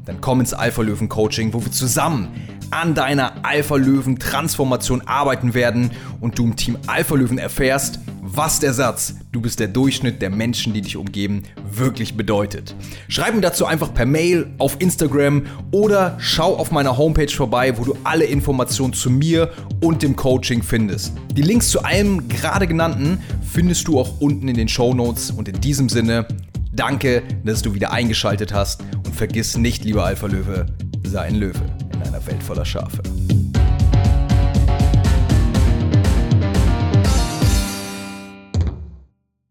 dann 0.06 0.22
komm 0.22 0.40
ins 0.40 0.54
Alpha-Löwen-Coaching, 0.54 1.54
wo 1.54 1.64
wir 1.64 1.72
zusammen 1.72 2.30
an 2.72 2.94
deiner 2.94 3.34
Alpha-Löwen-Transformation 3.44 5.02
arbeiten 5.06 5.54
werden 5.54 5.92
und 6.22 6.38
du 6.38 6.46
im 6.46 6.56
Team 6.56 6.78
Alpha-Löwen 6.88 7.38
erfährst, 7.38 8.00
was 8.22 8.60
der 8.60 8.74
Satz, 8.74 9.16
du 9.32 9.40
bist 9.40 9.60
der 9.60 9.68
Durchschnitt 9.68 10.22
der 10.22 10.30
Menschen, 10.30 10.74
die 10.74 10.82
dich 10.82 10.98
umgeben, 10.98 11.44
wirklich 11.72 12.18
bedeutet. 12.18 12.76
Schreib 13.08 13.36
mir 13.36 13.42
dazu 13.42 13.66
einfach 13.66 13.94
per 13.94 14.06
Mail 14.06 14.48
auf 14.58 14.78
Instagram 14.80 15.44
oder 15.72 16.18
schau 16.20 16.56
auf 16.56 16.72
meiner 16.72 16.98
Homepage 16.98 17.30
vorbei, 17.30 17.78
wo 17.78 17.84
du 17.84 17.96
alle 18.04 18.26
Informationen 18.26 18.94
zu 18.94 19.10
mir 19.10 19.52
und 19.82 20.02
dem 20.02 20.16
Coaching 20.16 20.64
findest. 20.64 21.14
Die 21.34 21.44
Links 21.44 21.70
zu 21.70 21.84
allem 21.84 22.28
gerade 22.28 22.68
genannten 22.68 23.20
findest 23.54 23.88
du 23.88 24.00
auch 24.00 24.20
unten 24.20 24.48
in 24.48 24.56
den 24.56 24.68
Show 24.68 24.94
Notes 24.94 25.32
und 25.32 25.48
in 25.48 25.62
diesem 25.62 25.88
Sinne, 25.88 26.28
danke, 26.76 27.24
dass 27.44 27.62
du 27.62 27.74
wieder 27.74 27.92
eingeschaltet 27.92 28.54
hast 28.54 28.82
und 29.06 29.16
vergiss 29.16 29.58
nicht, 29.58 29.84
lieber 29.86 30.06
Alpha 30.06 30.28
Löwe, 30.28 30.66
sei 31.04 31.22
ein 31.22 31.36
Löwe 31.36 31.62
in 31.94 32.02
einer 32.02 32.26
Welt 32.26 32.44
voller 32.44 32.66
Schafe. 32.66 33.02